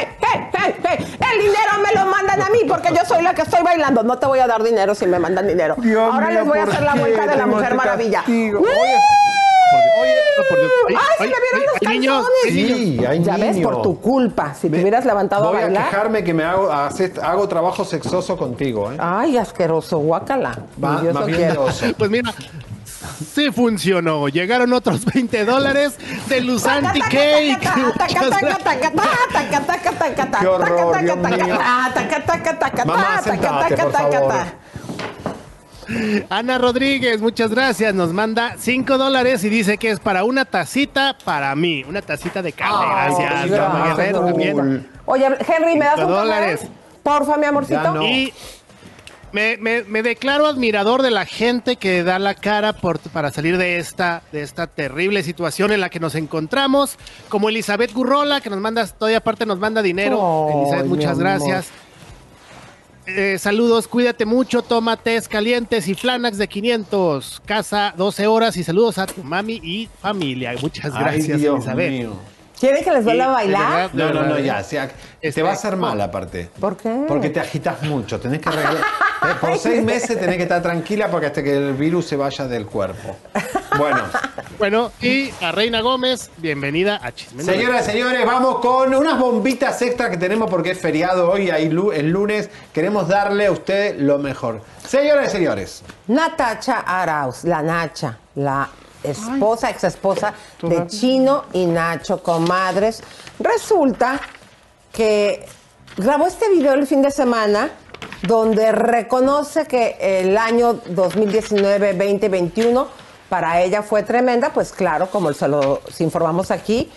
El 0.09 1.39
dinero 1.39 1.71
me 1.83 1.99
lo 1.99 2.05
mandan 2.09 2.41
a 2.41 2.49
mí 2.49 2.59
porque 2.67 2.89
yo 2.89 3.05
soy 3.05 3.21
la 3.23 3.33
que 3.33 3.43
estoy 3.43 3.61
bailando. 3.63 4.03
No 4.03 4.17
te 4.17 4.25
voy 4.25 4.39
a 4.39 4.47
dar 4.47 4.63
dinero 4.63 4.95
si 4.95 5.05
me 5.05 5.19
mandan 5.19 5.47
dinero. 5.47 5.75
Dios 5.77 6.11
Ahora 6.13 6.27
mío, 6.27 6.39
les 6.39 6.47
voy 6.47 6.59
a 6.59 6.65
¿por 6.65 6.73
hacer 6.73 6.83
la 6.85 6.95
vuelta 6.95 7.27
de 7.27 7.35
la 7.35 7.45
Mujer 7.45 7.63
este 7.65 7.75
Maravilla. 7.75 8.23
¡Uh! 8.27 8.57
Oye, 10.01 10.15
Oh. 10.51 10.87
Ay, 10.87 10.95
¡Ay, 10.97 11.15
se 11.17 11.23
ay, 11.23 11.29
me 11.29 11.35
vieron 11.39 11.59
ay, 11.59 11.65
los 11.67 11.73
calzones! 11.79 12.45
hay 12.47 12.53
niños. 12.63 12.77
Sí, 12.99 13.05
hay 13.05 13.23
Ya 13.23 13.37
ves, 13.37 13.57
por 13.57 13.81
tu 13.83 14.01
culpa. 14.01 14.55
Si 14.55 14.67
te 14.69 14.81
hubieras 14.81 15.05
levantado 15.05 15.45
a 15.49 15.51
Voy 15.51 15.59
a 15.59 15.65
bailar. 15.65 15.89
quejarme 15.89 16.23
que 16.23 16.33
me 16.33 16.43
hago, 16.43 16.71
haces- 16.71 17.19
hago 17.21 17.47
trabajo 17.47 17.85
sexoso 17.85 18.35
contigo, 18.35 18.91
¿eh? 18.91 18.97
Ay, 18.99 19.37
asqueroso, 19.37 19.99
guácala. 19.99 20.57
Va- 20.83 21.03
más 21.13 21.25
bien. 21.27 21.55
Pues 21.97 22.09
mira, 22.09 22.33
sí 23.33 23.51
funcionó. 23.51 24.27
Llegaron 24.27 24.73
otros 24.73 25.05
20 25.05 25.45
dólares 25.45 25.97
de 26.27 26.41
Luzanti 26.41 27.01
Cake. 27.01 27.59
Qué 30.39 30.47
horror, 30.47 31.01
Dios 31.01 31.17
mío. 31.17 31.59
Mamá, 32.85 33.21
sentate, 33.21 33.77
por 33.77 33.91
favor. 33.91 34.69
Ana 36.29 36.59
Rodríguez, 36.59 37.19
muchas 37.19 37.49
gracias. 37.49 37.95
Nos 37.95 38.13
manda 38.13 38.55
5 38.59 38.97
dólares 38.97 39.43
y 39.43 39.49
dice 39.49 39.77
que 39.77 39.89
es 39.89 39.99
para 39.99 40.23
una 40.23 40.45
tacita 40.45 41.17
para 41.25 41.55
mí. 41.55 41.83
Una 41.87 42.01
tacita 42.01 42.41
de 42.41 42.53
café. 42.53 42.85
Gracias. 42.85 43.49
Guerrero 43.49 44.25
también. 44.25 44.87
Oye, 45.05 45.25
Henry, 45.25 45.75
¿me 45.77 45.85
das 45.85 45.99
un 45.99 46.07
dólares. 46.07 46.67
Porfa, 47.01 47.37
mi 47.37 47.45
amorcito. 47.45 47.81
Ya 47.81 47.91
no. 47.91 48.03
Y 48.03 48.31
me, 49.31 49.57
me- 49.57 49.83
me 49.83 50.01
declaro 50.03 50.45
admirador 50.47 51.01
de 51.01 51.11
la 51.11 51.25
gente 51.25 51.75
que 51.75 52.03
da 52.03 52.19
la 52.19 52.33
cara 52.35 52.73
por, 52.73 52.99
para 52.99 53.31
salir 53.31 53.57
de 53.57 53.77
esta, 53.77 54.21
de 54.31 54.41
esta 54.41 54.67
terrible 54.67 55.23
situación 55.23 55.71
en 55.71 55.81
la 55.81 55.89
que 55.89 55.99
nos 55.99 56.15
encontramos. 56.15 56.97
Como 57.29 57.49
Elizabeth 57.49 57.93
Gurrola, 57.93 58.41
que 58.41 58.49
nos 58.49 58.59
manda, 58.59 58.85
todavía 58.87 59.19
aparte 59.19 59.45
nos 59.45 59.59
manda 59.59 59.81
dinero. 59.81 60.17
Elizabeth, 60.61 60.85
muchas 60.87 61.17
gracias. 61.19 61.67
Eh, 63.07 63.37
saludos, 63.39 63.87
cuídate 63.87 64.25
mucho, 64.25 64.61
toma 64.61 64.95
tés 64.95 65.27
calientes 65.27 65.87
y 65.87 65.95
flanax 65.95 66.37
de 66.37 66.47
500, 66.47 67.41
casa 67.43 67.91
12 67.97 68.27
horas 68.27 68.55
y 68.55 68.63
saludos 68.63 68.99
a 68.99 69.07
tu 69.07 69.23
mami 69.23 69.59
y 69.63 69.89
familia. 69.99 70.53
Muchas 70.61 70.93
gracias, 70.93 71.41
Elizabeth. 71.41 71.91
mío. 71.91 72.13
¿Quieren 72.59 72.83
que 72.83 72.91
les 72.91 73.03
vuelva 73.05 73.25
a 73.25 73.29
bailar? 73.29 73.89
No, 73.93 74.13
no, 74.13 74.23
no, 74.23 74.37
ya. 74.39 74.61
sea, 74.63 74.89
Este, 75.21 75.39
te 75.39 75.43
va 75.43 75.51
a 75.51 75.53
hacer 75.53 75.77
mal 75.77 75.99
aparte. 76.01 76.49
¿Por 76.59 76.75
qué? 76.75 77.05
Porque 77.07 77.29
te 77.29 77.39
agitas 77.39 77.81
mucho. 77.83 78.19
Tenés 78.19 78.41
que 78.41 78.49
arreglar. 78.49 78.75
eh, 79.23 79.35
Por 79.39 79.57
seis 79.57 79.83
meses 79.83 80.19
tenés 80.19 80.35
que 80.37 80.43
estar 80.43 80.61
tranquila 80.61 81.09
porque 81.09 81.27
hasta 81.27 81.41
que 81.41 81.55
el 81.55 81.73
virus 81.73 82.07
se 82.07 82.17
vaya 82.17 82.47
del 82.47 82.65
cuerpo. 82.65 83.15
Bueno, 83.77 84.03
Bueno, 84.59 84.91
y 85.01 85.31
a 85.41 85.53
Reina 85.53 85.79
Gómez, 85.79 86.31
bienvenida 86.35 86.99
a 87.01 87.13
Chisme. 87.13 87.43
Señoras 87.43 87.87
y 87.87 87.91
señores, 87.91 88.25
vamos 88.25 88.59
con 88.59 88.93
unas 88.93 89.17
bombitas 89.17 89.81
extra 89.81 90.09
que 90.09 90.17
tenemos 90.17 90.49
porque 90.49 90.71
es 90.71 90.79
feriado 90.81 91.31
hoy, 91.31 91.49
el 91.49 92.09
lunes. 92.09 92.49
Queremos 92.73 93.07
darle 93.07 93.45
a 93.45 93.53
ustedes 93.53 94.01
lo 94.01 94.17
mejor. 94.17 94.61
Señoras 94.85 95.29
y 95.29 95.31
señores, 95.31 95.81
Natacha 96.07 96.79
Arauz, 96.79 97.45
la 97.45 97.61
Nacha, 97.61 98.17
la 98.35 98.67
esposa, 99.03 99.69
ex 99.69 99.83
esposa 99.83 100.33
de 100.61 100.87
Chino 100.87 101.43
y 101.53 101.65
Nacho, 101.65 102.23
comadres. 102.23 103.03
Resulta 103.39 104.19
que 104.91 105.45
grabó 105.97 106.27
este 106.27 106.49
video 106.49 106.73
el 106.73 106.87
fin 106.87 107.01
de 107.01 107.11
semana 107.11 107.69
donde 108.23 108.71
reconoce 108.71 109.65
que 109.65 109.97
el 109.99 110.37
año 110.37 110.81
2019-2021 110.83 112.87
para 113.29 113.61
ella 113.61 113.83
fue 113.83 114.03
tremenda, 114.03 114.51
pues 114.51 114.71
claro, 114.71 115.09
como 115.09 115.31
se 115.33 115.47
lo 115.47 115.81
informamos 115.99 116.51
aquí, 116.51 116.91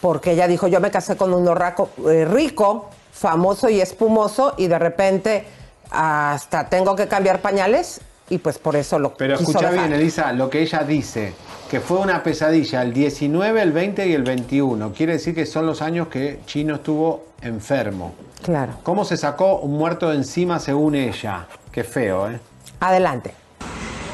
porque 0.00 0.32
ella 0.32 0.46
dijo, 0.46 0.68
yo 0.68 0.80
me 0.80 0.90
casé 0.90 1.16
con 1.16 1.32
un 1.32 1.48
orraco 1.48 1.88
eh, 2.08 2.26
rico, 2.26 2.90
famoso 3.12 3.70
y 3.70 3.80
espumoso, 3.80 4.54
y 4.58 4.68
de 4.68 4.78
repente 4.78 5.46
hasta 5.90 6.68
tengo 6.68 6.94
que 6.94 7.08
cambiar 7.08 7.40
pañales, 7.40 8.00
y 8.30 8.38
pues 8.38 8.58
por 8.58 8.76
eso 8.76 8.98
lo 8.98 9.14
Pero 9.14 9.36
quiso 9.36 9.50
escucha 9.50 9.70
dejar. 9.70 9.88
bien, 9.88 10.00
Elisa, 10.00 10.32
lo 10.32 10.48
que 10.48 10.62
ella 10.62 10.84
dice, 10.84 11.34
que 11.70 11.80
fue 11.80 11.98
una 11.98 12.22
pesadilla 12.22 12.82
el 12.82 12.92
19, 12.92 13.62
el 13.62 13.72
20 13.72 14.06
y 14.06 14.12
el 14.14 14.22
21. 14.22 14.92
Quiere 14.92 15.14
decir 15.14 15.34
que 15.34 15.46
son 15.46 15.66
los 15.66 15.82
años 15.82 16.08
que 16.08 16.40
Chino 16.46 16.76
estuvo 16.76 17.26
enfermo. 17.42 18.14
Claro. 18.42 18.74
¿Cómo 18.82 19.04
se 19.04 19.16
sacó 19.16 19.58
un 19.58 19.72
muerto 19.72 20.10
de 20.10 20.16
encima 20.16 20.58
según 20.58 20.94
ella? 20.94 21.46
Qué 21.70 21.84
feo, 21.84 22.30
¿eh? 22.30 22.40
Adelante. 22.80 23.34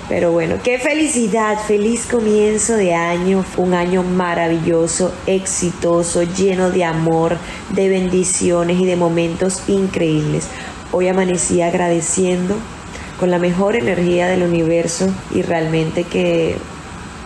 Pero 0.09 0.33
bueno, 0.33 0.57
qué 0.65 0.79
felicidad, 0.79 1.59
feliz 1.59 2.07
comienzo 2.07 2.77
de 2.77 2.95
año, 2.95 3.45
un 3.59 3.75
año 3.75 4.03
maravilloso, 4.03 5.13
exitoso, 5.27 6.23
lleno 6.23 6.71
de 6.71 6.85
amor, 6.85 7.37
de 7.71 7.91
bendiciones 7.91 8.81
y 8.81 8.87
de 8.87 8.97
momentos 8.97 9.69
increíbles. 9.69 10.49
Hoy 10.93 11.09
amanecí 11.09 11.61
agradeciendo 11.61 12.55
con 13.19 13.31
la 13.31 13.39
mejor 13.39 13.77
energía 13.77 14.29
del 14.29 14.43
universo 14.43 15.13
y 15.35 15.43
realmente 15.43 16.05
que 16.05 16.57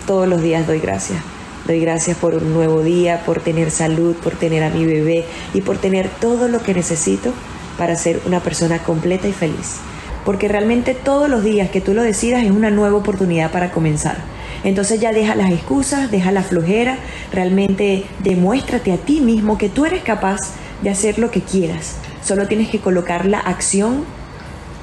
todos 0.07 0.27
los 0.27 0.43
días 0.43 0.67
doy 0.67 0.81
gracias. 0.81 1.21
Doy 1.67 1.81
gracias 1.81 2.17
por 2.17 2.35
un 2.35 2.53
nuevo 2.53 2.83
día, 2.83 3.23
por 3.25 3.41
tener 3.41 3.71
salud, 3.71 4.17
por 4.17 4.35
tener 4.35 4.65
a 4.65 4.71
mi 4.71 4.85
bebé 4.85 5.25
y 5.55 5.61
por 5.61 5.79
tener 5.79 6.09
todo 6.09 6.49
lo 6.49 6.61
que 6.61 6.75
necesito 6.75 7.33
para 7.79 7.95
ser 7.95 8.21
una 8.27 8.41
persona 8.41 8.79
completa 8.79 9.29
y 9.29 9.33
feliz. 9.33 9.77
Porque 10.25 10.49
realmente 10.49 10.95
todos 10.95 11.29
los 11.29 11.45
días 11.45 11.71
que 11.71 11.81
tú 11.81 11.95
lo 11.95 12.03
decidas 12.03 12.43
es 12.43 12.51
una 12.51 12.71
nueva 12.71 12.97
oportunidad 12.97 13.53
para 13.53 13.71
comenzar. 13.71 14.17
Entonces 14.65 15.01
ya 15.01 15.13
deja 15.13 15.35
las 15.35 15.51
excusas, 15.51 16.11
deja 16.11 16.33
la 16.33 16.43
flojera, 16.43 16.99
realmente 17.33 18.05
demuéstrate 18.21 18.93
a 18.93 18.97
ti 18.97 19.21
mismo 19.21 19.59
que 19.59 19.69
tú 19.69 19.85
eres 19.85 20.03
capaz 20.03 20.39
de 20.83 20.91
hacer 20.91 21.19
lo 21.19 21.31
que 21.31 21.43
quieras. 21.43 21.97
Solo 22.25 22.47
tienes 22.47 22.71
que 22.71 22.79
colocar 22.79 23.27
la 23.27 23.39
acción, 23.39 24.05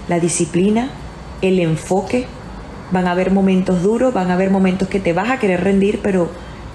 la 0.07 0.19
disciplina, 0.19 0.91
el 1.41 1.59
enfoque. 1.59 2.27
Van 2.91 3.07
a 3.07 3.11
haber 3.11 3.31
momentos 3.31 3.83
duros, 3.83 4.13
van 4.13 4.31
a 4.31 4.33
haber 4.33 4.49
momentos 4.49 4.87
que 4.87 4.99
te 4.99 5.13
vas 5.13 5.29
a 5.29 5.39
querer 5.39 5.63
rendir, 5.63 5.99
pero 6.01 6.29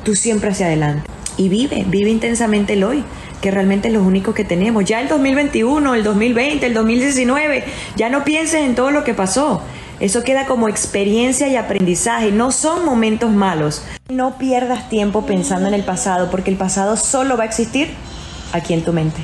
tú 0.05 0.15
siempre 0.15 0.51
hacia 0.51 0.66
adelante. 0.66 1.09
Y 1.36 1.49
vive, 1.49 1.85
vive 1.89 2.11
intensamente 2.11 2.74
el 2.74 2.85
hoy, 2.85 3.05
que 3.41 3.51
realmente 3.51 3.89
es 3.89 3.95
lo 3.95 4.03
único 4.03 4.32
que 4.32 4.45
tenemos. 4.45 4.85
Ya 4.85 5.01
el 5.01 5.09
2021, 5.09 5.95
el 5.95 6.05
2020, 6.05 6.66
el 6.66 6.74
2019, 6.74 7.65
ya 7.97 8.09
no 8.09 8.24
pienses 8.24 8.62
en 8.62 8.74
todo 8.77 8.93
lo 8.93 9.03
que 9.03 9.15
pasó. 9.15 9.61
Eso 10.01 10.23
queda 10.23 10.47
como 10.47 10.69
experiencia 10.69 11.49
y 11.49 11.57
aprendizaje, 11.57 12.32
no 12.32 12.53
son 12.53 12.85
momentos 12.85 13.31
malos. 13.31 13.85
No 14.09 14.39
pierdas 14.39 14.89
tiempo 14.89 15.24
pensando 15.27 15.69
en 15.69 15.74
el 15.74 15.85
pasado, 15.85 16.31
porque 16.31 16.51
el 16.51 16.57
pasado 16.57 16.97
solo 16.97 17.36
va 17.36 17.45
a 17.45 17.47
existir 17.47 17.91
aquí 18.53 18.73
en 18.74 18.85
tu 18.85 18.93
mente, 18.93 19.20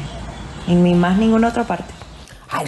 en 0.69 0.83
ni 0.83 0.95
más 0.95 1.19
ninguna 1.19 1.49
otra 1.49 1.65
parte. 1.65 1.93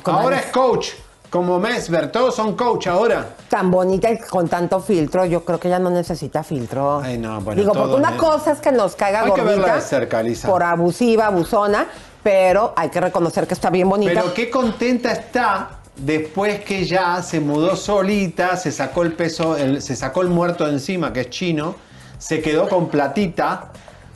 Ahora 0.04 0.38
es 0.38 0.46
coach, 0.46 0.88
como 1.32 1.58
Mesber, 1.58 2.12
todos 2.12 2.34
son 2.36 2.54
coach 2.54 2.88
ahora. 2.88 3.26
Tan 3.48 3.70
bonita 3.70 4.10
y 4.10 4.18
con 4.18 4.48
tanto 4.48 4.80
filtro, 4.80 5.24
yo 5.24 5.42
creo 5.46 5.58
que 5.58 5.68
ella 5.68 5.78
no 5.78 5.88
necesita 5.88 6.44
filtro. 6.44 7.00
Ay, 7.00 7.16
no, 7.16 7.40
bueno, 7.40 7.58
Digo, 7.58 7.72
porque 7.72 7.94
una 7.94 8.10
¿eh? 8.14 8.18
cosa 8.18 8.52
es 8.52 8.58
que 8.60 8.70
nos 8.70 8.94
caiga 8.94 9.22
Hay 9.22 9.32
que 9.32 9.40
verla 9.40 9.54
gordita 9.56 9.74
de 9.76 9.80
cerca, 9.80 10.20
Elisa. 10.20 10.46
por 10.46 10.62
abusiva, 10.62 11.28
abusona, 11.28 11.86
pero 12.22 12.74
hay 12.76 12.90
que 12.90 13.00
reconocer 13.00 13.46
que 13.46 13.54
está 13.54 13.70
bien 13.70 13.88
bonita. 13.88 14.12
Pero 14.12 14.34
qué 14.34 14.50
contenta 14.50 15.10
está 15.10 15.70
después 15.96 16.60
que 16.66 16.84
ya 16.84 17.22
se 17.22 17.40
mudó 17.40 17.76
solita, 17.76 18.58
se 18.58 18.70
sacó 18.70 19.00
el 19.02 19.14
peso, 19.14 19.56
el- 19.56 19.80
se 19.80 19.96
sacó 19.96 20.20
el 20.20 20.28
muerto 20.28 20.66
de 20.66 20.72
encima, 20.72 21.14
que 21.14 21.22
es 21.22 21.30
chino, 21.30 21.76
se 22.18 22.42
quedó 22.42 22.68
con 22.68 22.88
platita, 22.90 23.72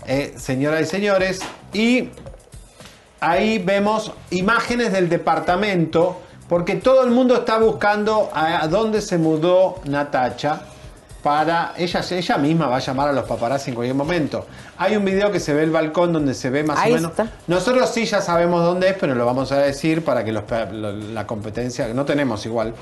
eh, 0.07 0.35
señoras 0.37 0.83
y 0.83 0.85
señores, 0.85 1.41
y 1.73 2.11
ahí 3.21 3.57
vemos 3.59 4.13
imágenes 4.31 4.93
del 4.93 5.09
departamento, 5.09 6.21
porque 6.49 6.77
todo 6.77 7.03
el 7.05 7.11
mundo 7.11 7.35
está 7.35 7.59
buscando 7.59 8.31
a, 8.33 8.67
dónde 8.69 9.01
se 9.01 9.19
mudó 9.19 9.77
Natacha. 9.85 10.61
Para 11.23 11.73
ella, 11.77 12.05
ella 12.09 12.39
misma 12.39 12.69
va 12.69 12.77
a 12.77 12.79
llamar 12.79 13.09
a 13.09 13.13
los 13.13 13.25
paparazzi 13.25 13.71
en 13.71 13.75
cualquier 13.75 13.97
momento. 13.97 14.47
Hay 14.79 14.95
un 14.95 15.05
video 15.05 15.33
que 15.33 15.41
se 15.41 15.53
ve 15.53 15.65
el 15.65 15.73
balcón 15.73 16.13
donde 16.13 16.35
se 16.35 16.51
ve 16.51 16.63
más 16.63 16.79
Ahí 16.79 16.93
o 16.93 16.95
menos. 16.97 17.11
está. 17.11 17.27
Nosotros 17.49 17.91
sí 17.91 18.05
ya 18.05 18.21
sabemos 18.21 18.63
dónde 18.63 18.91
es, 18.91 18.95
pero 18.97 19.13
lo 19.17 19.27
vamos 19.27 19.51
a 19.51 19.59
decir 19.59 20.05
para 20.05 20.23
que 20.25 20.31
los 20.31 20.45
la 20.49 21.27
competencia, 21.27 21.89
que 21.89 21.95
no 21.95 22.05
tenemos 22.05 22.47
igual, 22.47 22.75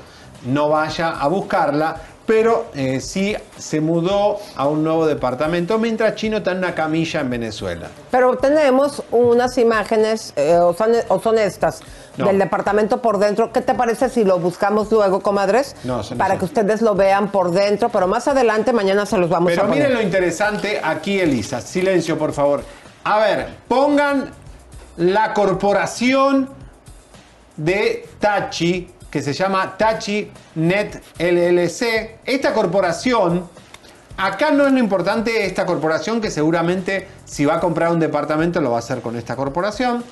no 0.45 0.69
vaya 0.69 1.09
a 1.19 1.27
buscarla. 1.27 1.95
Pero 2.27 2.67
eh, 2.73 3.01
sí 3.01 3.35
se 3.57 3.81
mudó 3.81 4.39
a 4.55 4.67
un 4.67 4.83
nuevo 4.83 5.05
departamento 5.05 5.77
mientras 5.77 6.15
Chino 6.15 6.37
está 6.37 6.53
en 6.53 6.57
una 6.59 6.73
camilla 6.73 7.21
en 7.21 7.29
Venezuela. 7.29 7.87
Pero 8.09 8.35
tenemos 8.37 9.03
unas 9.11 9.57
imágenes, 9.59 10.33
eh, 10.35 10.57
o, 10.57 10.73
son, 10.73 10.91
o 11.07 11.19
son 11.19 11.37
estas, 11.37 11.81
No. 12.17 12.27
del 12.27 12.39
departamento 12.39 13.01
por 13.01 13.17
dentro. 13.19 13.51
¿Qué 13.51 13.61
te 13.61 13.73
parece 13.73 14.09
si 14.09 14.23
lo 14.23 14.39
buscamos 14.39 14.91
luego, 14.91 15.21
comadres? 15.21 15.75
No, 15.83 16.01
Para 16.17 16.37
que 16.37 16.45
ustedes 16.45 16.81
lo 16.81 16.95
vean 16.95 17.29
por 17.29 17.51
dentro, 17.51 17.89
pero 17.89 18.07
más 18.07 18.27
adelante, 18.27 18.71
mañana 18.73 19.05
se 19.05 19.17
los 19.17 19.29
vamos 19.29 19.51
Pero 19.51 19.63
a 19.63 19.67
poner. 19.67 19.83
miren 19.83 19.93
lo 19.97 20.01
interesante 20.01 20.79
aquí, 20.83 21.19
Elisa. 21.19 21.59
Silencio, 21.61 22.17
por 22.17 22.31
favor. 22.31 22.63
A 23.03 23.19
ver, 23.19 23.47
pongan 23.67 24.31
la 24.97 25.33
corporación 25.33 26.49
de 27.57 28.07
Tachi, 28.19 28.89
que 29.09 29.21
se 29.21 29.33
llama 29.33 29.75
Tachi 29.77 30.31
Net 30.55 31.01
LLC. 31.19 32.19
Esta 32.25 32.53
corporación, 32.53 33.47
acá 34.17 34.51
no 34.51 34.65
es 34.67 34.73
lo 34.73 34.79
importante 34.79 35.45
esta 35.45 35.65
corporación, 35.65 36.19
que 36.21 36.31
seguramente 36.31 37.07
si 37.25 37.45
va 37.45 37.55
a 37.55 37.59
comprar 37.59 37.91
un 37.91 37.99
departamento 37.99 38.59
lo 38.61 38.71
va 38.71 38.77
a 38.77 38.79
hacer 38.79 39.01
con 39.01 39.15
esta 39.15 39.35
corporación. 39.35 40.03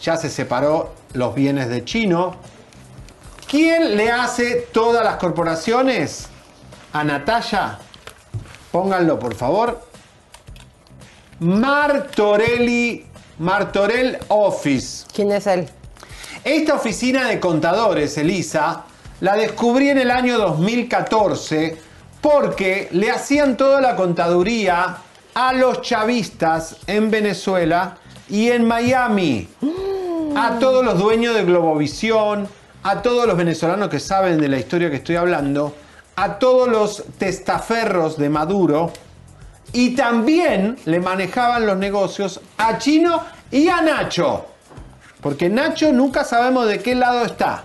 Ya 0.00 0.16
se 0.16 0.30
separó 0.30 0.94
los 1.14 1.34
bienes 1.34 1.68
de 1.68 1.84
Chino. 1.84 2.36
¿Quién 3.48 3.96
le 3.96 4.10
hace 4.10 4.68
todas 4.72 5.04
las 5.04 5.16
corporaciones? 5.16 6.28
A 6.92 7.02
Natalia. 7.04 7.78
Pónganlo, 8.70 9.18
por 9.18 9.34
favor. 9.34 9.80
Martorelli, 11.40 13.06
Martorell 13.38 14.18
Office. 14.28 15.06
¿Quién 15.14 15.32
es 15.32 15.46
él? 15.46 15.68
Esta 16.44 16.74
oficina 16.74 17.28
de 17.28 17.40
contadores, 17.40 18.16
Elisa, 18.18 18.84
la 19.20 19.36
descubrí 19.36 19.88
en 19.90 19.98
el 19.98 20.10
año 20.10 20.38
2014 20.38 21.76
porque 22.20 22.88
le 22.92 23.10
hacían 23.10 23.56
toda 23.56 23.80
la 23.80 23.96
contaduría 23.96 24.98
a 25.34 25.52
los 25.52 25.82
chavistas 25.82 26.76
en 26.86 27.10
Venezuela 27.10 27.96
y 28.28 28.50
en 28.50 28.66
Miami. 28.66 29.48
A 30.36 30.58
todos 30.58 30.84
los 30.84 30.98
dueños 30.98 31.34
de 31.34 31.44
Globovisión, 31.44 32.48
a 32.82 33.02
todos 33.02 33.26
los 33.26 33.36
venezolanos 33.36 33.88
que 33.88 33.98
saben 33.98 34.40
de 34.40 34.48
la 34.48 34.58
historia 34.58 34.90
que 34.90 34.96
estoy 34.96 35.16
hablando, 35.16 35.74
a 36.16 36.38
todos 36.38 36.68
los 36.68 37.04
testaferros 37.18 38.16
de 38.18 38.28
Maduro 38.28 38.92
y 39.72 39.94
también 39.94 40.76
le 40.84 41.00
manejaban 41.00 41.66
los 41.66 41.76
negocios 41.76 42.40
a 42.56 42.78
Chino 42.78 43.22
y 43.50 43.68
a 43.68 43.80
Nacho. 43.82 44.46
Porque 45.20 45.48
Nacho 45.48 45.92
nunca 45.92 46.24
sabemos 46.24 46.68
de 46.68 46.80
qué 46.80 46.94
lado 46.94 47.24
está. 47.24 47.64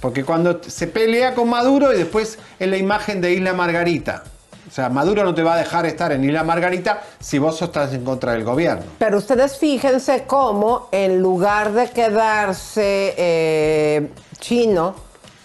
Porque 0.00 0.24
cuando 0.24 0.60
se 0.66 0.86
pelea 0.86 1.34
con 1.34 1.48
Maduro 1.48 1.92
y 1.92 1.98
después 1.98 2.38
en 2.58 2.70
la 2.70 2.76
imagen 2.76 3.20
de 3.20 3.32
Isla 3.34 3.52
Margarita. 3.52 4.24
O 4.70 4.72
sea, 4.72 4.88
Maduro 4.88 5.24
no 5.24 5.34
te 5.34 5.42
va 5.42 5.54
a 5.54 5.56
dejar 5.56 5.84
estar 5.86 6.12
en 6.12 6.22
Isla 6.22 6.44
Margarita 6.44 7.02
si 7.18 7.38
vos 7.40 7.60
estás 7.60 7.92
en 7.92 8.04
contra 8.04 8.32
del 8.32 8.44
gobierno. 8.44 8.84
Pero 8.98 9.18
ustedes 9.18 9.58
fíjense 9.58 10.22
cómo 10.28 10.88
en 10.92 11.20
lugar 11.20 11.72
de 11.72 11.90
quedarse 11.90 13.14
eh, 13.16 14.10
chino 14.38 14.94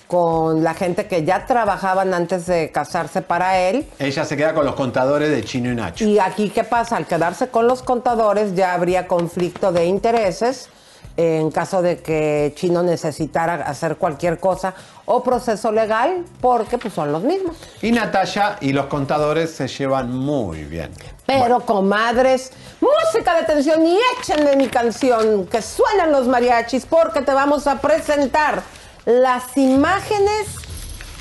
con 0.07 0.63
la 0.63 0.75
gente 0.75 1.07
que 1.07 1.23
ya 1.25 1.47
trabajaban 1.47 2.13
antes 2.13 2.45
de 2.45 2.71
casarse 2.71 3.23
para 3.23 3.59
él, 3.59 3.87
Ella 3.97 4.23
se 4.23 4.37
queda 4.37 4.53
con 4.53 4.63
los 4.63 4.75
contadores 4.75 5.31
de 5.31 5.43
Chino 5.43 5.71
y 5.71 5.75
Nacho. 5.75 6.05
y 6.05 6.19
aquí 6.19 6.49
qué 6.51 6.63
pasa, 6.63 6.95
al 6.95 7.07
quedarse 7.07 7.47
con 7.47 7.67
los 7.67 7.81
contadores 7.81 8.53
ya 8.53 8.73
habría 8.75 9.07
conflicto 9.07 9.71
de 9.71 9.85
intereses 9.87 10.69
en 11.17 11.49
caso 11.49 11.81
de 11.81 12.01
que 12.01 12.53
Chino 12.55 12.83
necesitara 12.83 13.55
hacer 13.55 13.95
cualquier 13.95 14.39
cosa 14.39 14.73
o 15.05 15.23
proceso 15.23 15.71
legal, 15.71 16.25
porque 16.41 16.77
pues 16.77 16.93
son 16.93 17.11
los 17.11 17.23
mismos. 17.23 17.55
Y 17.81 17.91
Natalia 17.91 18.57
y 18.59 18.73
los 18.73 18.87
contadores 18.87 19.51
se 19.51 19.67
llevan 19.67 20.11
muy 20.11 20.63
bien. 20.63 20.91
Pero, 21.25 21.61
comadres, 21.61 22.51
música 22.81 23.35
de 23.35 23.43
tensión 23.43 23.85
y 23.85 23.97
échenle 24.19 24.55
mi 24.55 24.67
canción, 24.67 25.47
que 25.47 25.61
suenan 25.61 26.11
los 26.11 26.27
mariachis, 26.27 26.85
porque 26.85 27.21
te 27.21 27.33
vamos 27.33 27.65
a 27.67 27.79
presentar 27.79 28.61
las 29.05 29.55
imágenes 29.57 30.47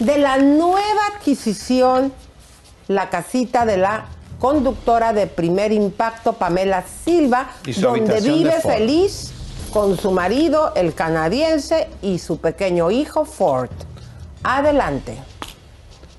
de 0.00 0.18
la 0.18 0.38
nueva 0.38 1.06
adquisición, 1.14 2.12
la 2.88 3.10
casita 3.10 3.64
de 3.64 3.76
la 3.76 4.06
conductora 4.40 5.12
de 5.12 5.26
primer 5.26 5.72
impacto, 5.72 6.34
Pamela 6.34 6.84
Silva, 7.04 7.50
donde 7.80 8.20
vive 8.20 8.52
feliz 8.60 9.32
con 9.74 9.98
su 9.98 10.12
marido, 10.12 10.72
el 10.76 10.94
canadiense, 10.94 11.88
y 12.00 12.20
su 12.20 12.38
pequeño 12.38 12.92
hijo, 12.92 13.24
Ford. 13.24 13.70
Adelante. 14.44 15.18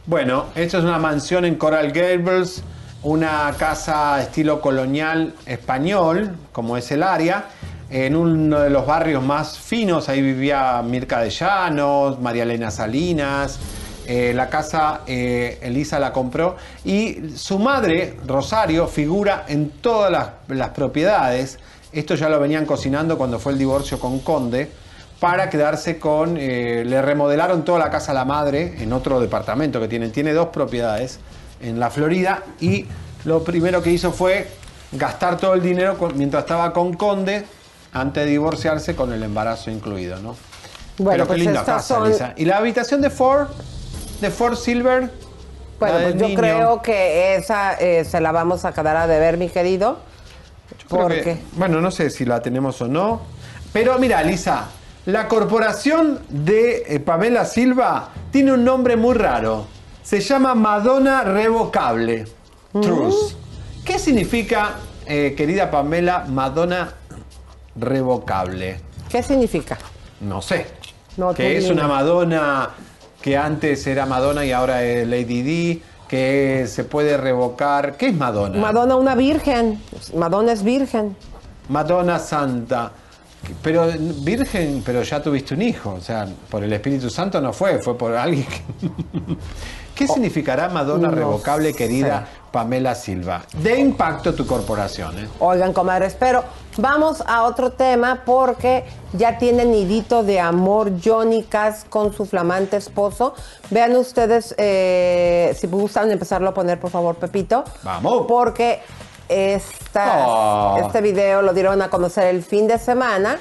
Bueno, 0.06 0.48
esto 0.56 0.80
es 0.80 0.84
una 0.84 1.00
mansión 1.00 1.46
en 1.46 1.56
Coral 1.56 1.94
Gables, 1.94 2.64
una 3.02 3.56
casa 3.58 4.22
estilo 4.22 4.60
colonial 4.60 5.36
español, 5.46 6.36
como 6.52 6.76
es 6.76 6.92
el 6.92 7.02
área, 7.02 7.46
en 7.90 8.18
uno 8.18 8.60
de 8.60 8.70
los 8.70 8.86
barrios 8.86 9.24
más 9.24 9.58
finos, 9.58 10.10
ahí 10.10 10.22
vivía 10.22 10.82
Mirka 10.82 11.22
de 11.22 11.30
Llanos, 11.30 12.20
María 12.20 12.44
Elena 12.44 12.72
Salinas. 12.72 13.58
Eh, 14.06 14.34
la 14.36 14.50
casa 14.50 15.02
eh, 15.08 15.60
Elisa 15.64 15.98
la 15.98 16.12
compró 16.12 16.58
y 16.84 17.32
su 17.36 17.58
madre, 17.58 18.18
Rosario, 18.28 18.86
figura 18.88 19.46
en 19.48 19.70
todas 19.70 20.30
las 20.50 20.70
propiedades. 20.72 21.58
Esto 21.96 22.16
ya 22.16 22.28
lo 22.30 22.40
venían 22.40 22.66
cocinando 22.66 23.18
cuando 23.18 23.40
fue 23.40 23.54
el 23.54 23.58
divorcio 23.58 24.00
con 24.00 24.20
Conde 24.20 24.70
para 25.20 25.50
quedarse 25.50 25.98
con... 25.98 26.36
eh, 26.38 26.84
le 26.86 27.02
remodelaron 27.02 27.64
toda 27.64 27.80
la 27.80 27.90
casa 27.90 28.12
a 28.12 28.16
la 28.16 28.26
madre 28.26 28.76
en 28.80 28.92
otro 28.92 29.20
departamento 29.22 29.80
que 29.80 29.88
tienen. 29.88 30.12
Tiene 30.12 30.34
dos 30.34 30.48
propiedades 30.50 31.20
en 31.62 31.80
la 31.80 31.90
Florida 31.90 32.44
y 32.60 32.86
lo 33.24 33.44
primero 33.44 33.82
que 33.82 33.92
hizo 33.92 34.12
fue 34.12 34.48
gastar 34.92 35.38
todo 35.38 35.54
el 35.54 35.62
dinero 35.62 35.98
con- 35.98 36.18
mientras 36.18 36.44
estaba 36.44 36.74
con 36.74 36.94
Conde 36.96 37.46
antes 37.94 38.26
de 38.26 38.30
divorciarse 38.30 38.94
con 38.96 39.14
el 39.14 39.24
embarazo 39.24 39.72
incluido, 39.72 40.18
¿no? 40.20 40.36
Bueno, 40.98 41.12
Pero 41.12 41.28
pues 41.28 41.38
qué 41.38 41.44
linda 41.46 41.62
estas 41.62 41.76
casa, 41.78 41.96
son- 41.96 42.10
Lisa. 42.10 42.34
¿Y 42.36 42.44
la 42.44 42.58
habitación 42.58 43.02
de 43.02 43.10
Ford? 43.10 43.48
¿De 44.20 44.30
Ford 44.32 44.56
Silver? 44.58 45.12
Bueno, 45.80 45.98
pues 46.02 46.16
yo 46.18 46.28
niño. 46.28 46.38
creo 46.40 46.82
que 46.82 47.36
esa 47.36 47.74
eh, 47.76 48.04
se 48.06 48.20
la 48.20 48.32
vamos 48.34 48.66
a 48.66 48.74
quedar 48.74 48.98
a 48.98 49.08
deber, 49.08 49.38
mi 49.38 49.48
querido. 49.50 49.98
Porque 50.90 51.22
que- 51.22 51.38
bueno, 51.54 51.82
no 51.82 51.92
sé 51.92 52.10
si 52.10 52.26
la 52.26 52.42
tenemos 52.42 52.82
o 52.82 52.88
no. 52.88 53.22
Pero 53.74 53.98
mira, 54.00 54.22
Lisa, 54.24 54.66
la 55.06 55.28
corporación 55.28 56.20
de 56.30 56.84
eh, 56.88 57.00
Pamela 57.00 57.46
Silva 57.46 58.10
tiene 58.32 58.52
un 58.54 58.64
nombre 58.64 58.96
muy 58.96 59.16
raro. 59.16 59.68
Se 60.04 60.20
llama 60.22 60.54
Madonna 60.56 61.24
Revocable. 61.24 62.26
Truth. 62.72 63.34
¿Qué 63.84 63.98
significa, 64.00 64.76
eh, 65.06 65.34
querida 65.36 65.72
Pamela, 65.72 66.26
Madonna 66.28 66.94
Revocable? 67.76 68.80
¿Qué 69.10 69.22
significa? 69.24 69.78
No 70.22 70.42
sé. 70.42 70.66
No, 71.18 71.34
que 71.34 71.58
es 71.58 71.70
una 71.70 71.88
Madonna 71.88 72.70
que 73.22 73.38
antes 73.38 73.86
era 73.88 74.06
Madonna 74.06 74.46
y 74.46 74.52
ahora 74.52 74.84
es 74.84 75.08
Lady 75.08 75.42
D, 75.42 75.82
que 76.08 76.66
se 76.68 76.84
puede 76.84 77.18
revocar. 77.18 77.98
¿Qué 77.98 78.08
es 78.08 78.16
Madonna? 78.16 78.60
Madonna 78.60 78.96
una 78.96 79.16
virgen. 79.16 79.82
Madonna 80.16 80.52
es 80.52 80.64
virgen. 80.64 81.16
Madonna 81.70 82.20
Santa. 82.20 82.92
Pero 83.62 83.88
virgen, 84.22 84.82
pero 84.84 85.04
ya 85.04 85.22
tuviste 85.22 85.54
un 85.54 85.62
hijo, 85.62 85.94
o 85.94 86.02
sea, 86.02 86.28
por 86.50 86.64
el 86.64 86.74
Espíritu 86.74 87.12
Santo 87.12 87.40
no 87.40 87.54
fue, 87.54 87.80
fue 87.80 87.96
por 87.96 88.14
alguien 88.16 88.46
que... 88.46 88.88
¿Qué 89.96 90.08
significará 90.08 90.68
Madonna 90.70 91.08
Oh, 91.08 91.12
no 91.12 91.18
revocable, 91.18 91.72
sé. 91.72 91.78
querida 91.78 92.28
Pamela 92.52 92.96
Silva? 92.96 93.44
De 93.54 93.80
impacto 93.80 94.34
tu 94.36 94.46
corporación, 94.46 95.18
¿eh? 95.18 95.28
Oigan, 95.40 95.72
comadres, 95.72 96.16
pero 96.20 96.44
vamos 96.78 97.24
a 97.26 97.44
otro 97.44 97.72
tema 97.72 98.24
porque 98.26 98.84
ya 99.14 99.38
tiene 99.38 99.64
nidito 99.66 100.24
de 100.24 100.40
amor 100.40 100.92
Johnny 101.04 101.44
Cass 101.44 101.86
con 101.90 102.14
su 102.14 102.26
flamante 102.26 102.76
esposo. 102.78 103.34
Vean 103.70 103.96
ustedes, 103.96 104.54
eh, 104.58 105.56
si 105.58 105.68
gustan 105.68 106.12
empezarlo 106.12 106.50
a 106.50 106.54
poner, 106.54 106.80
por 106.80 106.92
favor, 106.92 107.16
Pepito. 107.16 107.64
Vamos. 107.84 108.26
Porque 108.28 108.82
esta- 109.30 110.26
Oh. 110.28 110.78
este 110.86 111.02
video 111.02 111.42
lo 111.42 111.54
dieron 111.54 111.82
a 111.82 111.90
conocer 111.90 112.26
el 112.36 112.44
fin 112.44 112.68
de 112.68 112.78
semana. 112.78 113.40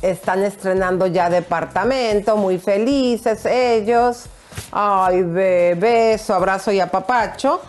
Están 0.00 0.42
estrenando 0.42 1.06
ya 1.06 1.28
departamento, 1.28 2.36
muy 2.36 2.58
felices 2.58 3.44
ellos. 3.46 4.26
Ay, 4.70 5.22
bebé, 5.22 6.18
su 6.18 6.32
abrazo 6.32 6.72
y 6.72 6.80
apapacho. 6.80 7.60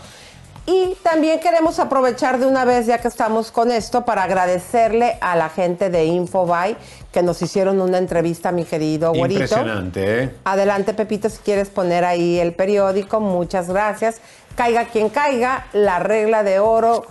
Y 0.66 0.96
también 1.04 1.42
queremos 1.42 1.78
aprovechar 1.80 2.40
de 2.40 2.46
una 2.46 2.64
vez, 2.64 2.86
ya 2.86 3.00
que 3.00 3.10
estamos 3.10 3.52
con 3.52 3.70
esto, 3.70 4.06
para 4.06 4.24
agradecerle 4.24 5.18
a 5.20 5.36
la 5.36 5.50
gente 5.50 5.90
de 5.90 6.06
Infobuy 6.06 6.78
que 7.12 7.22
nos 7.22 7.42
hicieron 7.42 7.82
una 7.82 7.98
entrevista, 7.98 8.54
mi 8.54 8.64
querido 8.64 9.14
güerito. 9.14 9.42
Impresionante, 9.42 10.24
¿eh? 10.24 10.36
Adelante, 10.46 10.94
Pepito, 10.94 11.30
si 11.30 11.40
quieres 11.40 11.70
poner 11.70 12.06
ahí 12.06 12.40
el 12.40 12.54
periódico. 12.54 13.20
Muchas 13.20 13.68
gracias. 13.70 14.22
Caiga 14.56 14.86
quien 14.86 15.10
caiga, 15.10 15.68
la 15.74 16.00
regla 16.00 16.44
de 16.44 16.60
oro 16.60 17.06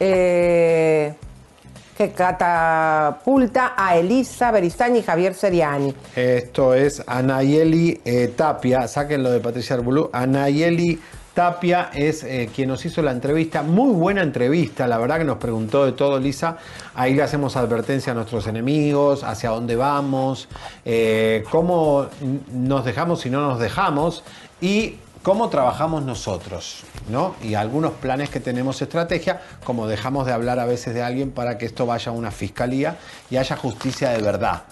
eh, 0.00 1.14
que 1.96 2.12
catapulta 2.12 3.74
a 3.76 3.96
Elisa 3.96 4.50
Beristán 4.50 4.96
y 4.96 5.02
Javier 5.02 5.34
Seriani. 5.34 5.94
Esto 6.14 6.74
es 6.74 7.02
Anayeli 7.06 8.00
eh, 8.04 8.32
Tapia, 8.36 8.86
sáquenlo 8.86 9.30
de 9.30 9.40
Patricia 9.40 9.76
Arbulú. 9.76 10.10
Anayeli 10.12 11.00
Tapia 11.32 11.90
es 11.94 12.24
eh, 12.24 12.48
quien 12.54 12.68
nos 12.68 12.84
hizo 12.86 13.02
la 13.02 13.12
entrevista, 13.12 13.62
muy 13.62 13.92
buena 13.92 14.22
entrevista, 14.22 14.86
la 14.86 14.96
verdad 14.96 15.18
que 15.18 15.24
nos 15.24 15.36
preguntó 15.38 15.84
de 15.84 15.92
todo, 15.92 16.18
Lisa. 16.18 16.56
Ahí 16.94 17.14
le 17.14 17.22
hacemos 17.22 17.56
advertencia 17.56 18.12
a 18.12 18.14
nuestros 18.14 18.46
enemigos, 18.46 19.22
hacia 19.22 19.50
dónde 19.50 19.76
vamos, 19.76 20.48
eh, 20.84 21.44
cómo 21.50 22.06
nos 22.52 22.84
dejamos 22.84 23.26
y 23.26 23.30
no 23.30 23.40
nos 23.40 23.58
dejamos 23.58 24.24
y 24.60 24.96
cómo 25.26 25.48
trabajamos 25.48 26.04
nosotros, 26.04 26.84
¿no? 27.08 27.34
Y 27.42 27.54
algunos 27.54 27.94
planes 27.94 28.30
que 28.30 28.38
tenemos 28.38 28.80
estrategia, 28.80 29.42
como 29.64 29.88
dejamos 29.88 30.24
de 30.24 30.32
hablar 30.32 30.60
a 30.60 30.66
veces 30.66 30.94
de 30.94 31.02
alguien 31.02 31.32
para 31.32 31.58
que 31.58 31.66
esto 31.66 31.84
vaya 31.84 32.12
a 32.12 32.14
una 32.14 32.30
fiscalía 32.30 32.96
y 33.28 33.36
haya 33.36 33.56
justicia 33.56 34.10
de 34.10 34.22
verdad. 34.22 34.62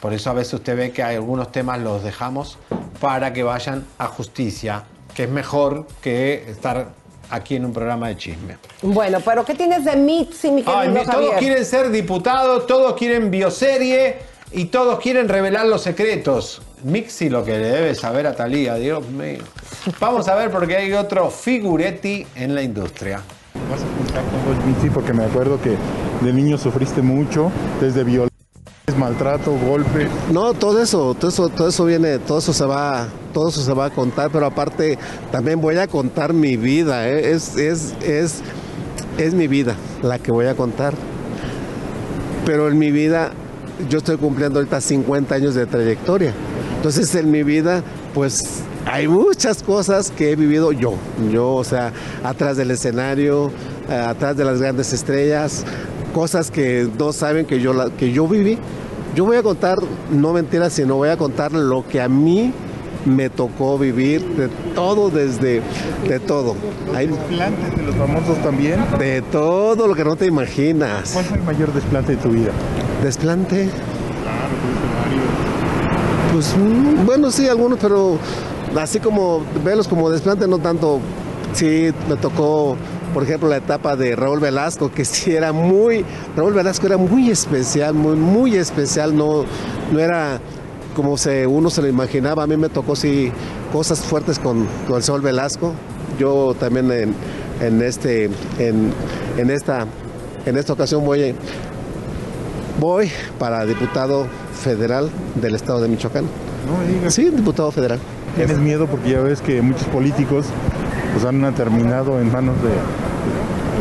Por 0.00 0.12
eso 0.12 0.28
a 0.30 0.32
veces 0.32 0.54
usted 0.54 0.76
ve 0.76 0.90
que 0.90 1.04
hay 1.04 1.14
algunos 1.14 1.52
temas 1.52 1.78
los 1.78 2.02
dejamos 2.02 2.58
para 3.00 3.32
que 3.32 3.44
vayan 3.44 3.86
a 3.96 4.08
justicia, 4.08 4.82
que 5.14 5.22
es 5.22 5.30
mejor 5.30 5.86
que 6.00 6.50
estar 6.50 6.88
aquí 7.30 7.54
en 7.54 7.64
un 7.64 7.72
programa 7.72 8.08
de 8.08 8.16
chisme. 8.16 8.56
Bueno, 8.82 9.20
pero 9.24 9.44
¿qué 9.44 9.54
tienes 9.54 9.84
de 9.84 9.94
Mitzi, 9.94 10.50
mi 10.50 10.64
querido 10.64 10.80
Ay, 10.80 10.88
Javier? 10.88 11.06
todos 11.12 11.34
quieren 11.36 11.64
ser 11.64 11.90
diputados, 11.92 12.66
todos 12.66 12.94
quieren 12.94 13.30
bioserie 13.30 14.31
y 14.52 14.66
todos 14.66 15.00
quieren 15.00 15.28
revelar 15.28 15.66
los 15.66 15.82
secretos. 15.82 16.62
Mixi 16.84 17.28
lo 17.28 17.44
que 17.44 17.52
le 17.52 17.68
debe 17.68 17.94
saber 17.94 18.26
a 18.26 18.34
Talía, 18.34 18.74
Dios 18.74 19.08
mío. 19.08 19.38
Vamos 20.00 20.28
a 20.28 20.34
ver 20.34 20.50
porque 20.50 20.76
hay 20.76 20.92
otro 20.92 21.30
figuretti 21.30 22.26
en 22.34 22.54
la 22.54 22.62
industria. 22.62 23.20
Vas 23.70 23.82
a 23.82 23.86
juntar 23.96 24.24
con 24.24 24.44
vos, 24.46 24.64
Mitzi, 24.64 24.90
porque 24.90 25.12
me 25.12 25.24
acuerdo 25.24 25.60
que 25.60 25.76
de 26.24 26.32
niño 26.32 26.58
sufriste 26.58 27.02
mucho, 27.02 27.50
desde 27.80 28.02
violencia, 28.02 28.32
maltrato, 28.96 29.52
golpes. 29.52 30.08
No, 30.30 30.54
todo 30.54 30.82
eso, 30.82 31.14
todo 31.14 31.30
eso, 31.30 31.48
todo 31.48 31.68
eso 31.68 31.84
viene, 31.84 32.18
todo 32.18 32.38
eso 32.38 32.52
se 32.52 32.64
va, 32.64 33.08
todo 33.32 33.48
eso 33.48 33.62
se 33.62 33.72
va 33.72 33.86
a 33.86 33.90
contar, 33.90 34.30
pero 34.30 34.46
aparte 34.46 34.98
también 35.30 35.60
voy 35.60 35.76
a 35.78 35.86
contar 35.86 36.32
mi 36.32 36.56
vida, 36.56 37.08
¿eh? 37.08 37.32
es, 37.32 37.56
es, 37.56 37.94
es, 38.02 38.42
es 39.18 39.34
mi 39.34 39.46
vida 39.46 39.76
la 40.02 40.18
que 40.18 40.32
voy 40.32 40.46
a 40.46 40.54
contar. 40.54 40.94
Pero 42.44 42.68
en 42.68 42.78
mi 42.78 42.90
vida, 42.90 43.32
yo 43.88 43.98
estoy 43.98 44.16
cumpliendo 44.16 44.58
ahorita 44.58 44.80
50 44.80 45.34
años 45.34 45.54
de 45.54 45.66
trayectoria. 45.66 46.32
Entonces 46.76 47.14
en 47.14 47.30
mi 47.30 47.42
vida, 47.42 47.82
pues 48.14 48.62
hay 48.86 49.06
muchas 49.08 49.62
cosas 49.62 50.10
que 50.10 50.32
he 50.32 50.36
vivido 50.36 50.72
yo. 50.72 50.94
Yo, 51.30 51.54
o 51.54 51.64
sea, 51.64 51.92
atrás 52.24 52.56
del 52.56 52.70
escenario, 52.70 53.50
eh, 53.88 53.94
atrás 53.94 54.36
de 54.36 54.44
las 54.44 54.60
grandes 54.60 54.92
estrellas, 54.92 55.64
cosas 56.12 56.50
que 56.50 56.88
no 56.98 57.12
saben 57.12 57.46
que 57.46 57.60
yo, 57.60 57.72
que 57.96 58.12
yo 58.12 58.26
viví. 58.26 58.58
Yo 59.14 59.24
voy 59.24 59.36
a 59.36 59.42
contar, 59.42 59.78
no 60.10 60.32
mentiras, 60.32 60.72
sino 60.72 60.96
voy 60.96 61.10
a 61.10 61.16
contar 61.16 61.52
lo 61.52 61.86
que 61.86 62.00
a 62.00 62.08
mí 62.08 62.52
me 63.04 63.30
tocó 63.30 63.78
vivir, 63.78 64.24
de 64.36 64.48
todo, 64.74 65.10
desde, 65.10 65.60
de 66.08 66.20
todo. 66.20 66.54
Hay 66.94 67.08
desplantes 67.08 67.76
de 67.76 67.82
los 67.82 67.96
famosos 67.96 68.38
también. 68.42 68.80
De 68.98 69.22
todo 69.22 69.86
lo 69.86 69.94
que 69.94 70.04
no 70.04 70.16
te 70.16 70.26
imaginas. 70.26 71.10
¿Cuál 71.12 71.24
fue 71.24 71.38
el 71.38 71.44
mayor 71.44 71.72
desplante 71.72 72.16
de 72.16 72.22
tu 72.22 72.30
vida? 72.30 72.52
¿Desplante? 73.02 73.68
Claro. 74.22 74.54
Pues 76.32 76.54
mm, 76.56 77.04
bueno, 77.04 77.30
sí, 77.30 77.48
algunos, 77.48 77.78
pero 77.80 78.18
así 78.78 79.00
como 79.00 79.42
verlos 79.64 79.88
como 79.88 80.08
desplante, 80.10 80.46
no 80.46 80.58
tanto. 80.58 81.00
Sí, 81.52 81.90
me 82.08 82.16
tocó, 82.16 82.76
por 83.12 83.24
ejemplo, 83.24 83.48
la 83.48 83.58
etapa 83.58 83.94
de 83.96 84.16
Raúl 84.16 84.40
Velasco, 84.40 84.90
que 84.90 85.04
sí 85.04 85.34
era 85.34 85.52
muy. 85.52 86.04
Raúl 86.36 86.54
Velasco 86.54 86.86
era 86.86 86.96
muy 86.96 87.30
especial, 87.30 87.92
muy, 87.94 88.16
muy 88.16 88.56
especial, 88.56 89.14
no, 89.16 89.44
no 89.92 89.98
era 89.98 90.40
como 90.96 91.16
se, 91.18 91.46
uno 91.46 91.68
se 91.70 91.82
lo 91.82 91.88
imaginaba. 91.88 92.44
A 92.44 92.46
mí 92.46 92.56
me 92.56 92.68
tocó, 92.70 92.96
sí, 92.96 93.30
cosas 93.72 94.00
fuertes 94.00 94.38
con, 94.38 94.66
con 94.86 94.96
el 94.96 95.02
Sol 95.02 95.20
Velasco. 95.20 95.72
Yo 96.18 96.54
también 96.58 96.90
en, 96.90 97.14
en 97.60 97.82
este, 97.82 98.26
en, 98.58 98.92
en 99.36 99.50
esta, 99.50 99.86
en 100.46 100.56
esta 100.56 100.72
ocasión 100.72 101.04
voy, 101.04 101.22
a- 101.30 101.34
voy 102.80 103.10
para 103.38 103.64
diputado 103.66 104.26
federal 104.62 105.10
del 105.40 105.54
estado 105.54 105.80
de 105.80 105.88
Michoacán. 105.88 106.24
No 106.66 106.78
me 106.78 106.92
digas. 106.92 107.14
Sí, 107.14 107.30
diputado 107.30 107.70
federal. 107.70 107.98
¿Tienes 108.36 108.58
miedo? 108.58 108.86
Porque 108.86 109.10
ya 109.10 109.20
ves 109.20 109.40
que 109.40 109.60
muchos 109.62 109.84
políticos 109.88 110.46
pues, 111.12 111.24
han 111.24 111.54
terminado 111.54 112.20
en 112.20 112.30
manos 112.32 112.54
de 112.62 112.70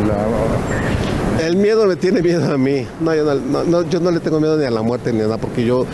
la... 0.08 1.46
El 1.46 1.56
miedo 1.56 1.86
me 1.88 1.96
tiene 1.96 2.22
miedo 2.22 2.54
a 2.54 2.58
mí. 2.58 2.86
No, 3.00 3.16
yo 3.16 3.24
no, 3.24 3.36
no- 3.36 3.64
no, 3.64 3.90
yo 3.90 4.00
no 4.00 4.12
le 4.12 4.20
tengo 4.20 4.40
miedo 4.40 4.58
ni 4.58 4.66
a 4.66 4.72
la 4.72 4.82
muerte 4.82 5.12
ni 5.14 5.22
a 5.22 5.24
nada, 5.24 5.38
porque 5.38 5.66
yo 5.66 5.86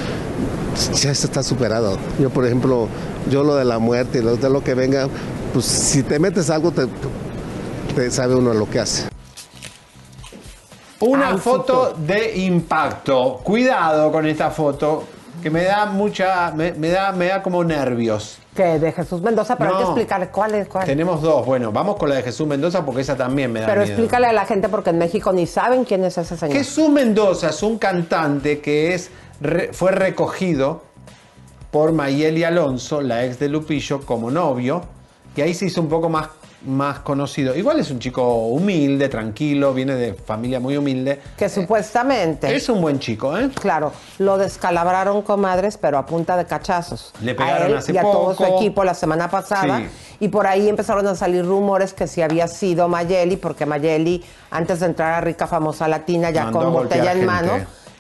ya 1.02 1.12
eso 1.12 1.28
está 1.28 1.44
superado. 1.44 1.98
Yo, 2.20 2.30
por 2.30 2.46
ejemplo, 2.46 2.88
yo 3.30 3.44
lo 3.44 3.56
de 3.56 3.66
la 3.66 3.80
muerte 3.80 4.20
y 4.20 4.22
lo 4.22 4.36
de 4.36 4.50
lo 4.50 4.64
que 4.64 4.74
venga, 4.74 5.08
pues 5.54 5.66
si 5.66 6.04
te 6.04 6.20
metes 6.20 6.50
algo, 6.50 6.72
te, 6.72 6.82
realmente 7.96 8.12
sabe 8.12 8.36
uno 8.36 8.54
lo 8.54 8.70
que 8.70 8.80
hace. 8.80 9.04
Una 11.00 11.38
foto 11.38 11.94
de 11.98 12.38
impacto. 12.38 13.40
Cuidado 13.44 14.12
con 14.12 14.26
esta 14.26 14.50
foto, 14.50 15.04
que 15.44 15.50
me 15.50 15.64
da 15.64 15.86
mucha, 15.86 16.52
me, 16.56 16.72
me 16.74 16.90
da, 16.90 17.12
me 17.12 17.28
da 17.28 17.44
como 17.44 17.64
nervios. 17.64 18.40
Que 18.56 18.80
de 18.80 18.92
Jesús 18.92 19.22
Mendoza, 19.22 19.56
pero 19.56 19.70
hay 19.72 19.78
que 19.78 19.84
No. 19.84 19.90
explicar 19.92 20.32
cuál 20.32 20.56
es 20.56 20.68
cuál. 20.68 20.86
Tenemos 20.86 21.22
dos. 21.22 21.46
Bueno, 21.46 21.72
vamos 21.72 21.98
con 21.98 22.10
la 22.10 22.16
de 22.16 22.24
Jesús 22.24 22.48
Mendoza 22.48 22.84
porque 22.84 23.02
esa 23.02 23.16
también 23.16 23.52
me 23.54 23.60
da 23.60 23.68
Pero 23.68 23.82
miedo. 23.82 23.94
explícale 23.94 24.26
a 24.28 24.34
la 24.34 24.46
gente 24.46 24.68
porque 24.70 24.90
en 24.90 24.98
México 24.98 25.32
ni 25.32 25.46
saben 25.46 25.84
quién 25.86 26.04
es 26.04 26.18
ese 26.18 26.36
señor. 26.36 26.58
Jesús 26.58 26.90
Mendoza 26.90 27.50
es 27.50 27.62
un 27.62 27.78
cantante 27.78 28.60
que 28.60 28.96
es, 28.96 29.12
re- 29.40 29.72
fue 29.74 29.92
recogido 29.92 30.82
por 31.70 31.92
Mayeli 31.92 32.44
Alonso, 32.44 33.02
la 33.02 33.24
ex 33.26 33.38
de 33.38 33.50
Lupillo, 33.50 34.02
como 34.02 34.32
novio, 34.32 34.82
y 35.36 35.42
ahí 35.42 35.54
se 35.54 35.66
hizo 35.66 35.80
un 35.82 35.90
poco 35.90 36.10
más, 36.10 36.30
más 36.68 37.00
conocido. 37.00 37.56
Igual 37.56 37.80
es 37.80 37.90
un 37.90 38.00
chico 38.00 38.48
humilde, 38.48 39.10
tranquilo, 39.10 39.74
viene 39.74 39.96
de 39.96 40.14
familia 40.14 40.60
muy 40.60 40.78
humilde. 40.78 41.20
Que 41.38 41.50
supuestamente. 41.50 42.54
Es 42.56 42.70
un 42.70 42.82
buen 42.82 43.00
chico, 43.00 43.38
¿eh? 43.38 43.50
Claro, 43.60 43.94
lo 44.20 44.38
descalabraron 44.38 45.22
comadres, 45.22 45.78
pero 45.78 45.98
a 45.98 46.06
punta 46.06 46.36
de 46.38 46.46
cachazos. 46.46 47.14
Le 47.22 47.34
pegaron 47.34 47.64
a 47.64 47.66
él 47.68 47.78
hace 47.78 47.94
y 47.94 47.98
a 47.98 48.02
todo 48.02 48.36
su 48.36 48.44
equipo 48.44 48.84
la 48.84 48.94
semana 48.94 49.30
pasada. 49.30 49.80
Sí. 49.80 49.88
Y 50.20 50.28
por 50.28 50.48
ahí 50.48 50.68
empezaron 50.68 51.08
a 51.08 51.16
salir 51.16 51.46
rumores 51.46 51.94
que 51.94 52.08
si 52.08 52.22
había 52.22 52.48
sido 52.48 52.88
Mayeli, 52.88 53.38
porque 53.38 53.66
Mayeli, 53.66 54.24
antes 54.52 54.80
de 54.82 54.88
entrar 54.88 55.14
a 55.14 55.22
Rica 55.22 55.48
Famosa 55.48 55.88
Latina, 55.88 56.32
ya 56.32 56.46
Mandó 56.46 56.60
con 56.60 56.74
botella 56.74 57.14
en 57.14 57.26
mano, 57.26 57.52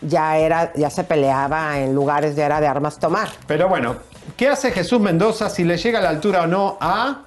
ya 0.02 0.38
era, 0.38 0.74
ya 0.74 0.90
se 0.90 1.04
peleaba 1.04 1.80
en 1.80 1.96
lugares, 1.96 2.36
ya 2.36 2.46
era 2.46 2.60
de 2.60 2.68
armas 2.68 3.00
tomar. 3.00 3.30
Pero 3.46 3.70
bueno, 3.70 3.96
¿qué 4.36 4.50
hace 4.50 4.72
Jesús 4.72 5.00
Mendoza 5.00 5.50
si 5.50 5.64
le 5.64 5.78
llega 5.78 6.00
a 6.00 6.02
la 6.02 6.10
altura 6.10 6.44
o 6.44 6.48
no 6.48 6.78
a. 6.82 7.24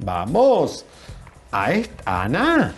Vamos, 0.00 0.84
a 1.52 1.72
esta, 1.72 2.22
Ana. 2.22 2.74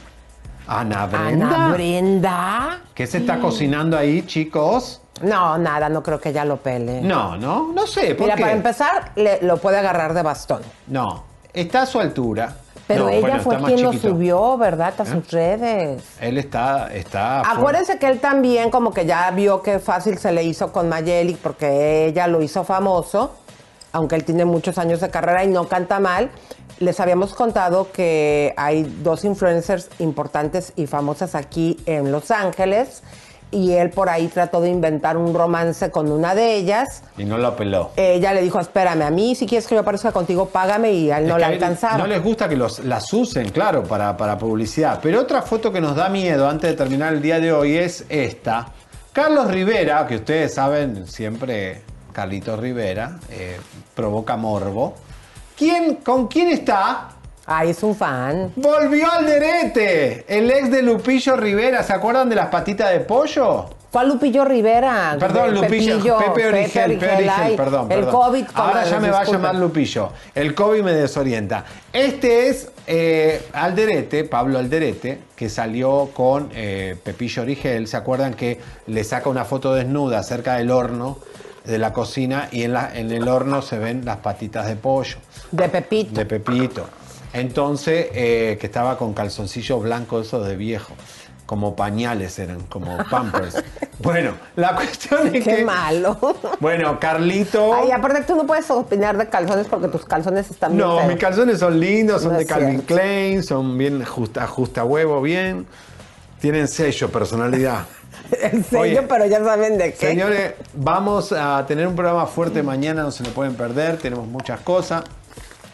Ana 0.67 1.07
Brenda. 1.07 1.47
Ana 1.47 1.73
Brenda. 1.73 2.81
¿Qué 2.95 3.07
se 3.07 3.19
está 3.19 3.39
cocinando 3.41 3.97
ahí, 3.99 4.23
chicos? 4.23 5.01
No, 5.23 5.59
nada, 5.59 5.89
no 5.89 6.03
creo 6.03 6.19
que 6.21 6.31
ella 6.31 6.45
lo 6.45 6.57
pele. 6.59 7.01
No, 7.03 7.37
no, 7.37 7.73
no 7.73 7.87
sé. 7.87 8.15
¿por 8.15 8.25
Mira, 8.25 8.37
qué? 8.37 8.43
para 8.43 8.53
empezar, 8.55 9.13
le- 9.17 9.43
lo 9.43 9.59
puede 9.59 9.79
agarrar 9.79 10.15
de 10.15 10.23
bastón. 10.23 10.63
No, 10.87 11.25
está 11.53 11.83
a 11.83 11.87
su 11.87 12.01
altura. 12.01 12.57
Pero 12.87 13.05
No, 13.05 13.09
ella 13.11 13.21
bueno, 13.21 13.43
fue 13.43 13.55
está 13.55 13.63
más 13.63 13.73
quien 13.73 13.85
lo 13.85 13.91
chiquito. 13.93 14.09
¿Eh? 14.09 14.11
subió, 14.13 14.57
¿verdad? 14.59 14.95
A 14.99 15.05
sus 15.05 15.31
redes. 15.31 16.03
Él 16.21 16.39
está, 16.39 16.93
está. 16.93 17.43
fuerte. 17.45 17.59
Acuérdense 17.61 17.99
que 17.99 18.07
él 18.09 18.19
también 18.21 18.71
como 18.71 18.93
que 18.93 19.05
ya 19.07 19.31
vio 19.31 19.63
que 19.63 19.79
fácil 19.79 20.19
se 20.19 20.33
le 20.33 20.43
hizo 20.43 20.73
con 20.73 20.89
Mayeli 20.89 21.35
porque 21.35 22.07
ella 22.07 22.27
lo 22.27 22.43
hizo 22.43 22.65
famoso, 22.65 23.33
aunque 23.93 24.17
él 24.17 24.25
tiene 24.25 24.45
muchos 24.45 24.79
años 24.79 25.01
de 25.01 25.11
carrera 25.11 25.45
y 25.45 25.49
no 25.49 25.69
canta 25.69 26.01
mal. 26.01 26.31
Les 26.79 26.99
habíamos 27.01 27.35
contado 27.35 27.93
que 27.93 28.55
hay 28.57 28.85
dos 29.03 29.25
influencers 29.25 29.91
importantes 29.99 30.73
y 30.77 30.87
famosas 30.87 31.35
aquí 31.35 31.79
en 31.87 32.11
Los 32.11 32.31
Ángeles 32.31 33.03
y 33.51 33.73
él 33.73 33.91
por 33.91 34.09
ahí 34.09 34.29
trató 34.29 34.61
de 34.61 34.69
inventar 34.69 35.17
un 35.17 35.35
romance 35.35 35.91
con 35.91 36.11
una 36.11 36.35
de 36.35 36.55
ellas. 36.55 37.03
Y 37.19 37.25
no 37.25 37.37
lo 37.37 37.57
peló. 37.57 37.91
Ella 37.97 38.33
le 38.33 38.43
dijo, 38.43 38.61
espérame, 38.61 39.03
a 39.03 39.11
mí 39.11 39.35
si 39.35 39.47
quieres 39.47 39.67
que 39.67 39.75
yo 39.75 39.81
aparezca 39.81 40.13
contigo, 40.13 40.47
págame 40.47 40.93
y 40.93 41.11
a 41.11 41.19
él 41.19 41.27
no 41.27 41.37
Es 41.37 41.39
que 41.39 41.45
a 41.45 41.49
él 41.49 41.55
alcanzaba. 41.55 41.99
No 41.99 42.07
les 42.07 42.23
gusta 42.23 42.49
que 42.49 42.57
los, 42.57 42.85
las 42.85 43.13
usen, 43.13 43.51
claro, 43.51 43.83
para, 43.83 44.17
para 44.17 44.39
publicidad. 44.39 45.01
Pero 45.03 45.21
otra 45.21 45.43
foto 45.43 45.73
que 45.73 45.81
nos 45.81 45.97
da 45.97 46.09
miedo 46.09 46.49
antes 46.49 46.71
de 46.71 46.77
terminar 46.77 47.13
el 47.13 47.23
día 47.23 47.41
de 47.41 47.53
hoy 47.53 47.77
es 47.77 48.05
esta. 48.09 48.69
Carlos 49.13 49.49
Rivera, 49.49 50.07
que 50.07 50.17
ustedes 50.17 50.55
saben, 50.55 51.07
siempre 51.07 51.83
Carlitos 52.13 52.59
Rivera, 52.59 53.19
eh, 53.31 53.59
provoca 53.95 54.37
morbo. 54.37 54.95
¿Quién, 55.57 55.97
¿Con 55.97 56.27
quién 56.29 56.49
está? 56.49 57.09
Ay, 57.47 57.71
es 57.71 57.83
un 57.83 57.97
fan. 57.97 58.53
Volvió 58.57 59.11
Alderete, 59.11 60.25
el 60.29 60.51
ex 60.51 60.71
de 60.71 60.83
Lupillo 60.83 61.37
Rivera. 61.37 61.83
¿Se 61.83 61.93
acuerdan 61.93 62.29
de 62.29 62.37
las 62.37 62.47
patitas 62.47 62.91
de 62.93 63.01
pollo? 63.01 63.67
¿Cuál 63.91 64.09
Lupillo 64.09 64.45
Rivera? 64.45 65.17
Perdón, 65.19 65.53
Lupillo, 65.53 65.97
Pepillo, 65.97 66.19
Pepe 66.19 66.47
Origel, 66.47 66.93
Pepe 66.93 67.13
Origel, 67.13 67.29
ay, 67.29 67.57
perdón, 67.57 67.91
El 67.91 68.05
perdón. 68.05 68.13
COVID. 68.13 68.45
Ahora 68.55 68.85
ya 68.85 69.01
me 69.01 69.11
va 69.11 69.21
a 69.21 69.25
llamar 69.25 69.57
Lupillo. 69.57 70.11
El 70.33 70.55
COVID 70.55 70.83
me 70.83 70.93
desorienta. 70.93 71.65
Este 71.93 72.49
es 72.49 72.71
eh, 72.87 73.49
Alderete, 73.53 74.23
Pablo 74.25 74.61
Alderete, 74.61 75.19
que 75.35 75.49
salió 75.49 76.11
con 76.15 76.51
eh, 76.55 76.95
Pepillo 77.03 77.43
Origel. 77.43 77.89
¿Se 77.89 77.97
acuerdan 77.97 78.35
que 78.35 78.61
le 78.87 79.03
saca 79.03 79.29
una 79.29 79.45
foto 79.45 79.75
desnuda 79.75 80.23
cerca 80.23 80.55
del 80.55 80.71
horno 80.71 81.19
de 81.65 81.79
la 81.79 81.93
cocina 81.93 82.49
y 82.51 82.63
en, 82.63 82.73
la- 82.73 82.97
en 82.97 83.11
el 83.11 83.29
horno 83.29 83.63
se 83.63 83.79
ven 83.79 84.05
las 84.05 84.19
patitas 84.19 84.67
de 84.67 84.77
pollo? 84.77 85.17
De 85.51 85.69
Pepito. 85.69 86.13
De 86.19 86.27
Pepito. 86.27 86.87
Entonces, 87.33 88.09
eh, 88.13 88.59
que 88.61 88.67
estaba 88.67 88.99
con 88.99 89.13
calzoncillos 89.15 89.83
blancos 89.83 90.27
esos 90.27 90.47
de 90.47 90.57
viejo. 90.57 90.95
Como 91.47 91.75
pañales 91.75 92.39
eran, 92.39 92.61
como 92.63 92.97
pampers. 93.11 93.63
bueno, 93.99 94.35
la 94.57 94.75
cuestión 94.77 95.27
es 95.35 95.45
Qué 95.45 95.57
que... 95.57 95.65
malo. 95.65 96.17
Bueno, 96.61 96.99
Carlito... 97.01 97.75
Ay, 97.75 97.91
aparte 97.91 98.23
tú 98.23 98.37
no 98.37 98.47
puedes 98.47 98.71
opinar 98.71 99.17
de 99.19 99.29
calzones 99.29 99.67
porque 99.67 99.89
tus 99.89 100.05
calzones 100.05 100.51
están 100.51 100.77
bien 100.77 100.87
No, 100.87 100.97
feos. 100.99 101.09
mis 101.09 101.17
calzones 101.19 101.59
son 101.59 101.79
lindos, 101.81 102.23
son 102.23 102.33
No 102.33 102.39
de 102.39 102.47
Calvin 102.47 102.69
cierto. 102.83 102.87
Klein, 102.95 103.43
son 103.43 103.77
bien 103.79 104.01
ajusta, 104.03 104.45
ajusta 104.45 104.85
huevo, 104.85 105.21
bien. 105.23 105.67
Tienen 106.41 106.69
sello, 106.69 107.11
personalidad. 107.11 107.85
Serio, 108.71 108.79
Oye, 108.81 109.03
pero 109.03 109.27
ya 109.27 109.43
saben 109.45 109.79
de 109.79 109.93
qué. 109.95 110.07
Señores, 110.09 110.53
vamos 110.75 111.33
a 111.33 111.65
tener 111.67 111.87
un 111.87 111.95
programa 111.97 112.27
fuerte 112.27 112.63
mañana, 112.63 113.03
no 113.03 113.11
se 113.11 113.23
lo 113.25 113.31
pueden 113.31 113.55
perder, 113.55 113.99
tenemos 113.99 114.27
muchas 114.27 114.61
cosas. 114.61 115.05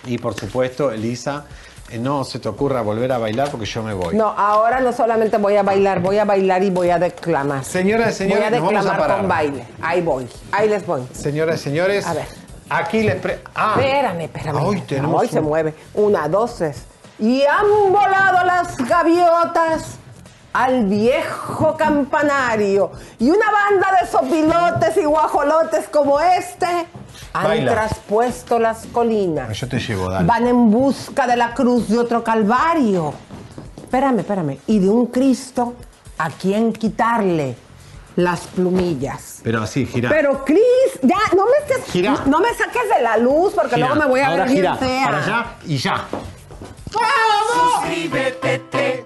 Y 0.06 0.18
por 0.18 0.34
supuesto, 0.34 0.90
Elisa, 0.92 1.44
eh, 1.90 1.98
no 1.98 2.22
se 2.24 2.38
te 2.38 2.48
ocurra 2.48 2.80
volver 2.82 3.10
a 3.12 3.18
bailar 3.18 3.50
porque 3.50 3.66
yo 3.66 3.82
me 3.82 3.92
voy. 3.94 4.14
No, 4.16 4.28
ahora 4.28 4.80
no 4.80 4.92
solamente 4.92 5.36
voy 5.38 5.56
a 5.56 5.62
bailar, 5.62 6.00
voy 6.00 6.18
a 6.18 6.24
bailar 6.24 6.62
y 6.62 6.70
voy 6.70 6.90
a 6.90 6.98
declamar. 6.98 7.64
Señoras 7.64 8.14
y 8.14 8.18
señores, 8.18 8.40
voy 8.40 8.46
a 8.46 8.50
nos 8.50 8.60
vamos 8.60 8.72
a 8.72 8.90
declamar 8.90 8.98
parar. 9.00 9.18
con 9.18 9.28
baile. 9.28 9.64
Ahí 9.82 10.02
voy, 10.02 10.28
ahí 10.52 10.68
les 10.68 10.86
voy. 10.86 11.02
Señoras 11.12 11.60
y 11.60 11.64
señores, 11.64 12.06
A 12.06 12.14
ver. 12.14 12.26
aquí 12.70 13.02
les... 13.02 13.16
pre- 13.16 13.40
ah, 13.54 13.74
Espérame, 13.78 14.20
espérame. 14.22 14.56
Hoy 14.64 14.80
tenemos 14.82 15.20
Hoy 15.22 15.28
se 15.28 15.40
un- 15.40 15.44
mueve. 15.46 15.74
Una, 15.94 16.28
dos, 16.28 16.56
tres. 16.56 16.84
Y 17.18 17.42
han 17.44 17.66
volado 17.92 18.44
las 18.46 18.76
gaviotas 18.76 19.98
al 20.56 20.84
viejo 20.86 21.76
campanario. 21.76 22.90
Y 23.18 23.28
una 23.28 23.46
banda 23.50 23.88
de 24.00 24.06
sopilotes 24.08 24.96
y 24.96 25.04
guajolotes 25.04 25.86
como 25.88 26.18
este 26.18 26.66
han 27.34 27.44
Baila. 27.44 27.72
traspuesto 27.72 28.58
las 28.58 28.86
colinas. 28.86 29.54
Yo 29.58 29.68
te 29.68 29.78
llevo, 29.78 30.08
dale. 30.10 30.26
Van 30.26 30.46
en 30.46 30.70
busca 30.70 31.26
de 31.26 31.36
la 31.36 31.52
cruz 31.52 31.88
de 31.90 31.98
otro 31.98 32.24
calvario. 32.24 33.12
Espérame, 33.76 34.20
espérame. 34.20 34.58
Y 34.66 34.78
de 34.78 34.88
un 34.88 35.06
Cristo 35.08 35.74
a 36.16 36.30
quien 36.30 36.72
quitarle 36.72 37.54
las 38.16 38.40
plumillas. 38.46 39.40
Pero 39.42 39.62
así, 39.62 39.84
gira. 39.84 40.08
Pero 40.08 40.42
Cris, 40.42 40.62
ya, 41.02 41.18
no 41.36 41.44
me 41.44 41.52
estés, 41.66 41.92
Gira. 41.92 42.14
no 42.24 42.40
me 42.40 42.48
saques 42.54 42.82
de 42.96 43.02
la 43.02 43.18
luz 43.18 43.52
porque 43.54 43.74
Gira. 43.74 43.88
luego 43.88 44.02
me 44.02 44.08
voy 44.08 44.20
a 44.20 44.28
Ahora 44.28 44.44
ver 44.44 44.52
bien 44.52 44.56
gira, 44.62 44.76
fea. 44.76 45.04
Para 45.04 45.18
allá 45.18 45.46
y 45.66 45.76
ya. 45.76 46.04
Suscríbete, 47.74 49.05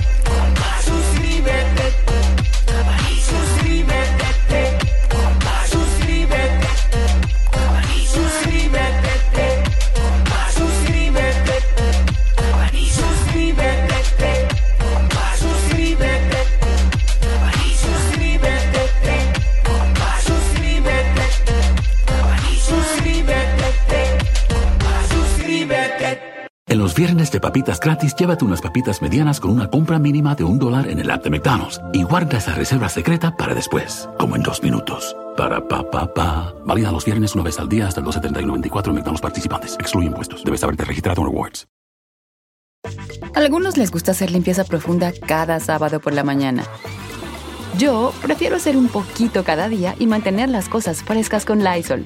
los 26.91 26.97
viernes 26.97 27.31
de 27.31 27.39
papitas 27.39 27.79
gratis, 27.79 28.13
llévate 28.15 28.43
unas 28.43 28.61
papitas 28.61 29.01
medianas 29.01 29.39
con 29.39 29.51
una 29.51 29.69
compra 29.69 29.97
mínima 29.97 30.35
de 30.35 30.43
un 30.43 30.59
dólar 30.59 30.89
en 30.89 30.99
el 30.99 31.09
app 31.09 31.23
de 31.23 31.29
McDonald's 31.29 31.79
y 31.93 32.03
guarda 32.03 32.37
esa 32.37 32.53
reserva 32.53 32.89
secreta 32.89 33.37
para 33.37 33.55
después, 33.55 34.09
como 34.19 34.35
en 34.35 34.43
dos 34.43 34.61
minutos. 34.61 35.15
Para 35.37 35.65
pa 35.65 35.89
pa 35.89 36.13
pa. 36.13 36.53
Válida 36.65 36.91
los 36.91 37.05
viernes 37.05 37.33
una 37.33 37.45
vez 37.45 37.57
al 37.59 37.69
día 37.69 37.87
hasta 37.87 38.01
el 38.01 38.07
12.30 38.07 38.41
y 38.41 38.45
94 38.45 38.91
en 38.91 38.95
McDonald's 38.95 39.21
participantes. 39.21 39.77
Excluye 39.79 40.07
impuestos. 40.07 40.43
Debes 40.43 40.61
haberte 40.65 40.83
registrado 40.83 41.21
en 41.21 41.27
Rewards. 41.27 41.65
Algunos 43.35 43.77
les 43.77 43.89
gusta 43.89 44.11
hacer 44.11 44.29
limpieza 44.29 44.65
profunda 44.65 45.13
cada 45.25 45.61
sábado 45.61 46.01
por 46.01 46.11
la 46.11 46.25
mañana. 46.25 46.65
Yo 47.77 48.11
prefiero 48.21 48.57
hacer 48.57 48.75
un 48.75 48.89
poquito 48.89 49.45
cada 49.45 49.69
día 49.69 49.95
y 49.97 50.07
mantener 50.07 50.49
las 50.49 50.67
cosas 50.67 51.03
frescas 51.03 51.45
con 51.45 51.63
Lysol. 51.63 52.05